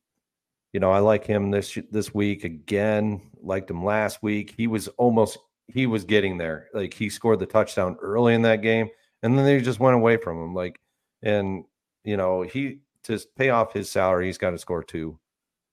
you 0.73 0.81
know, 0.81 0.91
I 0.91 0.99
like 0.99 1.25
him 1.25 1.51
this 1.51 1.79
this 1.91 2.13
week 2.15 2.45
again. 2.45 3.31
Liked 3.43 3.71
him 3.71 3.85
last 3.85 4.23
week. 4.23 4.55
He 4.57 4.67
was 4.67 4.89
almost 4.89 5.39
he 5.69 5.87
was 5.87 6.05
getting 6.05 6.39
there. 6.39 6.69
Like 6.75 6.95
he 6.95 7.09
scored 7.09 7.41
the 7.41 7.47
touchdown 7.47 7.97
early 8.01 8.35
in 8.35 8.43
that 8.43 8.63
game, 8.63 8.89
and 9.23 9.37
then 9.37 9.45
they 9.45 9.61
just 9.61 9.81
went 9.81 9.97
away 9.97 10.17
from 10.17 10.43
him. 10.43 10.55
Like, 10.55 10.81
and 11.23 11.65
you 12.05 12.17
know, 12.17 12.43
he 12.43 12.81
to 13.05 13.19
pay 13.37 13.51
off 13.51 13.73
his 13.73 13.89
salary, 13.89 14.27
he's 14.27 14.39
got 14.39 14.51
to 14.51 14.59
score 14.59 14.83
two 14.83 15.19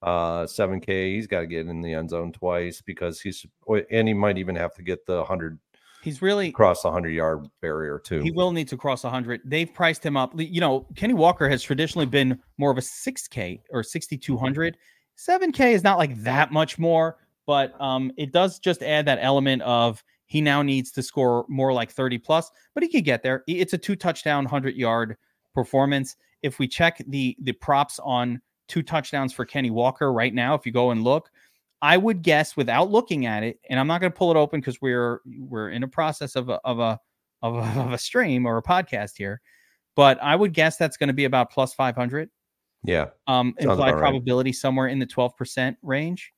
uh 0.01 0.43
7k 0.43 1.15
he's 1.15 1.25
got 1.25 1.39
to 1.39 1.47
get 1.47 1.67
in 1.67 1.81
the 1.81 1.93
end 1.93 2.09
zone 2.09 2.31
twice 2.31 2.81
because 2.81 3.21
he's 3.21 3.45
and 3.89 4.07
he 4.07 4.13
might 4.13 4.37
even 4.37 4.55
have 4.55 4.73
to 4.75 4.83
get 4.83 5.05
the 5.05 5.17
100 5.17 5.57
he's 6.05 6.21
really 6.21 6.51
cross 6.51 6.83
the 6.83 6.87
100 6.87 7.09
yard 7.09 7.49
barrier 7.61 7.99
too. 7.99 8.21
He 8.21 8.31
will 8.31 8.51
need 8.51 8.69
to 8.69 8.77
cross 8.77 9.03
a 9.03 9.07
100 9.07 9.41
they've 9.43 9.71
priced 9.73 10.05
him 10.05 10.15
up. 10.15 10.31
You 10.37 10.61
know 10.61 10.87
kenny 10.95 11.13
walker 11.13 11.49
has 11.49 11.61
traditionally 11.61 12.05
been 12.05 12.39
more 12.57 12.71
of 12.71 12.77
a 12.77 12.81
6k 12.81 13.59
or 13.71 13.83
6200 13.83 14.77
7K 15.17 15.73
is 15.73 15.83
not 15.83 15.97
like 15.97 16.15
that 16.23 16.51
much 16.51 16.77
more, 16.77 17.17
but 17.45 17.79
um, 17.79 18.11
it 18.17 18.31
does 18.31 18.59
just 18.59 18.83
add 18.83 19.05
that 19.05 19.19
element 19.21 19.61
of 19.61 20.03
he 20.25 20.41
now 20.41 20.61
needs 20.61 20.91
to 20.91 21.03
score 21.03 21.45
more 21.47 21.71
like 21.71 21.91
30 21.91 22.17
plus, 22.17 22.51
but 22.73 22.83
he 22.83 22.89
could 22.89 23.05
get 23.05 23.23
there. 23.23 23.43
It's 23.47 23.73
a 23.73 23.77
two 23.77 23.95
touchdown, 23.95 24.43
100 24.43 24.75
yard 24.75 25.17
performance. 25.53 26.15
If 26.41 26.59
we 26.59 26.67
check 26.67 27.03
the 27.07 27.35
the 27.41 27.53
props 27.53 27.99
on 28.03 28.41
two 28.67 28.81
touchdowns 28.81 29.33
for 29.33 29.45
Kenny 29.45 29.69
Walker 29.69 30.11
right 30.11 30.33
now, 30.33 30.55
if 30.55 30.65
you 30.65 30.71
go 30.71 30.91
and 30.91 31.03
look, 31.03 31.29
I 31.85 31.97
would 31.97 32.23
guess 32.23 32.57
without 32.57 32.89
looking 32.89 33.27
at 33.27 33.43
it, 33.43 33.59
and 33.69 33.79
I'm 33.79 33.85
not 33.85 34.01
going 34.01 34.11
to 34.11 34.17
pull 34.17 34.31
it 34.31 34.37
open 34.37 34.59
because 34.59 34.81
we're 34.81 35.21
we're 35.37 35.69
in 35.69 35.83
a 35.83 35.87
process 35.87 36.35
of 36.35 36.49
a 36.49 36.59
of 36.65 36.79
a 36.79 36.99
of 37.43 37.55
a, 37.57 37.79
of 37.81 37.93
a 37.93 37.97
stream 37.99 38.47
or 38.47 38.57
a 38.57 38.63
podcast 38.63 39.11
here, 39.17 39.39
but 39.95 40.17
I 40.19 40.35
would 40.35 40.51
guess 40.51 40.77
that's 40.77 40.97
going 40.97 41.09
to 41.09 41.13
be 41.13 41.25
about 41.25 41.51
plus 41.51 41.75
500. 41.75 42.31
Yeah. 42.83 43.09
Um, 43.27 43.53
Sounds 43.59 43.73
implied 43.73 43.89
about 43.89 43.93
right. 43.93 43.99
probability 43.99 44.51
somewhere 44.51 44.87
in 44.87 44.97
the 44.97 45.05
12% 45.05 45.75
range, 45.83 46.33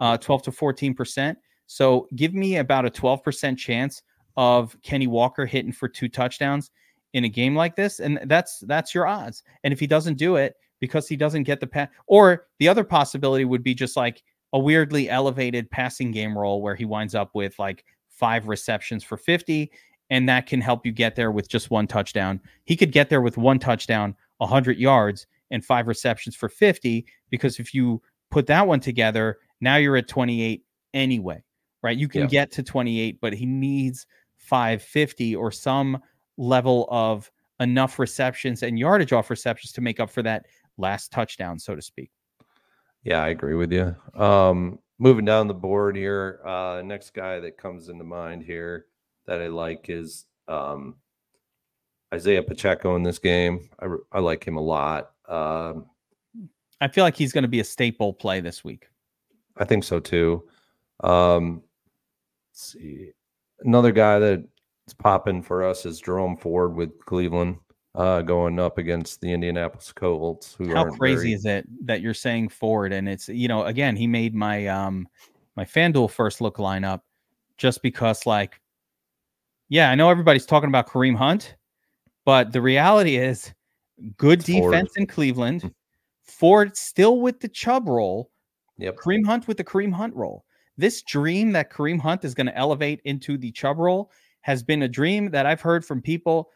uh, 0.00 0.18
12 0.18 0.42
to 0.42 0.50
14%. 0.50 1.34
So 1.66 2.06
give 2.14 2.34
me 2.34 2.58
about 2.58 2.84
a 2.84 2.90
12% 2.90 3.56
chance 3.56 4.02
of 4.36 4.76
Kenny 4.82 5.06
Walker 5.06 5.46
hitting 5.46 5.72
for 5.72 5.88
two 5.88 6.10
touchdowns 6.10 6.70
in 7.14 7.24
a 7.24 7.28
game 7.28 7.56
like 7.56 7.74
this. 7.74 8.00
And 8.00 8.20
that's 8.26 8.60
that's 8.66 8.94
your 8.94 9.06
odds. 9.06 9.44
And 9.64 9.72
if 9.72 9.80
he 9.80 9.86
doesn't 9.86 10.18
do 10.18 10.36
it 10.36 10.56
because 10.78 11.08
he 11.08 11.16
doesn't 11.16 11.44
get 11.44 11.60
the 11.60 11.66
pass, 11.66 11.88
or 12.06 12.48
the 12.58 12.68
other 12.68 12.84
possibility 12.84 13.46
would 13.46 13.62
be 13.62 13.74
just 13.74 13.96
like 13.96 14.22
a 14.52 14.58
weirdly 14.58 15.08
elevated 15.08 15.70
passing 15.70 16.10
game 16.10 16.36
role 16.36 16.60
where 16.62 16.74
he 16.74 16.84
winds 16.84 17.14
up 17.14 17.30
with 17.34 17.58
like 17.58 17.84
five 18.08 18.48
receptions 18.48 19.04
for 19.04 19.16
50 19.16 19.70
and 20.10 20.28
that 20.28 20.46
can 20.46 20.60
help 20.60 20.84
you 20.84 20.90
get 20.92 21.14
there 21.14 21.30
with 21.30 21.48
just 21.48 21.70
one 21.70 21.86
touchdown. 21.86 22.40
He 22.64 22.76
could 22.76 22.90
get 22.92 23.08
there 23.08 23.20
with 23.22 23.36
one 23.38 23.60
touchdown, 23.60 24.14
100 24.38 24.76
yards, 24.76 25.26
and 25.52 25.64
five 25.64 25.86
receptions 25.86 26.34
for 26.34 26.48
50 26.48 27.06
because 27.30 27.60
if 27.60 27.72
you 27.72 28.02
put 28.30 28.46
that 28.48 28.66
one 28.66 28.80
together, 28.80 29.38
now 29.60 29.76
you're 29.76 29.96
at 29.96 30.08
28 30.08 30.64
anyway, 30.94 31.42
right? 31.82 31.96
You 31.96 32.08
can 32.08 32.22
Yeah. 32.22 32.26
get 32.26 32.50
to 32.52 32.62
28, 32.62 33.20
but 33.20 33.32
he 33.32 33.46
needs 33.46 34.06
550 34.36 35.36
or 35.36 35.52
some 35.52 36.00
level 36.36 36.88
of 36.90 37.30
enough 37.60 37.98
receptions 37.98 38.62
and 38.62 38.78
yardage 38.78 39.12
off 39.12 39.30
receptions 39.30 39.72
to 39.72 39.80
make 39.80 40.00
up 40.00 40.10
for 40.10 40.22
that 40.22 40.46
last 40.78 41.12
touchdown, 41.12 41.58
so 41.58 41.76
to 41.76 41.82
speak. 41.82 42.10
Yeah, 43.02 43.22
I 43.22 43.28
agree 43.28 43.54
with 43.54 43.72
you. 43.72 43.96
Um, 44.14 44.78
moving 44.98 45.24
down 45.24 45.48
the 45.48 45.54
board 45.54 45.96
here, 45.96 46.40
uh, 46.44 46.82
next 46.84 47.14
guy 47.14 47.40
that 47.40 47.56
comes 47.56 47.88
into 47.88 48.04
mind 48.04 48.42
here 48.42 48.86
that 49.26 49.40
I 49.40 49.46
like 49.46 49.86
is 49.88 50.26
um, 50.48 50.96
Isaiah 52.12 52.42
Pacheco 52.42 52.96
in 52.96 53.02
this 53.02 53.18
game. 53.18 53.70
I, 53.80 53.86
I 54.12 54.20
like 54.20 54.44
him 54.44 54.56
a 54.56 54.60
lot. 54.60 55.12
Um, 55.28 55.86
I 56.80 56.88
feel 56.88 57.04
like 57.04 57.16
he's 57.16 57.32
going 57.32 57.42
to 57.42 57.48
be 57.48 57.60
a 57.60 57.64
staple 57.64 58.12
play 58.12 58.40
this 58.40 58.64
week. 58.64 58.88
I 59.56 59.64
think 59.64 59.84
so 59.84 60.00
too. 60.00 60.44
Um, 61.02 61.62
let's 62.50 62.72
see, 62.72 63.12
another 63.60 63.92
guy 63.92 64.18
that's 64.18 64.94
popping 64.98 65.42
for 65.42 65.64
us 65.64 65.86
is 65.86 66.00
Jerome 66.00 66.36
Ford 66.36 66.74
with 66.74 66.90
Cleveland, 67.06 67.56
uh, 67.94 68.22
going 68.22 68.58
up 68.60 68.78
against 68.78 69.20
the 69.20 69.32
Indianapolis 69.32 69.92
Colts. 69.92 70.54
Who 70.54 70.72
How 70.74 70.84
crazy 70.90 71.22
very- 71.22 71.32
is 71.32 71.44
it 71.44 71.86
that 71.86 72.00
you're 72.00 72.14
saying 72.14 72.48
Ford 72.50 72.92
and 72.92 73.08
it's 73.08 73.28
you 73.28 73.48
know 73.48 73.64
again 73.64 73.96
he 73.96 74.06
made 74.06 74.34
my 74.34 74.66
um 74.68 75.08
my 75.56 75.64
FanDuel 75.64 76.10
first 76.10 76.40
look 76.40 76.58
lineup 76.58 77.00
just 77.58 77.82
because 77.82 78.26
like 78.26 78.60
yeah 79.68 79.90
I 79.90 79.94
know 79.96 80.08
everybody's 80.10 80.46
talking 80.46 80.68
about 80.68 80.88
Kareem 80.88 81.16
Hunt 81.16 81.56
but 82.24 82.52
the 82.52 82.62
reality 82.62 83.16
is 83.16 83.52
good 84.16 84.38
It's 84.40 84.48
Ford. 84.48 84.72
defense 84.72 84.92
in 84.96 85.06
Cleveland 85.06 85.72
Ford 86.22 86.76
still 86.76 87.20
with 87.20 87.40
the 87.40 87.48
Chubb 87.48 87.88
role 87.88 88.30
Yep. 88.78 88.96
Kareem 88.96 89.26
Hunt 89.26 89.48
with 89.48 89.56
the 89.56 89.64
Kareem 89.64 89.92
Hunt 89.92 90.14
role 90.14 90.44
this 90.78 91.02
dream 91.02 91.50
that 91.52 91.70
Kareem 91.72 92.00
Hunt 92.00 92.24
is 92.24 92.34
going 92.34 92.46
to 92.46 92.56
elevate 92.56 93.00
into 93.04 93.36
the 93.36 93.50
Chubb 93.52 93.78
role 93.78 94.10
has 94.42 94.62
been 94.62 94.82
a 94.82 94.88
dream 94.88 95.30
that 95.32 95.44
I've 95.44 95.60
heard 95.60 95.84
from 95.84 96.00
people 96.00 96.50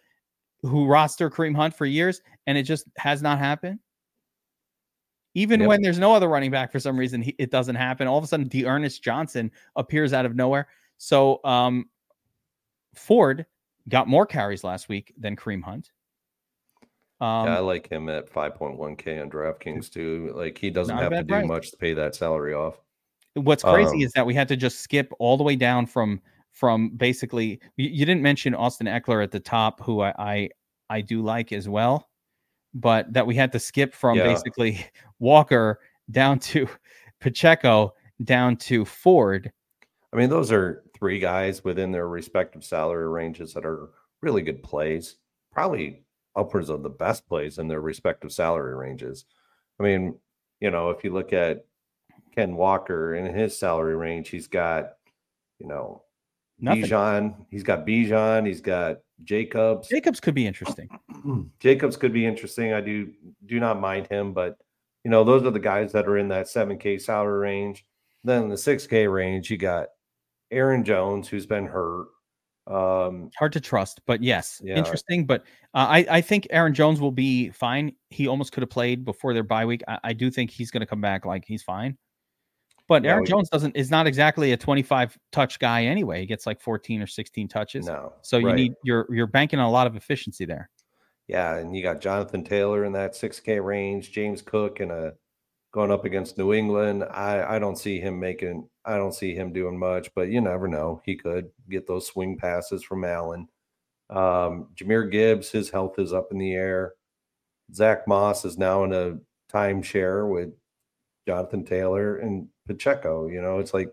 who 0.65 0.87
roster 0.87 1.31
Kareem 1.31 1.55
Hunt 1.55 1.75
for 1.75 1.87
years, 1.87 2.21
and 2.47 2.59
it 2.59 2.63
just 2.65 2.87
has 2.97 3.23
not 3.23 3.39
happened. 3.39 3.79
Even 5.35 5.61
Yep. 5.61 5.69
when 5.69 5.83
there's 5.83 5.99
no 5.99 6.15
other 6.15 6.29
running 6.29 6.51
back 6.51 6.71
for 6.73 6.79
some 6.81 6.97
reason, 6.97 7.21
he, 7.21 7.35
it 7.39 7.51
doesn't 7.51 7.75
happen. 7.75 8.07
All 8.07 8.19
of 8.19 8.25
a 8.25 8.27
sudden, 8.27 8.49
the 8.49 8.67
Ernest 8.67 9.03
Johnson 9.03 9.51
appears 9.77 10.13
out 10.13 10.25
of 10.27 10.37
nowhere. 10.37 10.69
So 10.97 11.41
um, 11.45 11.87
Ford 12.95 13.45
got 13.89 14.07
more 14.09 14.27
carries 14.27 14.63
last 14.65 14.89
week 14.89 15.13
than 15.19 15.35
Kareem 15.37 15.63
Hunt. 15.63 15.91
Um, 17.21 17.47
yeah, 17.47 17.57
I 17.57 17.61
like 17.61 17.89
him 17.89 18.09
at 18.09 18.33
5.1K 18.33 19.23
on 19.23 19.31
DraftKings 19.31 19.91
too. 19.91 20.33
Like 20.35 20.57
he 20.57 20.71
doesn't 20.71 20.97
have 20.97 21.11
to 21.11 21.23
do 21.23 21.29
price. 21.29 21.47
much 21.47 21.71
to 21.73 21.77
pay 21.77 21.95
that 21.95 22.15
salary 22.15 22.55
off. 22.55 22.81
What's 23.35 23.65
crazy 23.65 23.97
Um, 23.97 24.03
is 24.03 24.13
that 24.13 24.25
we 24.25 24.35
had 24.35 24.47
to 24.49 24.57
just 24.57 24.81
skip 24.81 25.13
all 25.19 25.37
the 25.37 25.43
way 25.43 25.57
down 25.57 25.87
from 25.87 26.21
from 26.55 26.91
basically. 26.97 27.61
You, 27.77 27.91
you 27.91 28.07
didn't 28.07 28.23
mention 28.23 28.55
Austin 28.55 28.87
Ekeler 28.87 29.23
at 29.23 29.31
the 29.31 29.41
top, 29.41 29.83
who 29.83 30.01
I, 30.01 30.15
I 30.19 30.49
I 30.89 31.01
do 31.03 31.23
like 31.23 31.53
as 31.53 31.69
well, 31.69 32.09
but 32.73 33.13
that 33.13 33.27
we 33.27 33.35
had 33.35 33.53
to 33.53 33.61
skip 33.61 33.93
from 33.93 34.17
Yeah. 34.17 34.25
basically 34.25 34.87
Walker 35.19 35.81
down 36.11 36.39
to 36.39 36.67
Pacheco 37.21 37.93
down 38.23 38.57
to 38.57 38.85
Ford. 38.85 39.53
I 40.13 40.17
mean, 40.17 40.31
those 40.31 40.53
are 40.53 40.85
three 40.97 41.19
guys 41.19 41.65
within 41.65 41.91
their 41.91 42.09
respective 42.09 42.65
salary 42.65 43.09
ranges 43.09 43.53
that 43.55 43.67
are 43.67 43.91
really 44.23 44.43
good 44.43 44.63
plays, 44.63 45.17
probably 45.53 46.05
upwards 46.37 46.71
of 46.71 46.83
the 46.83 46.91
best 46.91 47.27
plays 47.29 47.59
in 47.59 47.69
their 47.69 47.81
respective 47.81 48.33
salary 48.33 48.75
ranges. 48.75 49.25
I 49.81 49.83
mean, 49.83 50.15
you 50.61 50.71
know, 50.71 50.91
if 50.91 51.03
you 51.03 51.13
look 51.13 51.33
at 51.33 51.67
Ken 52.35 52.55
Walker 52.55 53.15
in 53.15 53.35
his 53.35 53.59
salary 53.59 53.97
range, 53.97 54.29
he's 54.29 54.47
got, 54.47 54.93
you 55.59 55.67
know, 55.67 56.03
Nothing. 56.59 56.85
Bijan, 56.85 57.47
he's 57.51 57.63
got 57.63 57.87
Bijan, 57.87 58.47
he's 58.47 58.61
got 58.61 58.99
Jacobs. 59.25 59.89
Jacobs 59.89 60.21
could 60.21 60.35
be 60.35 60.47
interesting. 60.47 60.89
Jacobs 61.61 61.97
could 61.97 62.13
be 62.13 62.27
interesting. 62.27 62.73
I 62.73 62.81
do 62.81 63.13
do 63.47 63.61
not 63.61 63.81
mind 63.81 64.07
him, 64.07 64.33
but 64.33 64.57
you 65.05 65.11
know, 65.11 65.25
those 65.25 65.43
are 65.45 65.51
the 65.51 65.59
guys 65.59 65.93
that 65.93 66.07
are 66.09 66.17
in 66.19 66.29
that 66.29 66.47
7K 66.47 67.01
salary 67.01 67.39
range. 67.39 67.85
Then 68.23 68.45
in 68.45 68.49
the 68.49 68.55
6K 68.55 69.13
range, 69.13 69.51
you 69.51 69.59
got 69.59 69.89
Aaron 70.51 70.83
Jones, 70.85 71.29
who's 71.29 71.47
been 71.47 71.67
hurt. 71.67 72.07
Um, 72.67 73.31
Hard 73.39 73.53
to 73.53 73.61
trust, 73.61 74.01
but 74.07 74.23
yes, 74.23 74.63
Yeah. 74.65 74.77
interesting. 74.79 75.27
But 75.27 75.43
uh, 75.75 75.87
I 75.91 76.07
I 76.09 76.21
think 76.23 76.47
Aaron 76.51 76.73
Jones 76.73 77.01
will 77.01 77.13
be 77.13 77.51
fine. 77.51 77.93
He 78.09 78.27
almost 78.27 78.53
could 78.53 78.63
have 78.63 78.71
played 78.71 79.05
before 79.05 79.35
their 79.35 79.43
bye 79.43 79.67
week. 79.67 79.83
I, 79.87 79.99
I 80.05 80.13
do 80.15 80.31
think 80.31 80.51
he's 80.51 80.71
going 80.71 80.81
to 80.81 80.87
come 80.87 81.03
back 81.03 81.27
like 81.27 81.45
he's 81.47 81.63
fine. 81.63 81.99
But 82.87 83.07
Aaron 83.07 83.25
Jones 83.25 83.49
doesn't 83.49 83.77
is 83.77 83.91
not 83.91 84.07
exactly 84.07 84.53
a 84.53 84.57
25 84.57 85.19
touch 85.33 85.59
guy 85.59 85.85
anyway. 85.85 86.21
He 86.21 86.27
gets 86.27 86.47
like 86.47 86.61
14 86.61 87.01
or 87.01 87.07
16 87.07 87.49
touches. 87.49 87.87
no. 87.87 88.13
So 88.23 88.37
you 88.37 88.47
right. 88.49 88.57
need 88.57 88.75
you're 88.85 89.07
you're 89.11 89.27
banking 89.27 89.59
on 89.59 89.67
a 89.67 89.71
lot 89.71 89.87
of 89.87 89.97
efficiency 89.97 90.45
there. 90.45 90.69
yeah, 91.27 91.57
and 91.57 91.75
you 91.75 91.83
got 91.83 92.01
Jonathan 92.01 92.45
Taylor 92.45 92.85
in 92.85 92.93
that 92.93 93.13
6K 93.13 93.65
range, 93.65 94.13
James 94.13 94.43
Cook 94.43 94.81
and 94.81 94.93
a 94.93 95.15
going 95.73 95.91
up 95.91 96.05
against 96.05 96.39
New 96.39 96.53
England. 96.53 97.05
I, 97.11 97.57
I 97.57 97.59
don't 97.59 97.77
see 97.77 97.99
him 98.01 98.21
making 98.21 98.69
I 98.85 98.97
don't 98.97 99.15
see 99.15 99.35
him 99.35 99.53
doing 99.53 99.79
much, 99.79 100.11
but 100.15 100.29
you 100.29 100.41
never 100.41 100.69
know. 100.69 101.01
He 101.05 101.17
could 101.17 101.51
get 101.71 101.87
those 101.87 102.07
swing 102.07 102.37
passes 102.37 102.85
from 102.85 103.05
Allen. 103.05 103.49
Um, 104.11 104.69
Jahmyr 104.77 105.11
Gibbs, 105.11 105.51
his 105.51 105.71
health 105.71 105.99
is 105.99 106.13
up 106.13 106.29
in 106.31 106.39
the 106.39 106.53
air. 106.53 106.93
Zack 107.73 108.07
Moss 108.07 108.45
is 108.45 108.59
now 108.59 108.85
in 108.85 108.93
a 108.93 109.17
timeshare 109.53 110.31
with 110.31 110.51
Jonathan 111.27 111.65
Taylor 111.65 112.17
and 112.19 112.49
Pacheco. 112.67 113.29
You 113.29 113.41
know, 113.43 113.59
it's 113.59 113.75
like, 113.75 113.93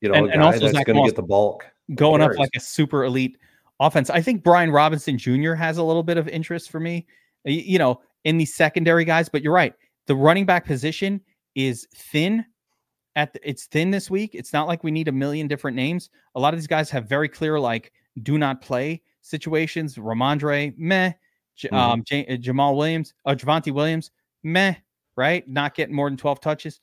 you 0.00 0.08
know, 0.08 0.14
And- 0.14 0.26
a 0.26 0.36
guy 0.36 0.42
also 0.42 0.58
that's 0.60 0.84
going 0.84 0.96
to 0.96 1.04
get 1.08 1.16
the 1.16 1.22
bulk. 1.22 1.66
Going 1.94 2.20
up 2.22 2.36
like 2.38 2.50
a 2.56 2.60
super 2.60 3.04
elite 3.04 3.38
offense. 3.80 4.10
I 4.10 4.20
think 4.20 4.42
Brian 4.42 4.70
Robinson 4.70 5.16
Jr. 5.16 5.54
has 5.54 5.78
a 5.78 5.82
little 5.82 6.02
bit 6.02 6.18
of 6.18 6.28
interest 6.28 6.70
for 6.70 6.80
me. 6.80 7.06
You 7.44 7.78
know, 7.78 8.00
in 8.24 8.36
the 8.36 8.44
secondary 8.44 9.04
guys, 9.04 9.28
but 9.28 9.42
you're 9.42 9.52
right. 9.54 9.72
The 10.06 10.14
running 10.14 10.44
back 10.44 10.66
position 10.66 11.20
is 11.54 11.86
thin. 11.94 12.44
At 13.16 13.32
the, 13.32 13.40
it's 13.48 13.66
thin 13.66 13.90
this 13.90 14.10
week. 14.10 14.34
It's 14.34 14.52
not 14.52 14.68
like 14.68 14.84
we 14.84 14.90
need 14.90 15.08
a 15.08 15.12
million 15.12 15.48
different 15.48 15.76
names. 15.76 16.10
A 16.34 16.40
lot 16.40 16.52
of 16.54 16.60
these 16.60 16.66
guys 16.66 16.90
have 16.90 17.08
very 17.08 17.28
clear 17.28 17.58
like 17.58 17.92
do 18.22 18.38
not 18.38 18.60
play 18.60 19.00
situations. 19.22 19.96
Rhamondre, 19.96 20.76
meh. 20.76 21.12
J- 21.56 21.68
Mhm. 21.70 21.76
um, 21.76 22.04
J- 22.04 22.26
Jamaal 22.38 22.76
Williams, 22.76 23.14
uh, 23.24 23.34
Javonte 23.34 23.72
Williams, 23.72 24.10
meh. 24.44 24.74
Right, 25.18 25.48
not 25.48 25.74
getting 25.74 25.96
more 25.96 26.08
than 26.08 26.16
twelve 26.16 26.40
touches. 26.40 26.78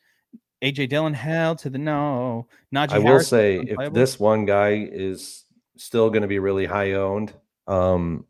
AJ 0.61 0.89
Dillon 0.89 1.13
held 1.13 1.59
to 1.59 1.69
the 1.69 1.77
no. 1.77 2.47
Najee 2.73 2.91
I 2.91 2.97
will 2.97 3.05
Harris, 3.05 3.29
say, 3.29 3.59
if 3.59 3.93
this 3.93 4.19
one 4.19 4.45
guy 4.45 4.89
is 4.91 5.45
still 5.77 6.09
going 6.09 6.23
to 6.23 6.27
be 6.27 6.39
really 6.39 6.65
high 6.65 6.93
owned, 6.93 7.33
um, 7.65 8.25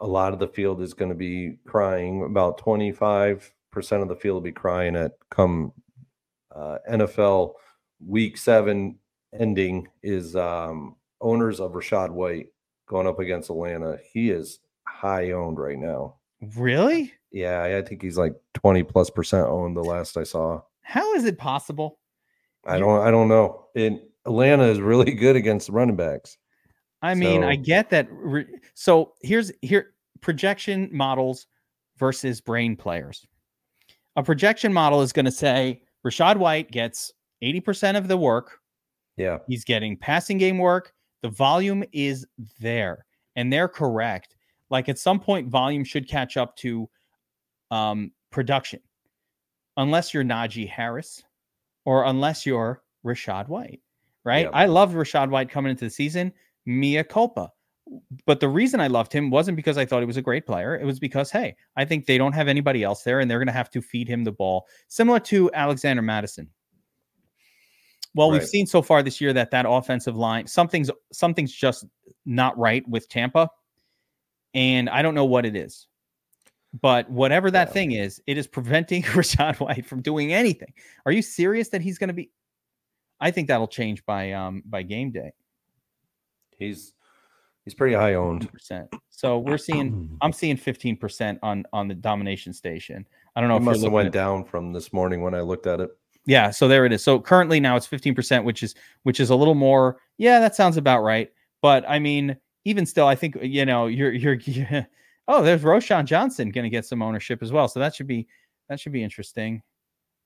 a 0.00 0.06
lot 0.06 0.32
of 0.32 0.38
the 0.38 0.48
field 0.48 0.80
is 0.80 0.94
going 0.94 1.10
to 1.10 1.14
be 1.14 1.58
crying. 1.66 2.24
About 2.24 2.58
25% 2.58 3.50
of 3.74 4.08
the 4.08 4.16
field 4.16 4.36
will 4.36 4.40
be 4.40 4.52
crying 4.52 4.96
at 4.96 5.12
come 5.30 5.72
uh, 6.54 6.78
NFL 6.90 7.52
week 8.06 8.38
seven 8.38 8.98
ending 9.38 9.88
is 10.02 10.36
um, 10.36 10.96
owners 11.20 11.60
of 11.60 11.72
Rachaad 11.72 12.10
White 12.10 12.48
going 12.88 13.06
up 13.06 13.18
against 13.18 13.50
Atlanta. 13.50 13.98
He 14.10 14.30
is 14.30 14.60
high 14.86 15.32
owned 15.32 15.58
right 15.58 15.78
now. 15.78 16.16
really? 16.56 17.12
Yeah, 17.34 17.64
I 17.64 17.82
think 17.82 18.00
he's 18.00 18.16
like 18.16 18.32
20 18.54 18.84
plus 18.84 19.10
percent 19.10 19.48
owned 19.48 19.76
the 19.76 19.82
last 19.82 20.16
I 20.16 20.22
saw. 20.22 20.62
How 20.82 21.14
is 21.14 21.24
it 21.24 21.36
possible? 21.36 21.98
I 22.64 22.78
don't 22.78 23.00
I 23.00 23.10
don't 23.10 23.26
know. 23.26 23.66
And 23.74 24.00
Atlanta 24.24 24.62
is 24.62 24.80
really 24.80 25.12
good 25.14 25.34
against 25.34 25.68
running 25.68 25.96
backs. 25.96 26.38
I 27.02 27.14
mean, 27.14 27.42
I 27.42 27.56
get 27.56 27.90
that. 27.90 28.06
Re- 28.10 28.46
so 28.74 29.14
here's 29.20 29.50
here 29.62 29.94
projection 30.20 30.88
models 30.92 31.48
versus 31.98 32.40
brain 32.40 32.76
players. 32.76 33.26
A 34.14 34.22
projection 34.22 34.72
model 34.72 35.02
is 35.02 35.12
going 35.12 35.24
to 35.24 35.32
say 35.32 35.82
Rachaad 36.06 36.36
White 36.36 36.70
gets 36.70 37.12
80% 37.42 37.98
of 37.98 38.06
the 38.06 38.16
work. 38.16 38.60
Yeah. 39.16 39.38
He's 39.48 39.64
getting 39.64 39.96
passing 39.96 40.38
game 40.38 40.58
work. 40.58 40.94
The 41.22 41.28
volume 41.30 41.82
is 41.92 42.26
there, 42.60 43.04
and 43.34 43.52
they're 43.52 43.68
correct. 43.68 44.36
Like 44.70 44.88
at 44.88 44.98
some 44.98 45.18
point, 45.18 45.48
volume 45.48 45.82
should 45.82 46.08
catch 46.08 46.36
up 46.36 46.56
to 46.58 46.88
um, 47.70 48.12
production, 48.30 48.80
unless 49.76 50.14
you're 50.14 50.24
Najee 50.24 50.68
Harris 50.68 51.22
or 51.84 52.04
unless 52.04 52.46
you're 52.46 52.82
Rachaad 53.04 53.48
White, 53.48 53.80
right? 54.24 54.46
Yeah. 54.46 54.50
I 54.52 54.66
loved 54.66 54.94
Rachaad 54.94 55.30
White 55.30 55.50
coming 55.50 55.70
into 55.70 55.84
the 55.84 55.90
season. 55.90 56.32
Mia 56.66 57.04
culpa. 57.04 57.50
But 58.24 58.40
the 58.40 58.48
reason 58.48 58.80
I 58.80 58.86
loved 58.86 59.12
him 59.12 59.30
wasn't 59.30 59.56
because 59.56 59.76
I 59.76 59.84
thought 59.84 60.00
he 60.00 60.06
was 60.06 60.16
a 60.16 60.22
great 60.22 60.46
player. 60.46 60.74
It 60.74 60.84
was 60.86 60.98
because, 60.98 61.30
hey, 61.30 61.54
I 61.76 61.84
think 61.84 62.06
they 62.06 62.16
don't 62.16 62.32
have 62.32 62.48
anybody 62.48 62.82
else 62.82 63.02
there 63.02 63.20
and 63.20 63.30
they're 63.30 63.38
going 63.38 63.46
to 63.46 63.52
have 63.52 63.70
to 63.70 63.82
feed 63.82 64.08
him 64.08 64.24
the 64.24 64.32
ball, 64.32 64.66
similar 64.88 65.20
to 65.20 65.50
Alexander 65.52 66.00
Mattison. 66.00 66.48
Well, 68.14 68.30
we've 68.30 68.46
seen 68.46 68.64
so 68.66 68.80
far 68.80 69.02
this 69.02 69.20
year 69.20 69.32
that 69.32 69.50
that 69.50 69.66
offensive 69.68 70.16
line, 70.16 70.46
something's 70.46 70.88
something's 71.12 71.52
just 71.52 71.84
not 72.24 72.56
right 72.56 72.88
with 72.88 73.08
Tampa, 73.08 73.50
and 74.54 74.88
I 74.88 75.02
don't 75.02 75.16
know 75.16 75.24
what 75.24 75.44
it 75.44 75.56
is. 75.56 75.88
But 76.80 77.08
whatever 77.08 77.50
that 77.52 77.68
Yeah. 77.68 77.72
thing 77.72 77.92
is, 77.92 78.20
it 78.26 78.36
is 78.36 78.46
preventing 78.46 79.02
Rachaad 79.14 79.60
White 79.60 79.86
from 79.86 80.02
doing 80.02 80.32
anything. 80.32 80.72
Are 81.06 81.12
you 81.12 81.22
serious 81.22 81.68
that 81.68 81.80
he's 81.80 81.98
going 81.98 82.08
to 82.08 82.14
be? 82.14 82.30
I 83.20 83.30
think 83.30 83.48
that'll 83.48 83.68
change 83.68 84.04
by 84.04 84.32
um 84.32 84.62
by 84.66 84.82
game 84.82 85.10
day. 85.12 85.32
He's 86.58 86.92
he's 87.64 87.74
pretty 87.74 87.94
high 87.94 88.14
owned. 88.14 88.50
percent. 88.52 88.92
So 89.10 89.38
we're 89.38 89.58
seeing 89.58 90.16
I'm 90.20 90.32
seeing 90.32 90.56
15% 90.56 91.38
on 91.42 91.64
on 91.72 91.88
the 91.88 91.94
domination 91.94 92.52
station. 92.52 93.06
I 93.36 93.40
don't 93.40 93.48
know 93.48 93.56
It 93.56 93.58
if 93.58 93.64
must 93.64 93.82
have 93.84 93.92
went 93.92 94.06
at- 94.06 94.12
down 94.12 94.44
from 94.44 94.72
this 94.72 94.92
morning 94.92 95.22
when 95.22 95.34
I 95.34 95.40
looked 95.40 95.66
at 95.66 95.80
it. 95.80 95.90
Yeah, 96.26 96.50
so 96.50 96.68
there 96.68 96.86
it 96.86 96.92
is. 96.92 97.04
So 97.04 97.20
currently 97.20 97.60
now 97.60 97.76
it's 97.76 97.86
15%, 97.86 98.44
which 98.44 98.62
is 98.62 98.74
which 99.02 99.20
is 99.20 99.30
a 99.30 99.36
little 99.36 99.54
more. 99.54 99.98
Yeah, 100.16 100.40
that 100.40 100.54
sounds 100.56 100.76
about 100.78 101.02
right. 101.02 101.30
But 101.60 101.84
I 101.88 101.98
mean, 101.98 102.36
even 102.64 102.86
still, 102.86 103.06
I 103.06 103.14
think 103.14 103.36
you 103.42 103.64
know 103.64 103.86
you're 103.86 104.12
you're. 104.12 104.38
Oh, 105.26 105.42
there's 105.42 105.62
Roschon 105.62 106.04
Johnson 106.04 106.50
going 106.50 106.64
to 106.64 106.70
get 106.70 106.84
some 106.84 107.02
ownership 107.02 107.42
as 107.42 107.52
well. 107.52 107.68
So 107.68 107.80
that 107.80 107.94
should 107.94 108.06
be 108.06 108.26
that 108.68 108.78
should 108.80 108.92
be 108.92 109.02
interesting. 109.02 109.62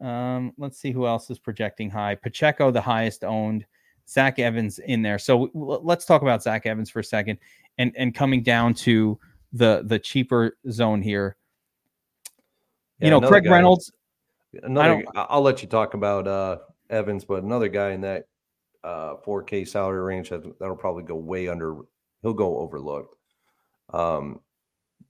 Um, 0.01 0.53
let's 0.59 0.79
see 0.79 0.93
who 0.93 1.07
else 1.07 1.31
is 1.31 1.39
projecting 1.39 1.91
high. 1.91 2.15
Pacheco, 2.15 2.71
the 2.71 2.81
highest 2.81 3.25
owned. 3.25 3.65
Zach 4.09 4.39
Evans 4.39 4.79
in 4.79 5.03
there. 5.03 5.19
So 5.19 5.51
let's 5.55 6.07
talk 6.07 6.23
about 6.23 6.43
Zach 6.43 6.65
Evans 6.65 6.89
for 6.89 7.01
a 7.01 7.05
second, 7.05 7.39
and 7.77 7.93
and 7.97 8.15
coming 8.15 8.43
down 8.43 8.75
to 8.75 9.19
the 9.53 9.83
the 9.85 9.99
cheaper 9.99 10.57
zone 10.71 11.03
here. 11.03 11.37
Yeah, 12.99 13.05
you 13.05 13.11
know, 13.11 13.29
Craig 13.29 13.45
guy- 13.45 13.51
Reynolds. 13.51 13.93
Another, 14.63 15.05
I'll 15.15 15.43
let 15.43 15.61
you 15.63 15.69
talk 15.69 15.93
about 15.93 16.27
uh, 16.27 16.57
Evans, 16.89 17.27
but 17.27 17.43
another 17.43 17.69
guy 17.69 17.91
in 17.91 18.01
that 18.01 18.25
uh, 18.83 19.17
4K 19.27 19.69
salary 19.69 20.01
range 20.01 20.31
that, 20.31 20.59
that'll 20.59 20.75
probably 20.75 21.03
go 21.03 21.17
way 21.17 21.49
under. 21.49 21.77
He'll 22.23 22.33
go 22.33 22.57
overlooked. 22.59 23.15
Um, 23.93 24.41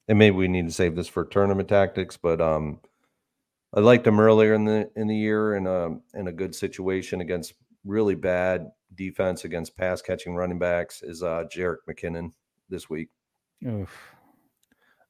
and 0.09 0.19
maybe 0.19 0.37
we 0.37 0.49
need 0.49 0.67
to 0.67 0.73
save 0.73 0.97
this 0.97 1.09
for 1.09 1.25
tournament 1.25 1.69
tactics, 1.69 2.17
but 2.17 2.41
um, 2.41 2.81
I 3.75 3.81
liked 3.81 4.07
him 4.07 4.19
earlier 4.19 4.55
in 4.55 4.65
the 4.65 4.91
in 4.97 5.07
the 5.07 5.17
year 5.17 5.55
in 5.55 5.67
a 5.67 5.91
in 6.19 6.29
a 6.29 6.33
good 6.33 6.55
situation 6.55 7.21
against 7.21 7.55
really 7.85 8.15
bad 8.15 8.71
defense 8.95 9.45
against 9.45 9.77
pass 9.77 10.01
catching 10.01 10.35
running 10.35 10.59
backs. 10.59 11.03
Is 11.03 11.23
uh, 11.23 11.45
Jerick 11.55 11.79
McKinnon 11.89 12.33
this 12.69 12.89
week? 12.89 13.09
Oof. 13.67 14.15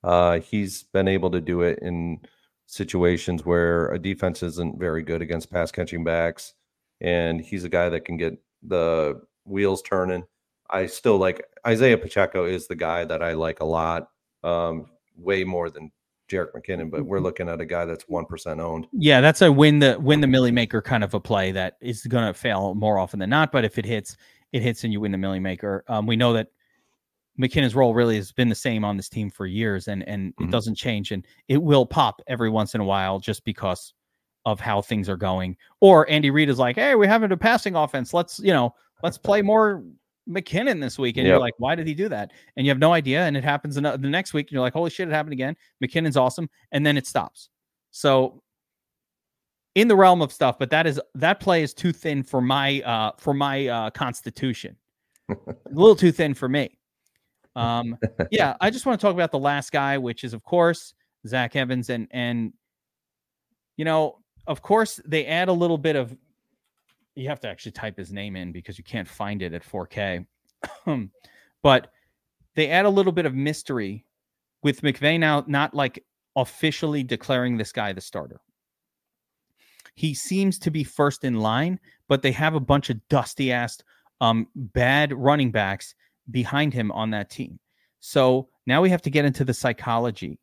Uh, 0.02 0.40
he's 0.40 0.84
been 0.84 1.08
able 1.08 1.30
to 1.30 1.40
do 1.40 1.62
it 1.62 1.78
in 1.82 2.20
situations 2.66 3.44
where 3.44 3.88
a 3.92 3.98
defense 3.98 4.42
isn't 4.42 4.78
very 4.78 5.02
good 5.02 5.22
against 5.22 5.50
pass 5.50 5.70
catching 5.70 6.04
backs, 6.04 6.54
and 7.00 7.40
he's 7.40 7.64
a 7.64 7.68
guy 7.68 7.88
that 7.88 8.04
can 8.04 8.16
get 8.16 8.34
the 8.62 9.20
wheels 9.44 9.82
turning. 9.82 10.24
I 10.70 10.86
still 10.86 11.18
like 11.18 11.44
Isaiah 11.66 11.98
Pacheco 11.98 12.44
is 12.44 12.66
the 12.66 12.76
guy 12.76 13.04
that 13.04 13.22
I 13.22 13.32
like 13.32 13.60
a 13.60 13.64
lot, 13.64 14.08
um, 14.44 14.86
way 15.16 15.44
more 15.44 15.70
than 15.70 15.90
Jerick 16.30 16.52
McKinnon. 16.54 16.90
But 16.90 17.04
we're 17.04 17.20
looking 17.20 17.48
at 17.48 17.60
a 17.60 17.66
guy 17.66 17.84
that's 17.84 18.04
one 18.08 18.26
percent 18.26 18.60
owned. 18.60 18.86
Yeah, 18.92 19.20
that's 19.20 19.42
a 19.42 19.50
win 19.50 19.78
the 19.78 19.98
win 20.00 20.20
the 20.20 20.26
Milly 20.26 20.50
Maker 20.52 20.82
kind 20.82 21.02
of 21.04 21.14
a 21.14 21.20
play 21.20 21.52
that 21.52 21.76
is 21.80 22.04
going 22.04 22.26
to 22.26 22.34
fail 22.34 22.74
more 22.74 22.98
often 22.98 23.18
than 23.18 23.30
not. 23.30 23.52
But 23.52 23.64
if 23.64 23.78
it 23.78 23.84
hits, 23.84 24.16
it 24.52 24.62
hits 24.62 24.84
and 24.84 24.92
you 24.92 25.00
win 25.00 25.12
the 25.12 25.18
Milly 25.18 25.40
Maker. 25.40 25.84
Um, 25.88 26.06
we 26.06 26.16
know 26.16 26.32
that 26.34 26.48
McKinnon's 27.40 27.74
role 27.74 27.94
really 27.94 28.16
has 28.16 28.32
been 28.32 28.48
the 28.48 28.54
same 28.54 28.84
on 28.84 28.96
this 28.96 29.08
team 29.08 29.30
for 29.30 29.46
years, 29.46 29.88
and 29.88 30.06
and 30.08 30.34
it 30.40 30.44
Mhm. 30.46 30.50
doesn't 30.50 30.74
change, 30.74 31.12
and 31.12 31.24
it 31.48 31.62
will 31.62 31.86
pop 31.86 32.20
every 32.26 32.50
once 32.50 32.74
in 32.74 32.80
a 32.80 32.84
while 32.84 33.18
just 33.20 33.44
because 33.44 33.94
of 34.44 34.60
how 34.60 34.80
things 34.80 35.08
are 35.08 35.16
going. 35.16 35.56
Or 35.80 36.08
Andy 36.10 36.30
Reid 36.30 36.48
is 36.48 36.58
like, 36.58 36.76
hey, 36.76 36.94
we're 36.94 37.08
having 37.08 37.30
a 37.32 37.36
passing 37.36 37.74
offense. 37.76 38.12
Let's 38.14 38.38
you 38.40 38.52
know, 38.52 38.74
let's 39.02 39.18
play 39.18 39.40
more 39.42 39.84
McKinnon 40.28 40.80
this 40.80 40.98
week, 40.98 41.16
and 41.16 41.26
you're 41.26 41.38
like, 41.38 41.54
why 41.58 41.74
did 41.74 41.86
he 41.86 41.94
do 41.94 42.08
that? 42.08 42.32
And 42.56 42.66
you 42.66 42.70
have 42.70 42.78
no 42.78 42.92
idea, 42.92 43.24
and 43.26 43.36
it 43.36 43.44
happens 43.44 43.76
the 43.76 43.96
next 43.98 44.34
week, 44.34 44.48
and 44.48 44.52
you're 44.52 44.62
like, 44.62 44.72
holy 44.72 44.90
shit, 44.90 45.08
it 45.08 45.12
happened 45.12 45.32
again. 45.32 45.56
McKinnon's 45.82 46.16
awesome, 46.16 46.48
and 46.72 46.84
then 46.84 46.96
it 46.96 47.06
stops. 47.06 47.48
So 47.90 48.42
in 49.74 49.86
the 49.86 49.96
realm 49.96 50.22
of 50.22 50.32
stuff, 50.32 50.58
but 50.58 50.70
that 50.70 50.86
is 50.86 51.00
that 51.14 51.40
play 51.40 51.62
is 51.62 51.72
too 51.72 51.92
thin 51.92 52.22
for 52.22 52.40
my 52.40 52.80
uh 52.82 53.12
for 53.16 53.32
my 53.32 53.68
uh 53.68 53.90
constitution. 53.90 54.76
a 55.28 55.34
little 55.70 55.94
too 55.96 56.10
thin 56.10 56.34
for 56.34 56.48
me. 56.48 56.78
Um 57.54 57.96
yeah, 58.30 58.56
I 58.60 58.70
just 58.70 58.86
want 58.86 59.00
to 59.00 59.06
talk 59.06 59.14
about 59.14 59.30
the 59.30 59.38
last 59.38 59.70
guy, 59.70 59.96
which 59.98 60.24
is 60.24 60.34
of 60.34 60.42
course 60.42 60.94
Zach 61.26 61.54
Evans 61.54 61.90
and 61.90 62.08
and 62.10 62.52
you 63.76 63.84
know, 63.84 64.18
of 64.48 64.62
course 64.62 65.00
they 65.06 65.26
add 65.26 65.48
a 65.48 65.52
little 65.52 65.78
bit 65.78 65.94
of 65.94 66.16
you 67.18 67.28
have 67.28 67.40
to 67.40 67.48
actually 67.48 67.72
type 67.72 67.98
his 67.98 68.12
name 68.12 68.36
in 68.36 68.52
because 68.52 68.78
you 68.78 68.84
can't 68.84 69.08
find 69.08 69.42
it 69.42 69.52
at 69.52 69.64
4K. 69.64 70.26
but 71.62 71.92
they 72.54 72.70
add 72.70 72.86
a 72.86 72.90
little 72.90 73.12
bit 73.12 73.26
of 73.26 73.34
mystery 73.34 74.04
with 74.62 74.82
McVay 74.82 75.18
now 75.18 75.44
not 75.46 75.74
like 75.74 76.04
officially 76.36 77.02
declaring 77.02 77.56
this 77.56 77.72
guy 77.72 77.92
the 77.92 78.00
starter. 78.00 78.40
He 79.94 80.14
seems 80.14 80.58
to 80.60 80.70
be 80.70 80.84
first 80.84 81.24
in 81.24 81.40
line, 81.40 81.80
but 82.08 82.22
they 82.22 82.32
have 82.32 82.54
a 82.54 82.60
bunch 82.60 82.88
of 82.88 83.00
dusty 83.08 83.50
ass, 83.50 83.78
um, 84.20 84.46
bad 84.54 85.12
running 85.12 85.50
backs 85.50 85.94
behind 86.30 86.72
him 86.72 86.92
on 86.92 87.10
that 87.10 87.30
team. 87.30 87.58
So 87.98 88.48
now 88.66 88.80
we 88.80 88.90
have 88.90 89.02
to 89.02 89.10
get 89.10 89.24
into 89.24 89.44
the 89.44 89.54
psychology. 89.54 90.38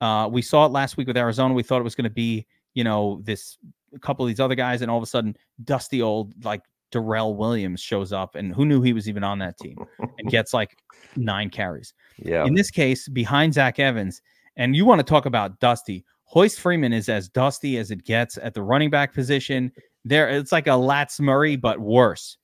Uh, 0.00 0.28
we 0.30 0.42
saw 0.42 0.66
it 0.66 0.72
last 0.72 0.96
week 0.96 1.06
with 1.06 1.16
Arizona. 1.16 1.54
We 1.54 1.62
thought 1.62 1.80
it 1.80 1.84
was 1.84 1.94
going 1.94 2.04
to 2.04 2.10
be, 2.10 2.46
you 2.74 2.82
know, 2.82 3.20
this 3.22 3.56
a 3.94 3.98
couple 3.98 4.24
of 4.24 4.28
these 4.28 4.40
other 4.40 4.54
guys, 4.54 4.82
and 4.82 4.90
all 4.90 4.96
of 4.96 5.02
a 5.02 5.06
sudden, 5.06 5.36
dusty 5.64 6.02
old 6.02 6.32
like 6.44 6.62
Darrell 6.90 7.34
Williams 7.34 7.80
shows 7.80 8.12
up, 8.12 8.34
and 8.34 8.54
who 8.54 8.64
knew 8.64 8.82
he 8.82 8.92
was 8.92 9.08
even 9.08 9.24
on 9.24 9.38
that 9.38 9.58
team 9.58 9.76
and 10.18 10.30
gets 10.30 10.54
like 10.54 10.76
nine 11.16 11.50
carries. 11.50 11.92
Yeah, 12.18 12.44
In 12.44 12.54
this 12.54 12.70
case, 12.70 13.08
behind 13.08 13.54
Zach 13.54 13.78
Evans, 13.78 14.22
and 14.56 14.74
you 14.74 14.84
want 14.84 14.98
to 14.98 15.04
talk 15.04 15.26
about 15.26 15.60
dusty. 15.60 16.04
Royce 16.34 16.58
Freeman 16.58 16.92
is 16.92 17.08
as 17.08 17.28
dusty 17.28 17.78
as 17.78 17.90
it 17.90 18.04
gets 18.04 18.38
at 18.38 18.54
the 18.54 18.62
running 18.62 18.90
back 18.90 19.14
position. 19.14 19.72
There, 20.04 20.28
it's 20.28 20.52
like 20.52 20.66
a 20.66 20.70
Lats 20.70 21.20
Murray, 21.20 21.56
but 21.56 21.80
worse. 21.80 22.36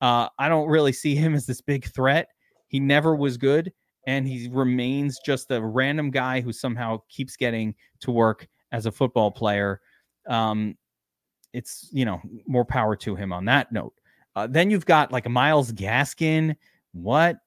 Uh, 0.00 0.28
I 0.38 0.48
don't 0.48 0.68
really 0.68 0.92
see 0.92 1.14
him 1.14 1.34
as 1.34 1.46
this 1.46 1.60
big 1.60 1.86
threat. 1.86 2.28
He 2.66 2.80
never 2.80 3.14
was 3.16 3.36
good, 3.36 3.72
and 4.06 4.26
he 4.26 4.48
remains 4.48 5.18
just 5.24 5.50
a 5.50 5.60
random 5.60 6.10
guy 6.10 6.40
who 6.40 6.52
somehow 6.52 7.00
keeps 7.08 7.36
getting 7.36 7.74
to 8.00 8.10
work 8.10 8.46
as 8.72 8.86
a 8.86 8.92
football 8.92 9.30
player. 9.30 9.80
Um, 10.28 10.76
it's 11.52 11.88
you 11.92 12.04
know 12.04 12.20
more 12.46 12.64
power 12.64 12.96
to 12.96 13.14
him 13.14 13.32
on 13.32 13.44
that 13.46 13.72
note. 13.72 13.94
Uh, 14.36 14.46
then 14.46 14.70
you've 14.70 14.86
got 14.86 15.12
like 15.12 15.28
Myles 15.28 15.72
Gaskin. 15.72 16.56
What 16.92 17.38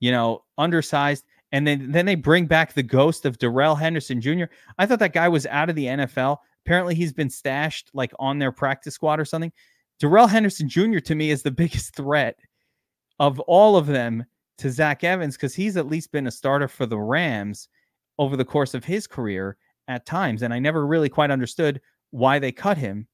you 0.00 0.10
know, 0.10 0.42
undersized. 0.58 1.24
And 1.52 1.66
then, 1.66 1.92
then 1.92 2.06
they 2.06 2.14
bring 2.14 2.46
back 2.46 2.72
the 2.72 2.82
ghost 2.82 3.24
of 3.24 3.38
Darrell 3.38 3.74
Henderson 3.74 4.20
Jr. 4.20 4.44
I 4.78 4.86
thought 4.86 4.98
that 4.98 5.12
guy 5.12 5.28
was 5.28 5.46
out 5.46 5.68
of 5.68 5.76
the 5.76 5.86
NFL. 5.86 6.38
Apparently, 6.64 6.94
he's 6.94 7.12
been 7.12 7.30
stashed 7.30 7.90
like 7.94 8.12
on 8.18 8.38
their 8.38 8.52
practice 8.52 8.94
squad 8.94 9.20
or 9.20 9.24
something. 9.24 9.52
Darrell 9.98 10.26
Henderson 10.26 10.68
Jr. 10.68 10.98
to 10.98 11.14
me 11.14 11.30
is 11.30 11.42
the 11.42 11.50
biggest 11.50 11.94
threat 11.94 12.38
of 13.18 13.38
all 13.40 13.76
of 13.76 13.86
them 13.86 14.24
to 14.58 14.70
Zach 14.70 15.04
Evans 15.04 15.36
because 15.36 15.54
he's 15.54 15.76
at 15.76 15.88
least 15.88 16.12
been 16.12 16.26
a 16.26 16.30
starter 16.30 16.68
for 16.68 16.86
the 16.86 16.98
Rams 16.98 17.68
over 18.18 18.36
the 18.36 18.44
course 18.44 18.74
of 18.74 18.84
his 18.84 19.06
career 19.06 19.56
at 19.88 20.06
times. 20.06 20.42
And 20.42 20.54
I 20.54 20.58
never 20.58 20.86
really 20.86 21.08
quite 21.08 21.30
understood 21.30 21.80
why 22.10 22.38
they 22.38 22.52
cut 22.52 22.78
him. 22.78 23.06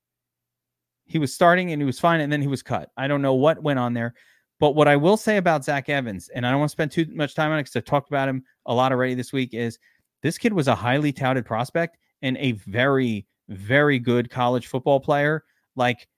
He 1.07 1.19
was 1.19 1.33
starting 1.33 1.73
and 1.73 1.81
he 1.81 1.87
was 1.87 1.99
fine, 2.01 2.21
and 2.21 2.33
then 2.33 2.43
he 2.43 2.49
was 2.49 2.63
cut. 2.63 2.91
I 2.97 3.09
don't 3.09 3.23
know 3.23 3.35
what 3.35 3.63
went 3.63 3.79
on 3.79 3.95
there. 3.95 4.15
But 4.59 4.75
what 4.75 4.89
I 4.89 4.97
will 4.97 5.17
say 5.17 5.37
about 5.37 5.65
Zach 5.65 5.89
Evans, 5.89 6.29
and 6.35 6.47
I 6.47 6.51
don't 6.51 6.61
want 6.61 6.71
to 6.71 6.73
spend 6.73 6.91
too 6.91 7.07
much 7.11 7.35
time 7.35 7.53
on 7.53 7.59
it 7.59 7.63
because 7.63 7.77
I've 7.77 7.85
talked 7.85 8.09
about 8.09 8.29
him 8.29 8.43
a 8.65 8.75
lot 8.75 8.91
already 8.91 9.15
this 9.15 9.33
week, 9.33 9.53
is 9.53 9.79
this 10.23 10.39
kid 10.39 10.53
was 10.53 10.69
a 10.69 10.75
highly 10.75 11.13
touted 11.13 11.45
prospect 11.45 11.99
and 12.23 12.37
a 12.39 12.53
very, 12.53 13.27
very 13.49 13.99
good 13.99 14.31
college 14.31 14.67
football 14.67 14.99
player, 14.99 15.45
like 15.75 16.09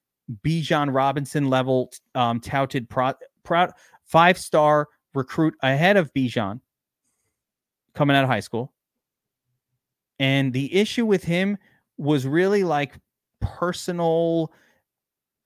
Bijan 0.44 0.94
Robinson 0.94 1.50
level 1.50 1.90
um, 2.14 2.40
touted 2.40 2.88
pro, 2.88 3.12
proud 3.42 3.72
five 4.04 4.38
star 4.38 4.88
recruit 5.14 5.54
ahead 5.62 5.96
of 5.96 6.12
Bijan 6.14 6.60
coming 7.94 8.16
out 8.16 8.24
of 8.24 8.30
high 8.30 8.40
school. 8.40 8.72
And 10.20 10.52
the 10.52 10.72
issue 10.74 11.06
with 11.06 11.24
him 11.24 11.58
was 11.96 12.26
really 12.26 12.64
like 12.64 12.94
personal 13.40 14.52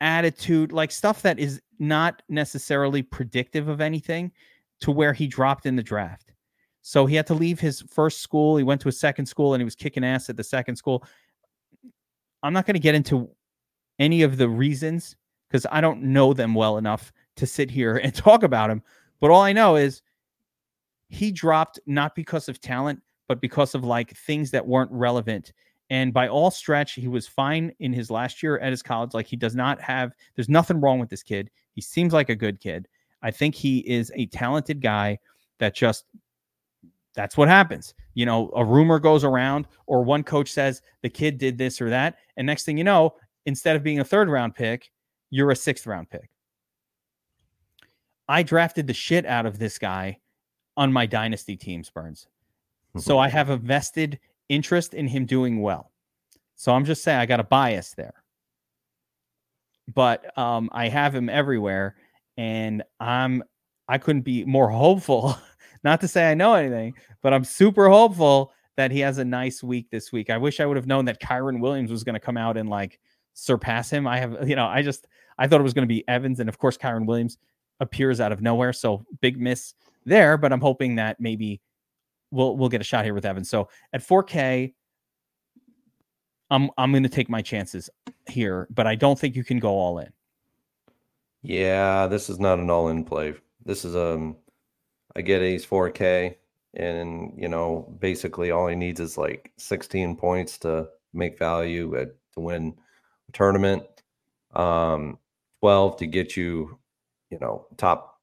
attitude, 0.03 0.73
like 0.73 0.91
stuff 0.91 1.23
that 1.23 1.39
is 1.39 1.63
not 1.79 2.23
necessarily 2.29 3.03
predictive 3.03 3.69
of 3.69 3.81
anything 3.81 4.33
to 4.81 4.91
where 4.91 5.13
he 5.13 5.27
dropped 5.27 5.65
in 5.65 5.77
the 5.77 5.83
draft. 5.83 6.35
So 6.83 7.07
he 7.07 7.15
had 7.15 7.27
to 7.29 7.35
leave 7.35 7.61
his 7.61 7.81
first 7.83 8.21
school. 8.21 8.57
He 8.57 8.65
went 8.65 8.81
to 8.83 8.89
a 8.89 8.93
second 8.93 9.27
school 9.27 9.55
and 9.55 9.61
he 9.61 9.65
was 9.65 9.77
kicking 9.77 10.05
ass 10.05 10.29
at 10.29 10.37
the 10.37 10.45
second 10.45 10.77
school. 10.77 11.05
I'm 12.43 12.53
not 12.53 12.67
going 12.67 12.75
to 12.75 12.81
get 12.81 12.97
into 12.97 13.31
any 14.01 14.23
of 14.23 14.37
the 14.37 14.49
reasons 14.49 15.17
because 15.49 15.67
I 15.71 15.81
don't 15.81 16.03
know 16.03 16.33
them 16.33 16.55
well 16.55 16.77
enough 16.77 17.13
to 17.37 17.47
sit 17.47 17.71
here 17.71 17.97
and 18.03 18.13
talk 18.13 18.43
about 18.43 18.71
him. 18.71 18.83
But 19.21 19.31
all 19.31 19.43
I 19.43 19.53
know 19.53 19.77
is 19.77 20.03
he 21.09 21.31
dropped 21.31 21.79
not 21.87 22.17
because 22.17 22.49
of 22.49 22.61
talent, 22.61 23.01
but 23.29 23.41
because 23.41 23.77
of 23.77 23.85
like 23.85 24.17
things 24.17 24.51
that 24.51 24.67
weren't 24.67 24.91
relevant. 24.91 25.53
And 25.93 26.15
by 26.15 26.27
all 26.27 26.51
stretch, 26.51 26.95
he 26.95 27.07
was 27.07 27.29
fine 27.29 27.71
in 27.79 27.93
his 27.93 28.11
last 28.11 28.43
year 28.43 28.59
at 28.61 28.71
his 28.71 28.83
college. 28.83 29.13
Like 29.13 29.27
he 29.27 29.37
does 29.37 29.55
not 29.55 29.79
have, 29.83 30.15
there's 30.35 30.49
nothing 30.49 30.81
wrong 30.81 30.99
with 30.99 31.11
this 31.11 31.23
kid. 31.23 31.51
He 31.75 31.83
seems 31.83 32.15
like 32.15 32.31
a 32.31 32.35
good 32.35 32.61
kid. 32.61 32.89
I 33.21 33.31
think 33.31 33.55
he 33.55 33.81
is 33.81 34.11
a 34.15 34.25
talented 34.25 34.81
guy 34.81 35.19
that 35.59 35.75
just 35.75 36.07
that's 37.15 37.37
what 37.37 37.49
happens. 37.49 37.93
You 38.15 38.25
know, 38.25 38.51
a 38.57 38.65
rumor 38.65 38.99
goes 38.99 39.23
around, 39.23 39.67
or 39.87 40.03
one 40.03 40.23
coach 40.23 40.51
says 40.51 40.81
the 41.03 41.11
kid 41.11 41.37
did 41.37 41.59
this 41.59 41.79
or 41.79 41.91
that. 41.91 42.17
And 42.39 42.47
next 42.47 42.65
thing 42.65 42.79
you 42.79 42.85
know, 42.85 43.13
instead 43.45 43.77
of 43.77 43.83
being 43.83 44.01
a 44.01 44.05
third 44.05 44.31
round 44.31 44.55
pick, 44.55 44.91
you're 45.29 45.51
a 45.51 45.57
sixth 45.57 45.87
round 45.87 46.09
pick. 46.09 46.31
I 48.29 48.43
drafted 48.43 48.87
the 48.87 48.95
shit 48.95 49.27
out 49.27 49.45
of 49.45 49.59
this 49.59 49.79
guy 49.79 50.21
on 50.75 50.91
my 50.91 51.05
dynasty 51.05 51.55
team, 51.55 51.85
Burns. 51.93 52.29
Mm-hmm. 52.97 53.01
So 53.01 53.19
I 53.19 53.29
have 53.29 53.51
a 53.51 53.59
vested 53.59 54.19
interest 54.49 54.95
in 54.95 55.07
him 55.07 55.27
doing 55.27 55.61
well. 55.61 55.91
So 56.55 56.73
I'm 56.73 56.85
just 56.85 57.03
saying 57.03 57.19
I 57.19 57.27
got 57.27 57.41
a 57.41 57.45
bias 57.45 57.95
there. 57.97 58.15
But 59.93 60.37
um, 60.39 60.71
I 60.73 60.89
have 60.89 61.15
him 61.15 61.29
everywhere, 61.29 61.97
and 62.37 62.83
I'm 63.01 63.43
I 63.89 63.99
couldn't 63.99 64.23
be 64.23 64.45
more 64.45 64.69
hopeful. 64.69 65.37
Not 65.85 66.01
to 66.03 66.09
say 66.09 66.31
I 66.31 66.35
know 66.35 66.55
anything, 66.55 66.95
but 67.23 67.35
I'm 67.35 67.45
super 67.45 67.89
hopeful 67.89 68.53
that 68.77 68.91
he 68.91 69.01
has 69.01 69.19
a 69.19 69.25
nice 69.25 69.63
week 69.63 69.91
this 69.91 70.13
week. 70.13 70.31
I 70.31 70.39
wish 70.39 70.61
I 70.61 70.67
would 70.67 70.77
have 70.77 70.87
known 70.87 71.05
that 71.07 71.21
Kyren 71.21 71.61
Williams 71.61 71.91
was 71.91 72.05
going 72.05 72.15
to 72.15 72.21
come 72.21 72.37
out 72.37 72.57
and 72.57 72.69
like 72.69 73.01
surpass 73.35 73.91
him. 73.91 74.07
I 74.07 74.19
have, 74.19 74.49
you 74.49 74.57
know, 74.57 74.67
I 74.67 74.83
just 74.83 75.09
I 75.39 75.47
thought 75.49 75.61
it 75.61 75.65
was 75.65 75.75
going 75.75 75.87
to 75.87 75.93
be 75.95 76.07
Evans, 76.09 76.41
and 76.41 76.49
of 76.49 76.59
course 76.59 76.79
Kyren 76.79 77.07
Williams 77.07 77.39
appears 77.81 78.21
out 78.21 78.33
of 78.33 78.41
nowhere. 78.41 78.73
So 78.73 79.05
big 79.21 79.41
miss 79.41 79.75
there, 80.05 80.37
but 80.37 80.53
I'm 80.53 80.61
hoping 80.61 80.97
that 80.97 81.21
maybe 81.21 81.61
we'll 82.33 82.57
we'll 82.57 82.69
get 82.69 82.81
a 82.81 82.85
shot 82.85 83.05
here 83.05 83.15
with 83.15 83.25
Evan. 83.25 83.45
So 83.45 83.69
at 83.93 84.01
4K, 84.01 84.75
I'm 86.51 86.71
I'm 86.77 86.91
going 86.91 87.05
to 87.05 87.09
take 87.09 87.29
my 87.29 87.43
chances 87.43 87.89
here, 88.29 88.67
but 88.71 88.87
I 88.87 88.97
don't 88.97 89.19
think 89.19 89.37
you 89.37 89.45
can 89.45 89.59
go 89.59 89.71
all 89.71 89.99
in. 89.99 90.13
Yeah, 91.43 92.07
this 92.07 92.31
is 92.31 92.39
not 92.39 92.59
an 92.59 92.71
all-in 92.71 93.05
play. 93.05 93.35
This 93.65 93.85
is 93.85 93.97
um, 93.97 94.37
I 95.17 95.23
get 95.23 95.43
A's 95.43 95.67
4K, 95.67 96.37
and 96.75 97.33
you 97.37 97.49
know, 97.49 97.97
basically 98.01 98.51
all 98.51 98.67
he 98.67 98.77
needs 98.77 99.01
is 99.01 99.19
like 99.19 99.53
16 99.59 100.17
points 100.17 100.59
to 100.59 100.89
make 101.13 101.39
value 101.39 101.97
at 101.97 102.15
to 102.35 102.41
win 102.41 102.75
a 103.29 103.33
tournament. 103.33 103.85
Um, 104.55 105.19
12 105.61 105.97
to 105.99 106.07
get 106.07 106.37
you, 106.37 106.79
you 107.31 107.39
know, 107.39 107.67
top, 107.77 108.21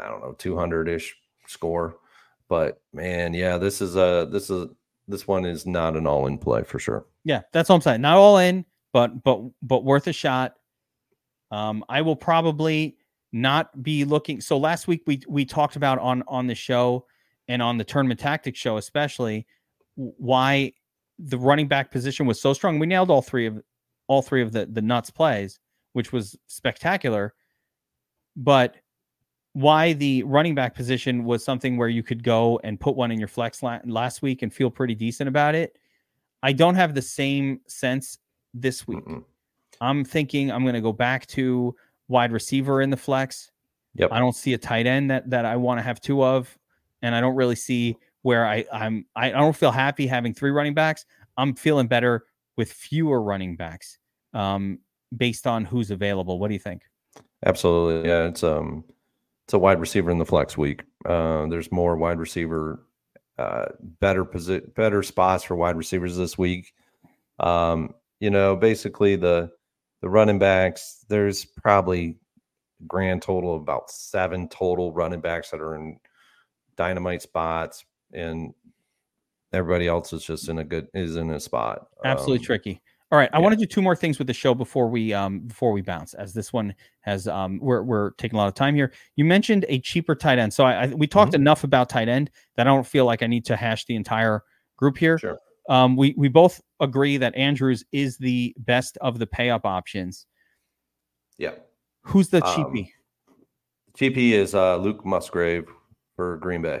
I 0.00 0.08
don't 0.08 0.20
know, 0.20 0.34
200 0.38 0.88
ish 0.88 1.16
score. 1.46 1.98
But 2.52 2.82
man, 2.92 3.32
yeah, 3.32 3.56
this 3.56 3.80
is 3.80 3.96
a 3.96 4.28
this 4.30 4.50
is 4.50 4.68
this 5.08 5.26
one 5.26 5.46
is 5.46 5.64
not 5.64 5.96
an 5.96 6.06
all 6.06 6.26
in 6.26 6.36
play 6.36 6.62
for 6.64 6.78
sure. 6.78 7.06
Yeah, 7.24 7.40
that's 7.50 7.70
what 7.70 7.76
I'm 7.76 7.80
saying. 7.80 8.02
Not 8.02 8.18
all 8.18 8.36
in, 8.36 8.66
but 8.92 9.24
but 9.24 9.40
but 9.62 9.84
worth 9.84 10.06
a 10.06 10.12
shot. 10.12 10.56
Um, 11.50 11.82
I 11.88 12.02
will 12.02 12.14
probably 12.14 12.98
not 13.32 13.82
be 13.82 14.04
looking. 14.04 14.42
So 14.42 14.58
last 14.58 14.86
week 14.86 15.00
we 15.06 15.22
we 15.26 15.46
talked 15.46 15.76
about 15.76 15.98
on 16.00 16.24
on 16.28 16.46
the 16.46 16.54
show 16.54 17.06
and 17.48 17.62
on 17.62 17.78
the 17.78 17.84
tournament 17.84 18.20
tactics 18.20 18.58
show, 18.58 18.76
especially 18.76 19.46
why 19.94 20.74
the 21.18 21.38
running 21.38 21.68
back 21.68 21.90
position 21.90 22.26
was 22.26 22.38
so 22.38 22.52
strong. 22.52 22.78
We 22.78 22.86
nailed 22.86 23.10
all 23.10 23.22
three 23.22 23.46
of 23.46 23.62
all 24.08 24.20
three 24.20 24.42
of 24.42 24.52
the 24.52 24.66
the 24.66 24.82
nuts 24.82 25.08
plays, 25.08 25.58
which 25.94 26.12
was 26.12 26.36
spectacular. 26.48 27.32
But 28.36 28.76
why 29.54 29.92
the 29.92 30.22
running 30.22 30.54
back 30.54 30.74
position 30.74 31.24
was 31.24 31.44
something 31.44 31.76
where 31.76 31.88
you 31.88 32.02
could 32.02 32.22
go 32.22 32.60
and 32.64 32.80
put 32.80 32.96
one 32.96 33.10
in 33.10 33.18
your 33.18 33.28
flex 33.28 33.62
la- 33.62 33.80
last 33.84 34.22
week 34.22 34.42
and 34.42 34.52
feel 34.52 34.70
pretty 34.70 34.94
decent 34.94 35.28
about 35.28 35.54
it. 35.54 35.76
I 36.42 36.52
don't 36.52 36.74
have 36.74 36.94
the 36.94 37.02
same 37.02 37.60
sense 37.66 38.18
this 38.54 38.86
week. 38.86 39.04
Mm-mm. 39.04 39.24
I'm 39.80 40.04
thinking 40.04 40.50
I'm 40.50 40.62
going 40.62 40.74
to 40.74 40.80
go 40.80 40.92
back 40.92 41.26
to 41.28 41.74
wide 42.08 42.32
receiver 42.32 42.82
in 42.82 42.90
the 42.90 42.96
flex. 42.96 43.50
Yep. 43.94 44.10
I 44.12 44.18
don't 44.18 44.34
see 44.34 44.54
a 44.54 44.58
tight 44.58 44.86
end 44.86 45.10
that 45.10 45.28
that 45.30 45.44
I 45.44 45.56
want 45.56 45.78
to 45.78 45.82
have 45.82 46.00
two 46.00 46.24
of, 46.24 46.56
and 47.02 47.14
I 47.14 47.20
don't 47.20 47.34
really 47.34 47.56
see 47.56 47.96
where 48.22 48.46
I 48.46 48.64
I'm 48.72 49.04
I 49.14 49.30
don't 49.30 49.56
feel 49.56 49.70
happy 49.70 50.06
having 50.06 50.32
three 50.32 50.50
running 50.50 50.72
backs. 50.72 51.04
I'm 51.36 51.54
feeling 51.54 51.88
better 51.88 52.24
with 52.56 52.72
fewer 52.72 53.22
running 53.22 53.56
backs, 53.56 53.98
um, 54.32 54.78
based 55.14 55.46
on 55.46 55.64
who's 55.64 55.90
available. 55.90 56.38
What 56.38 56.48
do 56.48 56.54
you 56.54 56.60
think? 56.60 56.82
Absolutely, 57.44 58.08
yeah. 58.08 58.24
It's 58.28 58.42
um 58.42 58.84
it's 59.52 59.54
a 59.54 59.58
wide 59.58 59.80
receiver 59.80 60.10
in 60.10 60.16
the 60.16 60.24
flex 60.24 60.56
week. 60.56 60.82
Uh, 61.04 61.44
there's 61.44 61.70
more 61.70 61.94
wide 61.94 62.18
receiver, 62.18 62.86
uh, 63.36 63.66
better 64.00 64.24
posi- 64.24 64.74
better 64.74 65.02
spots 65.02 65.44
for 65.44 65.56
wide 65.56 65.76
receivers 65.76 66.16
this 66.16 66.38
week. 66.38 66.72
Um, 67.38 67.92
you 68.18 68.30
know, 68.30 68.56
basically 68.56 69.14
the 69.14 69.50
the 70.00 70.08
running 70.08 70.38
backs. 70.38 71.04
There's 71.06 71.44
probably 71.44 72.16
grand 72.86 73.20
total 73.20 73.54
of 73.54 73.60
about 73.60 73.90
seven 73.90 74.48
total 74.48 74.90
running 74.90 75.20
backs 75.20 75.50
that 75.50 75.60
are 75.60 75.74
in 75.74 75.98
dynamite 76.78 77.20
spots, 77.20 77.84
and 78.14 78.54
everybody 79.52 79.86
else 79.86 80.14
is 80.14 80.24
just 80.24 80.48
in 80.48 80.60
a 80.60 80.64
good 80.64 80.88
is 80.94 81.16
in 81.16 81.28
a 81.28 81.38
spot. 81.38 81.88
Absolutely 82.06 82.38
um, 82.38 82.44
tricky. 82.44 82.80
All 83.12 83.18
right, 83.18 83.28
I 83.34 83.36
yeah. 83.36 83.42
want 83.42 83.52
to 83.52 83.58
do 83.58 83.66
two 83.66 83.82
more 83.82 83.94
things 83.94 84.16
with 84.16 84.26
the 84.26 84.32
show 84.32 84.54
before 84.54 84.88
we 84.88 85.12
um 85.12 85.40
before 85.40 85.72
we 85.72 85.82
bounce, 85.82 86.14
as 86.14 86.32
this 86.32 86.50
one 86.50 86.74
has 87.02 87.28
um 87.28 87.58
we're 87.60 87.82
we're 87.82 88.12
taking 88.12 88.36
a 88.36 88.40
lot 88.40 88.48
of 88.48 88.54
time 88.54 88.74
here. 88.74 88.90
You 89.16 89.26
mentioned 89.26 89.66
a 89.68 89.80
cheaper 89.80 90.14
tight 90.14 90.38
end, 90.38 90.54
so 90.54 90.64
I, 90.64 90.84
I 90.84 90.86
we 90.86 91.06
talked 91.06 91.32
mm-hmm. 91.32 91.42
enough 91.42 91.62
about 91.62 91.90
tight 91.90 92.08
end 92.08 92.30
that 92.56 92.66
I 92.66 92.70
don't 92.70 92.86
feel 92.86 93.04
like 93.04 93.22
I 93.22 93.26
need 93.26 93.44
to 93.44 93.56
hash 93.56 93.84
the 93.84 93.96
entire 93.96 94.42
group 94.78 94.96
here. 94.96 95.18
Sure. 95.18 95.38
Um, 95.68 95.94
we 95.94 96.14
we 96.16 96.28
both 96.28 96.62
agree 96.80 97.18
that 97.18 97.34
Andrews 97.36 97.84
is 97.92 98.16
the 98.16 98.54
best 98.60 98.96
of 99.02 99.18
the 99.18 99.26
pay 99.26 99.50
up 99.50 99.66
options. 99.66 100.24
Yeah. 101.36 101.52
Who's 102.04 102.30
the 102.30 102.40
cheapie? 102.40 102.86
Um, 103.28 103.34
cheapie 103.94 104.32
is 104.32 104.54
uh, 104.54 104.78
Luke 104.78 105.04
Musgrave 105.04 105.68
for 106.16 106.38
Green 106.38 106.62
Bay. 106.62 106.80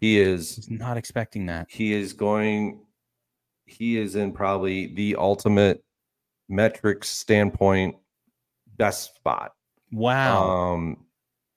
He 0.00 0.18
is 0.18 0.68
not 0.68 0.96
expecting 0.96 1.46
that. 1.46 1.68
He 1.70 1.92
is 1.92 2.14
going 2.14 2.80
he 3.70 3.98
is 3.98 4.16
in 4.16 4.32
probably 4.32 4.94
the 4.94 5.16
ultimate 5.16 5.84
metrics 6.48 7.08
standpoint 7.08 7.96
best 8.76 9.14
spot. 9.14 9.52
Wow. 9.92 10.48
Um, 10.48 11.06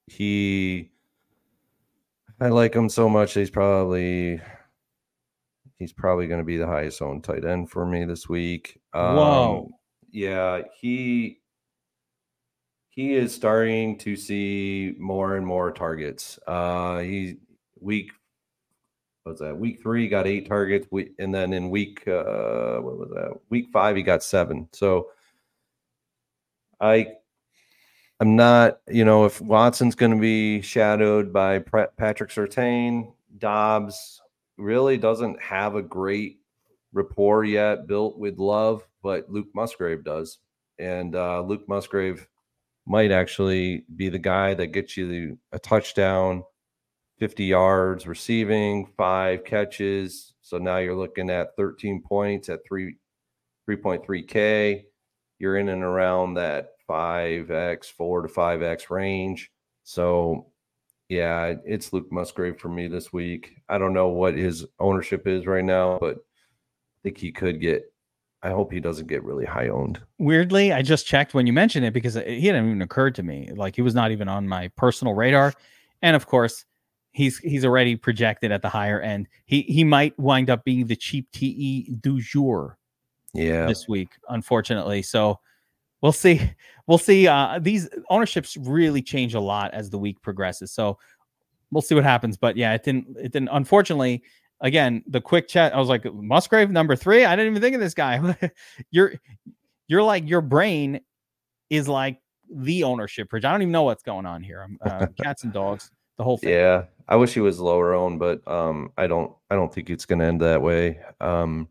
he, 0.08 0.92
I 2.40 2.50
like 2.50 2.74
him 2.74 2.90
so 2.90 3.10
much. 3.10 3.34
He's 3.34 3.50
probably, 3.50 4.40
he's 5.78 5.94
probably 5.94 6.28
going 6.28 6.42
to 6.42 6.46
be 6.46 6.58
the 6.58 6.68
highest 6.68 7.02
owned 7.02 7.24
tight 7.24 7.46
end 7.46 7.70
for 7.70 7.86
me 7.86 8.06
this 8.06 8.30
week. 8.30 8.80
Um, 8.94 9.16
Whoa. 9.16 9.70
Yeah, 10.12 10.62
he 10.80 11.40
he 12.90 13.16
is 13.16 13.34
starting 13.34 13.98
to 13.98 14.16
see 14.16 14.94
more 15.00 15.36
and 15.36 15.46
more 15.46 15.72
targets. 15.72 16.38
Uh, 16.46 17.00
he 17.00 17.38
week 17.82 18.12
was 19.26 19.40
that 19.40 19.58
week 19.58 19.82
three 19.82 20.04
He 20.04 20.10
got 20.10 20.28
eight 20.28 20.48
targets 20.48 20.88
we, 20.92 21.12
and 21.20 21.34
then 21.34 21.54
in 21.54 21.70
week 21.70 22.08
uh 22.08 22.78
what 22.80 22.98
was 22.98 23.10
that 23.14 23.40
week 23.50 23.68
five 23.72 23.96
he 23.96 24.04
got 24.04 24.24
seven. 24.24 24.68
So 24.72 25.10
i 26.82 27.08
i'm 28.20 28.36
not 28.36 28.80
you 28.88 29.06
know 29.06 29.26
if 29.26 29.40
watson's 29.42 29.96
going 29.96 30.12
to 30.12 30.20
be 30.20 30.62
shadowed 30.62 31.32
by 31.32 31.60
patrick 31.60 32.30
surtain 32.30 33.14
dobbs 33.38 34.22
really 34.58 34.98
doesn't 34.98 35.42
have 35.42 35.76
a 35.76 35.82
great 35.82 36.40
rapport 36.92 37.44
yet 37.44 37.88
built 37.88 38.18
with 38.18 38.38
love 38.38 38.88
but 39.02 39.30
luke 39.30 39.48
musgrave 39.54 40.04
does. 40.04 40.40
And 40.80 41.16
uh 41.16 41.42
luke 41.42 41.68
musgrave 41.70 42.28
might 42.86 43.12
actually 43.12 43.86
be 43.96 44.10
the 44.10 44.20
guy 44.20 44.54
that 44.56 44.68
gets 44.68 44.98
you 44.98 45.38
a 45.54 45.60
touchdown 45.60 46.44
50 47.20 47.46
yards 47.46 48.08
receiving, 48.08 48.88
five 48.98 49.44
catches. 49.44 50.34
So 50.42 50.58
now 50.58 50.78
you're 50.78 50.96
looking 50.96 51.30
at 51.30 51.56
13 51.56 52.02
points 52.02 52.50
at 52.50 52.60
3 52.68 52.96
3.3k. 53.70 54.84
You're 55.40 55.58
in 55.58 55.70
and 55.70 55.84
around 55.84 56.34
that 56.36 56.72
5x, 56.90 57.86
4 57.92 58.22
to 58.24 58.28
5x 58.28 58.90
range. 58.90 59.52
So 59.84 60.48
yeah, 61.10 61.54
it's 61.66 61.94
Luke 61.94 62.12
Musgrave 62.12 62.60
for 62.60 62.70
me 62.70 62.88
this 62.88 63.14
week. 63.14 63.56
I 63.70 63.78
don't 63.78 63.94
know 63.94 64.10
what 64.10 64.36
his 64.36 64.66
ownership 64.80 65.28
is 65.28 65.46
right 65.46 65.64
now, 65.64 65.98
but 66.00 66.18
I 66.18 66.98
think 67.04 67.18
he 67.18 67.32
could 67.32 67.62
get 67.62 67.84
I 68.44 68.50
hope 68.50 68.74
he 68.74 68.82
doesn't 68.82 69.08
get 69.08 69.24
really 69.24 69.46
high 69.46 69.70
owned. 69.70 70.02
Weirdly, 70.18 70.74
I 70.74 70.82
just 70.82 71.08
checked 71.08 71.34
when 71.34 71.48
you 71.48 71.54
mentioned 71.54 71.86
it 71.86 71.94
because 71.94 72.16
he 72.16 72.46
hadn't 72.46 72.66
even 72.66 72.82
occurred 72.82 73.16
to 73.16 73.24
me. 73.24 73.50
Like 73.56 73.74
he 73.74 73.82
was 73.82 73.96
not 73.96 74.12
even 74.12 74.28
on 74.28 74.50
my 74.50 74.68
personal 74.76 75.14
radar. 75.14 75.54
And 76.02 76.14
of 76.14 76.28
course, 76.28 76.66
he's 77.14 77.38
he's 77.38 77.64
already 77.64 77.96
projected 77.96 78.52
at 78.52 78.62
the 78.62 78.70
higher 78.70 79.00
end. 79.00 79.28
He 79.46 79.62
he 79.62 79.84
might 79.84 80.18
wind 80.20 80.50
up 80.50 80.66
being 80.66 80.86
the 80.88 80.96
cheap 80.96 81.32
TE 81.32 81.90
du 82.02 82.20
jour. 82.22 82.78
Yeah. 83.34 83.66
This 83.66 83.88
week, 83.88 84.10
unfortunately. 84.30 85.02
So 85.02 85.40
we'll 86.02 86.12
see. 86.12 86.42
We'll 86.86 87.00
see. 87.00 87.28
Uh, 87.28 87.58
these 87.60 87.90
ownerships 88.10 88.58
really 88.58 89.02
change 89.02 89.34
a 89.34 89.40
lot 89.40 89.74
as 89.74 89.90
the 89.90 89.98
week 89.98 90.22
progresses. 90.22 90.72
So 90.72 91.00
we'll 91.72 91.82
see 91.82 91.96
what 91.96 92.04
happens. 92.04 92.38
But 92.38 92.58
yeah, 92.58 92.74
it 92.74 92.84
didn't. 92.84 93.08
It 93.18 93.32
didn't. 93.32 93.50
Unfortunately, 93.52 94.22
again, 94.62 95.04
the 95.08 95.22
quick 95.22 95.48
chat, 95.48 95.74
I 95.74 95.80
was 95.80 95.90
like, 95.90 96.06
Musgrave 96.14 96.70
number 96.70 96.96
three. 96.96 97.26
I 97.26 97.36
didn't 97.36 97.52
even 97.52 97.62
think 97.62 97.76
of 97.76 97.82
this 97.82 97.96
guy. 97.96 98.36
you're 98.92 99.14
you're 99.88 100.04
like 100.04 100.28
your 100.28 100.42
brain 100.42 101.02
is 101.70 101.88
like 101.88 102.20
the 102.54 102.84
ownership 102.84 103.30
bridge. 103.30 103.46
I 103.46 103.52
don't 103.52 103.62
even 103.64 103.72
know 103.72 103.84
what's 103.84 104.04
going 104.04 104.26
on 104.26 104.44
here. 104.44 104.62
I'm 104.62 104.78
uh, 104.86 105.08
cats 105.22 105.44
and 105.44 105.52
dogs, 105.52 105.90
the 106.18 106.24
whole 106.24 106.38
thing. 106.38 106.52
Yeah, 106.52 106.86
I 107.08 107.16
wish 107.16 107.34
he 107.34 107.40
was 107.40 107.60
lower 107.60 107.94
owned, 107.94 108.20
but 108.20 108.46
um, 108.48 108.92
I 108.98 109.08
don't. 109.08 109.34
I 109.50 109.56
don't 109.56 109.74
think 109.74 109.90
it's 109.90 110.06
going 110.06 110.20
to 110.20 110.26
end 110.26 110.42
that 110.42 110.62
way. 110.62 111.00
Um, 111.20 111.68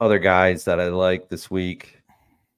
other 0.00 0.18
guys 0.18 0.64
that 0.64 0.80
I 0.80 0.88
like 0.88 1.28
this 1.28 1.50
week, 1.50 2.02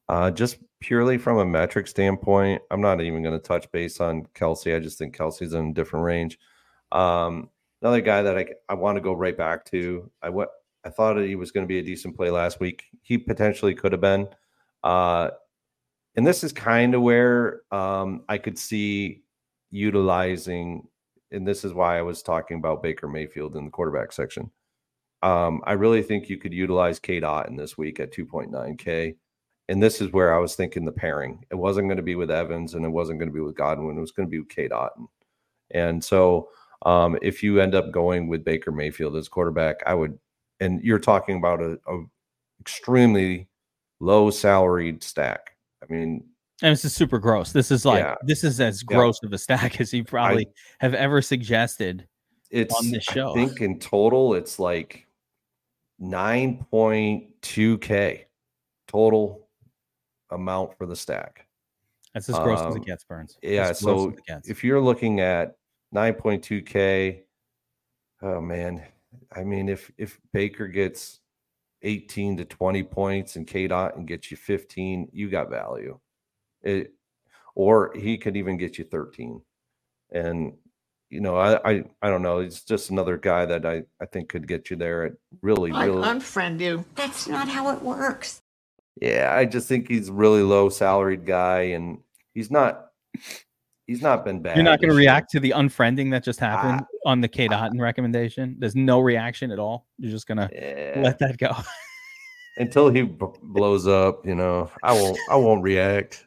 uh, 0.08 0.30
just 0.30 0.58
purely 0.80 1.18
from 1.18 1.38
a 1.38 1.44
metric 1.44 1.86
standpoint, 1.86 2.62
I'm 2.70 2.80
not 2.80 3.00
even 3.00 3.22
going 3.22 3.38
to 3.38 3.44
touch 3.44 3.70
base 3.72 4.00
on 4.00 4.26
Kelce. 4.34 4.74
I 4.74 4.80
just 4.80 4.98
think 4.98 5.16
Kelce's 5.16 5.54
in 5.54 5.68
a 5.68 5.74
different 5.74 6.04
range. 6.04 6.38
Um, 6.92 7.50
Another 7.80 8.00
guy 8.00 8.22
that 8.22 8.36
I, 8.36 8.46
I 8.68 8.74
want 8.74 8.96
to 8.96 9.00
go 9.00 9.12
right 9.12 9.36
back 9.36 9.64
to. 9.66 10.10
I 10.20 10.30
what 10.30 10.50
I 10.84 10.90
thought 10.90 11.16
he 11.18 11.36
was 11.36 11.52
going 11.52 11.64
to 11.64 11.68
be 11.68 11.78
a 11.78 11.82
decent 11.82 12.16
play 12.16 12.30
last 12.30 12.58
week. 12.58 12.84
He 13.02 13.18
potentially 13.18 13.74
could 13.74 13.92
have 13.92 14.00
been. 14.00 14.28
Uh, 14.82 15.30
and 16.16 16.26
this 16.26 16.42
is 16.42 16.52
kind 16.52 16.94
of 16.94 17.02
where 17.02 17.60
um, 17.70 18.24
I 18.28 18.38
could 18.38 18.58
see 18.58 19.22
utilizing, 19.70 20.86
and 21.30 21.46
this 21.46 21.64
is 21.64 21.74
why 21.74 21.98
I 21.98 22.02
was 22.02 22.22
talking 22.22 22.58
about 22.58 22.82
Baker 22.82 23.08
Mayfield 23.08 23.56
in 23.56 23.64
the 23.64 23.70
quarterback 23.70 24.12
section. 24.12 24.50
Um, 25.22 25.60
I 25.64 25.72
really 25.72 26.02
think 26.02 26.28
you 26.28 26.38
could 26.38 26.52
utilize 26.52 26.98
K 26.98 27.20
Dot 27.20 27.48
in 27.48 27.56
this 27.56 27.76
week 27.76 28.00
at 28.00 28.12
2.9K. 28.12 29.16
And 29.70 29.82
this 29.82 30.00
is 30.00 30.12
where 30.12 30.34
I 30.34 30.38
was 30.38 30.54
thinking 30.54 30.84
the 30.84 30.92
pairing. 30.92 31.44
It 31.50 31.56
wasn't 31.56 31.88
going 31.88 31.98
to 31.98 32.02
be 32.02 32.14
with 32.14 32.30
Evans 32.30 32.74
and 32.74 32.84
it 32.84 32.88
wasn't 32.88 33.18
going 33.18 33.28
to 33.28 33.34
be 33.34 33.40
with 33.40 33.56
Godwin. 33.56 33.98
It 33.98 34.00
was 34.00 34.12
going 34.12 34.26
to 34.26 34.30
be 34.30 34.38
with 34.38 34.48
K 34.48 34.68
Dot. 34.68 34.92
And 35.72 36.02
so 36.02 36.48
um, 36.86 37.18
if 37.20 37.42
you 37.42 37.60
end 37.60 37.74
up 37.74 37.90
going 37.90 38.28
with 38.28 38.44
Baker 38.44 38.72
Mayfield 38.72 39.16
as 39.16 39.28
quarterback, 39.28 39.82
I 39.84 39.94
would, 39.94 40.18
and 40.60 40.82
you're 40.82 40.98
talking 40.98 41.36
about 41.36 41.60
a, 41.60 41.78
a 41.86 42.04
extremely 42.60 43.48
low 44.00 44.30
salaried 44.30 45.02
stack. 45.02 45.56
I 45.82 45.92
mean, 45.92 46.24
and 46.62 46.72
this 46.72 46.84
is 46.84 46.94
super 46.94 47.18
gross. 47.18 47.52
This 47.52 47.70
is 47.70 47.84
like 47.84 48.02
yeah. 48.02 48.16
this 48.22 48.44
is 48.44 48.60
as 48.60 48.82
gross 48.82 49.20
yeah. 49.22 49.28
of 49.28 49.32
a 49.32 49.38
stack 49.38 49.80
as 49.80 49.92
you 49.92 50.04
probably 50.04 50.46
I, 50.46 50.50
have 50.80 50.94
ever 50.94 51.22
suggested. 51.22 52.06
It's 52.50 52.74
on 52.74 52.90
this 52.90 53.04
show. 53.04 53.32
I 53.32 53.34
think 53.34 53.60
in 53.60 53.78
total 53.78 54.34
it's 54.34 54.58
like 54.58 55.06
9.2k 56.00 58.24
total 58.86 59.48
amount 60.30 60.76
for 60.76 60.86
the 60.86 60.96
stack. 60.96 61.46
That's 62.14 62.28
as 62.28 62.38
gross 62.38 62.60
um, 62.60 62.68
as 62.68 62.76
it 62.76 62.84
gets, 62.84 63.04
Burns. 63.04 63.38
Yeah. 63.42 63.72
So 63.72 64.14
if 64.44 64.64
you're 64.64 64.80
looking 64.80 65.20
at 65.20 65.56
9.2K. 65.94 67.22
Oh 68.22 68.40
man. 68.40 68.82
I 69.34 69.44
mean, 69.44 69.68
if 69.68 69.90
if 69.96 70.18
Baker 70.32 70.68
gets 70.68 71.20
18 71.82 72.38
to 72.38 72.44
20 72.44 72.82
points 72.82 73.36
and 73.36 73.46
K 73.46 73.68
dot 73.68 73.96
and 73.96 74.06
gets 74.06 74.30
you 74.30 74.36
15, 74.36 75.08
you 75.12 75.30
got 75.30 75.50
value. 75.50 75.98
It 76.62 76.92
or 77.54 77.92
he 77.94 78.16
could 78.16 78.36
even 78.36 78.56
get 78.56 78.78
you 78.78 78.84
13. 78.84 79.42
And 80.12 80.54
you 81.10 81.20
know, 81.20 81.36
I 81.36 81.70
I, 81.70 81.84
I 82.02 82.10
don't 82.10 82.22
know. 82.22 82.40
He's 82.40 82.62
just 82.62 82.90
another 82.90 83.16
guy 83.16 83.46
that 83.46 83.66
I, 83.66 83.82
I 84.00 84.06
think 84.06 84.28
could 84.28 84.46
get 84.46 84.70
you 84.70 84.76
there 84.76 85.04
at 85.04 85.12
really, 85.42 85.72
I 85.72 85.86
really 85.86 86.02
unfriend 86.02 86.60
you. 86.60 86.84
That's 86.94 87.26
not 87.26 87.48
how 87.48 87.74
it 87.74 87.82
works. 87.82 88.42
Yeah, 89.00 89.32
I 89.34 89.44
just 89.44 89.68
think 89.68 89.88
he's 89.88 90.10
really 90.10 90.42
low 90.42 90.68
salaried 90.68 91.24
guy 91.24 91.60
and 91.60 91.98
he's 92.34 92.50
not 92.50 92.86
he's 93.86 94.02
not 94.02 94.24
been 94.24 94.40
bad. 94.40 94.56
You're 94.56 94.64
not 94.64 94.80
going 94.80 94.90
to 94.90 94.96
react 94.96 95.30
to 95.32 95.40
the 95.40 95.50
unfriending 95.50 96.10
that 96.12 96.22
just 96.22 96.38
happened 96.40 96.82
uh, 96.82 97.08
on 97.08 97.20
the 97.20 97.28
Cade 97.28 97.50
Otton 97.50 97.80
recommendation. 97.80 98.56
There's 98.58 98.76
no 98.76 99.00
reaction 99.00 99.50
at 99.50 99.58
all. 99.58 99.86
You're 99.98 100.12
just 100.12 100.26
going 100.26 100.38
to 100.38 100.48
yeah. 100.52 101.00
let 101.02 101.18
that 101.20 101.38
go 101.38 101.56
until 102.58 102.90
he 102.90 103.02
b- 103.02 103.26
blows 103.42 103.86
up. 103.86 104.26
You 104.26 104.34
know, 104.34 104.70
I 104.82 104.92
won't. 104.92 105.18
I 105.30 105.36
won't 105.36 105.62
react. 105.62 106.24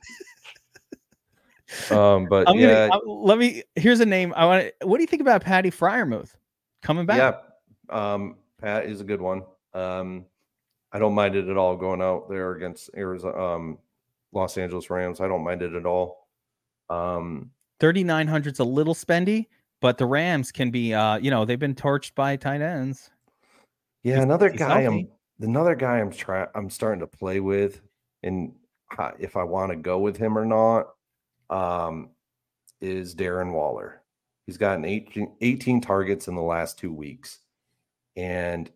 Um, 1.89 2.27
but 2.27 2.49
I'm 2.49 2.57
yeah, 2.57 2.89
gonna, 2.89 3.01
let 3.05 3.37
me. 3.37 3.63
Here's 3.75 3.99
a 3.99 4.05
name. 4.05 4.33
I 4.35 4.45
want. 4.45 4.71
What 4.81 4.97
do 4.97 5.03
you 5.03 5.07
think 5.07 5.21
about 5.21 5.41
Patty 5.41 5.71
Freiermuth 5.71 6.35
coming 6.81 7.05
back? 7.05 7.17
Yeah, 7.89 8.13
um, 8.13 8.37
Pat 8.59 8.85
is 8.85 9.01
a 9.01 9.03
good 9.03 9.21
one. 9.21 9.43
Um, 9.73 10.25
I 10.91 10.99
don't 10.99 11.13
mind 11.13 11.35
it 11.35 11.47
at 11.47 11.57
all 11.57 11.77
going 11.77 12.01
out 12.01 12.29
there 12.29 12.53
against 12.53 12.89
Arizona, 12.95 13.37
um, 13.37 13.77
Los 14.33 14.57
Angeles 14.57 14.89
Rams. 14.89 15.21
I 15.21 15.27
don't 15.27 15.43
mind 15.43 15.61
it 15.61 15.73
at 15.73 15.85
all. 15.85 16.27
Um, 16.89 17.51
3,900's 17.79 18.59
a 18.59 18.63
little 18.63 18.93
spendy, 18.93 19.47
but 19.79 19.97
the 19.97 20.05
Rams 20.05 20.51
can 20.51 20.69
be, 20.69 20.93
uh, 20.93 21.17
you 21.17 21.31
know, 21.31 21.45
they've 21.45 21.57
been 21.57 21.75
torched 21.75 22.13
by 22.15 22.35
tight 22.35 22.61
ends. 22.61 23.09
Yeah, 24.03 24.15
he's, 24.15 24.23
another 24.23 24.49
he's 24.49 24.59
guy 24.59 24.81
healthy. 24.81 24.99
I'm 24.99 25.07
another 25.43 25.75
guy 25.75 25.99
I'm 25.99 26.11
trying 26.11 26.47
I'm 26.55 26.69
starting 26.69 26.99
to 27.01 27.07
play 27.07 27.39
with, 27.39 27.81
and 28.23 28.53
if 29.19 29.37
I 29.37 29.43
want 29.43 29.71
to 29.71 29.77
go 29.77 29.99
with 29.99 30.17
him 30.17 30.37
or 30.37 30.45
not, 30.45 30.89
um, 31.49 32.09
is 32.79 33.15
Darren 33.15 33.53
Waller. 33.53 34.01
He's 34.45 34.57
gotten 34.57 34.85
18, 34.85 35.35
18 35.39 35.81
targets 35.81 36.27
in 36.27 36.35
the 36.35 36.41
last 36.41 36.77
two 36.77 36.91
weeks, 36.91 37.39
and 38.15 38.69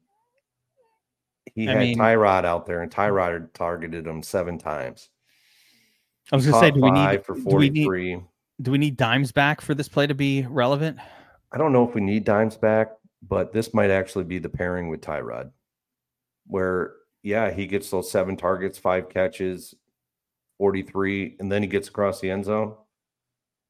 he 1.53 1.67
I 1.67 1.71
had 1.71 1.79
mean, 1.79 1.97
Tyrod 1.97 2.45
out 2.45 2.65
there, 2.65 2.81
and 2.81 2.91
Tyrod 2.91 3.53
targeted 3.53 4.05
him 4.05 4.23
seven 4.23 4.57
times. 4.57 5.09
I 6.31 6.35
was 6.35 6.45
going 6.45 6.53
to 6.53 6.59
say, 6.59 6.71
do 6.71 6.81
we 6.81 6.91
need 6.91 7.25
for 7.25 7.35
forty 7.35 7.83
three? 7.83 8.15
Do, 8.15 8.27
do 8.61 8.71
we 8.71 8.77
need 8.77 8.97
dimes 8.97 9.31
back 9.31 9.61
for 9.61 9.75
this 9.75 9.87
play 9.87 10.07
to 10.07 10.15
be 10.15 10.45
relevant? 10.49 10.97
I 11.51 11.57
don't 11.57 11.71
know 11.71 11.87
if 11.87 11.93
we 11.93 12.01
need 12.01 12.25
dimes 12.25 12.57
back, 12.57 12.91
but 13.27 13.53
this 13.53 13.73
might 13.73 13.91
actually 13.91 14.23
be 14.25 14.39
the 14.39 14.49
pairing 14.49 14.89
with 14.89 15.01
Tyrod, 15.01 15.51
where 16.47 16.93
yeah, 17.23 17.51
he 17.51 17.67
gets 17.67 17.89
those 17.89 18.11
seven 18.11 18.37
targets, 18.37 18.77
five 18.77 19.09
catches, 19.09 19.73
forty 20.57 20.81
three, 20.81 21.35
and 21.39 21.51
then 21.51 21.61
he 21.61 21.67
gets 21.67 21.87
across 21.87 22.19
the 22.19 22.29
end 22.29 22.45
zone. 22.45 22.75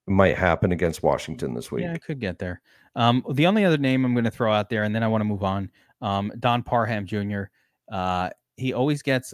It 0.08 0.12
might 0.12 0.38
happen 0.38 0.72
against 0.72 1.04
Washington 1.04 1.54
this 1.54 1.72
week. 1.72 1.84
Yeah, 1.84 1.94
I 1.94 1.98
could 1.98 2.20
get 2.20 2.38
there. 2.38 2.62
Um, 2.96 3.24
the 3.34 3.48
only 3.48 3.66
other 3.66 3.78
name 3.78 4.06
I'm 4.06 4.14
going 4.14 4.26
to 4.26 4.32
throw 4.32 4.54
out 4.54 4.70
there, 4.70 4.84
and 4.84 4.94
then 4.94 5.04
I 5.04 5.08
want 5.08 5.22
to 5.22 5.26
move 5.26 5.44
on. 5.44 5.72
Um, 6.02 6.32
Don 6.40 6.64
Parham 6.64 7.06
Jr. 7.06 7.44
Uh, 7.92 8.30
he 8.58 8.74
always 8.74 9.02
gets 9.02 9.34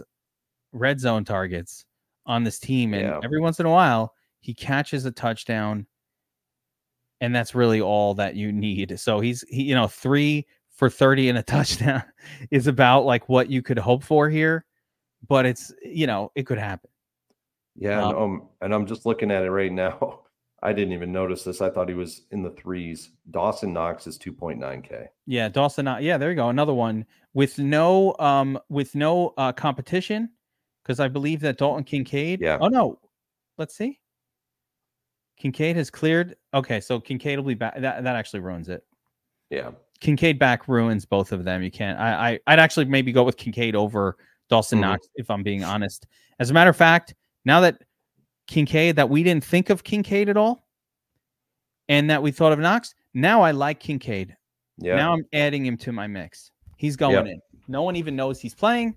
red 0.72 0.98
zone 0.98 1.24
targets 1.24 1.84
on 2.26 2.44
this 2.44 2.58
team, 2.58 2.94
and 2.94 3.02
yeah. 3.02 3.20
every 3.22 3.40
once 3.40 3.60
in 3.60 3.66
a 3.66 3.70
while 3.70 4.14
he 4.42 4.52
catches 4.52 5.04
a 5.04 5.10
touchdown, 5.10 5.86
and 7.20 7.34
that's 7.34 7.54
really 7.54 7.80
all 7.80 8.14
that 8.14 8.34
you 8.34 8.52
need. 8.52 8.98
So 8.98 9.20
he's 9.20 9.44
he, 9.48 9.62
you 9.62 9.74
know, 9.74 9.86
three 9.86 10.46
for 10.82 10.90
thirty 10.90 11.28
and 11.28 11.38
a 11.38 11.42
touchdown 11.54 12.02
is 12.50 12.66
about 12.66 13.04
like 13.04 13.28
what 13.28 13.48
you 13.48 13.62
could 13.62 13.78
hope 13.78 14.02
for 14.02 14.28
here, 14.28 14.64
but 15.28 15.46
it's 15.46 15.72
you 15.80 16.08
know 16.08 16.32
it 16.34 16.42
could 16.42 16.58
happen. 16.58 16.90
Yeah, 17.76 18.02
um, 18.02 18.08
and, 18.08 18.18
um, 18.18 18.48
and 18.62 18.74
I'm 18.74 18.86
just 18.86 19.06
looking 19.06 19.30
at 19.30 19.44
it 19.44 19.50
right 19.52 19.70
now. 19.70 20.22
I 20.64 20.72
didn't 20.72 20.92
even 20.92 21.12
notice 21.12 21.44
this. 21.44 21.60
I 21.60 21.70
thought 21.70 21.88
he 21.88 21.94
was 21.94 22.22
in 22.32 22.42
the 22.42 22.50
threes. 22.50 23.10
Dawson 23.30 23.72
Knox 23.72 24.08
is 24.08 24.16
2.9k. 24.18 25.08
Yeah, 25.26 25.48
Dawson. 25.48 25.86
Yeah, 26.00 26.18
there 26.18 26.30
you 26.30 26.36
go. 26.36 26.48
Another 26.48 26.74
one 26.74 27.06
with 27.32 27.60
no 27.60 28.16
um 28.18 28.58
with 28.68 28.96
no 28.96 29.34
uh 29.36 29.52
competition 29.52 30.30
because 30.82 30.98
I 30.98 31.06
believe 31.06 31.38
that 31.42 31.58
Dalton 31.58 31.84
Kincaid. 31.84 32.40
Yeah. 32.40 32.58
Oh 32.60 32.66
no, 32.66 32.98
let's 33.56 33.76
see. 33.76 34.00
Kincaid 35.38 35.76
has 35.76 35.90
cleared. 35.90 36.34
Okay, 36.52 36.80
so 36.80 36.98
Kincaid 36.98 37.38
will 37.38 37.46
be 37.46 37.54
back. 37.54 37.80
That 37.80 38.02
that 38.02 38.16
actually 38.16 38.40
ruins 38.40 38.68
it. 38.68 38.84
Yeah. 39.48 39.70
Kincaid 40.02 40.36
back 40.36 40.66
ruins 40.66 41.04
both 41.04 41.30
of 41.30 41.44
them. 41.44 41.62
You 41.62 41.70
can't. 41.70 41.98
I, 41.98 42.40
I 42.46 42.52
would 42.52 42.58
actually 42.58 42.86
maybe 42.86 43.12
go 43.12 43.22
with 43.22 43.36
Kincaid 43.36 43.76
over 43.76 44.16
Dawson 44.48 44.80
mm-hmm. 44.80 44.90
Knox 44.90 45.08
if 45.14 45.30
I'm 45.30 45.44
being 45.44 45.62
honest. 45.62 46.08
As 46.40 46.50
a 46.50 46.52
matter 46.52 46.70
of 46.70 46.76
fact, 46.76 47.14
now 47.44 47.60
that 47.60 47.78
Kincaid 48.48 48.96
that 48.96 49.08
we 49.08 49.22
didn't 49.22 49.44
think 49.44 49.70
of 49.70 49.84
Kincaid 49.84 50.28
at 50.28 50.36
all, 50.36 50.66
and 51.88 52.10
that 52.10 52.20
we 52.20 52.32
thought 52.32 52.52
of 52.52 52.58
Knox, 52.58 52.94
now 53.14 53.42
I 53.42 53.52
like 53.52 53.78
Kincaid. 53.78 54.36
Yeah. 54.78 54.96
Now 54.96 55.12
I'm 55.12 55.24
adding 55.32 55.64
him 55.64 55.76
to 55.78 55.92
my 55.92 56.08
mix. 56.08 56.50
He's 56.78 56.96
going 56.96 57.28
in. 57.28 57.40
No 57.68 57.82
one 57.82 57.94
even 57.94 58.16
knows 58.16 58.40
he's 58.40 58.54
playing. 58.54 58.96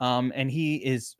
Um, 0.00 0.32
and 0.34 0.50
he 0.50 0.76
is 0.76 1.16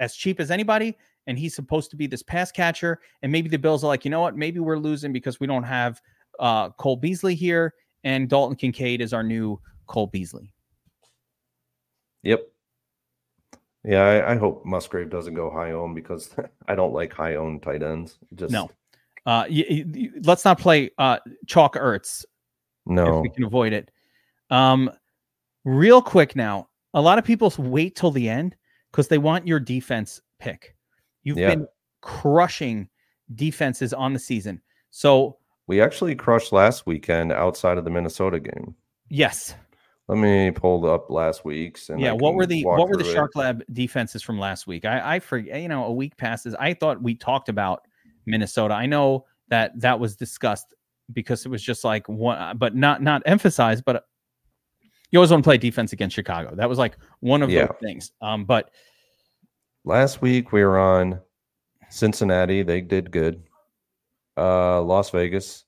as 0.00 0.14
cheap 0.14 0.38
as 0.38 0.50
anybody. 0.50 0.98
And 1.26 1.38
he's 1.38 1.54
supposed 1.54 1.90
to 1.92 1.96
be 1.96 2.06
this 2.06 2.22
pass 2.22 2.52
catcher. 2.52 3.00
And 3.22 3.32
maybe 3.32 3.48
the 3.48 3.58
Bills 3.58 3.84
are 3.84 3.86
like, 3.86 4.04
you 4.04 4.10
know 4.10 4.20
what? 4.20 4.36
Maybe 4.36 4.60
we're 4.60 4.76
losing 4.76 5.14
because 5.14 5.40
we 5.40 5.46
don't 5.46 5.62
have 5.62 6.00
uh, 6.38 6.70
Cole 6.70 6.96
Beasley 6.96 7.34
here. 7.34 7.72
And 8.06 8.28
Dalton 8.28 8.54
Kincaid 8.56 9.00
is 9.00 9.12
our 9.12 9.24
new 9.24 9.60
Cole 9.88 10.06
Beasley. 10.06 10.52
Yep. 12.22 12.46
Yeah, 13.82 14.02
I, 14.04 14.32
I 14.32 14.36
hope 14.36 14.64
Musgrave 14.64 15.10
doesn't 15.10 15.34
go 15.34 15.50
high 15.50 15.72
owned 15.72 15.96
because 15.96 16.30
I 16.68 16.76
don't 16.76 16.92
like 16.92 17.12
high 17.12 17.34
owned 17.34 17.64
tight 17.64 17.82
ends. 17.82 18.18
Just 18.36 18.52
No. 18.52 18.70
Uh, 19.26 19.44
y- 19.50 19.84
y- 19.92 20.10
let's 20.22 20.44
not 20.44 20.60
play 20.60 20.90
uh, 20.98 21.18
chalk 21.48 21.74
Ertz 21.74 22.20
if 22.22 22.26
no. 22.86 23.20
we 23.22 23.28
can 23.28 23.42
avoid 23.42 23.72
it. 23.72 23.90
Um, 24.50 24.88
real 25.64 26.00
quick 26.00 26.36
now, 26.36 26.68
a 26.94 27.00
lot 27.02 27.18
of 27.18 27.24
people 27.24 27.52
wait 27.58 27.96
till 27.96 28.12
the 28.12 28.28
end 28.28 28.54
because 28.92 29.08
they 29.08 29.18
want 29.18 29.48
your 29.48 29.58
defense 29.58 30.20
pick. 30.38 30.76
You've 31.24 31.38
Yeah. 31.38 31.48
been 31.56 31.66
crushing 32.02 32.88
defenses 33.34 33.92
on 33.92 34.12
the 34.12 34.20
season. 34.20 34.62
So 34.92 35.38
We 35.66 35.80
actually 35.80 36.14
crushed 36.14 36.52
last 36.52 36.86
weekend 36.86 37.32
outside 37.32 37.78
of 37.78 37.84
the 37.84 37.90
Minnesota 37.90 38.38
game. 38.40 38.74
yes, 39.08 39.54
Let 40.08 40.18
me 40.18 40.50
pull 40.52 40.88
up 40.88 41.10
last 41.10 41.44
week's. 41.44 41.88
And 41.90 42.00
yeah. 42.00 42.12
What 42.12 42.34
were 42.34 42.46
the 42.46 42.64
what 42.64 42.88
were 42.88 42.96
the 42.96 43.02
through 43.02 43.12
it. 43.12 43.14
Shark 43.14 43.36
Lab 43.36 43.64
defenses 43.72 44.22
from 44.22 44.38
last 44.38 44.66
week? 44.68 44.84
I 44.84 45.16
I 45.16 45.18
forget. 45.20 45.60
You 45.60 45.68
know, 45.68 45.84
a 45.86 45.92
week 45.92 46.16
passes. 46.16 46.54
I 46.60 46.74
thought 46.74 47.02
we 47.02 47.14
talked 47.16 47.48
about 47.48 47.82
Minnesota. 48.26 48.74
I 48.74 48.86
know 48.86 49.26
that 49.48 49.72
that 49.80 49.98
was 49.98 50.14
discussed 50.16 50.74
because 51.12 51.44
it 51.44 51.48
was 51.48 51.62
just 51.62 51.82
like 51.84 52.08
one, 52.08 52.56
but 52.58 52.76
not 52.76 53.02
not 53.02 53.22
emphasized. 53.26 53.84
But 53.84 54.04
you 55.10 55.18
always 55.18 55.30
want 55.32 55.42
to 55.42 55.46
play 55.48 55.58
defense 55.58 55.92
against 55.92 56.14
Chicago. 56.14 56.54
That 56.54 56.68
was 56.68 56.78
like 56.78 56.96
one 57.20 57.42
of 57.42 57.50
Yeah. 57.50 57.66
those 57.66 57.76
things. 57.80 58.12
Um, 58.20 58.44
but 58.44 58.70
Last 59.84 60.20
week 60.20 60.50
we 60.52 60.64
were 60.64 60.78
on 60.80 61.20
Cincinnati. 61.90 62.62
They 62.64 62.80
did 62.80 63.10
good. 63.12 63.42
Uh, 64.36 64.82
Las 64.82 65.10
Vegas. 65.10 65.64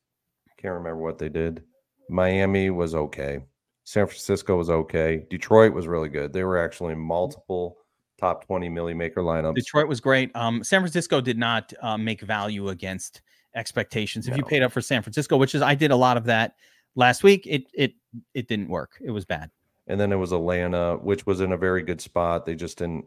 Can't 0.56 0.74
remember 0.74 1.02
what 1.02 1.18
they 1.18 1.28
did. 1.28 1.62
Miami 2.10 2.70
was 2.70 2.94
okay. 2.94 3.40
San 3.84 4.06
Francisco 4.06 4.56
was 4.56 4.68
okay. 4.70 5.24
Detroit 5.30 5.72
was 5.72 5.86
really 5.86 6.08
good. 6.08 6.32
They 6.32 6.44
were 6.44 6.58
actually 6.58 6.94
multiple 6.94 7.76
top 8.18 8.44
20 8.46 8.68
Milly 8.68 8.92
Maker 8.94 9.22
lineups. 9.22 9.54
Detroit 9.54 9.88
was 9.88 10.00
great. 10.00 10.30
Um, 10.34 10.62
San 10.64 10.80
Francisco 10.80 11.20
did 11.20 11.38
not 11.38 11.72
uh, 11.80 11.96
make 11.96 12.20
value 12.22 12.68
against 12.68 13.22
expectations. 13.54 14.28
If 14.28 14.36
you 14.36 14.42
paid 14.44 14.62
up 14.62 14.72
for 14.72 14.80
San 14.80 15.02
Francisco, 15.02 15.36
which 15.36 15.54
is 15.54 15.62
I 15.62 15.74
did 15.74 15.90
a 15.90 15.96
lot 15.96 16.16
of 16.16 16.24
that 16.24 16.56
last 16.96 17.22
week, 17.22 17.46
it 17.46 17.64
it 17.72 17.92
it 18.34 18.48
didn't 18.48 18.68
work. 18.68 18.98
It 19.00 19.10
was 19.10 19.24
bad. 19.24 19.50
and 19.86 19.98
then 19.98 20.12
it 20.12 20.16
was 20.16 20.32
Atlanta, 20.32 20.96
which 20.96 21.24
was 21.24 21.40
in 21.40 21.52
a 21.52 21.56
very 21.56 21.82
good 21.82 22.00
spot. 22.00 22.44
They 22.44 22.54
just 22.54 22.78
didn't 22.78 23.06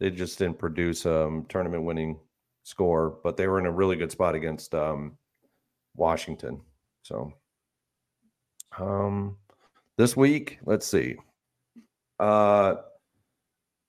they 0.00 0.10
just 0.10 0.38
didn't 0.38 0.58
produce 0.58 1.06
um 1.06 1.46
tournament 1.48 1.84
winning 1.84 2.18
score, 2.70 3.18
but 3.22 3.36
they 3.36 3.46
were 3.46 3.58
in 3.58 3.66
a 3.66 3.70
really 3.70 3.96
good 3.96 4.10
spot 4.10 4.34
against 4.34 4.74
um 4.74 5.16
Washington. 5.96 6.60
So 7.02 7.32
um 8.78 9.36
this 9.98 10.16
week, 10.16 10.58
let's 10.64 10.86
see. 10.86 11.16
Uh 12.18 12.76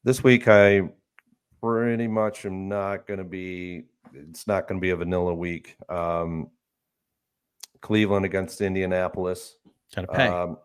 this 0.03 0.23
week 0.23 0.47
I 0.47 0.89
pretty 1.61 2.07
much 2.07 2.45
am 2.45 2.67
not 2.67 3.07
gonna 3.07 3.23
be 3.23 3.83
it's 4.13 4.47
not 4.47 4.67
gonna 4.67 4.81
be 4.81 4.89
a 4.89 4.95
vanilla 4.95 5.33
week. 5.33 5.75
Um 5.87 6.49
Cleveland 7.81 8.25
against 8.25 8.61
Indianapolis. 8.61 9.57
Got 9.95 10.01
to 10.01 10.07
pay. 10.07 10.27
Um, 10.27 10.57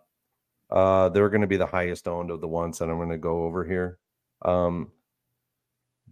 uh, 0.70 1.08
they're 1.08 1.28
going 1.28 1.40
to 1.40 1.46
be 1.46 1.56
the 1.56 1.66
highest 1.66 2.06
owned 2.06 2.30
of 2.30 2.40
the 2.40 2.48
ones 2.48 2.78
that 2.78 2.90
I'm 2.90 2.96
going 2.96 3.08
to 3.08 3.18
go 3.18 3.44
over 3.44 3.64
here. 3.64 3.98
Um, 4.42 4.92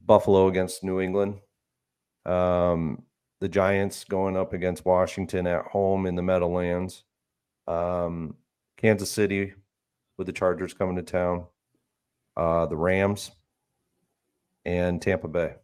Buffalo 0.07 0.49
against 0.49 0.83
New 0.85 1.01
England. 1.01 1.41
Um, 2.27 3.03
the 3.41 3.49
Giants 3.49 4.05
going 4.05 4.37
up 4.37 4.53
against 4.53 4.85
Washington 4.85 5.47
at 5.47 5.67
home 5.67 6.07
in 6.07 6.15
the 6.15 6.23
Meadowlands. 6.23 7.05
Um, 7.67 8.37
Kansas 8.77 9.11
City 9.11 9.53
with 10.17 10.27
the 10.27 10.33
Chargers 10.33 10.75
coming 10.75 10.97
to 10.97 11.03
town. 11.03 11.45
Uh, 12.37 12.67
the 12.67 12.77
Rams 12.77 13.31
and 14.65 15.01
Tampa 15.01 15.29
Bay 15.29 15.55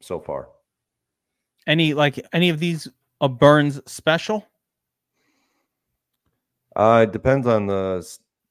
so 0.00 0.20
far. 0.20 0.48
any 1.66 1.94
like 1.94 2.24
any 2.32 2.48
of 2.50 2.58
these 2.58 2.88
a 3.20 3.28
Burns 3.28 3.80
special? 3.90 4.46
Uh, 6.76 7.06
it 7.08 7.12
depends 7.12 7.46
on 7.46 7.66
the 7.66 8.06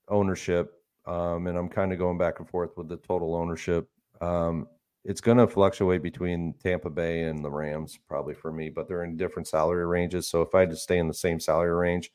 ownership, 0.07 0.81
um, 1.05 1.47
and 1.47 1.57
I'm 1.57 1.69
kind 1.69 1.91
of 1.91 1.99
going 1.99 2.17
back 2.17 2.39
and 2.39 2.49
forth 2.49 2.77
with 2.77 2.87
the 2.87 2.97
total 2.97 3.35
ownership. 3.35 3.89
Um, 4.21 4.67
it's 5.05 5.21
going 5.21 5.37
to 5.37 5.47
fluctuate 5.47 6.01
between 6.01 6.53
Tampa 6.63 6.89
Bay 6.89 7.23
and 7.23 7.43
the 7.43 7.51
Rams, 7.51 7.99
probably 8.07 8.33
for 8.33 8.51
me, 8.51 8.69
but 8.69 8.87
they're 8.87 9.03
in 9.03 9.17
different 9.17 9.47
salary 9.47 9.85
ranges. 9.85 10.27
So 10.27 10.41
if 10.41 10.55
I 10.55 10.61
had 10.61 10.69
to 10.69 10.77
stay 10.77 10.97
in 10.97 11.07
the 11.07 11.13
same 11.13 11.39
salary 11.39 11.73
range, 11.73 12.11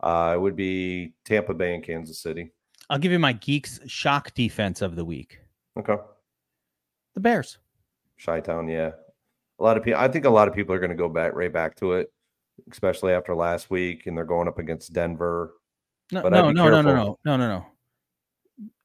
uh, 0.00 0.32
it 0.36 0.40
would 0.40 0.56
be 0.56 1.14
Tampa 1.24 1.54
Bay 1.54 1.74
and 1.74 1.82
Kansas 1.82 2.20
City. 2.20 2.52
I'll 2.90 2.98
give 2.98 3.12
you 3.12 3.18
my 3.18 3.32
geeks 3.32 3.80
shock 3.86 4.34
defense 4.34 4.82
of 4.82 4.96
the 4.96 5.04
week. 5.04 5.40
Okay, 5.78 5.96
The 7.14 7.20
Bears. 7.20 7.58
Chi 8.24 8.40
Town, 8.40 8.68
yeah. 8.68 8.92
A 9.60 9.62
lot 9.62 9.76
of 9.76 9.84
people. 9.84 10.00
I 10.00 10.08
think 10.08 10.24
a 10.24 10.30
lot 10.30 10.48
of 10.48 10.54
people 10.54 10.74
are 10.74 10.78
going 10.78 10.90
to 10.90 10.96
go 10.96 11.08
back 11.08 11.34
right 11.34 11.52
back 11.52 11.76
to 11.76 11.92
it, 11.92 12.12
especially 12.70 13.12
after 13.12 13.34
last 13.34 13.70
week, 13.70 14.06
and 14.06 14.16
they're 14.16 14.24
going 14.24 14.48
up 14.48 14.58
against 14.58 14.92
Denver. 14.92 15.54
No, 16.12 16.22
But 16.22 16.32
no, 16.32 16.50
no, 16.50 16.68
no, 16.68 16.80
no, 16.80 16.94
no, 16.94 17.18
no, 17.24 17.36
no, 17.36 17.48
no. 17.48 17.66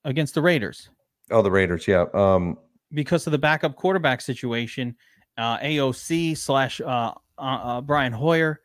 Against 0.03 0.35
the 0.35 0.41
Raiders. 0.41 0.89
Oh, 1.31 1.41
the 1.41 1.51
Raiders, 1.51 1.87
yeah. 1.87 2.05
Um, 2.13 2.57
because 2.93 3.25
of 3.27 3.31
the 3.31 3.37
backup 3.37 3.75
quarterback 3.75 4.21
situation, 4.21 4.95
uh, 5.37 5.57
AOC 5.59 6.37
slash 6.37 6.79
uh, 6.81 7.13
uh, 7.37 7.41
uh, 7.41 7.81
Brian 7.81 8.13
Hoyer. 8.13 8.61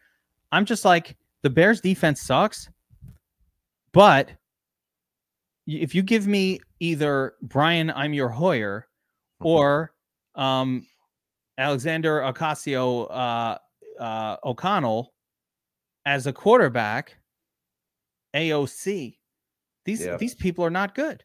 I'm 0.52 0.64
just 0.64 0.84
like 0.84 1.16
the 1.42 1.50
Bears 1.50 1.80
defense 1.80 2.22
sucks, 2.22 2.68
but 3.92 4.30
if 5.66 5.94
you 5.94 6.02
give 6.02 6.26
me 6.26 6.60
either 6.80 7.34
Brian, 7.42 7.90
I'm 7.90 8.14
your 8.14 8.28
Hoyer, 8.28 8.88
or 9.40 9.92
um, 10.34 10.86
Alexander 11.58 12.20
Ocasio 12.20 13.06
uh, 13.10 13.58
uh, 14.02 14.36
O'Connell 14.44 15.12
as 16.06 16.26
a 16.26 16.32
quarterback, 16.32 17.18
AOC, 18.34 19.18
these 19.84 20.04
Yeah. 20.06 20.16
these 20.16 20.34
people 20.34 20.64
are 20.64 20.70
not 20.70 20.94
good. 20.94 21.24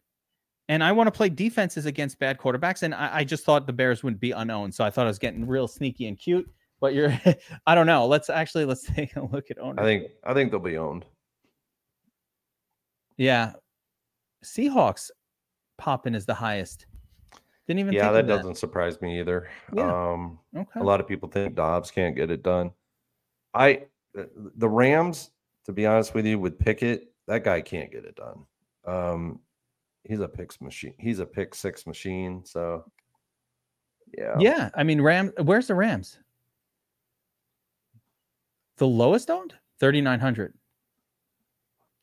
And 0.70 0.84
I 0.84 0.92
want 0.94 1.08
to 1.08 1.12
play 1.12 1.30
defenses 1.30 1.86
against 1.86 2.20
bad 2.20 2.38
quarterbacks. 2.38 2.84
And 2.84 2.96
I, 2.96 3.18
I 3.18 3.24
just 3.24 3.44
thought 3.44 3.68
the 3.68 3.74
Bears 3.74 4.02
wouldn't 4.02 4.22
be 4.22 4.32
unowned. 4.32 4.74
So 4.74 4.84
I 4.86 4.90
thought 4.90 5.06
I 5.06 5.10
was 5.10 5.20
getting 5.20 5.46
real 5.46 5.68
sneaky 5.68 6.08
and 6.08 6.18
cute. 6.18 6.50
But 6.80 6.94
you're 6.94 7.14
I 7.68 7.76
don't 7.76 7.86
know. 7.88 8.08
Let's 8.08 8.30
actually 8.30 8.66
let's 8.66 8.84
take 8.96 9.16
a 9.16 9.22
look 9.24 9.52
at 9.52 9.60
owner. 9.60 9.82
I 9.82 9.86
think 9.86 10.08
I 10.24 10.34
think 10.34 10.52
they'll 10.52 10.60
be 10.60 10.78
owned. 10.78 11.06
yeah. 13.18 13.54
Seahawks 14.44 15.10
popping 15.78 16.16
is 16.16 16.26
the 16.26 16.34
highest. 16.34 16.86
Didn't 17.68 17.80
even 17.80 17.94
Yeah, 17.94 18.12
that 18.12 18.28
doesn't 18.28 18.56
surprise 18.56 19.02
me 19.02 19.20
either. 19.20 19.48
Yeah. 19.74 20.12
Um, 20.12 20.40
Okay. 20.56 20.80
a 20.80 20.84
lot 20.84 21.00
of 21.00 21.08
people 21.08 21.30
think 21.30 21.56
Dobbs 21.56 21.92
can't 21.92 22.16
get 22.16 22.30
it 22.30 22.44
done. 22.44 22.72
I 23.54 23.86
the- 24.14 24.30
the 24.58 24.68
Rams, 24.70 25.32
to 25.66 25.72
be 25.72 25.86
honest 25.86 26.14
with 26.14 26.26
you, 26.26 26.38
with 26.40 26.60
Pickett, 26.60 27.14
that 27.28 27.44
guy 27.44 27.62
can't 27.62 27.92
get 27.92 28.04
it 28.06 28.16
done. 28.16 28.46
Um, 28.86 29.40
he's 30.04 30.20
a 30.20 30.28
picks 30.28 30.62
machine. 30.62 30.94
He's 30.98 31.20
a 31.20 31.26
pick 31.26 31.56
six 31.56 31.86
machine. 31.86 32.44
So 32.46 32.86
yeah, 34.18 34.36
Yeah, 34.40 34.70
I 34.76 34.84
mean 34.84 35.02
Ram. 35.02 35.32
Where's 35.42 35.68
the 35.68 35.76
Rams? 35.76 36.20
The 38.78 38.88
lowest 38.88 39.30
owned, 39.30 39.54
thirty 39.80 40.02
nine 40.02 40.20
hundred. 40.20 40.54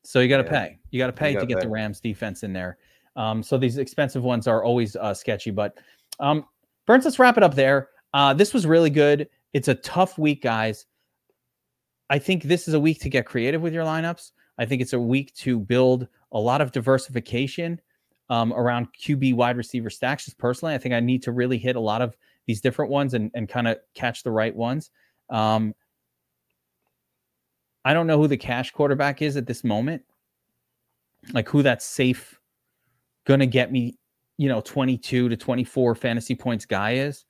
So 0.03 0.21
you 0.21 0.29
got 0.29 0.39
to 0.39 0.45
Yeah, 0.45 0.67
pay. 0.67 0.79
You 0.91 0.99
got 0.99 1.09
to 1.09 1.13
pay 1.13 1.35
to 1.35 1.47
get 1.47 1.61
the. 1.61 1.69
Rams 1.69 2.01
defense 2.01 2.43
in 2.43 2.53
there. 2.53 2.79
Um, 3.17 3.43
so 3.43 3.59
these 3.59 3.77
expensive 3.77 4.25
ones 4.25 4.47
are 4.47 4.65
always 4.65 4.97
uh, 4.97 5.13
sketchy. 5.13 5.51
But 5.51 5.77
um, 6.21 6.47
Burns, 6.87 7.05
let's 7.05 7.19
wrap 7.19 7.37
it 7.37 7.43
up 7.43 7.55
there. 7.55 7.91
Uh, 8.15 8.33
this 8.33 8.55
was 8.55 8.67
really 8.67 8.91
good. 8.91 9.29
It's 9.53 9.69
a 9.69 9.75
tough 9.75 10.17
week, 10.17 10.43
guys. 10.43 10.87
I 12.09 12.19
think 12.19 12.45
this 12.45 12.67
is 12.67 12.75
a 12.75 12.81
week 12.81 13.01
to 13.01 13.11
get 13.11 13.27
creative 13.27 13.61
with 13.61 13.75
your 13.75 13.85
lineups. 13.85 14.33
I 14.59 14.65
think 14.65 14.81
it's 14.81 14.95
a 14.95 15.01
week 15.01 15.35
to 15.37 15.59
build 15.59 16.09
a 16.33 16.39
lot 16.39 16.61
of 16.61 16.73
diversification 16.73 17.81
um, 18.31 18.53
around 18.53 18.89
QB 18.95 19.35
wide 19.35 19.57
receiver 19.57 19.91
stacks. 19.91 20.25
Just 20.25 20.39
personally, 20.39 20.75
I 20.75 20.79
think 20.79 20.95
I 20.95 21.01
need 21.01 21.23
to 21.25 21.33
really 21.33 21.59
hit 21.59 21.77
a 21.77 21.81
lot 21.81 22.01
of 22.01 22.17
these 22.47 22.61
different 22.61 22.91
ones 22.91 23.13
and, 23.13 23.31
and 23.35 23.49
kind 23.49 23.69
of 23.69 23.79
catch 23.95 24.23
the 24.23 24.31
right 24.31 24.55
ones. 24.55 24.91
Um, 25.29 25.75
I 27.85 27.93
don't 27.93 28.07
know 28.07 28.19
who 28.19 28.29
the 28.29 28.37
cash 28.37 28.71
quarterback 28.71 29.21
is 29.21 29.37
at 29.37 29.47
this 29.47 29.65
moment, 29.65 30.03
like 31.33 31.49
who 31.49 31.63
that's 31.63 31.85
safe 31.85 32.39
going 33.27 33.41
to 33.41 33.47
get 33.47 33.73
me, 33.73 33.99
you 34.39 34.49
know, 34.49 34.61
22 34.61 35.29
to 35.29 35.37
24 35.37 35.95
fantasy 35.95 36.35
points 36.35 36.65
guy 36.65 36.93
is. 36.95 37.25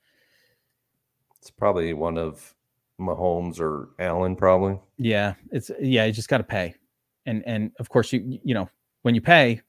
it's 1.39 1.51
probably 1.51 1.95
one 1.95 2.19
of 2.19 2.55
Mahomes 3.01 3.59
or 3.59 3.91
Allen, 3.99 4.37
probably. 4.37 4.79
Yeah, 4.99 5.35
it's 5.51 5.71
yeah, 5.81 6.05
you 6.05 6.13
just 6.13 6.29
got 6.29 6.39
to 6.39 6.45
pay. 6.45 6.75
And 7.27 7.43
and 7.47 7.71
of 7.79 7.89
course 7.89 8.13
you 8.13 8.39
you 8.45 8.55
know, 8.55 8.69
when 9.03 9.15
you 9.15 9.21
pay, 9.21 9.63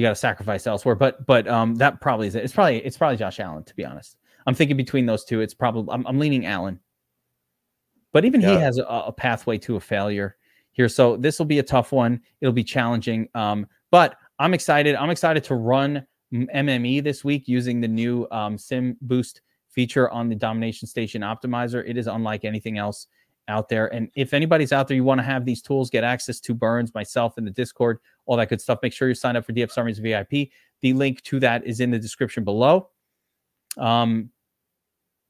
you 0.00 0.06
got 0.06 0.10
to 0.10 0.16
sacrifice 0.16 0.66
elsewhere. 0.66 0.94
But 0.94 1.26
but 1.26 1.46
um, 1.46 1.74
that 1.74 2.00
probably 2.00 2.26
is 2.26 2.34
it. 2.34 2.42
It's 2.42 2.54
probably 2.54 2.78
it's 2.78 2.96
probably 2.96 3.18
Josh 3.18 3.38
Allen 3.38 3.64
to 3.64 3.74
be 3.76 3.84
honest. 3.84 4.16
I'm 4.46 4.54
thinking 4.54 4.78
between 4.78 5.04
those 5.04 5.26
two, 5.26 5.42
it's 5.42 5.52
probably 5.52 5.92
I'm, 5.92 6.06
I'm 6.06 6.18
leaning 6.18 6.46
Allen. 6.46 6.80
But 8.12 8.24
even 8.24 8.40
yeah. 8.40 8.54
he 8.54 8.60
has 8.60 8.78
a, 8.78 8.84
a, 8.84 9.12
pathway 9.12 9.58
to 9.58 9.76
a 9.76 9.80
failure 9.80 10.36
here, 10.72 10.88
so 10.88 11.16
this 11.16 11.38
will 11.38 11.46
be 11.46 11.58
a 11.58 11.62
tough 11.62 11.92
one. 11.92 12.20
It'll 12.40 12.52
be 12.52 12.64
challenging. 12.64 13.28
Um, 13.34 13.66
but 13.90 14.16
I'm 14.38 14.54
excited. 14.54 14.96
I'm 14.96 15.10
excited 15.10 15.44
to 15.44 15.54
run 15.54 16.06
MME 16.32 17.04
this 17.04 17.22
week 17.22 17.46
using 17.46 17.80
the 17.80 17.86
new 17.86 18.26
um, 18.32 18.56
Sim 18.56 18.96
Boost 19.02 19.42
feature 19.68 20.10
on 20.10 20.30
the 20.30 20.34
Domination 20.34 20.88
Station 20.88 21.20
Optimizer. 21.20 21.84
It 21.86 21.98
is 21.98 22.06
unlike 22.06 22.46
anything 22.46 22.78
else 22.78 23.06
out 23.48 23.68
there. 23.68 23.92
And 23.92 24.08
if 24.14 24.32
anybody's 24.32 24.72
out 24.72 24.88
there, 24.88 24.94
you 24.94 25.04
want 25.04 25.18
to 25.18 25.24
have 25.24 25.44
these 25.44 25.62
tools, 25.62 25.90
get 25.90 26.04
access 26.04 26.40
to 26.40 26.54
Burns, 26.54 26.94
myself, 26.94 27.38
in 27.38 27.44
the 27.44 27.50
Discord, 27.50 27.98
all 28.26 28.36
that 28.36 28.48
good 28.48 28.60
stuff. 28.60 28.78
Make 28.82 28.92
sure 28.92 29.08
you 29.08 29.14
sign 29.14 29.36
up 29.36 29.44
for 29.44 29.52
DFS 29.52 29.78
Army's 29.78 29.98
VIP. 29.98 30.50
The 30.82 30.92
link 30.92 31.22
to 31.22 31.40
that 31.40 31.66
is 31.66 31.80
in 31.80 31.90
the 31.90 31.98
description 31.98 32.44
below. 32.44 32.90
Um, 33.76 34.30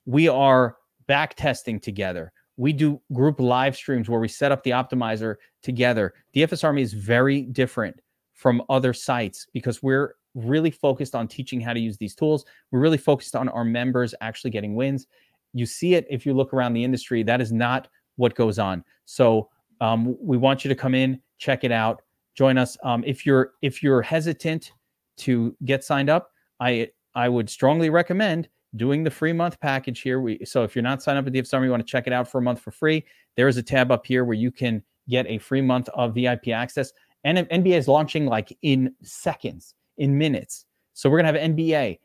we 0.07 0.29
are 0.29 0.77
back 1.07 1.35
testing 1.35 1.81
together. 1.81 2.33
We 2.57 2.73
do 2.73 3.01
group 3.13 3.41
live 3.41 3.75
streams 3.75 4.09
where 4.09 4.21
we 4.21 4.29
set 4.29 4.53
up 4.53 4.63
the 4.63 4.71
optimizer 4.71 5.37
together. 5.63 6.15
DFS 6.35 6.63
Army 6.65 6.83
is 6.83 6.93
very 6.93 7.43
different 7.43 8.01
from 8.35 8.63
other 8.69 8.93
sites 8.93 9.47
because 9.53 9.83
we're 9.83 10.15
really 10.35 10.71
focused 10.71 11.15
on 11.15 11.27
teaching 11.27 11.61
how 11.61 11.73
to 11.73 11.81
use 11.81 11.97
these 11.97 12.15
tools. 12.15 12.45
We're 12.71 12.81
really 12.81 12.99
focused 12.99 13.35
on 13.35 13.49
our 13.49 13.65
members 13.65 14.15
actually 14.21 14.51
getting 14.51 14.75
wins. 14.75 15.07
You 15.53 15.67
see 15.67 15.95
it 15.95 16.07
if 16.09 16.25
you 16.25 16.35
look 16.35 16.55
around 16.55 16.75
the 16.75 16.85
industry. 16.85 17.23
That 17.23 17.41
is 17.41 17.53
not 17.53 17.89
what 18.21 18.35
goes 18.35 18.59
on. 18.59 18.85
So 19.07 19.49
um, 19.81 20.15
we 20.21 20.37
want 20.37 20.63
you 20.63 20.69
to 20.69 20.75
come 20.75 20.95
in, 20.95 21.21
check 21.39 21.65
it 21.65 21.73
out, 21.73 22.03
join 22.37 22.59
us. 22.59 22.77
Um, 22.85 23.03
if 23.07 23.25
you're 23.25 23.53
if 23.63 23.83
you're 23.83 24.03
hesitant 24.03 24.73
to 25.19 25.57
get 25.65 25.83
signed 25.83 26.11
up, 26.11 26.31
I 26.61 26.91
I 27.15 27.29
would 27.29 27.49
strongly 27.49 27.91
recommend 27.91 28.49
doing 28.77 29.03
the 29.03 29.11
free 29.11 29.33
month 29.33 29.59
package 29.61 30.01
here. 30.03 30.21
We 30.21 30.45
so 30.45 30.63
if 30.63 30.77
you're 30.77 30.83
not 30.83 31.03
signed 31.03 31.19
up 31.19 31.27
at 31.27 31.33
DFS 31.33 31.55
Army, 31.55 31.67
you 31.67 31.71
want 31.71 31.85
to 31.85 31.91
check 31.91 32.07
it 32.07 32.13
out 32.13 32.29
for 32.31 32.39
a 32.39 32.43
month 32.43 32.61
for 32.61 32.71
free. 32.71 33.05
There 33.37 33.49
is 33.49 33.57
a 33.57 33.63
tab 33.63 33.91
up 33.91 34.05
here 34.05 34.25
where 34.25 34.37
you 34.37 34.53
can 34.53 34.83
get 35.09 35.27
a 35.27 35.39
free 35.39 35.63
month 35.63 35.89
of 35.91 36.15
VIP 36.15 36.49
access. 36.49 36.93
And 37.25 37.39
NBA 37.39 37.77
is 37.77 37.89
launching 37.89 38.27
like 38.27 38.57
in 38.63 38.95
seconds, 39.03 39.75
in 39.97 40.17
minutes. 40.17 40.67
So 40.93 41.09
we're 41.09 41.23
gonna 41.23 41.39
have 41.39 41.51
NBA, 41.51 41.99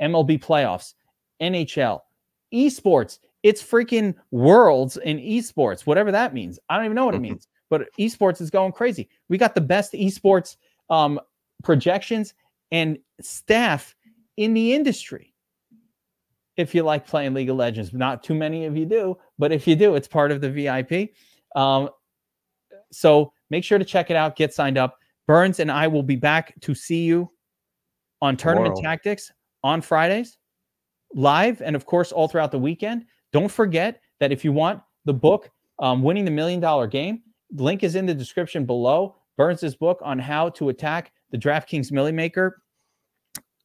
MLB 0.00 0.38
playoffs, 0.38 0.94
NHL, 1.40 2.00
esports. 2.52 3.18
It's 3.42 3.62
freaking 3.62 4.14
worlds 4.30 4.96
in 4.98 5.18
esports, 5.18 5.80
whatever 5.86 6.12
that 6.12 6.34
means. 6.34 6.58
I 6.68 6.76
don't 6.76 6.84
even 6.84 6.94
know 6.94 7.06
what 7.06 7.14
it 7.14 7.18
mm-hmm. 7.18 7.30
means, 7.32 7.48
but 7.70 7.88
esports 7.98 8.40
is 8.40 8.50
going 8.50 8.72
crazy. 8.72 9.08
We 9.28 9.38
got 9.38 9.54
the 9.54 9.60
best 9.60 9.92
esports 9.92 10.56
um, 10.90 11.20
projections 11.62 12.34
and 12.70 12.98
staff 13.20 13.94
in 14.36 14.54
the 14.54 14.74
industry. 14.74 15.34
If 16.56 16.74
you 16.74 16.82
like 16.82 17.06
playing 17.06 17.34
League 17.34 17.48
of 17.48 17.56
Legends, 17.56 17.92
not 17.92 18.22
too 18.22 18.34
many 18.34 18.66
of 18.66 18.76
you 18.76 18.84
do, 18.84 19.16
but 19.38 19.52
if 19.52 19.66
you 19.66 19.74
do, 19.74 19.94
it's 19.94 20.06
part 20.06 20.30
of 20.30 20.40
the 20.40 20.50
VIP. 20.50 21.10
Um, 21.56 21.88
so 22.92 23.32
make 23.50 23.64
sure 23.64 23.78
to 23.78 23.84
check 23.84 24.10
it 24.10 24.16
out, 24.16 24.36
get 24.36 24.52
signed 24.52 24.76
up. 24.76 24.98
Burns 25.26 25.60
and 25.60 25.70
I 25.70 25.86
will 25.86 26.02
be 26.02 26.16
back 26.16 26.54
to 26.60 26.74
see 26.74 27.04
you 27.04 27.30
on 28.20 28.36
Tournament. 28.36 28.78
Tactics 28.82 29.32
on 29.64 29.80
Fridays, 29.80 30.38
live, 31.14 31.62
and 31.62 31.74
of 31.76 31.86
course, 31.86 32.12
all 32.12 32.28
throughout 32.28 32.52
the 32.52 32.58
weekend. 32.58 33.06
Don't 33.32 33.50
forget 33.50 34.00
that 34.20 34.32
if 34.32 34.44
you 34.44 34.52
want 34.52 34.82
the 35.04 35.14
book, 35.14 35.50
um, 35.78 36.02
Winning 36.02 36.24
the 36.24 36.30
Million 36.30 36.60
Dollar 36.60 36.86
Game, 36.86 37.22
link 37.54 37.82
is 37.82 37.96
in 37.96 38.06
the 38.06 38.14
description 38.14 38.64
below. 38.64 39.16
Burns' 39.36 39.74
book 39.74 40.00
on 40.04 40.18
how 40.18 40.50
to 40.50 40.68
attack 40.68 41.12
the 41.30 41.38
DraftKings 41.38 41.90
Milly 41.90 42.12
Maker. 42.12 42.62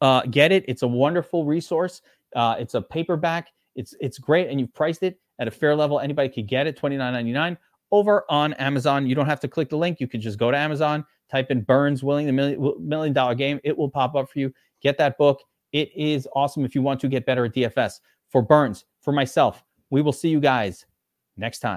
Uh, 0.02 0.22
get 0.22 0.52
it. 0.52 0.64
It's 0.68 0.84
a 0.84 0.88
wonderful 0.88 1.45
resource. 1.45 2.02
Uh, 2.35 2.56
it's 2.57 2.73
a 2.73 2.81
paperback. 2.81 3.49
It's 3.76 3.94
it's 3.99 4.18
great, 4.18 4.49
and 4.49 4.60
you've 4.60 4.73
priced 4.73 5.03
it 5.03 5.19
at 5.39 5.48
a 5.48 5.52
fair 5.52 5.76
level. 5.76 5.99
Anybody 5.99 6.30
could 6.30 6.48
get 6.48 6.68
it, 6.68 6.77
twenty 6.77 6.98
nine 6.98 7.14
ninety 7.14 7.31
nine 7.31 7.57
over 7.91 8.26
on 8.30 8.53
Amazon. 8.53 9.07
You 9.07 9.15
don't 9.15 9.27
have 9.27 9.39
to 9.41 9.48
click 9.48 9.69
the 9.69 9.77
link. 9.77 9.99
You 9.99 10.07
can 10.07 10.22
just 10.22 10.38
go 10.38 10.52
to 10.52 10.57
Amazon, 10.57 11.06
type 11.30 11.52
in 11.52 11.61
Burns 11.61 12.03
Winning 12.03 12.27
the 12.27 12.34
million, 12.34 12.73
million 12.80 13.14
dollar 13.14 13.35
game. 13.35 13.60
It 13.64 13.77
will 13.77 13.89
pop 13.89 14.15
up 14.15 14.30
for 14.31 14.39
you. 14.39 14.53
Get 14.81 14.98
that 14.98 15.18
book. 15.18 15.41
It 15.73 15.91
is 15.95 16.27
awesome 16.35 16.65
if 16.65 16.76
you 16.76 16.81
want 16.81 16.99
to 17.02 17.07
get 17.07 17.26
better 17.26 17.45
at 17.45 17.53
DFS. 17.53 17.99
For 18.30 18.41
Burns, 18.41 18.84
for 19.07 19.13
myself, 19.13 19.63
we 19.89 20.01
will 20.01 20.11
see 20.11 20.27
you 20.27 20.41
guys 20.41 20.85
next 21.38 21.59
time. 21.59 21.75